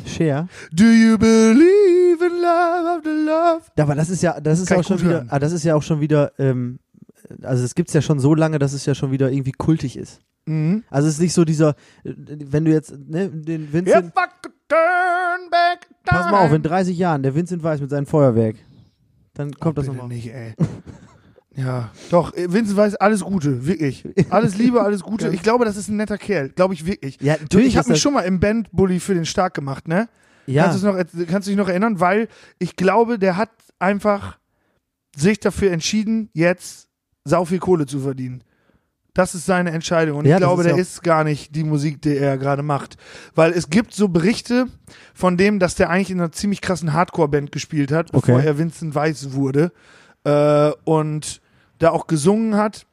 Share. 0.07 0.49
Do 0.73 0.85
you 0.85 1.17
believe 1.19 2.25
in 2.25 2.33
love 2.41 2.89
after 2.97 3.11
love? 3.15 3.63
Ja, 3.77 3.85
aber 3.85 3.95
das 3.95 4.11
ist 4.11 4.23
ja, 4.23 4.41
das 4.41 4.61
ist 4.61 4.69
Kann 4.69 4.79
auch 4.81 4.85
schon 4.85 5.01
wieder, 5.01 5.11
hören. 5.11 5.29
ah, 5.31 5.39
das 5.39 5.53
ist 5.53 5.65
ja 5.65 5.75
auch 5.75 5.83
schon 5.83 6.01
wieder, 6.01 6.33
ähm, 6.39 6.79
also 7.43 7.65
es 7.65 7.75
gibt's 7.75 7.93
ja 7.93 8.03
schon 8.03 8.19
so 8.21 8.35
lange, 8.35 8.59
dass 8.59 8.73
es 8.73 8.87
ja 8.87 8.95
schon 8.95 9.11
wieder 9.11 9.31
irgendwie 9.31 9.53
kultig 9.53 9.97
ist. 9.97 10.21
Mhm. 10.47 10.85
Also 10.91 11.09
es 11.09 11.15
ist 11.15 11.21
nicht 11.21 11.35
so 11.35 11.45
dieser, 11.45 11.71
äh, 12.05 12.13
wenn 12.27 12.65
du 12.65 12.71
jetzt, 12.73 12.93
ne, 13.07 13.29
den 13.31 13.73
Vincent, 13.73 14.15
could 14.15 14.55
turn 14.69 15.51
back 15.51 15.87
pass 16.05 16.31
mal 16.31 16.47
auf, 16.47 16.53
in 16.53 16.63
30 16.63 16.97
Jahren, 16.97 17.23
der 17.23 17.35
Vincent 17.35 17.63
Weiß 17.63 17.81
mit 17.81 17.91
seinem 17.91 18.07
Feuerwerk, 18.07 18.57
dann 19.35 19.53
kommt 19.53 19.79
das 19.79 19.87
Bitte 19.87 19.97
nochmal. 19.97 20.15
nicht, 20.15 20.33
ey. 20.33 20.55
Ja, 21.57 21.91
doch, 22.11 22.35
äh, 22.35 22.53
Vincent 22.53 22.77
Weiß, 22.77 22.95
alles 22.97 23.23
Gute, 23.23 23.67
wirklich. 23.67 24.07
Alles 24.31 24.57
Liebe, 24.57 24.81
alles 24.81 25.03
Gute. 25.03 25.31
Ich 25.31 25.43
glaube, 25.43 25.65
das 25.65 25.77
ist 25.77 25.89
ein 25.89 25.97
netter 25.97 26.17
Kerl, 26.19 26.51
glaube 26.51 26.73
ich 26.75 26.87
wirklich. 26.87 27.19
Ja, 27.21 27.33
natürlich 27.41 27.69
ich 27.69 27.77
habe 27.77 27.89
mich 27.89 27.97
das- 27.97 28.01
schon 28.03 28.15
mal 28.15 28.21
im 28.21 28.39
Bandbully 28.39 29.01
für 29.01 29.15
den 29.15 29.27
stark 29.27 29.55
gemacht, 29.55 29.89
ne? 29.89 30.09
Ja, 30.47 30.65
Kannst, 30.69 30.85
noch, 30.85 30.95
kannst 31.27 31.49
du 31.49 31.51
dich 31.51 31.57
noch 31.57 31.69
erinnern? 31.69 31.99
Weil 31.99 32.29
ich 32.61 32.77
glaube, 32.77 33.19
der 33.19 33.37
hat 33.37 33.51
einfach 33.81 34.39
sich 35.17 35.41
dafür 35.41 35.73
entschieden, 35.73 36.31
jetzt 36.33 36.88
sau 37.29 37.45
viel 37.45 37.59
Kohle 37.59 37.87
zu 37.87 38.01
verdienen. 38.01 38.43
Das 39.15 39.35
ist 39.35 39.47
seine 39.47 39.71
Entscheidung. 39.73 40.19
Und 40.19 40.27
Ja, 40.27 40.37
ich 40.37 40.41
glaube, 40.41 40.63
ist 40.63 40.69
der 40.69 40.77
ist 40.79 41.03
gar 41.03 41.25
nicht 41.25 41.55
die 41.57 41.65
Musik, 41.65 42.01
die 42.03 42.17
er 42.17 42.39
gerade 42.39 42.63
macht. 42.63 42.97
Weil 43.35 43.53
es 43.53 43.69
gibt 43.69 43.93
so 43.93 44.09
Berichte 44.09 44.67
von 45.13 45.37
dem, 45.37 45.59
dass 45.59 45.75
der 45.75 45.91
eigentlich 45.91 46.11
in 46.11 46.21
einer 46.21 46.31
ziemlich 46.31 46.61
krassen 46.61 46.93
Hardcore-Band 46.93 47.51
gespielt 47.51 47.91
hat, 47.91 48.13
bevor 48.13 48.37
Okay. 48.37 48.47
er 48.47 48.59
Vincent 48.59 48.95
Weiss 48.95 49.33
wurde. 49.33 49.73
Äh, 50.25 50.71
und 50.85 51.41
da 51.79 51.91
auch 51.91 52.07
gesungen 52.07 52.57
hat. 52.57 52.87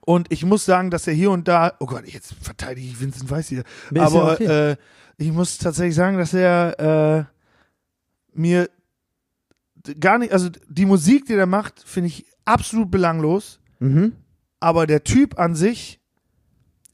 Und 0.00 0.30
ich 0.32 0.44
muss 0.44 0.64
sagen, 0.64 0.90
dass 0.90 1.06
er 1.06 1.14
hier 1.14 1.30
und 1.30 1.48
da, 1.48 1.72
oh 1.78 1.86
Gott, 1.86 2.06
jetzt 2.06 2.34
verteidige 2.40 2.86
ich 2.86 3.00
Vincent 3.00 3.30
Weiss 3.30 3.48
hier. 3.48 3.60
Ist 3.90 3.96
ja 3.96 4.02
Aber 4.02 4.32
okay. 4.34 4.70
äh, 4.72 4.76
ich 5.16 5.30
muss 5.32 5.58
tatsächlich 5.58 5.94
sagen, 5.94 6.16
dass 6.18 6.32
er 6.34 7.26
äh, 7.26 8.38
mir 8.38 8.68
gar 10.00 10.18
nicht, 10.18 10.32
also 10.32 10.48
die 10.68 10.86
Musik, 10.86 11.26
die 11.26 11.34
er 11.34 11.46
macht, 11.46 11.82
finde 11.84 12.08
ich 12.08 12.26
absolut 12.44 12.90
belanglos. 12.90 13.60
mhm. 13.80 14.12
Aber 14.60 14.86
der 14.86 15.04
Typ 15.04 15.38
an 15.38 15.54
sich 15.54 16.00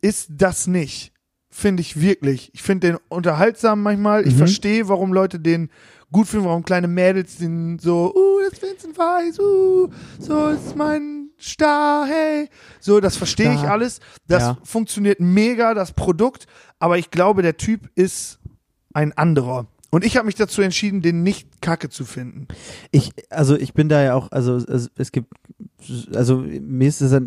ist 0.00 0.28
das 0.30 0.66
nicht. 0.66 1.12
Finde 1.50 1.82
ich 1.82 2.00
wirklich. 2.00 2.50
Ich 2.54 2.62
finde 2.62 2.88
den 2.88 2.98
unterhaltsam 3.08 3.82
manchmal. 3.82 4.26
Ich 4.26 4.34
Mhm. 4.34 4.38
verstehe, 4.38 4.88
warum 4.88 5.12
Leute 5.12 5.38
den 5.38 5.70
gut 6.10 6.26
finden, 6.26 6.46
warum 6.46 6.64
kleine 6.64 6.88
Mädels 6.88 7.36
den 7.36 7.78
so, 7.78 8.12
uh, 8.14 8.40
das 8.50 8.60
Vincent 8.60 8.98
Weiss, 8.98 9.38
uh, 9.38 9.88
so 10.18 10.48
ist 10.48 10.74
mein 10.74 11.30
Star, 11.40 12.06
hey. 12.06 12.48
So, 12.80 12.98
das 13.00 13.16
verstehe 13.16 13.54
ich 13.54 13.60
alles. 13.68 14.00
Das 14.26 14.42
Ja. 14.42 14.58
funktioniert 14.64 15.20
mega, 15.20 15.74
das 15.74 15.92
Produkt. 15.92 16.46
Aber 16.80 16.98
ich 16.98 17.10
glaube, 17.12 17.42
der 17.42 17.56
Typ 17.56 17.88
ist 17.94 18.40
ein 18.94 19.12
anderer. 19.12 19.66
Und 19.90 20.04
ich 20.04 20.16
habe 20.16 20.26
mich 20.26 20.36
dazu 20.36 20.62
entschieden, 20.62 21.02
den 21.02 21.22
nicht 21.24 21.60
kacke 21.60 21.88
zu 21.88 22.04
finden. 22.04 22.46
Ich, 22.92 23.10
also 23.28 23.56
ich 23.56 23.74
bin 23.74 23.88
da 23.88 24.02
ja 24.02 24.14
auch, 24.14 24.30
also 24.30 24.56
es, 24.56 24.90
es 24.96 25.10
gibt, 25.10 25.32
also 26.14 26.38
mir 26.38 26.88
ist 26.88 27.00
es 27.00 27.20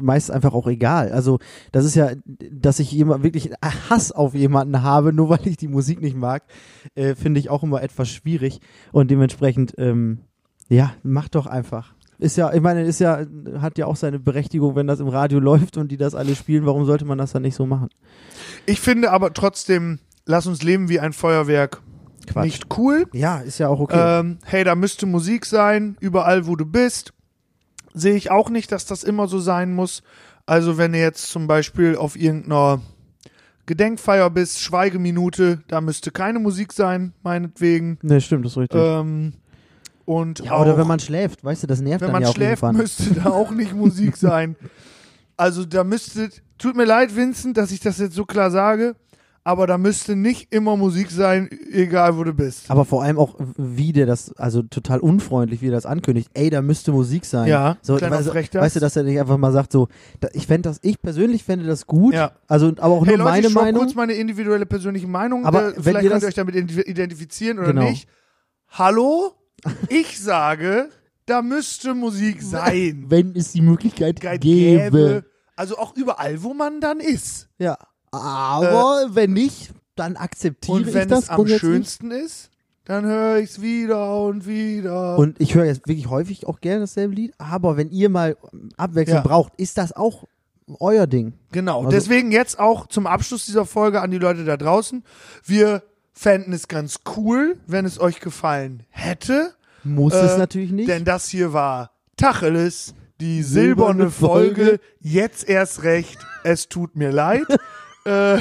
meist 0.00 0.30
einfach 0.30 0.54
auch 0.54 0.66
egal. 0.66 1.12
Also 1.12 1.38
das 1.72 1.84
ist 1.84 1.94
ja, 1.94 2.12
dass 2.50 2.78
ich 2.78 2.90
jemand 2.92 3.22
wirklich 3.22 3.50
Hass 3.62 4.10
auf 4.10 4.34
jemanden 4.34 4.82
habe, 4.82 5.12
nur 5.12 5.28
weil 5.28 5.46
ich 5.46 5.58
die 5.58 5.68
Musik 5.68 6.00
nicht 6.00 6.16
mag, 6.16 6.44
äh, 6.94 7.14
finde 7.14 7.40
ich 7.40 7.50
auch 7.50 7.62
immer 7.62 7.82
etwas 7.82 8.08
schwierig 8.08 8.60
und 8.92 9.10
dementsprechend, 9.10 9.74
ähm, 9.76 10.20
ja, 10.68 10.94
mach 11.02 11.28
doch 11.28 11.46
einfach. 11.46 11.94
Ist 12.18 12.36
ja, 12.36 12.52
ich 12.54 12.62
meine, 12.62 12.82
ist 12.82 12.98
ja, 12.98 13.26
hat 13.60 13.76
ja 13.76 13.86
auch 13.86 13.96
seine 13.96 14.18
Berechtigung, 14.18 14.74
wenn 14.74 14.86
das 14.86 15.00
im 15.00 15.08
Radio 15.08 15.38
läuft 15.40 15.76
und 15.76 15.92
die 15.92 15.98
das 15.98 16.14
alle 16.14 16.34
spielen, 16.34 16.64
warum 16.64 16.86
sollte 16.86 17.04
man 17.04 17.18
das 17.18 17.32
dann 17.32 17.42
nicht 17.42 17.54
so 17.54 17.66
machen? 17.66 17.90
Ich 18.64 18.80
finde 18.80 19.10
aber 19.10 19.34
trotzdem, 19.34 19.98
lass 20.26 20.46
uns 20.46 20.62
leben 20.62 20.88
wie 20.88 21.00
ein 21.00 21.12
Feuerwerk. 21.12 21.80
Quatsch. 22.26 22.44
Nicht 22.44 22.78
cool. 22.78 23.06
Ja, 23.12 23.38
ist 23.38 23.58
ja 23.58 23.68
auch 23.68 23.80
okay. 23.80 24.20
Ähm, 24.20 24.38
hey, 24.44 24.64
da 24.64 24.74
müsste 24.74 25.06
Musik 25.06 25.46
sein, 25.46 25.96
überall 26.00 26.46
wo 26.46 26.56
du 26.56 26.66
bist. 26.66 27.12
Sehe 27.94 28.14
ich 28.16 28.30
auch 28.30 28.50
nicht, 28.50 28.72
dass 28.72 28.84
das 28.84 29.04
immer 29.04 29.28
so 29.28 29.38
sein 29.38 29.72
muss. 29.72 30.02
Also 30.44 30.76
wenn 30.76 30.92
du 30.92 30.98
jetzt 30.98 31.28
zum 31.28 31.46
Beispiel 31.46 31.96
auf 31.96 32.16
irgendeiner 32.16 32.80
Gedenkfeier 33.66 34.30
bist, 34.30 34.60
Schweigeminute, 34.60 35.62
da 35.68 35.80
müsste 35.80 36.10
keine 36.10 36.38
Musik 36.38 36.72
sein, 36.72 37.14
meinetwegen. 37.22 37.98
ne, 38.02 38.20
stimmt, 38.20 38.44
das 38.44 38.52
ist 38.52 38.58
richtig. 38.58 38.80
Ähm, 38.80 39.34
und 40.04 40.40
ja, 40.40 40.60
oder 40.60 40.74
auch, 40.74 40.78
wenn 40.78 40.86
man 40.86 41.00
schläft, 41.00 41.42
weißt 41.42 41.64
du, 41.64 41.66
das 41.66 41.80
nervt 41.80 42.04
wenn 42.04 42.12
man 42.12 42.22
ja 42.22 42.32
schläft, 42.32 42.62
irgendwann. 42.62 42.76
müsste 42.76 43.14
da 43.14 43.30
auch 43.30 43.50
nicht 43.50 43.74
Musik 43.74 44.16
sein. 44.16 44.54
Also 45.36 45.64
da 45.64 45.82
müsste, 45.82 46.30
tut 46.58 46.76
mir 46.76 46.84
leid, 46.84 47.14
Vincent, 47.16 47.56
dass 47.56 47.72
ich 47.72 47.80
das 47.80 47.98
jetzt 47.98 48.14
so 48.14 48.24
klar 48.24 48.50
sage, 48.52 48.94
aber 49.46 49.68
da 49.68 49.78
müsste 49.78 50.16
nicht 50.16 50.52
immer 50.52 50.76
Musik 50.76 51.08
sein, 51.10 51.48
egal 51.70 52.16
wo 52.16 52.24
du 52.24 52.32
bist. 52.34 52.68
Aber 52.68 52.84
vor 52.84 53.04
allem 53.04 53.16
auch, 53.16 53.36
wie 53.56 53.92
der 53.92 54.04
das, 54.04 54.32
also 54.36 54.62
total 54.62 54.98
unfreundlich, 54.98 55.62
wie 55.62 55.68
er 55.68 55.72
das 55.72 55.86
ankündigt. 55.86 56.30
Ey, 56.34 56.50
da 56.50 56.62
müsste 56.62 56.90
Musik 56.90 57.24
sein. 57.24 57.46
Ja, 57.48 57.76
so, 57.80 57.94
kleiner 57.94 58.16
weißt, 58.16 58.26
du- 58.26 58.32
Frechdachs. 58.32 58.64
weißt 58.64 58.76
du, 58.76 58.80
dass 58.80 58.96
er 58.96 59.04
nicht 59.04 59.20
einfach 59.20 59.36
mal 59.38 59.52
sagt, 59.52 59.70
so, 59.70 59.86
da, 60.18 60.28
ich 60.32 60.48
fände 60.48 60.68
das, 60.68 60.80
ich 60.82 61.00
persönlich 61.00 61.44
fände 61.44 61.64
das 61.64 61.86
gut. 61.86 62.14
Ja. 62.14 62.32
Also, 62.48 62.68
aber 62.78 62.94
auch 62.94 63.06
Hey 63.06 63.16
nur 63.16 63.24
Leute, 63.26 63.30
meine 63.30 63.46
ich 63.46 63.54
Meinung. 63.54 63.82
kurz 63.82 63.94
meine 63.94 64.14
individuelle 64.14 64.66
persönliche 64.66 65.06
Meinung. 65.06 65.46
Aber 65.46 65.68
äh, 65.68 65.72
wenn 65.76 65.82
vielleicht 65.84 66.04
ihr 66.04 66.10
könnt 66.10 66.22
ihr 66.24 66.28
euch 66.28 66.34
damit 66.34 66.54
ident- 66.56 66.84
identifizieren 66.86 67.58
oder 67.60 67.68
Genau. 67.68 67.88
nicht. 67.88 68.08
Hallo? 68.70 69.32
Ich 69.88 70.20
sage, 70.20 70.88
da 71.24 71.40
müsste 71.42 71.94
Musik 71.94 72.42
sein. 72.42 73.04
Wenn 73.08 73.34
es 73.36 73.52
die 73.52 73.62
Möglichkeit 73.62 74.20
gäbe. 74.20 74.38
gäbe. 74.40 75.24
Also 75.54 75.78
auch 75.78 75.96
überall, 75.96 76.42
wo 76.42 76.52
man 76.52 76.80
dann 76.80 77.00
ist. 77.00 77.48
Ja. 77.58 77.78
Aber 78.20 79.06
wenn 79.14 79.32
nicht, 79.32 79.70
dann 79.94 80.16
akzeptiere 80.16 80.76
Und 80.76 80.88
ich 80.88 80.94
wenn 80.94 81.08
das 81.08 81.24
es 81.24 81.30
am 81.30 81.46
schönsten 81.46 82.10
ist, 82.10 82.50
dann 82.84 83.04
höre 83.04 83.38
ich 83.38 83.50
es 83.50 83.60
wieder 83.62 84.22
und 84.22 84.46
wieder. 84.46 85.18
Und 85.18 85.40
ich 85.40 85.54
höre 85.54 85.64
jetzt 85.64 85.86
wirklich 85.88 86.08
häufig 86.08 86.46
auch 86.46 86.60
gerne 86.60 86.80
dasselbe 86.80 87.14
Lied, 87.14 87.34
aber 87.38 87.76
wenn 87.76 87.90
ihr 87.90 88.08
mal 88.08 88.36
Abwechslung 88.76 89.18
Ja. 89.18 89.22
braucht, 89.22 89.54
ist 89.56 89.76
das 89.78 89.92
auch 89.92 90.24
euer 90.80 91.06
Ding. 91.06 91.32
Genau, 91.52 91.78
Also- 91.78 91.90
deswegen 91.90 92.30
jetzt 92.32 92.58
auch 92.58 92.86
zum 92.88 93.06
Abschluss 93.06 93.46
dieser 93.46 93.64
Folge 93.66 94.00
an 94.02 94.10
die 94.10 94.18
Leute 94.18 94.44
da 94.44 94.56
draußen. 94.56 95.02
Wir 95.44 95.82
fänden 96.12 96.52
es 96.52 96.68
ganz 96.68 97.00
cool, 97.16 97.56
wenn 97.66 97.84
es 97.84 98.00
euch 98.00 98.20
gefallen 98.20 98.82
hätte. 98.90 99.54
Muss 99.84 100.14
Äh, 100.14 100.18
es 100.26 100.38
natürlich 100.38 100.72
nicht. 100.72 100.88
Denn 100.88 101.04
das 101.04 101.28
hier 101.28 101.52
war 101.52 101.92
Tacheles, 102.16 102.94
die 103.20 103.42
Silberne 103.42 104.04
silberne 104.04 104.10
Folge. 104.10 104.54
Folge. 104.66 104.80
Jetzt 105.00 105.48
erst 105.48 105.82
recht. 105.82 106.18
Es 106.44 106.68
tut 106.68 106.96
mir 106.96 107.10
leid. 107.12 107.44
äh, 108.06 108.38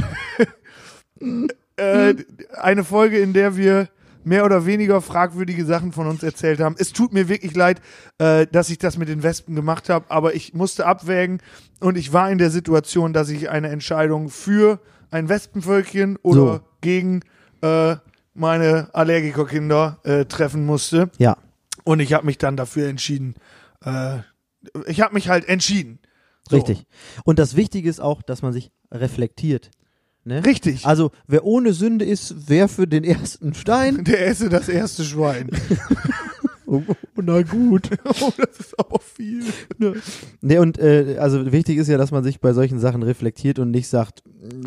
äh, 1.77 2.15
eine 2.61 2.83
Folge, 2.83 3.19
in 3.19 3.33
der 3.33 3.57
wir 3.57 3.89
mehr 4.23 4.43
oder 4.43 4.65
weniger 4.65 5.01
fragwürdige 5.01 5.65
Sachen 5.65 5.91
von 5.91 6.07
uns 6.07 6.23
erzählt 6.23 6.59
haben. 6.59 6.75
Es 6.79 6.93
tut 6.93 7.13
mir 7.13 7.29
wirklich 7.29 7.55
leid, 7.55 7.79
äh, 8.17 8.47
dass 8.47 8.69
ich 8.69 8.79
das 8.79 8.97
mit 8.97 9.07
den 9.07 9.23
Wespen 9.23 9.55
gemacht 9.55 9.87
habe, 9.89 10.05
aber 10.09 10.33
ich 10.33 10.53
musste 10.53 10.85
abwägen 10.85 11.39
und 11.79 11.97
ich 11.97 12.11
war 12.11 12.31
in 12.31 12.39
der 12.39 12.49
Situation, 12.49 13.13
dass 13.13 13.29
ich 13.29 13.49
eine 13.49 13.69
Entscheidung 13.69 14.29
für 14.29 14.79
ein 15.11 15.29
Wespenvölkchen 15.29 16.17
oder 16.23 16.35
So. 16.35 16.59
gegen 16.81 17.21
äh, 17.61 17.95
meine 18.33 18.89
Allergikerkinder 18.93 19.99
äh, 20.03 20.25
treffen 20.25 20.65
musste. 20.65 21.09
ja. 21.17 21.37
Und 21.83 21.99
ich 21.99 22.13
habe 22.13 22.25
mich 22.25 22.39
dann 22.39 22.57
dafür 22.57 22.87
entschieden. 22.87 23.35
Äh, 23.85 24.17
ich 24.87 25.01
habe 25.01 25.13
mich 25.13 25.29
halt 25.29 25.47
entschieden. 25.47 25.99
So. 26.49 26.57
Richtig. 26.57 26.85
Und 27.23 27.39
das 27.39 27.55
Wichtige 27.55 27.89
ist 27.89 27.99
auch, 27.99 28.21
dass 28.21 28.41
man 28.41 28.53
sich 28.53 28.71
reflektiert. 28.91 29.71
Ne? 30.23 30.43
Richtig. 30.43 30.85
Also, 30.85 31.11
wer 31.27 31.45
ohne 31.45 31.73
Sünde 31.73 32.03
ist, 32.03 32.49
wer 32.49 32.67
für 32.67 32.87
den 32.87 33.03
ersten 33.03 33.53
Stein. 33.53 34.03
Der 34.05 34.27
esse 34.27 34.49
das 34.49 34.69
erste 34.69 35.03
Schwein. 35.03 35.49
Oh, 36.67 36.81
na 37.21 37.41
gut. 37.43 37.89
oh, 38.21 38.31
das 38.37 38.59
ist 38.59 38.79
aber 38.79 38.99
viel. 38.99 39.43
Ne, 40.41 40.59
und 40.61 40.77
äh, 40.79 41.17
also 41.19 41.51
wichtig 41.51 41.77
ist 41.77 41.87
ja, 41.87 41.97
dass 41.97 42.11
man 42.11 42.23
sich 42.23 42.39
bei 42.39 42.53
solchen 42.53 42.79
Sachen 42.79 43.03
reflektiert 43.03 43.59
und 43.59 43.71
nicht 43.71 43.87
sagt, 43.87 44.23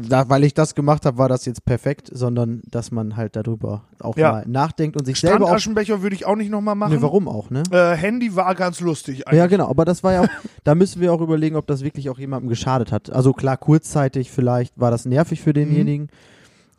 da, 0.08 0.28
weil 0.28 0.44
ich 0.44 0.54
das 0.54 0.74
gemacht 0.74 1.06
habe, 1.06 1.18
war 1.18 1.28
das 1.28 1.44
jetzt 1.44 1.64
perfekt, 1.64 2.10
sondern 2.12 2.62
dass 2.70 2.90
man 2.90 3.16
halt 3.16 3.36
darüber 3.36 3.84
auch 4.00 4.16
Ja. 4.16 4.32
mal 4.32 4.44
nachdenkt 4.48 4.96
und 4.96 5.04
sich 5.06 5.18
selber 5.18 5.36
auch. 5.36 5.40
Strandaschenbecher 5.48 6.02
würde 6.02 6.16
ich 6.16 6.26
auch 6.26 6.36
nicht 6.36 6.50
nochmal 6.50 6.74
machen. 6.74 6.94
Ne, 6.94 7.02
warum 7.02 7.28
auch, 7.28 7.50
ne? 7.50 7.62
Äh, 7.70 7.96
Handy 7.96 8.34
war 8.34 8.54
ganz 8.54 8.80
lustig 8.80 9.26
eigentlich. 9.26 9.38
Ja, 9.38 9.46
genau, 9.46 9.68
aber 9.68 9.84
das 9.84 10.02
war 10.02 10.12
ja 10.12 10.20
auch, 10.22 10.28
da 10.64 10.74
müssen 10.74 11.00
wir 11.00 11.12
auch 11.12 11.20
überlegen, 11.20 11.56
ob 11.56 11.66
das 11.66 11.82
wirklich 11.82 12.10
auch 12.10 12.18
jemandem 12.18 12.48
geschadet 12.48 12.92
hat. 12.92 13.10
Also 13.10 13.32
klar, 13.32 13.56
kurzzeitig 13.56 14.30
vielleicht 14.30 14.78
war 14.78 14.90
das 14.90 15.04
nervig 15.04 15.40
für 15.40 15.52
denjenigen, 15.52 16.06
Mhm. 16.06 16.08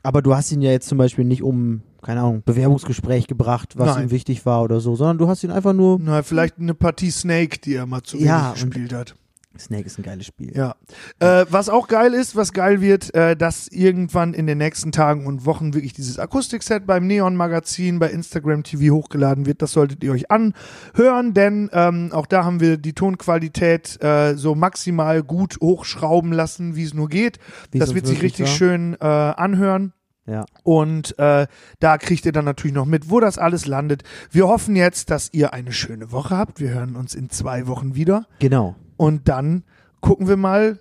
aber 0.04 0.22
du 0.22 0.36
hast 0.36 0.52
ihn 0.52 0.62
ja 0.62 0.72
jetzt 0.72 0.88
zum 0.90 0.98
Beispiel 0.98 1.26
nicht 1.26 1.44
um, 1.44 1.82
keine 2.02 2.22
Ahnung, 2.22 2.44
Bewerbungsgespräch 2.46 3.28
gebracht, 3.28 3.78
was 3.78 3.96
Nein. 3.96 4.06
ihm 4.06 4.12
wichtig 4.12 4.46
war 4.46 4.64
oder 4.64 4.80
so, 4.80 4.96
sondern 4.96 5.18
du 5.18 5.28
hast 5.28 5.44
ihn 5.44 5.52
einfach 5.52 5.74
nur. 5.74 6.00
Na, 6.02 6.24
vielleicht 6.24 6.58
eine 6.60 6.74
Partie 6.74 7.12
Snake, 7.12 7.60
die 7.60 7.76
er 7.76 7.86
mal 7.86 8.04
zu 8.04 8.18
Ja, 8.18 8.54
gespielt 8.54 8.94
hat. 8.94 9.16
Snake 9.58 9.86
ist 9.86 9.98
ein 9.98 10.04
geiles 10.04 10.26
Spiel. 10.26 10.56
Ja. 10.56 10.76
Äh, 11.20 11.46
was 11.50 11.70
auch 11.70 11.88
geil 11.88 12.14
ist, 12.14 12.36
was 12.36 12.54
geil 12.54 12.82
wird, 12.82 13.14
äh, 13.14 13.36
dass 13.36 13.68
irgendwann 13.68 14.34
in 14.34 14.48
den 14.48 14.58
nächsten 14.58 14.92
Tagen 14.92 15.26
und 15.26 15.46
Wochen 15.46 15.74
wirklich 15.74 15.94
dieses 15.94 16.20
Akustikset 16.20 16.86
beim 16.86 17.08
Neon 17.08 17.36
Magazin 17.36 18.00
bei 18.00 18.10
Instagram 18.10 18.64
TV 18.64 18.94
hochgeladen 18.94 19.46
wird. 19.46 19.62
Das 19.62 19.72
solltet 19.72 20.04
ihr 20.04 20.12
euch 20.12 20.32
anhören, 20.32 21.34
denn 21.34 21.70
ähm, 21.74 22.12
auch 22.14 22.26
da 22.26 22.46
haben 22.46 22.60
wir 22.60 22.78
die 22.78 22.94
Tonqualität 22.94 24.02
äh, 24.04 24.36
so 24.36 24.56
maximal 24.56 25.24
gut 25.24 25.58
hochschrauben 25.62 26.32
lassen, 26.32 26.76
wie 26.76 26.84
es 26.84 26.94
nur 26.94 27.10
geht. 27.10 27.40
Wie 27.72 27.80
das 27.80 27.94
wird 27.94 28.08
sich 28.08 28.22
richtig 28.22 28.48
war. 28.48 28.56
schön 28.56 28.98
äh, 29.00 29.06
anhören. 29.06 29.94
Ja. 30.30 30.46
Und 30.64 31.18
äh, 31.20 31.48
da 31.80 31.98
kriegt 31.98 32.26
ihr 32.26 32.32
dann 32.32 32.46
natürlich 32.46 32.76
noch 32.76 32.86
mit, 32.86 33.10
wo 33.10 33.20
das 33.20 33.38
alles 33.38 33.66
landet. 33.66 34.04
Wir 34.32 34.48
hoffen 34.48 34.76
jetzt, 34.76 35.10
dass 35.10 35.30
ihr 35.34 35.54
eine 35.54 35.72
schöne 35.72 36.12
Woche 36.12 36.38
habt. 36.38 36.60
Wir 36.60 36.70
hören 36.70 36.96
uns 36.96 37.16
in 37.16 37.30
zwei 37.30 37.68
Wochen 37.68 37.96
wieder. 37.96 38.26
Genau. 38.40 38.76
Und 38.98 39.28
dann 39.28 39.64
gucken 40.02 40.28
wir 40.28 40.38
mal, 40.38 40.80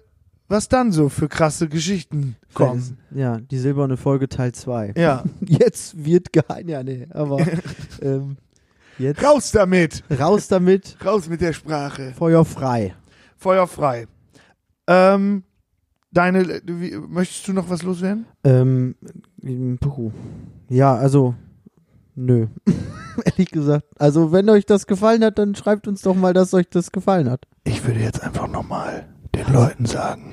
was 0.49 0.69
dann 0.69 0.93
so 0.93 1.09
für 1.09 1.29
krasse 1.29 1.69
Geschichten 1.69 2.37
kommen. 2.55 2.99
Ja, 3.11 3.39
die 3.39 3.59
silberne 3.59 3.97
Folge 3.97 4.29
Teil 4.29 4.53
2. 4.53 4.95
Ja. 4.97 5.25
Jetzt 5.41 6.05
wird 6.05 6.33
geheim, 6.33 6.69
ja, 6.69 6.83
nee, 6.83 7.07
aber 7.11 7.39
ähm, 8.03 8.39
Jetzt 8.99 9.23
Raus 9.23 9.53
damit! 9.53 10.03
raus 10.19 10.49
damit, 10.49 10.97
Raus 11.05 11.29
mit 11.29 11.41
der 11.41 11.53
Sprache. 11.53 12.13
Feuer 12.17 12.45
frei. 12.45 12.95
Feuer 13.37 13.69
frei. 13.69 14.09
Ähm, 14.89 15.45
deine, 16.11 16.61
wie, 16.65 16.97
möchtest 16.97 17.47
du 17.47 17.53
noch 17.53 17.71
was 17.71 17.83
loswerden? 17.85 18.27
Ähm, 18.43 18.97
puh. 19.81 20.13
ja, 20.69 20.95
also, 20.95 21.35
nö. 22.15 22.47
Ehrlich 23.25 23.51
gesagt. 23.51 23.87
Also, 23.99 24.33
wenn 24.33 24.49
euch 24.49 24.67
das 24.67 24.87
gefallen 24.87 25.25
hat, 25.25 25.39
dann 25.39 25.55
schreibt 25.55 25.89
uns 25.89 26.03
doch 26.03 26.15
mal, 26.15 26.33
dass 26.33 26.55
euch 26.55 26.69
das 26.71 26.93
gefallen 26.93 27.29
hat. 27.31 27.47
Ich 27.65 27.87
würde 27.87 28.01
jetzt 28.01 28.23
einfach 28.23 28.49
nochmal 28.49 29.07
den 29.35 29.53
Leuten 29.53 29.87
sagen, 29.87 30.33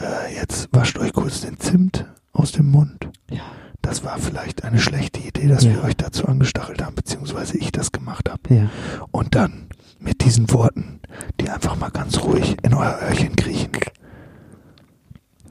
äh, 0.00 0.34
jetzt 0.34 0.68
wascht 0.72 0.98
euch 0.98 1.12
kurz 1.12 1.42
den 1.42 1.58
Zimt 1.58 2.06
aus 2.32 2.52
dem 2.52 2.70
Mund. 2.70 3.08
Ja. 3.30 3.40
Das 3.82 4.02
war 4.02 4.18
vielleicht 4.18 4.64
eine 4.64 4.78
schlechte 4.80 5.20
Idee, 5.20 5.46
dass 5.46 5.62
Ja. 5.64 5.74
wir 5.74 5.84
euch 5.84 5.96
dazu 5.96 6.26
angestachelt 6.26 6.82
haben, 6.84 6.94
beziehungsweise 6.96 7.56
ich 7.58 7.70
das 7.70 7.92
gemacht 7.92 8.28
habe. 8.30 8.40
Ja. 8.54 8.68
Und 9.12 9.34
dann 9.36 9.68
mit 10.00 10.24
diesen 10.24 10.50
Worten, 10.52 11.00
die 11.40 11.48
einfach 11.48 11.76
mal 11.78 11.90
ganz 11.90 12.20
ruhig 12.22 12.56
in 12.62 12.74
euer 12.74 12.98
Öhrchen 13.08 13.36
kriechen, 13.36 13.70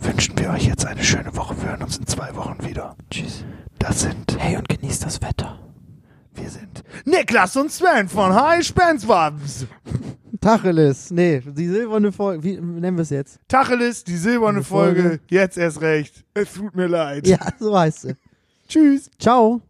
wünschen 0.05 0.37
wir 0.37 0.49
euch 0.51 0.65
jetzt 0.67 0.85
eine 0.85 1.03
schöne 1.03 1.35
Woche. 1.35 1.55
Wir 1.61 1.69
hören 1.69 1.83
uns 1.83 1.97
in 1.97 2.07
zwei 2.07 2.33
Wochen 2.35 2.57
wieder. 2.65 2.95
Tschüss. 3.09 3.43
Das 3.79 4.01
sind, 4.01 4.35
Hey, 4.39 4.57
und 4.57 4.67
genießt 4.69 5.05
das 5.05 5.21
Wetter. 5.21 5.59
wir 6.33 6.49
sind 6.49 6.83
Niklas 7.05 7.55
und 7.55 7.71
Sven 7.71 8.07
von 8.07 8.33
High 8.33 8.63
Spenswabs. 8.65 9.65
Tacheles. 10.41 11.11
Nee, 11.11 11.41
die 11.45 11.67
silberne 11.67 12.11
Folge. 12.11 12.43
Wie 12.43 12.57
nennen 12.59 12.97
wir 12.97 13.01
es 13.03 13.09
jetzt? 13.09 13.39
Tacheles, 13.47 14.03
die 14.03 14.15
silberne 14.17 14.63
Folge. 14.63 15.01
Folge. 15.01 15.19
Jetzt 15.29 15.57
erst 15.57 15.81
recht. 15.81 16.23
Es 16.33 16.53
tut 16.53 16.75
mir 16.75 16.87
leid. 16.87 17.25
Ja, 17.27 17.39
so 17.59 17.77
heißt 17.77 18.01
sie. 18.01 18.15
Tschüss. 18.67 19.09
Ciao. 19.19 19.61